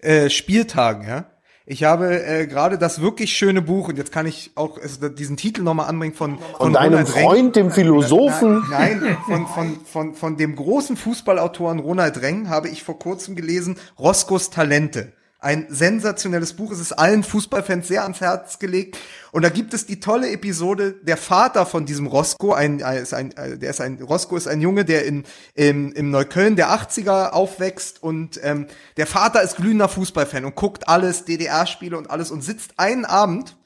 äh, 0.00 0.30
Spieltagen, 0.30 1.06
ja. 1.06 1.30
Ich 1.68 1.82
habe 1.82 2.24
äh, 2.24 2.46
gerade 2.46 2.78
das 2.78 3.00
wirklich 3.00 3.36
schöne 3.36 3.60
Buch, 3.60 3.88
und 3.88 3.98
jetzt 3.98 4.12
kann 4.12 4.24
ich 4.24 4.52
auch 4.54 4.78
also 4.80 5.08
diesen 5.08 5.36
Titel 5.36 5.62
nochmal 5.62 5.88
anbringen 5.88 6.14
von, 6.14 6.38
von, 6.38 6.56
von 6.58 6.72
deinem 6.72 6.92
Ronald 6.92 7.08
Freund, 7.08 7.34
Reng. 7.34 7.52
dem 7.52 7.70
Philosophen. 7.72 8.62
Nein, 8.70 9.00
nein 9.02 9.16
von, 9.26 9.46
von, 9.48 9.80
von, 9.84 10.14
von 10.14 10.36
dem 10.36 10.54
großen 10.54 10.96
Fußballautoren 10.96 11.80
Ronald 11.80 12.22
Reng 12.22 12.48
habe 12.48 12.68
ich 12.68 12.84
vor 12.84 13.00
kurzem 13.00 13.34
gelesen, 13.34 13.78
Roscos 13.98 14.50
Talente. 14.50 15.12
Ein 15.38 15.66
sensationelles 15.68 16.54
Buch. 16.54 16.72
Es 16.72 16.80
ist 16.80 16.92
allen 16.92 17.22
Fußballfans 17.22 17.86
sehr 17.86 18.02
ans 18.02 18.20
Herz 18.20 18.58
gelegt. 18.58 18.98
Und 19.32 19.42
da 19.42 19.50
gibt 19.50 19.74
es 19.74 19.84
die 19.84 20.00
tolle 20.00 20.30
Episode, 20.30 20.94
der 21.02 21.18
Vater 21.18 21.66
von 21.66 21.84
diesem 21.84 22.06
Roscoe, 22.06 22.54
ein, 22.54 22.78
ist 22.78 23.12
ein, 23.12 23.34
der 23.36 23.70
ist 23.70 23.80
ein, 23.80 24.00
Roscoe 24.00 24.38
ist 24.38 24.48
ein 24.48 24.62
Junge, 24.62 24.86
der 24.86 25.04
in, 25.04 25.24
im, 25.54 25.92
im 25.92 26.10
Neukölln 26.10 26.56
der 26.56 26.70
80er 26.70 27.30
aufwächst 27.30 28.02
und 28.02 28.40
ähm, 28.42 28.66
der 28.96 29.06
Vater 29.06 29.42
ist 29.42 29.56
glühender 29.56 29.88
Fußballfan 29.88 30.46
und 30.46 30.54
guckt 30.54 30.88
alles, 30.88 31.26
DDR-Spiele 31.26 31.98
und 31.98 32.10
alles 32.10 32.30
und 32.30 32.42
sitzt 32.42 32.78
einen 32.78 33.04
Abend 33.04 33.56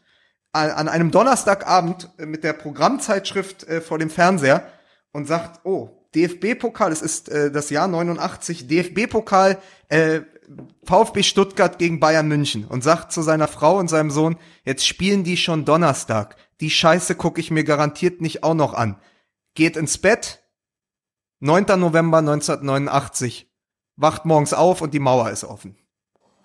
an 0.53 0.89
einem 0.89 1.13
Donnerstagabend 1.13 2.11
mit 2.19 2.43
der 2.43 2.55
Programmzeitschrift 2.55 3.69
äh, 3.69 3.81
vor 3.81 4.01
dem 4.01 4.11
Fernseher 4.11 4.65
und 5.13 5.29
sagt, 5.29 5.61
oh, 5.65 5.91
DFB-Pokal, 6.15 6.91
es 6.91 7.03
ist 7.03 7.29
äh, 7.29 7.51
das 7.51 7.71
Jahr 7.71 7.87
89, 7.87 8.67
DFB-Pokal, 8.67 9.59
äh, 9.89 10.23
VfB 10.85 11.23
Stuttgart 11.23 11.79
gegen 11.79 12.01
Bayern 12.01 12.29
München 12.29 12.65
und 12.67 12.83
sagt 12.83 13.13
zu 13.13 13.23
seiner 13.23 13.49
Frau 13.49 13.79
und 13.79 13.89
seinem 13.89 14.11
Sohn, 14.11 14.37
jetzt 14.65 14.87
spielen 14.87 15.25
die 15.25 15.37
schon 15.37 15.65
Donnerstag. 15.65 16.37
Die 16.61 16.71
Scheiße 16.71 17.15
gucke 17.15 17.41
ich 17.41 17.51
mir 17.51 17.65
garantiert 17.65 18.21
nicht 18.21 18.43
auch 18.43 18.55
noch 18.55 18.75
an. 18.75 18.97
Geht 19.55 19.77
ins 19.77 19.99
Bett. 19.99 20.43
9. 21.41 21.65
November 21.79 22.19
1989. 22.19 23.51
Wacht 23.97 24.25
morgens 24.25 24.53
auf 24.53 24.83
und 24.83 24.93
die 24.95 24.99
Mauer 24.99 25.31
ist 25.31 25.45
offen. 25.45 25.77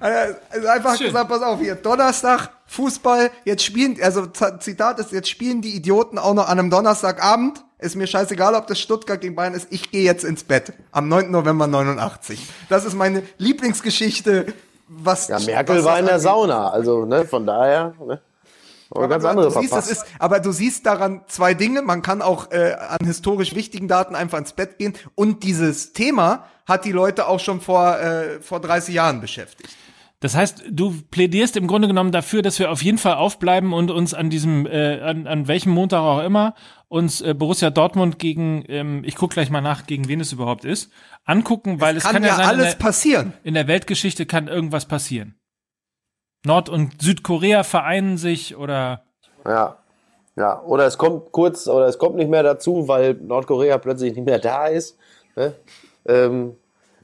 also 0.00 0.68
einfach 0.68 0.96
Schön. 0.96 1.08
gesagt, 1.08 1.28
pass 1.28 1.42
auf, 1.42 1.60
hier, 1.60 1.74
Donnerstag, 1.74 2.50
Fußball, 2.66 3.30
jetzt 3.44 3.64
spielen, 3.64 4.00
also 4.00 4.26
Zitat 4.26 5.00
ist, 5.00 5.12
jetzt 5.12 5.28
spielen 5.28 5.62
die 5.62 5.74
Idioten 5.74 6.18
auch 6.18 6.34
noch 6.34 6.48
an 6.48 6.58
einem 6.58 6.70
Donnerstagabend 6.70 7.65
ist 7.78 7.96
mir 7.96 8.06
scheißegal, 8.06 8.54
ob 8.54 8.66
das 8.66 8.80
Stuttgart 8.80 9.20
gegen 9.20 9.34
Bayern 9.34 9.54
ist. 9.54 9.68
Ich 9.70 9.90
gehe 9.90 10.02
jetzt 10.02 10.24
ins 10.24 10.44
Bett. 10.44 10.72
Am 10.92 11.08
9. 11.08 11.30
November 11.30 11.66
89. 11.66 12.48
Das 12.68 12.84
ist 12.84 12.94
meine 12.94 13.22
Lieblingsgeschichte, 13.38 14.46
was. 14.88 15.28
Ja, 15.28 15.38
Merkel 15.40 15.78
was 15.78 15.84
war 15.84 15.98
in 15.98 16.06
der 16.06 16.18
Sauna. 16.18 16.70
Also, 16.70 17.04
ne, 17.04 17.26
von 17.26 17.46
daher, 17.46 17.94
ne. 18.04 18.20
Aber 18.90 19.08
ganz 19.08 19.24
andere 19.24 19.50
du 19.50 19.60
siehst, 19.60 19.72
das 19.72 19.90
ist, 19.90 20.04
aber 20.18 20.38
du 20.38 20.52
siehst 20.52 20.86
daran 20.86 21.22
zwei 21.26 21.54
Dinge. 21.54 21.82
Man 21.82 22.02
kann 22.02 22.22
auch 22.22 22.52
äh, 22.52 22.74
an 22.74 23.04
historisch 23.04 23.54
wichtigen 23.54 23.88
Daten 23.88 24.14
einfach 24.14 24.38
ins 24.38 24.52
Bett 24.52 24.78
gehen. 24.78 24.94
Und 25.16 25.42
dieses 25.42 25.92
Thema 25.92 26.44
hat 26.66 26.84
die 26.84 26.92
Leute 26.92 27.26
auch 27.26 27.40
schon 27.40 27.60
vor, 27.60 27.98
äh, 27.98 28.40
vor 28.40 28.60
30 28.60 28.94
Jahren 28.94 29.20
beschäftigt. 29.20 29.70
Das 30.20 30.34
heißt, 30.34 30.64
du 30.70 30.94
plädierst 31.10 31.56
im 31.56 31.66
Grunde 31.66 31.88
genommen 31.88 32.10
dafür, 32.10 32.40
dass 32.40 32.58
wir 32.58 32.70
auf 32.70 32.82
jeden 32.82 32.96
Fall 32.96 33.16
aufbleiben 33.16 33.74
und 33.74 33.90
uns 33.90 34.14
an 34.14 34.30
diesem, 34.30 34.66
äh, 34.66 35.00
an, 35.00 35.26
an 35.26 35.46
welchem 35.46 35.72
Montag 35.72 36.00
auch 36.00 36.22
immer, 36.22 36.54
uns 36.88 37.20
äh, 37.20 37.34
Borussia 37.34 37.68
Dortmund 37.68 38.18
gegen, 38.18 38.64
ähm, 38.68 39.02
ich 39.04 39.14
guck 39.14 39.32
gleich 39.32 39.50
mal 39.50 39.60
nach, 39.60 39.86
gegen 39.86 40.08
wen 40.08 40.20
es 40.20 40.32
überhaupt 40.32 40.64
ist, 40.64 40.90
angucken, 41.26 41.80
weil 41.82 41.96
es, 41.96 42.04
es 42.04 42.10
kann, 42.10 42.24
ja, 42.24 42.36
sein, 42.36 42.46
alles 42.46 42.72
in 42.72 42.78
der, 42.78 42.84
passieren. 42.84 43.32
In 43.42 43.54
der 43.54 43.68
Weltgeschichte 43.68 44.24
kann 44.24 44.48
irgendwas 44.48 44.86
passieren. 44.86 45.38
Nord- 46.44 46.70
und 46.70 47.02
Südkorea 47.02 47.62
vereinen 47.62 48.16
sich 48.16 48.56
oder. 48.56 49.04
Ja. 49.44 49.78
Ja, 50.38 50.62
oder 50.62 50.84
es 50.84 50.98
kommt 50.98 51.32
kurz, 51.32 51.66
oder 51.66 51.86
es 51.86 51.96
kommt 51.98 52.16
nicht 52.16 52.28
mehr 52.28 52.42
dazu, 52.42 52.88
weil 52.88 53.14
Nordkorea 53.14 53.78
plötzlich 53.78 54.14
nicht 54.14 54.26
mehr 54.26 54.38
da 54.38 54.66
ist. 54.66 54.98
Ne? 55.34 55.54
Ähm, 56.04 56.56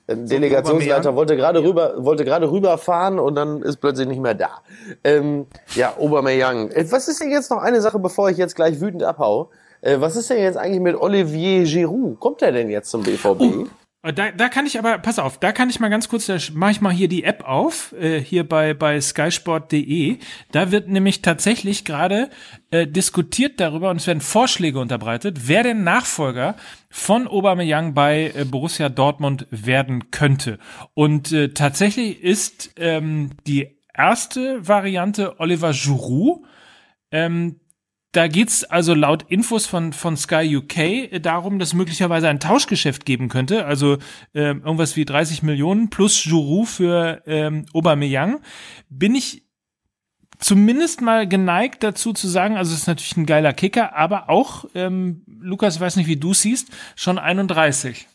Delegationsleiter 0.09 1.15
wollte 1.15 1.37
gerade 1.37 1.63
rüber, 1.63 1.95
wollte 1.99 2.25
gerade 2.25 2.51
rüberfahren 2.51 3.19
und 3.19 3.35
dann 3.35 3.63
ist 3.63 3.77
plötzlich 3.79 4.09
nicht 4.09 4.21
mehr 4.21 4.35
da. 4.35 4.63
Ähm, 5.05 5.47
ja, 5.75 5.95
Aubameyang. 5.99 6.71
Äh, 6.71 6.91
was 6.91 7.09
ist 7.09 7.21
denn 7.21 7.31
jetzt 7.31 7.51
noch 7.51 7.59
eine 7.59 7.81
Sache, 7.81 7.99
bevor 7.99 8.31
ich 8.31 8.37
jetzt 8.37 8.57
gleich 8.57 8.81
wütend 8.81 9.05
abhau? 9.05 9.51
Äh, 9.81 10.01
was 10.01 10.17
ist 10.17 10.31
denn 10.31 10.39
jetzt 10.39 10.57
eigentlich 10.57 10.81
mit 10.81 10.97
Olivier 10.97 11.65
Giroud? 11.65 12.19
Kommt 12.21 12.43
er 12.43 12.53
denn 12.53 12.69
jetzt 12.71 12.91
zum 12.91 13.03
BVB? 13.03 13.41
Oh. 13.41 13.67
Da, 14.03 14.33
da 14.33 14.49
kann 14.49 14.67
ich 14.67 14.81
aber, 14.81 14.99
pass 14.99 15.21
auf, 15.21 15.39
da 15.39 15.53
kann 15.53 15.71
ich 15.71 15.79
mal 15.79 15.89
ganz 15.89 16.09
kurz, 16.09 16.27
da 16.27 16.37
mache 16.55 16.73
ich 16.73 16.81
mal 16.81 16.93
hier 16.93 17.07
die 17.07 17.23
App 17.23 17.45
auf, 17.47 17.93
äh, 17.93 18.21
hier 18.21 18.43
bei, 18.49 18.75
bei 18.75 19.01
skysport.de. 19.01 20.19
Da 20.51 20.73
wird 20.73 20.89
nämlich 20.89 21.23
tatsächlich 21.23 21.85
gerade 21.85 22.29
äh, 22.73 22.89
diskutiert 22.89 23.61
darüber 23.61 23.91
und 23.91 23.99
es 23.99 24.09
werden 24.09 24.21
Vorschläge 24.21 24.81
unterbreitet, 24.81 25.47
wer 25.47 25.63
denn 25.63 25.85
Nachfolger 25.85 26.57
von 26.91 27.29
Aubameyang 27.29 27.95
bei 27.95 28.33
äh, 28.35 28.45
Borussia 28.45 28.89
Dortmund 28.89 29.47
werden 29.51 30.11
könnte. 30.11 30.59
Und 30.95 31.31
äh, 31.31 31.51
tatsächlich 31.51 32.25
ist 32.25 32.73
ähm, 32.79 33.31
die 33.47 33.79
erste 33.95 34.67
Variante 34.67 35.39
Oliver 35.39 35.71
Giroud. 35.71 36.41
Ähm, 37.13 37.61
da 38.13 38.29
geht's 38.29 38.63
also 38.65 38.93
laut 38.95 39.25
Infos 39.29 39.67
von, 39.67 39.95
von 39.95 40.19
Sky 40.19 40.57
UK 40.57 40.79
äh, 40.79 41.19
darum, 41.19 41.59
dass 41.59 41.73
möglicherweise 41.73 42.29
ein 42.29 42.41
Tauschgeschäft 42.41 43.07
geben 43.07 43.29
könnte. 43.29 43.65
Also 43.65 43.95
äh, 44.35 44.53
irgendwas 44.53 44.97
wie 44.97 45.07
30 45.07 45.43
Millionen 45.43 45.89
plus 45.89 46.25
Juru 46.25 46.65
für 46.67 47.23
ähm, 47.27 47.65
Aubameyang. 47.73 48.41
Bin 48.91 49.15
ich 49.15 49.45
zumindest 50.39 51.01
mal 51.01 51.27
geneigt 51.27 51.83
dazu 51.83 52.13
zu 52.13 52.29
sagen, 52.29 52.57
also 52.57 52.75
es 52.75 52.81
ist 52.81 52.87
natürlich 52.87 53.17
ein 53.17 53.27
geiler 53.27 53.55
Kicker, 53.55 53.97
aber 53.97 54.29
auch, 54.29 54.67
ähm, 54.75 55.23
Lukas, 55.41 55.77
ich 55.77 55.81
weiß 55.81 55.97
nicht, 55.97 56.07
wie 56.07 56.17
du 56.17 56.35
siehst, 56.35 56.69
schon 56.97 57.19
31. 57.19 58.09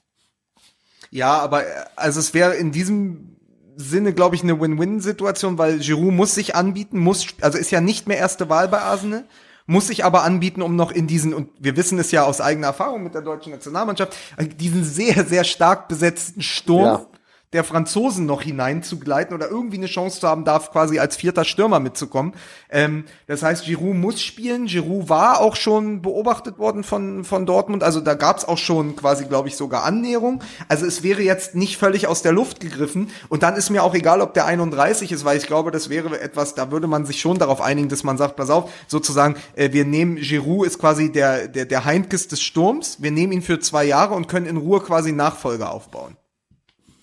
Ja, 1.10 1.40
aber 1.40 1.66
äh, 1.66 1.86
also 1.96 2.20
es 2.20 2.36
wäre 2.36 2.54
in 2.54 2.72
diesem 2.72 3.36
Sinne, 3.78 4.14
glaube 4.14 4.36
ich, 4.36 4.44
eine 4.44 4.60
Win-Win-Situation, 4.60 5.58
weil 5.58 5.80
Giroud 5.80 6.14
muss 6.14 6.36
sich 6.36 6.56
anbieten, 6.56 7.00
muss, 7.00 7.26
also 7.42 7.58
ist 7.58 7.72
ja 7.72 7.82
nicht 7.82 8.08
mehr 8.08 8.18
erste 8.18 8.50
Wahl 8.50 8.68
bei 8.68 8.80
Arsenal 8.80 9.26
muss 9.68 9.88
sich 9.88 10.04
aber 10.04 10.24
anbieten, 10.24 10.62
um 10.62 10.76
noch 10.76 10.92
in 10.92 11.06
diesen, 11.08 11.34
und 11.34 11.50
wir 11.60 11.76
wissen 11.78 12.00
es 12.00 12.12
ja 12.12 12.24
aus 12.24 12.42
eigener 12.42 12.68
Erfahrung 12.68 13.04
mit 13.04 13.14
der 13.14 13.22
deutschen 13.22 13.52
Nationalmannschaft, 13.52 14.16
diesen 14.60 14.84
sehr, 14.84 15.26
sehr 15.26 15.44
stark 15.44 15.88
besetzten 15.88 16.42
Sturm 16.42 16.86
ja 16.86 17.06
der 17.54 17.64
Franzosen 17.64 18.26
noch 18.26 18.42
hineinzugleiten 18.42 19.34
oder 19.34 19.50
irgendwie 19.50 19.78
eine 19.78 19.86
Chance 19.86 20.20
zu 20.20 20.28
haben 20.28 20.44
darf, 20.44 20.72
quasi 20.72 21.00
als 21.00 21.16
vierter 21.16 21.46
Stürmer 21.46 21.80
mitzukommen. 21.80 22.34
Ähm, 22.70 23.06
das 23.26 23.42
heißt, 23.42 23.64
Giroud 23.64 23.96
muss 23.96 24.22
spielen. 24.22 24.66
Giroud 24.66 25.08
war 25.08 25.40
auch 25.40 25.56
schon 25.56 26.02
beobachtet 26.02 26.60
worden 26.60 26.84
von, 26.84 27.24
von 27.24 27.46
Dortmund. 27.46 27.84
Also 27.84 28.02
da 28.02 28.16
gab 28.16 28.38
es 28.38 28.46
auch 28.46 28.58
schon 28.58 28.98
quasi, 28.98 29.26
glaube 29.26 29.48
ich, 29.48 29.56
sogar 29.56 29.86
Annäherung. 29.86 30.44
Also 30.68 30.86
es 30.86 31.04
wäre 31.04 31.22
jetzt 31.22 31.56
nicht 31.56 31.78
völlig 31.78 32.08
aus 32.08 32.22
der 32.22 32.34
Luft 32.34 32.60
gegriffen. 32.60 33.12
Und 33.30 33.44
dann 33.44 33.56
ist 33.56 33.70
mir 33.70 33.82
auch 33.82 33.96
egal, 33.96 34.20
ob 34.20 34.34
der 34.34 34.46
31 34.46 35.14
ist, 35.14 35.24
weil 35.24 35.38
ich 35.38 35.48
glaube, 35.48 35.72
das 35.72 35.90
wäre 35.90 36.20
etwas, 36.20 36.54
da 36.54 36.70
würde 36.70 36.88
man 36.88 37.06
sich 37.06 37.22
schon 37.22 37.40
darauf 37.40 37.62
einigen, 37.62 37.88
dass 37.88 38.04
man 38.04 38.18
sagt, 38.18 38.36
pass 38.36 38.50
auf, 38.50 38.70
sozusagen, 38.88 39.36
äh, 39.56 39.72
wir 39.72 39.86
nehmen, 39.86 40.18
Giroud 40.18 40.68
ist 40.68 40.80
quasi 40.80 41.14
der, 41.14 41.48
der, 41.48 41.66
der 41.66 41.86
Heinkes 41.86 42.28
des 42.28 42.42
Sturms. 42.42 43.02
Wir 43.02 43.12
nehmen 43.12 43.32
ihn 43.32 43.42
für 43.42 43.62
zwei 43.62 43.86
Jahre 43.86 44.16
und 44.16 44.28
können 44.28 44.48
in 44.48 44.58
Ruhe 44.58 44.82
quasi 44.82 45.14
Nachfolger 45.14 45.72
aufbauen. 45.72 46.18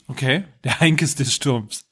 Okay, 0.08 0.44
der 0.64 0.80
Heinkes 0.80 1.14
des 1.14 1.32
Sturms. 1.32 1.84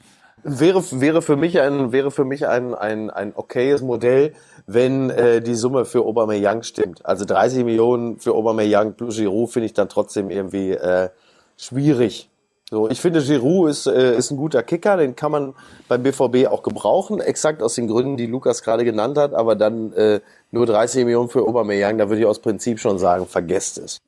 Wäre, 0.44 0.82
wäre 1.00 1.22
für 1.22 1.36
mich 1.36 1.60
ein, 1.60 1.92
wäre 1.92 2.10
für 2.10 2.24
mich 2.24 2.48
ein, 2.48 2.74
ein, 2.74 3.10
ein 3.10 3.32
okayes 3.34 3.80
Modell, 3.80 4.34
wenn 4.66 5.10
äh, 5.10 5.40
die 5.40 5.54
Summe 5.54 5.84
für 5.84 6.04
Aubameyang 6.04 6.64
stimmt. 6.64 7.06
Also 7.06 7.24
30 7.24 7.64
Millionen 7.64 8.18
für 8.18 8.34
Aubameyang 8.34 8.94
plus 8.94 9.16
Giroud 9.16 9.50
finde 9.50 9.66
ich 9.66 9.72
dann 9.72 9.88
trotzdem 9.88 10.30
irgendwie 10.30 10.72
äh, 10.72 11.10
schwierig. 11.56 12.28
So, 12.72 12.88
ich 12.88 13.00
finde, 13.00 13.22
Giroud 13.22 13.70
ist, 13.70 13.86
äh, 13.86 14.16
ist 14.16 14.30
ein 14.30 14.36
guter 14.36 14.62
Kicker, 14.62 14.96
den 14.96 15.14
kann 15.14 15.30
man 15.30 15.54
beim 15.88 16.02
BVB 16.02 16.46
auch 16.48 16.62
gebrauchen, 16.62 17.20
exakt 17.20 17.62
aus 17.62 17.74
den 17.74 17.86
Gründen, 17.86 18.16
die 18.16 18.26
Lukas 18.26 18.62
gerade 18.62 18.84
genannt 18.84 19.18
hat, 19.18 19.34
aber 19.34 19.54
dann 19.56 19.92
äh, 19.92 20.20
nur 20.50 20.66
30 20.66 21.04
Millionen 21.04 21.28
für 21.28 21.42
Aubameyang, 21.42 21.98
da 21.98 22.08
würde 22.08 22.22
ich 22.22 22.26
aus 22.26 22.40
Prinzip 22.40 22.80
schon 22.80 22.98
sagen, 22.98 23.26
vergesst 23.26 23.78
es. 23.78 24.00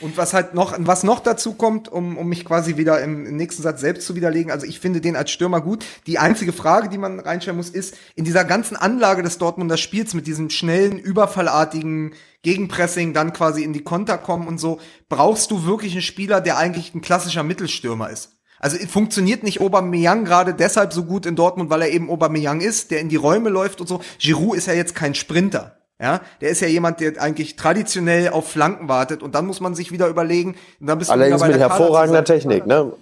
Und 0.00 0.16
was 0.16 0.34
halt 0.34 0.52
noch, 0.52 0.74
was 0.78 1.04
noch 1.04 1.20
dazu 1.20 1.54
kommt, 1.54 1.88
um, 1.88 2.18
um 2.18 2.28
mich 2.28 2.44
quasi 2.44 2.76
wieder 2.76 3.00
im 3.02 3.36
nächsten 3.36 3.62
Satz 3.62 3.80
selbst 3.80 4.06
zu 4.06 4.14
widerlegen, 4.14 4.50
also 4.50 4.66
ich 4.66 4.80
finde 4.80 5.00
den 5.00 5.16
als 5.16 5.30
Stürmer 5.30 5.60
gut. 5.60 5.84
Die 6.06 6.18
einzige 6.18 6.52
Frage, 6.52 6.88
die 6.88 6.98
man 6.98 7.20
reinstellen 7.20 7.56
muss, 7.56 7.70
ist, 7.70 7.96
in 8.14 8.24
dieser 8.24 8.44
ganzen 8.44 8.76
Anlage 8.76 9.22
des 9.22 9.38
Dortmunder 9.38 9.76
Spiels 9.76 10.12
mit 10.12 10.26
diesem 10.26 10.50
schnellen, 10.50 10.98
überfallartigen 10.98 12.14
Gegenpressing, 12.42 13.14
dann 13.14 13.32
quasi 13.32 13.62
in 13.62 13.72
die 13.72 13.84
Konter 13.84 14.18
kommen 14.18 14.48
und 14.48 14.58
so, 14.58 14.80
brauchst 15.08 15.50
du 15.50 15.64
wirklich 15.64 15.92
einen 15.92 16.02
Spieler, 16.02 16.40
der 16.40 16.58
eigentlich 16.58 16.94
ein 16.94 17.00
klassischer 17.00 17.42
Mittelstürmer 17.42 18.10
ist. 18.10 18.32
Also 18.58 18.78
funktioniert 18.86 19.42
nicht 19.42 19.60
Aubameyang 19.60 20.24
gerade 20.24 20.54
deshalb 20.54 20.92
so 20.92 21.04
gut 21.04 21.26
in 21.26 21.36
Dortmund, 21.36 21.70
weil 21.70 21.82
er 21.82 21.90
eben 21.90 22.10
Aubameyang 22.10 22.60
ist, 22.60 22.90
der 22.90 23.00
in 23.00 23.08
die 23.08 23.16
Räume 23.16 23.50
läuft 23.50 23.80
und 23.80 23.86
so. 23.86 24.00
Giroud 24.18 24.56
ist 24.56 24.66
ja 24.66 24.72
jetzt 24.72 24.94
kein 24.94 25.14
Sprinter. 25.14 25.75
Ja, 26.00 26.20
der 26.42 26.50
ist 26.50 26.60
ja 26.60 26.68
jemand, 26.68 27.00
der 27.00 27.20
eigentlich 27.22 27.56
traditionell 27.56 28.28
auf 28.28 28.50
Flanken 28.50 28.88
wartet 28.88 29.22
und 29.22 29.34
dann 29.34 29.46
muss 29.46 29.60
man 29.60 29.74
sich 29.74 29.92
wieder 29.92 30.08
überlegen, 30.08 30.54
und 30.78 30.88
dann 30.88 30.98
bist 30.98 31.08
du 31.08 31.14
Allerdings 31.14 31.42
mit 31.42 31.58
hervorragender 31.58 32.24
Technik, 32.24 32.66
ne? 32.66 32.92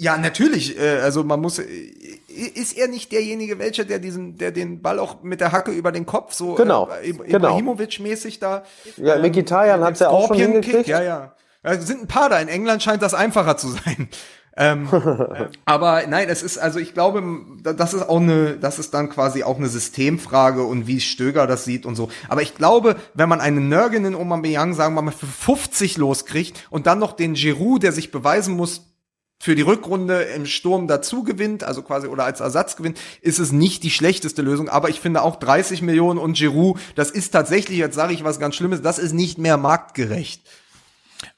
Ja, 0.00 0.16
natürlich. 0.16 0.80
Äh, 0.80 1.00
also 1.00 1.24
man 1.24 1.40
muss. 1.40 1.58
Äh, 1.58 1.66
ist 2.28 2.78
er 2.78 2.88
nicht 2.88 3.12
derjenige, 3.12 3.58
welcher, 3.58 3.84
der 3.84 3.98
diesen, 3.98 4.38
der 4.38 4.50
den 4.50 4.80
Ball 4.80 4.98
auch 4.98 5.22
mit 5.22 5.42
der 5.42 5.52
Hacke 5.52 5.72
über 5.72 5.92
den 5.92 6.06
Kopf 6.06 6.32
so 6.32 6.54
genau, 6.54 6.88
äh, 7.02 7.10
Ibrahimovic-mäßig 7.10 8.38
da. 8.38 8.62
Ja, 8.96 9.16
ähm, 9.16 9.22
Mikitarian 9.22 9.82
hat's 9.84 10.00
ja 10.00 10.08
auch 10.08 10.28
schon 10.28 10.38
hingekriegt. 10.38 10.86
Ja, 10.86 11.02
ja. 11.02 11.34
Es 11.62 11.86
sind 11.86 12.00
ein 12.00 12.06
paar 12.06 12.30
da. 12.30 12.38
In 12.38 12.48
England 12.48 12.82
scheint 12.82 13.02
das 13.02 13.12
einfacher 13.12 13.58
zu 13.58 13.68
sein. 13.68 14.08
Ähm, 14.56 14.88
aber 15.64 16.06
nein, 16.06 16.28
es 16.28 16.42
ist, 16.42 16.58
also 16.58 16.78
ich 16.78 16.92
glaube, 16.92 17.22
das 17.62 17.94
ist 17.94 18.08
auch 18.08 18.20
eine, 18.20 18.56
das 18.56 18.78
ist 18.78 18.92
dann 18.94 19.08
quasi 19.08 19.42
auch 19.42 19.56
eine 19.56 19.68
Systemfrage 19.68 20.64
und 20.64 20.86
wie 20.86 21.00
Stöger 21.00 21.46
das 21.46 21.64
sieht 21.64 21.86
und 21.86 21.94
so. 21.94 22.10
Aber 22.28 22.42
ich 22.42 22.54
glaube, 22.54 22.96
wenn 23.14 23.28
man 23.28 23.40
einen 23.40 23.68
Nörgen 23.68 24.04
in 24.04 24.14
Aubameyang, 24.14 24.74
sagen 24.74 24.94
wir 24.94 25.02
mal, 25.02 25.12
für 25.12 25.26
50 25.26 25.96
loskriegt 25.98 26.66
und 26.70 26.86
dann 26.86 26.98
noch 26.98 27.12
den 27.12 27.34
Giroud, 27.34 27.82
der 27.82 27.92
sich 27.92 28.10
beweisen 28.10 28.56
muss, 28.56 28.86
für 29.42 29.54
die 29.54 29.62
Rückrunde 29.62 30.20
im 30.20 30.44
Sturm 30.44 30.86
dazu 30.86 31.24
gewinnt, 31.24 31.64
also 31.64 31.82
quasi 31.82 32.06
oder 32.06 32.24
als 32.24 32.40
Ersatz 32.40 32.76
gewinnt, 32.76 33.00
ist 33.22 33.38
es 33.38 33.52
nicht 33.52 33.82
die 33.82 33.90
schlechteste 33.90 34.42
Lösung. 34.42 34.68
Aber 34.68 34.90
ich 34.90 35.00
finde 35.00 35.22
auch 35.22 35.36
30 35.36 35.80
Millionen 35.80 36.18
und 36.18 36.36
Giroud, 36.36 36.78
das 36.94 37.10
ist 37.10 37.30
tatsächlich, 37.30 37.78
jetzt 37.78 37.94
sage 37.94 38.12
ich 38.12 38.22
was 38.22 38.38
ganz 38.38 38.54
Schlimmes, 38.54 38.82
das 38.82 38.98
ist 38.98 39.14
nicht 39.14 39.38
mehr 39.38 39.56
marktgerecht. 39.56 40.42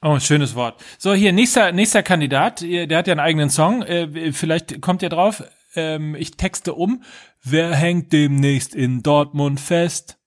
Oh, 0.01 0.19
schönes 0.19 0.55
Wort. 0.55 0.83
So, 0.97 1.13
hier, 1.13 1.33
nächster, 1.33 1.71
nächster 1.71 2.03
Kandidat, 2.03 2.61
der 2.61 2.97
hat 2.97 3.07
ja 3.07 3.13
einen 3.13 3.19
eigenen 3.19 3.49
Song, 3.49 3.83
äh, 3.83 4.31
vielleicht 4.31 4.81
kommt 4.81 5.01
ihr 5.01 5.09
drauf. 5.09 5.43
Ähm, 5.75 6.15
ich 6.15 6.31
texte 6.37 6.73
um. 6.73 7.03
Wer 7.43 7.75
hängt 7.75 8.13
demnächst 8.13 8.75
in 8.75 9.01
Dortmund 9.03 9.59
fest? 9.59 10.17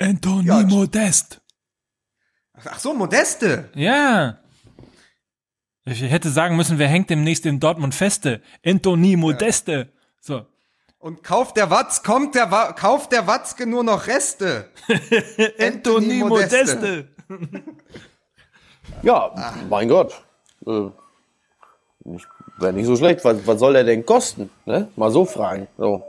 Anthony 0.00 0.48
ja, 0.48 0.62
Modest. 0.62 1.40
Ach 2.54 2.78
so, 2.78 2.94
Modeste. 2.94 3.70
Ja. 3.74 4.38
Ich 5.84 6.00
hätte 6.02 6.30
sagen 6.30 6.56
müssen, 6.56 6.78
wer 6.78 6.88
hängt 6.88 7.10
demnächst 7.10 7.46
in 7.46 7.60
Dortmund 7.60 7.94
feste? 7.94 8.42
Anthony 8.64 9.16
Modeste. 9.16 9.72
Ja. 9.72 9.86
So. 10.20 10.46
Und 11.02 11.24
kauft 11.24 11.56
der 11.56 11.68
Watz, 11.68 12.04
kommt 12.04 12.36
der 12.36 12.52
Wa 12.52 12.72
kauft 12.74 13.10
der 13.10 13.26
Watzke 13.26 13.66
nur 13.66 13.82
noch 13.82 14.06
Reste. 14.06 14.68
Anthony 15.58 16.22
Modeste. 16.22 17.08
ja, 19.02 19.32
ah. 19.34 19.54
mein 19.68 19.88
Gott. 19.88 20.22
Äh, 20.64 20.90
Wäre 22.58 22.72
nicht 22.72 22.86
so 22.86 22.94
schlecht. 22.94 23.24
Was, 23.24 23.44
was 23.44 23.58
soll 23.58 23.72
der 23.72 23.82
denn 23.82 24.06
kosten? 24.06 24.48
Ne? 24.64 24.92
Mal 24.94 25.10
so 25.10 25.24
fragen. 25.24 25.66
So. 25.76 26.04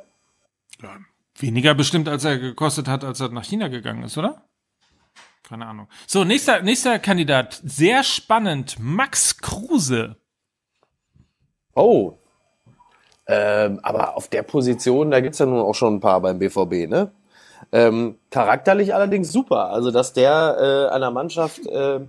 Ja, 0.79 0.95
weniger 1.39 1.73
bestimmt, 1.73 2.07
als 2.07 2.23
er 2.23 2.37
gekostet 2.37 2.87
hat, 2.87 3.03
als 3.03 3.19
er 3.19 3.29
nach 3.29 3.45
China 3.45 3.69
gegangen 3.69 4.03
ist, 4.03 4.15
oder? 4.19 4.43
Keine 5.41 5.65
Ahnung. 5.65 5.87
So, 6.05 6.23
nächster, 6.23 6.61
nächster 6.61 6.99
Kandidat. 6.99 7.59
Sehr 7.63 8.03
spannend. 8.03 8.75
Max 8.79 9.39
Kruse. 9.39 10.17
Oh, 11.73 12.19
ähm, 13.27 13.79
aber 13.83 14.17
auf 14.17 14.27
der 14.27 14.43
Position, 14.43 15.11
da 15.11 15.21
gibt's 15.21 15.39
ja 15.39 15.45
nun 15.45 15.61
auch 15.61 15.75
schon 15.75 15.95
ein 15.95 15.99
paar 15.99 16.21
beim 16.21 16.39
BVB, 16.39 16.89
ne? 16.89 17.11
Ähm, 17.71 18.17
charakterlich 18.29 18.93
allerdings 18.93 19.31
super. 19.31 19.69
Also, 19.69 19.89
dass 19.91 20.13
der 20.13 20.89
äh, 20.91 20.93
einer 20.93 21.11
Mannschaft 21.11 21.65
äh, 21.65 22.01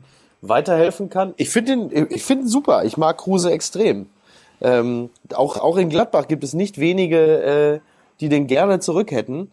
weiterhelfen 0.43 1.09
kann. 1.09 1.35
Ich 1.37 1.51
finde 1.51 1.73
ihn, 1.73 2.07
ich 2.11 2.25
finde 2.25 2.45
ihn 2.45 2.49
super. 2.49 2.85
Ich 2.85 2.97
mag 2.97 3.19
Kruse 3.19 3.51
extrem. 3.51 4.07
Ähm, 4.61 5.11
auch, 5.35 5.59
auch 5.59 5.77
in 5.77 5.89
Gladbach 5.89 6.29
gibt 6.29 6.45
es 6.45 6.55
nicht 6.55 6.79
wenige, 6.79 7.43
äh, 7.43 7.81
die 8.21 8.29
den 8.29 8.47
gerne 8.47 8.81
zurück 8.81 9.11
hätten. 9.11 9.51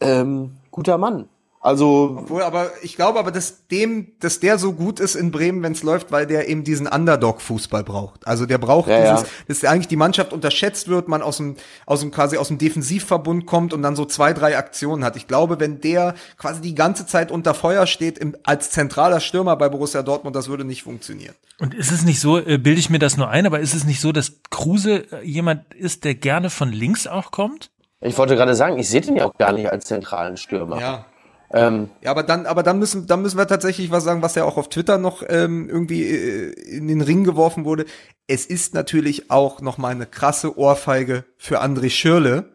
Ähm, 0.00 0.56
guter 0.70 0.98
Mann. 0.98 1.28
Also. 1.64 2.18
Obwohl, 2.20 2.42
aber 2.42 2.70
ich 2.82 2.94
glaube 2.94 3.18
aber, 3.18 3.30
dass 3.30 3.66
dem, 3.68 4.12
dass 4.20 4.38
der 4.38 4.58
so 4.58 4.74
gut 4.74 5.00
ist 5.00 5.14
in 5.14 5.30
Bremen, 5.30 5.62
wenn 5.62 5.72
es 5.72 5.82
läuft, 5.82 6.12
weil 6.12 6.26
der 6.26 6.46
eben 6.46 6.62
diesen 6.62 6.86
Underdog-Fußball 6.86 7.82
braucht. 7.82 8.26
Also 8.26 8.44
der 8.44 8.58
braucht 8.58 8.90
ja, 8.90 9.00
dieses, 9.00 9.22
ja. 9.22 9.34
dass 9.48 9.64
eigentlich 9.64 9.88
die 9.88 9.96
Mannschaft 9.96 10.34
unterschätzt 10.34 10.88
wird, 10.88 11.08
man 11.08 11.22
aus 11.22 11.38
dem, 11.38 11.56
aus 11.86 12.00
dem 12.00 12.10
quasi 12.10 12.36
aus 12.36 12.48
dem 12.48 12.58
Defensivverbund 12.58 13.46
kommt 13.46 13.72
und 13.72 13.80
dann 13.80 13.96
so 13.96 14.04
zwei, 14.04 14.34
drei 14.34 14.58
Aktionen 14.58 15.04
hat. 15.04 15.16
Ich 15.16 15.26
glaube, 15.26 15.58
wenn 15.58 15.80
der 15.80 16.14
quasi 16.36 16.60
die 16.60 16.74
ganze 16.74 17.06
Zeit 17.06 17.32
unter 17.32 17.54
Feuer 17.54 17.86
steht 17.86 18.18
im, 18.18 18.36
als 18.44 18.68
zentraler 18.68 19.20
Stürmer 19.20 19.56
bei 19.56 19.70
Borussia 19.70 20.02
Dortmund, 20.02 20.36
das 20.36 20.48
würde 20.48 20.66
nicht 20.66 20.82
funktionieren. 20.82 21.34
Und 21.58 21.72
ist 21.72 21.92
es 21.92 22.04
nicht 22.04 22.20
so, 22.20 22.36
äh, 22.36 22.58
bilde 22.58 22.78
ich 22.78 22.90
mir 22.90 22.98
das 22.98 23.16
nur 23.16 23.30
ein, 23.30 23.46
aber 23.46 23.60
ist 23.60 23.74
es 23.74 23.84
nicht 23.84 24.02
so, 24.02 24.12
dass 24.12 24.34
Kruse 24.50 25.10
äh, 25.10 25.24
jemand 25.24 25.72
ist, 25.72 26.04
der 26.04 26.14
gerne 26.14 26.50
von 26.50 26.70
links 26.70 27.06
auch 27.06 27.30
kommt? 27.30 27.70
Ich 28.02 28.18
wollte 28.18 28.36
gerade 28.36 28.54
sagen, 28.54 28.78
ich 28.78 28.90
sehe 28.90 29.00
den 29.00 29.16
ja 29.16 29.24
auch 29.24 29.38
gar 29.38 29.52
nicht 29.52 29.72
als 29.72 29.86
zentralen 29.86 30.36
Stürmer. 30.36 30.78
Ja. 30.78 31.06
Ähm, 31.54 31.90
ja, 32.02 32.10
aber 32.10 32.24
dann, 32.24 32.46
aber 32.46 32.64
dann 32.64 32.80
müssen, 32.80 33.06
dann 33.06 33.22
müssen 33.22 33.38
wir 33.38 33.46
tatsächlich 33.46 33.92
was 33.92 34.02
sagen, 34.02 34.22
was 34.22 34.34
ja 34.34 34.42
auch 34.42 34.56
auf 34.56 34.68
Twitter 34.68 34.98
noch 34.98 35.22
ähm, 35.28 35.68
irgendwie 35.68 36.02
äh, 36.02 36.50
in 36.50 36.88
den 36.88 37.00
Ring 37.00 37.22
geworfen 37.22 37.64
wurde. 37.64 37.86
Es 38.26 38.44
ist 38.44 38.74
natürlich 38.74 39.30
auch 39.30 39.60
noch 39.60 39.78
mal 39.78 39.92
eine 39.92 40.06
krasse 40.06 40.58
Ohrfeige 40.58 41.24
für 41.38 41.62
André 41.62 41.90
Schürle, 41.90 42.50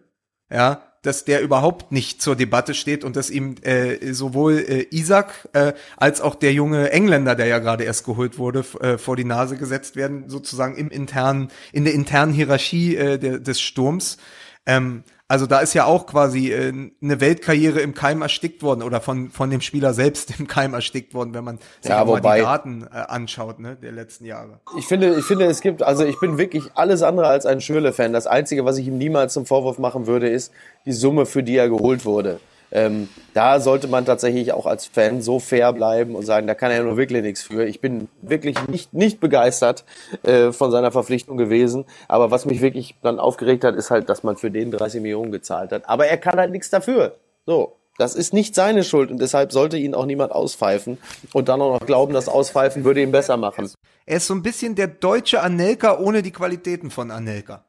ja, 0.51 0.83
dass 1.01 1.23
der 1.23 1.41
überhaupt 1.41 1.93
nicht 1.93 2.21
zur 2.21 2.35
Debatte 2.35 2.73
steht 2.73 3.05
und 3.05 3.15
dass 3.15 3.29
ihm 3.29 3.55
äh, 3.61 4.11
sowohl 4.11 4.57
äh, 4.57 4.87
Isaac 4.91 5.47
äh, 5.53 5.71
als 5.95 6.19
auch 6.19 6.35
der 6.35 6.51
junge 6.51 6.91
Engländer, 6.91 7.35
der 7.35 7.45
ja 7.45 7.59
gerade 7.59 7.85
erst 7.85 8.03
geholt 8.03 8.37
wurde, 8.37 8.65
äh, 8.81 8.97
vor 8.97 9.15
die 9.15 9.23
Nase 9.23 9.55
gesetzt 9.55 9.95
werden, 9.95 10.27
sozusagen 10.27 10.75
im 10.75 10.89
internen, 10.89 11.51
in 11.71 11.85
der 11.85 11.93
internen 11.93 12.33
Hierarchie 12.33 12.97
äh, 12.97 13.17
der, 13.17 13.39
des 13.39 13.61
Sturms. 13.61 14.17
Ähm, 14.65 15.03
also 15.29 15.45
da 15.45 15.59
ist 15.59 15.75
ja 15.75 15.85
auch 15.85 16.07
quasi 16.07 16.51
äh, 16.51 16.73
eine 17.01 17.21
Weltkarriere 17.21 17.81
im 17.81 17.93
Keim 17.93 18.23
erstickt 18.23 18.63
worden 18.63 18.81
oder 18.81 18.99
von, 18.99 19.29
von 19.29 19.51
dem 19.51 19.61
Spieler 19.61 19.93
selbst 19.93 20.33
im 20.39 20.47
Keim 20.47 20.73
erstickt 20.73 21.13
worden, 21.13 21.35
wenn 21.35 21.43
man 21.43 21.59
sich 21.81 21.91
ja, 21.91 22.03
mal 22.03 22.19
die 22.19 22.41
Daten 22.41 22.87
äh, 22.91 22.97
anschaut, 22.97 23.59
ne, 23.59 23.77
der 23.79 23.91
letzten 23.91 24.25
Jahre. 24.25 24.59
Ich 24.77 24.87
finde, 24.87 25.15
ich 25.19 25.25
finde, 25.25 25.45
es 25.45 25.61
gibt, 25.61 25.83
also 25.83 26.03
ich 26.03 26.19
bin 26.19 26.39
wirklich 26.39 26.71
alles 26.73 27.03
andere 27.03 27.27
als 27.27 27.45
ein 27.45 27.61
Schürle-Fan. 27.61 28.11
Das 28.11 28.25
Einzige, 28.25 28.65
was 28.65 28.79
ich 28.79 28.87
ihm 28.87 28.97
niemals 28.97 29.33
zum 29.33 29.45
Vorwurf 29.45 29.77
machen 29.77 30.07
würde, 30.07 30.27
ist 30.27 30.51
die 30.87 30.93
Summe, 30.93 31.27
für 31.27 31.43
die 31.43 31.55
er 31.55 31.69
geholt 31.69 32.05
wurde. 32.05 32.39
Ähm, 32.71 33.09
da 33.33 33.59
sollte 33.59 33.87
man 33.87 34.05
tatsächlich 34.05 34.53
auch 34.53 34.65
als 34.65 34.85
Fan 34.85 35.21
so 35.21 35.39
fair 35.39 35.73
bleiben 35.73 36.15
und 36.15 36.25
sagen, 36.25 36.47
da 36.47 36.55
kann 36.55 36.71
er 36.71 36.83
nur 36.83 36.97
wirklich 36.97 37.21
nichts 37.21 37.43
für. 37.43 37.65
Ich 37.65 37.81
bin 37.81 38.07
wirklich 38.21 38.55
nicht, 38.67 38.93
nicht 38.93 39.19
begeistert 39.19 39.85
äh, 40.23 40.51
von 40.51 40.71
seiner 40.71 40.91
Verpflichtung 40.91 41.37
gewesen. 41.37 41.85
Aber 42.07 42.31
was 42.31 42.45
mich 42.45 42.61
wirklich 42.61 42.95
dann 43.01 43.19
aufgeregt 43.19 43.63
hat, 43.63 43.75
ist 43.75 43.91
halt, 43.91 44.09
dass 44.09 44.23
man 44.23 44.37
für 44.37 44.51
den 44.51 44.71
30 44.71 45.01
Millionen 45.01 45.31
gezahlt 45.31 45.71
hat. 45.71 45.87
Aber 45.87 46.07
er 46.07 46.17
kann 46.17 46.37
halt 46.39 46.51
nichts 46.51 46.69
dafür. 46.69 47.15
So. 47.45 47.75
Das 47.97 48.15
ist 48.15 48.33
nicht 48.33 48.55
seine 48.55 48.85
Schuld 48.85 49.11
und 49.11 49.19
deshalb 49.19 49.51
sollte 49.51 49.75
ihn 49.75 49.93
auch 49.93 50.05
niemand 50.05 50.31
auspfeifen 50.31 50.97
und 51.33 51.49
dann 51.49 51.61
auch 51.61 51.81
noch 51.81 51.85
glauben, 51.85 52.13
das 52.13 52.29
Auspfeifen 52.29 52.85
würde 52.85 53.01
ihn 53.01 53.11
besser 53.11 53.35
machen. 53.35 53.69
Er 54.05 54.17
ist 54.17 54.27
so 54.27 54.33
ein 54.33 54.41
bisschen 54.41 54.75
der 54.75 54.87
deutsche 54.87 55.41
Anelka 55.41 55.99
ohne 55.99 56.21
die 56.23 56.31
Qualitäten 56.31 56.91
von 56.91 57.11
Anelka. 57.11 57.65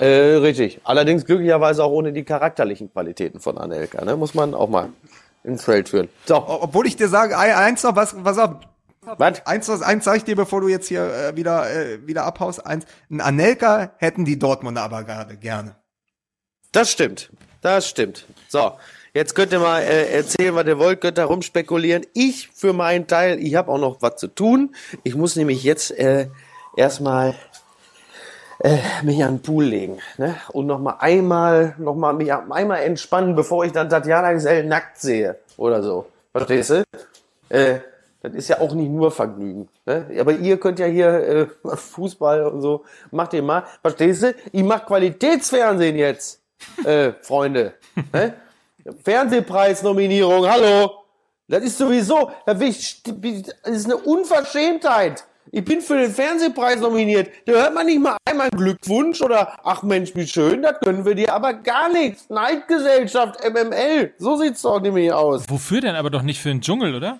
Äh, 0.00 0.36
richtig. 0.36 0.80
Allerdings 0.84 1.26
glücklicherweise 1.26 1.84
auch 1.84 1.90
ohne 1.90 2.12
die 2.12 2.24
charakterlichen 2.24 2.90
Qualitäten 2.90 3.38
von 3.38 3.58
Anelka, 3.58 4.04
ne? 4.04 4.16
Muss 4.16 4.34
man 4.34 4.54
auch 4.54 4.68
mal 4.68 4.88
ins 5.44 5.64
Feld 5.64 5.90
führen. 5.90 6.08
So. 6.26 6.36
Obwohl 6.36 6.86
ich 6.86 6.96
dir 6.96 7.08
sage, 7.08 7.36
eins 7.36 7.82
noch, 7.82 7.96
was, 7.96 8.14
was 8.16 8.38
auf, 8.38 8.56
was? 9.02 9.46
Eins, 9.46 9.70
eins 9.70 10.04
sag 10.04 10.16
ich 10.16 10.24
dir, 10.24 10.36
bevor 10.36 10.62
du 10.62 10.68
jetzt 10.68 10.88
hier 10.88 11.02
äh, 11.02 11.36
wieder, 11.36 11.70
äh, 11.70 12.06
wieder 12.06 12.24
abhaust. 12.24 12.66
Eins, 12.66 12.86
ein 13.10 13.20
Anelka 13.20 13.92
hätten 13.98 14.24
die 14.24 14.38
Dortmunder 14.38 14.82
aber 14.82 15.04
gerade 15.04 15.36
gerne. 15.36 15.76
Das 16.72 16.90
stimmt. 16.90 17.30
Das 17.60 17.86
stimmt. 17.86 18.26
So. 18.48 18.72
Jetzt 19.12 19.34
könnt 19.34 19.52
ihr 19.52 19.58
mal 19.58 19.82
äh, 19.82 20.12
erzählen, 20.12 20.54
was 20.54 20.66
ihr 20.66 20.78
wollt, 20.78 21.00
könnt 21.00 21.18
da 21.18 21.24
rumspekulieren. 21.24 22.06
Ich 22.14 22.48
für 22.54 22.72
meinen 22.72 23.06
Teil, 23.06 23.40
ich 23.40 23.56
habe 23.56 23.70
auch 23.70 23.78
noch 23.78 24.00
was 24.00 24.16
zu 24.16 24.28
tun. 24.28 24.74
Ich 25.02 25.16
muss 25.16 25.34
nämlich 25.34 25.64
jetzt 25.64 25.90
äh, 25.90 26.28
erstmal 26.76 27.34
äh, 28.60 28.78
mich 29.02 29.22
an 29.24 29.36
den 29.36 29.42
Pool 29.42 29.64
legen 29.64 29.98
ne? 30.18 30.36
und 30.52 30.66
noch 30.66 30.78
mal 30.78 30.96
einmal, 31.00 31.74
noch 31.78 31.94
mal 31.94 32.12
mich 32.12 32.32
einmal 32.32 32.82
entspannen, 32.82 33.34
bevor 33.34 33.64
ich 33.64 33.72
dann 33.72 33.88
Tatjana 33.88 34.32
Gesell 34.32 34.64
nackt 34.64 34.98
sehe 34.98 35.36
oder 35.56 35.82
so. 35.82 36.06
Verstehst 36.32 36.70
du? 36.70 36.84
Äh, 37.48 37.80
das 38.22 38.34
ist 38.34 38.48
ja 38.48 38.60
auch 38.60 38.74
nicht 38.74 38.90
nur 38.90 39.10
Vergnügen. 39.10 39.68
Ne? 39.86 40.06
Aber 40.20 40.32
ihr 40.32 40.60
könnt 40.60 40.78
ja 40.78 40.86
hier 40.86 41.08
äh, 41.08 41.46
Fußball 41.76 42.46
und 42.46 42.60
so, 42.60 42.84
macht 43.10 43.32
ihr 43.32 43.42
mal. 43.42 43.64
Verstehst 43.80 44.22
du? 44.22 44.34
Ich 44.52 44.62
mach 44.62 44.84
Qualitätsfernsehen 44.84 45.96
jetzt, 45.96 46.40
äh, 46.84 47.12
Freunde. 47.22 47.74
Ne? 48.12 48.34
Fernsehpreisnominierung, 49.02 50.48
hallo. 50.48 50.90
Das 51.48 51.64
ist 51.64 51.78
sowieso, 51.78 52.30
das 52.46 52.60
ist 52.60 53.86
eine 53.86 53.96
Unverschämtheit. 53.96 55.24
Ich 55.52 55.64
bin 55.64 55.80
für 55.80 55.98
den 55.98 56.12
Fernsehpreis 56.12 56.78
nominiert. 56.78 57.28
Da 57.44 57.52
hört 57.52 57.74
man 57.74 57.86
nicht 57.86 58.00
mal 58.00 58.16
einmal 58.24 58.50
Glückwunsch 58.50 59.20
oder 59.20 59.58
ach 59.64 59.82
Mensch, 59.82 60.14
wie 60.14 60.26
schön, 60.26 60.62
das 60.62 60.78
können 60.78 61.04
wir 61.04 61.16
dir 61.16 61.34
aber 61.34 61.54
gar 61.54 61.88
nichts. 61.88 62.30
Neidgesellschaft, 62.30 63.40
MML. 63.44 64.14
So 64.18 64.36
sieht's 64.36 64.62
doch 64.62 64.80
nämlich 64.80 65.12
aus. 65.12 65.44
Wofür 65.48 65.80
denn 65.80 65.96
aber 65.96 66.10
doch 66.10 66.22
nicht 66.22 66.40
für 66.40 66.50
den 66.50 66.60
Dschungel, 66.60 66.94
oder? 66.94 67.18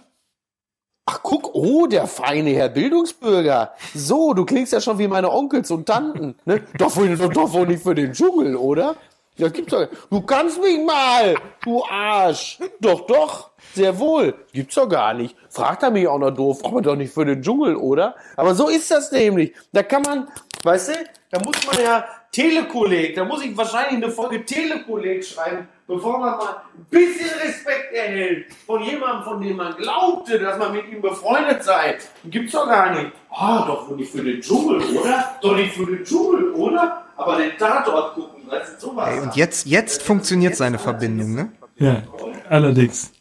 Ach, 1.06 1.20
guck, 1.24 1.56
oh, 1.56 1.88
der 1.88 2.06
feine 2.06 2.50
Herr 2.50 2.68
Bildungsbürger. 2.68 3.74
So, 3.94 4.32
du 4.32 4.44
klingst 4.44 4.72
ja 4.72 4.80
schon 4.80 5.00
wie 5.00 5.08
meine 5.08 5.32
Onkels 5.32 5.70
und 5.72 5.86
Tanten. 5.86 6.36
Ne? 6.44 6.62
Doch, 6.78 6.94
doch, 6.94 7.32
doch 7.32 7.52
wohl 7.52 7.66
nicht 7.66 7.82
für 7.82 7.96
den 7.96 8.12
Dschungel, 8.12 8.54
oder? 8.54 8.94
Ja, 9.36 9.48
gibt's 9.48 9.72
doch. 9.72 9.88
Du 10.10 10.20
kannst 10.20 10.60
mich 10.60 10.78
mal, 10.84 11.34
du 11.64 11.82
Arsch. 11.84 12.58
Doch, 12.78 13.06
doch, 13.06 13.49
sehr 13.74 13.98
wohl. 13.98 14.34
Gibt's 14.52 14.74
doch 14.74 14.88
gar 14.88 15.14
nicht. 15.14 15.36
Fragt 15.48 15.82
er 15.82 15.90
mich 15.90 16.06
auch 16.08 16.18
noch 16.18 16.30
doof, 16.30 16.64
aber 16.64 16.82
doch 16.82 16.96
nicht 16.96 17.12
für 17.12 17.24
den 17.24 17.42
Dschungel, 17.42 17.76
oder? 17.76 18.14
Aber 18.36 18.54
so 18.54 18.68
ist 18.68 18.90
das 18.90 19.12
nämlich. 19.12 19.52
Da 19.72 19.82
kann 19.82 20.02
man, 20.02 20.28
weißt 20.62 20.88
du, 20.88 20.92
da 21.30 21.38
muss 21.40 21.66
man 21.66 21.82
ja 21.82 22.04
Telekolleg, 22.32 23.16
da 23.16 23.24
muss 23.24 23.44
ich 23.44 23.56
wahrscheinlich 23.56 24.02
eine 24.04 24.10
Folge 24.10 24.44
Telekolleg 24.44 25.24
schreiben, 25.24 25.66
bevor 25.86 26.18
man 26.18 26.38
mal 26.38 26.62
ein 26.76 26.84
bisschen 26.88 27.28
Respekt 27.40 27.92
erhält 27.92 28.46
von 28.66 28.82
jemandem, 28.82 29.24
von 29.24 29.40
dem 29.40 29.56
man 29.56 29.76
glaubte, 29.76 30.38
dass 30.38 30.56
man 30.56 30.72
mit 30.72 30.88
ihm 30.92 31.02
befreundet 31.02 31.64
sei. 31.64 31.98
Gibt's 32.24 32.52
doch 32.52 32.66
gar 32.66 32.94
nicht. 32.94 33.10
Ah, 33.30 33.64
doch 33.66 33.88
wohl 33.88 33.96
nicht 33.96 34.12
für 34.12 34.22
den 34.22 34.40
Dschungel, 34.40 34.80
oder? 34.96 35.36
Doch 35.40 35.56
nicht 35.56 35.74
für 35.74 35.86
den 35.86 36.04
Dschungel, 36.04 36.52
oder? 36.52 37.04
Aber 37.16 37.36
den 37.36 37.56
Tatort 37.58 38.14
gucken, 38.14 38.48
weißt 38.48 38.74
du, 38.76 38.86
sowas. 38.86 39.08
Ey, 39.12 39.20
und 39.20 39.34
jetzt, 39.34 39.66
jetzt 39.66 40.02
funktioniert 40.02 40.54
seine 40.54 40.78
Verbindung, 40.78 41.34
ne? 41.34 41.52
Ja, 41.76 42.02
allerdings. 42.48 43.12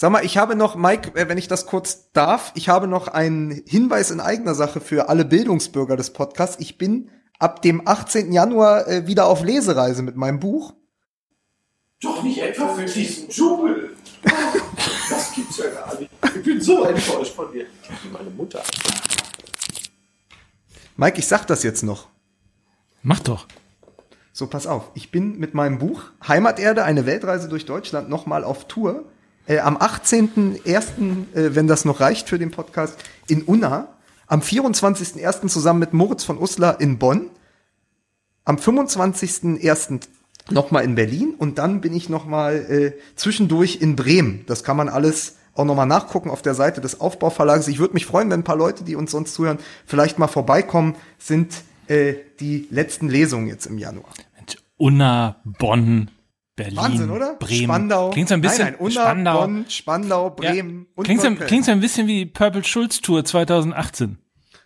Sag 0.00 0.12
mal, 0.12 0.24
ich 0.24 0.38
habe 0.38 0.54
noch, 0.54 0.76
Mike, 0.76 1.18
äh, 1.18 1.28
wenn 1.28 1.38
ich 1.38 1.48
das 1.48 1.66
kurz 1.66 2.12
darf, 2.12 2.52
ich 2.54 2.68
habe 2.68 2.86
noch 2.86 3.08
einen 3.08 3.64
Hinweis 3.66 4.12
in 4.12 4.20
eigener 4.20 4.54
Sache 4.54 4.80
für 4.80 5.08
alle 5.08 5.24
Bildungsbürger 5.24 5.96
des 5.96 6.12
Podcasts. 6.12 6.56
Ich 6.60 6.78
bin 6.78 7.10
ab 7.40 7.62
dem 7.62 7.82
18. 7.84 8.30
Januar 8.30 8.86
äh, 8.86 9.08
wieder 9.08 9.26
auf 9.26 9.42
Lesereise 9.42 10.04
mit 10.04 10.14
meinem 10.14 10.38
Buch. 10.38 10.72
Doch 12.00 12.22
nicht 12.22 12.40
etwa 12.40 12.68
für 12.74 12.84
diesen 12.84 13.28
Dschungel. 13.28 13.96
Das 15.10 15.32
gibt's 15.34 15.56
ja 15.56 15.68
gar 15.70 15.98
nicht. 15.98 16.10
Ich 16.36 16.42
bin 16.44 16.60
so 16.60 16.84
enttäuscht 16.84 17.34
von 17.34 17.50
dir. 17.50 17.66
Meine 18.12 18.30
Mutter. 18.30 18.62
Mike, 20.96 21.18
ich 21.18 21.26
sag 21.26 21.46
das 21.46 21.64
jetzt 21.64 21.82
noch. 21.82 22.06
Mach 23.02 23.18
doch. 23.18 23.48
So, 24.32 24.46
pass 24.46 24.68
auf. 24.68 24.92
Ich 24.94 25.10
bin 25.10 25.38
mit 25.38 25.54
meinem 25.54 25.78
Buch 25.78 26.04
Heimaterde, 26.26 26.84
eine 26.84 27.04
Weltreise 27.04 27.48
durch 27.48 27.66
Deutschland 27.66 28.08
nochmal 28.08 28.44
auf 28.44 28.68
Tour. 28.68 29.04
Äh, 29.48 29.60
am 29.60 29.78
18.01., 29.78 31.34
äh, 31.34 31.54
wenn 31.54 31.66
das 31.66 31.84
noch 31.84 32.00
reicht 32.00 32.28
für 32.28 32.38
den 32.38 32.50
Podcast, 32.50 33.02
in 33.26 33.42
Unna. 33.42 33.88
Am 34.26 34.40
24.01. 34.40 35.48
zusammen 35.48 35.80
mit 35.80 35.94
Moritz 35.94 36.22
von 36.22 36.38
Uslar 36.38 36.80
in 36.80 36.98
Bonn. 36.98 37.30
Am 38.44 38.56
25.01. 38.56 40.00
nochmal 40.50 40.84
in 40.84 40.94
Berlin. 40.94 41.34
Und 41.36 41.56
dann 41.56 41.80
bin 41.80 41.94
ich 41.94 42.10
nochmal 42.10 42.56
äh, 42.56 42.92
zwischendurch 43.16 43.78
in 43.80 43.96
Bremen. 43.96 44.44
Das 44.46 44.64
kann 44.64 44.76
man 44.76 44.90
alles 44.90 45.36
auch 45.54 45.64
nochmal 45.64 45.86
nachgucken 45.86 46.30
auf 46.30 46.42
der 46.42 46.54
Seite 46.54 46.82
des 46.82 47.00
Aufbauverlages. 47.00 47.68
Ich 47.68 47.78
würde 47.78 47.94
mich 47.94 48.04
freuen, 48.04 48.30
wenn 48.30 48.40
ein 48.40 48.44
paar 48.44 48.56
Leute, 48.56 48.84
die 48.84 48.96
uns 48.96 49.10
sonst 49.12 49.32
zuhören, 49.32 49.58
vielleicht 49.86 50.18
mal 50.18 50.28
vorbeikommen. 50.28 50.94
Sind 51.18 51.54
äh, 51.86 52.14
die 52.38 52.68
letzten 52.70 53.08
Lesungen 53.08 53.48
jetzt 53.48 53.64
im 53.64 53.78
Januar. 53.78 54.10
Unna, 54.76 55.36
Bonn, 55.44 56.10
Berlin, 56.58 56.76
Wahnsinn, 56.76 57.10
oder? 57.10 57.34
Bremen. 57.34 57.64
Spandau. 57.64 58.10
Klingt 58.10 58.28
so 58.28 58.34
ein 58.34 58.40
bisschen 58.40 58.64
Nein, 58.64 58.72
nein, 58.72 58.80
Unna, 58.80 59.00
Spandau. 59.00 59.40
Bonn, 59.40 59.64
Spandau, 59.68 60.30
Bremen 60.30 60.78
ja. 60.80 60.86
und 60.96 61.04
klingt, 61.04 61.22
so, 61.22 61.34
klingt 61.34 61.64
so 61.64 61.70
ein 61.70 61.80
bisschen 61.80 62.06
wie 62.08 62.26
Purple 62.26 62.64
Schulz 62.64 63.00
Tour 63.00 63.24
2018. 63.24 64.18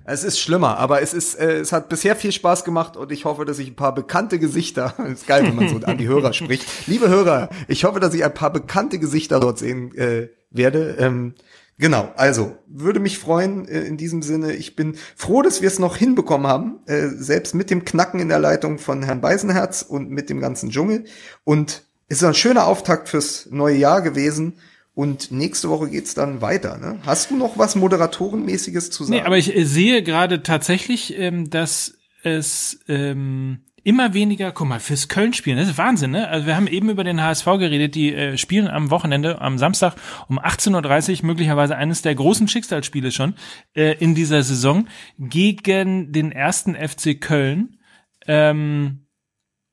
Es 0.05 0.25
ist 0.25 0.41
schlimmer, 0.41 0.79
aber 0.79 1.01
es 1.01 1.15
ist, 1.15 1.35
äh, 1.37 1.59
es 1.59 1.71
hat 1.71 1.89
bisher 1.89 2.17
viel 2.17 2.33
Spaß 2.33 2.65
gemacht 2.65 2.97
und 2.97 3.13
ich 3.13 3.25
hoffe, 3.25 3.45
dass 3.45 3.59
ich 3.59 3.69
ein 3.69 3.77
paar 3.77 3.95
bekannte 3.95 4.39
Gesichter, 4.39 4.95
ist 5.13 5.27
geil, 5.27 5.45
wenn 5.45 5.55
man 5.55 5.69
so 5.69 5.77
an 5.87 5.99
die 5.99 6.09
Hörer 6.09 6.33
spricht. 6.33 6.67
Liebe 6.89 7.09
Hörer, 7.09 7.51
ich 7.69 7.85
hoffe, 7.85 8.01
dass 8.01 8.15
ich 8.15 8.25
ein 8.25 8.35
paar 8.35 8.53
bekannte 8.53 8.99
Gesichter 8.99 9.39
dort 9.39 9.59
sehen 9.59 9.95
äh, 9.97 10.29
werde. 10.51 10.97
Ähm, 10.99 11.35
genau, 11.79 12.13
also 12.17 12.57
würde 12.67 13.01
mich 13.01 13.19
freuen 13.19 13.67
äh, 13.69 13.81
in 13.83 13.97
diesem 13.97 14.23
Sinne. 14.23 14.55
Ich 14.55 14.77
bin 14.77 14.97
froh, 15.17 15.43
dass 15.43 15.61
wir 15.61 15.69
es 15.69 15.79
noch 15.79 15.97
hinbekommen 15.97 16.47
haben, 16.47 16.81
äh, 16.87 17.09
selbst 17.09 17.55
mit 17.55 17.71
dem 17.71 17.85
Knacken 17.85 18.21
in 18.21 18.29
der 18.29 18.39
Leitung 18.39 18.79
von 18.79 19.03
Herrn 19.03 19.21
Beisenherz 19.21 19.83
und 19.83 20.11
mit 20.11 20.31
dem 20.31 20.41
ganzen 20.41 20.71
Dschungel. 20.71 21.05
Und 21.45 21.83
es 22.09 22.19
ist 22.19 22.25
ein 22.25 22.35
schöner 22.35 22.67
Auftakt 22.67 23.09
fürs 23.09 23.49
neue 23.51 23.77
Jahr 23.77 24.03
gewesen. 24.03 24.55
Und 24.95 25.33
nächste 25.33 25.71
Woche 25.71 25.89
geht's 25.89 26.13
dann 26.13 26.43
weiter. 26.43 26.77
Ne? 26.77 26.99
Hast 27.07 27.31
du 27.31 27.37
noch 27.37 27.57
was 27.57 27.77
Moderatorenmäßiges 27.77 28.91
zu 28.91 29.05
sagen? 29.05 29.17
Nee, 29.17 29.23
aber 29.23 29.39
ich 29.39 29.57
äh, 29.57 29.65
sehe 29.65 30.03
gerade 30.03 30.43
tatsächlich, 30.43 31.19
ähm, 31.19 31.49
dass 31.49 31.95
es 32.23 32.81
ähm, 32.89 33.61
immer 33.85 34.15
weniger, 34.15 34.53
guck 34.53 34.69
mal, 34.69 34.81
fürs 34.81 35.09
Köln-Spielen, 35.09 35.59
das 35.59 35.69
ist 35.69 35.79
Wahnsinn, 35.79 36.13
ne? 36.13 36.29
Also 36.29 36.47
wir 36.47 36.57
haben 36.57 36.67
eben 36.67 36.89
über 36.89 37.05
den 37.05 37.23
HSV 37.23 37.45
geredet, 37.45 37.95
die 37.95 38.15
äh, 38.15 38.39
spielen 38.39 38.69
am 38.69 38.91
Wochenende, 38.91 39.41
am 39.41 39.59
Samstag 39.59 39.95
um 40.29 40.39
18.30 40.39 41.21
Uhr, 41.21 41.27
möglicherweise 41.27 41.77
eines 41.77 42.03
der 42.03 42.15
großen 42.15 42.49
Schicksalsspiele 42.49 43.11
schon 43.11 43.35
äh, 43.75 43.97
in 43.99 44.15
dieser 44.15 44.43
Saison, 44.43 44.89
gegen 45.19 46.13
den 46.13 46.33
ersten 46.33 46.75
FC 46.75 47.21
Köln. 47.21 47.79
Ähm, 48.27 49.07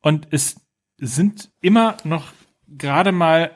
und 0.01 0.27
es 0.31 0.59
sind 0.97 1.51
immer 1.61 1.97
noch 2.03 2.33
gerade 2.67 3.11
mal 3.11 3.51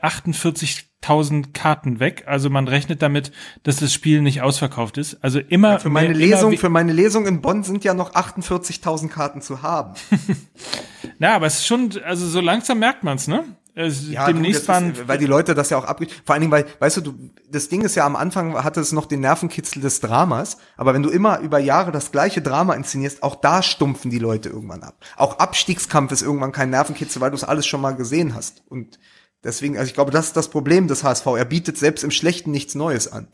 48.000 1.04 1.54
Karten 1.54 2.00
weg. 2.00 2.24
Also 2.28 2.50
man 2.50 2.68
rechnet 2.68 3.02
damit, 3.02 3.32
dass 3.64 3.78
das 3.78 3.94
Spiel 3.94 4.22
nicht 4.22 4.42
ausverkauft 4.42 4.98
ist. 4.98 5.18
Also 5.22 5.40
immer 5.40 5.80
Für 5.80 5.90
meine 5.90 6.10
mehr- 6.10 6.18
Lesung, 6.18 6.58
für 6.58 6.70
meine 6.70 6.94
Lesung 6.94 7.26
in 7.28 7.42
Bonn 7.42 7.64
sind 7.64 7.84
ja 7.84 7.94
noch 7.94 8.14
48.000 8.14 9.10
Karten 9.10 9.42
zu 9.42 9.62
haben. 9.62 9.94
Na, 11.20 11.36
aber 11.36 11.48
es 11.48 11.56
ist 11.56 11.68
schon, 11.68 11.92
also 12.06 12.28
so 12.28 12.40
langsam 12.42 12.80
merkt 12.80 13.04
man's, 13.04 13.28
ne? 13.28 13.44
Es, 13.76 14.08
Ja, 14.08 14.28
demnächst 14.28 14.68
waren, 14.68 14.92
ist, 14.92 15.08
weil 15.08 15.18
die 15.18 15.26
Leute 15.26 15.56
das 15.56 15.72
ja 15.72 15.78
auch 15.80 15.86
ab, 15.86 16.00
vor 16.26 16.34
allen 16.34 16.42
Dingen, 16.42 16.52
weil, 16.52 16.66
weißt 16.80 16.98
du, 16.98 17.02
du, 17.02 17.14
das 17.50 17.70
Ding 17.70 17.82
ist 17.82 17.96
ja 17.96 18.06
am 18.06 18.16
Anfang 18.16 18.54
hatte 18.64 18.80
es 18.80 18.92
noch 18.92 19.08
den 19.08 19.22
Nervenkitzel 19.22 19.82
des 19.82 20.00
Dramas, 20.00 20.58
aber 20.78 20.94
wenn 20.94 21.02
du 21.02 21.10
immer 21.10 21.40
über 21.40 21.58
Jahre 21.58 21.92
das 21.92 22.12
gleiche 22.12 22.44
Drama 22.44 22.76
inszenierst, 22.76 23.24
auch 23.24 23.36
da 23.36 23.64
stumpfen 23.64 24.12
die 24.12 24.20
Leute 24.20 24.50
irgendwann 24.50 24.84
ab. 24.84 24.98
Auch 25.18 25.40
Abstiegskampf 25.40 26.12
ist 26.12 26.22
irgendwann 26.22 26.52
kein 26.52 26.70
Nervenkitzel, 26.70 27.20
weil 27.20 27.32
du 27.32 27.36
es 27.36 27.44
alles 27.44 27.66
schon 27.66 27.82
mal 27.82 27.96
gesehen 27.96 28.36
hast. 28.36 28.62
Und 28.70 29.00
deswegen, 29.44 29.78
also 29.78 29.88
ich 29.88 29.94
glaube, 29.94 30.12
das 30.12 30.28
ist 30.28 30.38
das 30.38 30.50
Problem 30.50 30.88
des 30.88 31.04
HSV. 31.04 31.26
Er 31.26 31.46
bietet 31.46 31.78
selbst 31.78 32.04
im 32.04 32.12
Schlechten 32.12 32.52
nichts 32.52 32.76
Neues 32.76 33.12
an. 33.12 33.28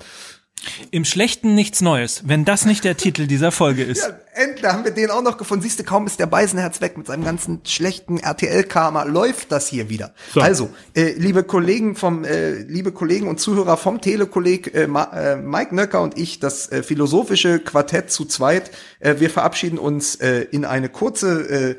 im 0.92 1.06
Schlechten 1.06 1.56
nichts 1.56 1.82
Neues, 1.82 2.24
wenn 2.26 2.44
das 2.46 2.66
nicht 2.66 2.84
der 2.84 2.98
Titel 2.98 3.28
dieser 3.28 3.52
Folge 3.52 3.84
ist. 3.84 4.04
Ja, 4.10 4.44
endlich 4.44 4.72
haben 4.72 4.84
wir 4.86 4.92
den 4.92 5.10
auch 5.12 5.22
noch 5.22 5.38
gefunden. 5.38 5.64
Siehst 5.64 5.80
du, 5.80 5.84
kaum 5.84 6.06
ist 6.08 6.20
der 6.20 6.26
Beisenherz 6.26 6.80
weg 6.80 6.98
mit 6.98 7.08
seinem 7.08 7.24
ganzen 7.26 7.62
schlechten 7.66 8.18
RTL-Karma, 8.18 9.04
läuft 9.04 9.52
das 9.52 9.68
hier 9.68 9.90
wieder. 9.90 10.14
So. 10.34 10.40
Also, 10.42 10.70
äh, 10.96 11.14
liebe 11.18 11.44
Kollegen 11.44 11.96
vom, 11.96 12.24
äh, 12.24 12.54
liebe 12.60 12.92
Kollegen 12.92 13.28
und 13.28 13.40
Zuhörer 13.40 13.76
vom 13.78 14.00
Telekolleg, 14.02 14.74
äh, 14.74 14.88
Ma 14.88 15.04
äh, 15.14 15.36
Mike 15.36 15.76
Nöcker 15.76 16.02
und 16.02 16.18
ich, 16.18 16.40
das 16.40 16.72
äh, 16.72 16.84
philosophische 16.84 17.60
Quartett 17.60 18.12
zu 18.12 18.26
zweit, 18.26 18.72
äh, 19.00 19.16
wir 19.20 19.30
verabschieden 19.30 19.78
uns 19.78 20.16
äh, 20.16 20.46
in 20.52 20.64
eine 20.64 20.90
kurze 20.90 21.50
äh, 21.50 21.76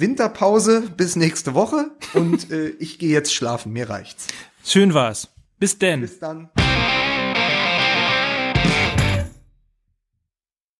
Winterpause 0.00 0.82
bis 0.96 1.16
nächste 1.16 1.54
Woche 1.54 1.90
und 2.14 2.50
äh, 2.50 2.68
ich 2.78 2.98
gehe 2.98 3.10
jetzt 3.10 3.34
schlafen. 3.34 3.72
Mir 3.72 3.90
reicht's. 3.90 4.28
Schön 4.64 4.94
war's. 4.94 5.28
Bis 5.58 5.78
denn. 5.78 6.02
Bis 6.02 6.18
dann. 6.18 6.50